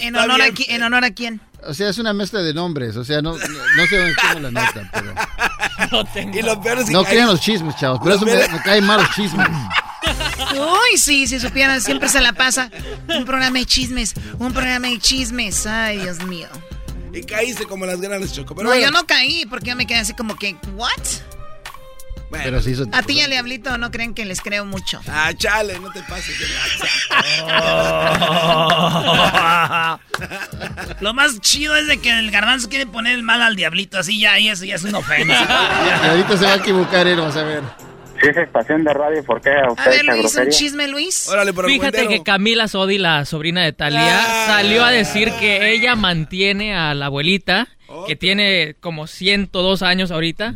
¿En 0.00 0.16
honor, 0.16 0.40
a, 0.42 0.48
¿En 0.68 0.82
honor 0.82 1.04
a 1.04 1.10
quién? 1.10 1.40
O 1.66 1.74
sea, 1.74 1.88
es 1.88 1.98
una 1.98 2.12
mezcla 2.12 2.42
de 2.42 2.54
nombres. 2.54 2.96
O 2.96 3.04
sea, 3.04 3.22
no, 3.22 3.32
no, 3.36 3.86
sé 3.88 4.14
cómo 4.20 4.40
la 4.40 4.50
notan, 4.50 4.90
pero. 4.92 5.14
No 5.90 6.04
tengo. 6.04 6.38
Y 6.38 6.42
lo 6.42 6.60
peor 6.60 6.88
no 6.90 7.04
crean 7.04 7.28
los 7.28 7.40
chismes, 7.40 7.76
chavos. 7.76 7.98
Por 8.00 8.12
eso 8.12 8.24
me, 8.24 8.36
me, 8.36 8.60
caen 8.62 8.84
mal 8.84 9.00
los 9.00 9.10
chismes. 9.10 9.46
Uy, 10.52 10.98
sí, 10.98 11.26
si 11.26 11.40
supieran, 11.40 11.80
siempre 11.80 12.08
se 12.08 12.20
la 12.20 12.32
pasa. 12.32 12.70
Un 13.08 13.24
programa 13.24 13.58
de 13.58 13.66
chismes, 13.66 14.14
un 14.38 14.52
programa 14.52 14.88
de 14.88 14.98
chismes. 14.98 15.66
Ay, 15.66 15.98
Dios 15.98 16.22
mío. 16.24 16.48
Y 17.12 17.22
caíste 17.22 17.64
como 17.64 17.86
las 17.86 18.00
grandes 18.00 18.32
Choco. 18.32 18.54
no, 18.62 18.74
yo 18.74 18.90
no 18.90 19.06
caí 19.06 19.46
porque 19.46 19.70
yo 19.70 19.76
me 19.76 19.86
quedé 19.86 19.98
así 19.98 20.12
como 20.12 20.36
que, 20.36 20.56
¿what? 20.74 20.90
Pero 22.30 22.60
si 22.60 22.74
A 22.92 23.02
ti 23.02 23.16
ya 23.16 23.28
le 23.28 23.38
hablito, 23.38 23.76
no 23.78 23.90
creen 23.90 24.14
que 24.14 24.24
les 24.24 24.40
creo 24.40 24.64
mucho. 24.64 25.00
Ah, 25.08 25.32
chale, 25.36 25.78
no 25.78 25.92
te 25.92 26.02
pases 26.02 26.38
de 26.38 26.46
Lo 31.00 31.14
más 31.14 31.40
chido 31.40 31.76
es 31.76 31.86
de 31.86 31.98
que 31.98 32.18
el 32.18 32.30
garbanzo 32.30 32.68
quiere 32.68 32.86
poner 32.86 33.14
el 33.14 33.22
mal 33.22 33.42
al 33.42 33.56
diablito, 33.56 33.98
así 33.98 34.20
ya, 34.20 34.38
y 34.38 34.48
eso 34.48 34.64
ya 34.64 34.76
es 34.76 34.84
una 34.84 34.98
ofensa. 34.98 35.34
y 36.04 36.08
ahorita 36.08 36.36
se 36.36 36.44
va 36.44 36.52
a 36.52 36.56
equivocar 36.56 37.06
él, 37.06 37.18
vamos 37.18 37.36
a 37.36 37.42
ver. 37.42 37.62
Si 38.20 38.28
es 38.28 38.36
estación 38.36 38.84
de 38.84 38.92
radio, 38.92 39.24
¿por 39.24 39.40
qué 39.40 39.50
a 39.50 39.70
usted 39.70 39.86
A 39.86 39.88
ver, 39.88 40.04
Luis, 40.04 40.36
un 40.36 40.48
chisme, 40.48 40.88
Luis. 40.88 41.28
Órale, 41.28 41.52
por 41.52 41.66
Fíjate 41.66 42.08
que 42.08 42.22
Camila 42.22 42.68
Sodi, 42.68 42.98
la 42.98 43.24
sobrina 43.24 43.64
de 43.64 43.72
Talía, 43.72 44.20
ah. 44.20 44.46
salió 44.46 44.84
a 44.84 44.90
decir 44.90 45.30
que 45.38 45.72
ella 45.72 45.96
mantiene 45.96 46.74
a 46.74 46.94
la 46.94 47.06
abuelita 47.06 47.68
que 48.06 48.16
tiene 48.16 48.74
como 48.80 49.06
102 49.06 49.82
años 49.82 50.10
ahorita. 50.10 50.54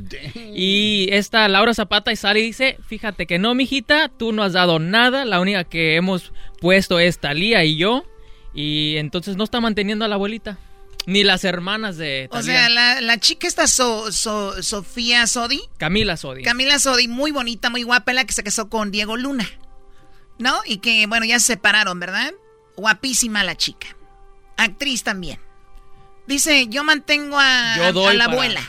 Y 0.54 1.08
esta 1.12 1.48
Laura 1.48 1.74
Zapata 1.74 2.12
y 2.12 2.16
sale 2.16 2.40
y 2.40 2.44
dice, 2.44 2.76
fíjate 2.86 3.26
que 3.26 3.38
no, 3.38 3.54
mijita, 3.54 4.08
tú 4.08 4.32
no 4.32 4.42
has 4.42 4.52
dado 4.52 4.78
nada, 4.78 5.24
la 5.24 5.40
única 5.40 5.64
que 5.64 5.96
hemos 5.96 6.32
puesto 6.60 6.98
es 6.98 7.18
Talía 7.18 7.64
y 7.64 7.76
yo. 7.76 8.04
Y 8.52 8.96
entonces 8.96 9.36
no 9.36 9.44
está 9.44 9.60
manteniendo 9.60 10.04
a 10.04 10.08
la 10.08 10.16
abuelita. 10.16 10.58
Ni 11.06 11.24
las 11.24 11.44
hermanas 11.44 11.96
de 11.96 12.28
Talía. 12.30 12.40
O 12.40 12.42
sea, 12.42 13.00
la, 13.00 13.18
chica 13.18 13.46
esta 13.46 13.66
Sofía 13.66 15.26
Sodi. 15.26 15.62
Camila 15.78 16.16
Sodi. 16.16 16.42
Camila 16.42 16.78
Sodi, 16.78 17.08
muy 17.08 17.30
bonita, 17.30 17.70
muy 17.70 17.82
guapa, 17.82 18.12
la 18.12 18.24
que 18.24 18.32
se 18.32 18.42
casó 18.42 18.68
con 18.68 18.90
Diego 18.90 19.16
Luna. 19.16 19.48
¿No? 20.38 20.60
Y 20.64 20.78
que, 20.78 21.06
bueno, 21.06 21.26
ya 21.26 21.38
se 21.40 21.46
separaron, 21.48 22.00
¿verdad? 22.00 22.32
Guapísima 22.76 23.44
la 23.44 23.56
chica. 23.56 23.88
Actriz 24.56 25.02
también. 25.02 25.38
Dice, 26.26 26.66
yo 26.68 26.84
mantengo 26.84 27.38
a, 27.38 27.76
la 28.14 28.24
abuela. 28.24 28.60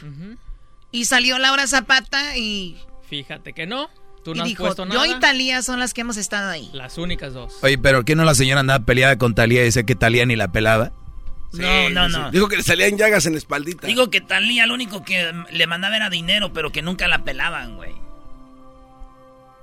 Y 0.92 1.06
salió 1.06 1.38
Laura 1.38 1.68
Zapata 1.68 2.35
y... 2.38 2.77
Fíjate 3.10 3.53
que 3.53 3.68
no. 3.68 3.90
Tú 4.24 4.35
no 4.35 4.43
has 4.43 4.53
puesto 4.53 4.85
nada. 4.85 5.06
Yo 5.06 5.18
y 5.18 5.19
Talía 5.19 5.61
son 5.61 5.80
las 5.80 5.93
que 5.93 6.01
hemos 6.01 6.18
estado 6.18 6.50
ahí. 6.50 6.69
Las 6.74 6.98
únicas 6.98 7.34
dos. 7.34 7.56
Oye, 7.61 7.77
pero 7.77 8.03
¿qué 8.03 8.16
no 8.16 8.24
la 8.24 8.35
señora 8.35 8.60
andaba 8.60 8.85
peleada 8.85 9.18
con 9.18 9.35
Talía 9.35 9.61
y 9.61 9.66
dice 9.66 9.85
que 9.85 9.95
Talía 9.95 10.26
ni 10.26 10.35
la 10.35 10.51
pelaba? 10.51 10.92
No, 11.54 11.90
no, 11.90 12.10
no. 12.10 12.32
Dijo 12.32 12.48
que 12.48 12.58
le 12.58 12.64
salían 12.64 12.98
llagas 12.98 13.26
en 13.26 13.34
la 13.34 13.40
espaldita. 13.40 13.88
Digo 13.88 14.10
que 14.10 14.22
Talía 14.22 14.66
lo 14.66 14.74
único 14.74 15.04
que 15.04 15.32
le 15.50 15.68
mandaba 15.68 15.96
era 15.96 16.10
dinero, 16.10 16.54
pero 16.54 16.72
que 16.72 16.82
nunca 16.82 17.08
la 17.08 17.24
pelaban, 17.24 17.76
güey. 17.76 17.94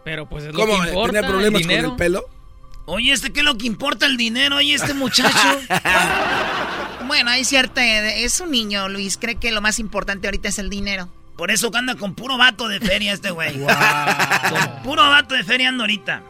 Pero 0.05 0.29
pues 0.29 0.45
es 0.45 0.55
lo 0.55 0.67
que 0.67 0.73
importa, 0.73 1.13
¿Tenía 1.13 1.29
problemas 1.29 1.63
con 1.63 1.71
el 1.71 1.97
pelo? 1.97 2.25
Oye, 2.87 3.13
¿este 3.13 3.31
qué 3.31 3.41
es 3.41 3.45
lo 3.45 3.59
que 3.59 3.67
importa 3.67 4.07
el 4.07 4.17
dinero? 4.17 4.57
Oye, 4.57 4.73
este 4.73 4.95
muchacho. 4.95 5.61
bueno, 7.07 7.31
hay 7.31 7.45
cierta... 7.45 7.85
Es 7.85 8.41
un 8.41 8.51
niño, 8.51 8.89
Luis. 8.89 9.19
Cree 9.19 9.35
que 9.35 9.53
lo 9.53 9.61
más 9.61 9.79
importante 9.79 10.27
ahorita 10.27 10.49
es 10.49 10.59
el 10.59 10.71
dinero. 10.71 11.11
Por 11.37 11.51
eso 11.51 11.71
anda 11.75 11.95
con 11.95 12.15
puro 12.15 12.39
vato 12.39 12.67
de 12.67 12.81
feria 12.81 13.13
este 13.13 13.31
güey. 13.31 13.61
Con 13.63 14.83
puro 14.83 15.03
vato 15.09 15.35
de 15.35 15.45
feria 15.45 15.69
anda 15.69 15.85
ahorita. 15.85 16.23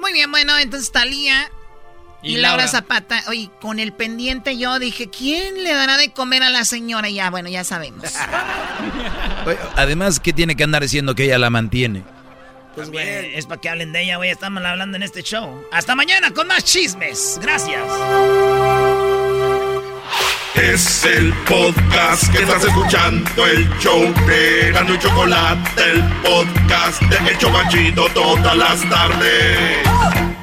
Muy 0.00 0.12
bien, 0.12 0.30
bueno, 0.30 0.58
entonces 0.58 0.92
Talía 0.92 1.50
y, 2.24 2.36
Laura. 2.36 2.66
Zapata. 2.66 3.22
Oye, 3.28 3.50
con 3.60 3.78
el 3.78 3.92
pendiente 3.92 4.56
yo 4.56 4.78
dije, 4.78 5.08
¿quién 5.10 5.62
le 5.62 5.74
dará 5.74 5.96
de 5.96 6.10
comer 6.12 6.42
a 6.42 6.50
la 6.50 6.64
señora? 6.64 7.10
Ya, 7.10 7.30
bueno, 7.30 7.48
ya 7.48 7.64
sabemos. 7.64 8.04
además, 9.76 10.20
¿qué 10.20 10.32
tiene 10.32 10.56
que 10.56 10.64
andar 10.64 10.82
diciendo 10.82 11.14
que 11.14 11.24
ella 11.24 11.38
la 11.38 11.50
mantiene? 11.50 12.02
Pues, 12.74 12.90
güey, 12.90 13.34
es 13.36 13.46
para 13.46 13.60
que 13.60 13.68
hablen 13.68 13.92
de 13.92 14.02
ella, 14.02 14.16
güey. 14.16 14.30
Estamos 14.30 14.64
hablando 14.64 14.96
en 14.96 15.04
este 15.04 15.22
show. 15.22 15.62
Hasta 15.70 15.94
mañana 15.94 16.32
con 16.32 16.48
más 16.48 16.64
chismes. 16.64 17.38
Gracias. 17.40 17.80
Es 20.54 21.04
el 21.04 21.32
podcast 21.48 22.32
que 22.32 22.42
estás 22.42 22.64
escuchando, 22.64 23.46
el 23.46 23.68
show 23.80 24.02
de 24.26 24.70
Gano 24.72 24.94
y 24.94 24.98
Chocolate, 24.98 25.82
el 25.82 26.02
podcast 26.22 27.02
de 27.02 27.30
El 27.30 27.38
Chocachito 27.38 28.06
todas 28.14 28.56
las 28.56 28.88
tardes. 28.88 30.33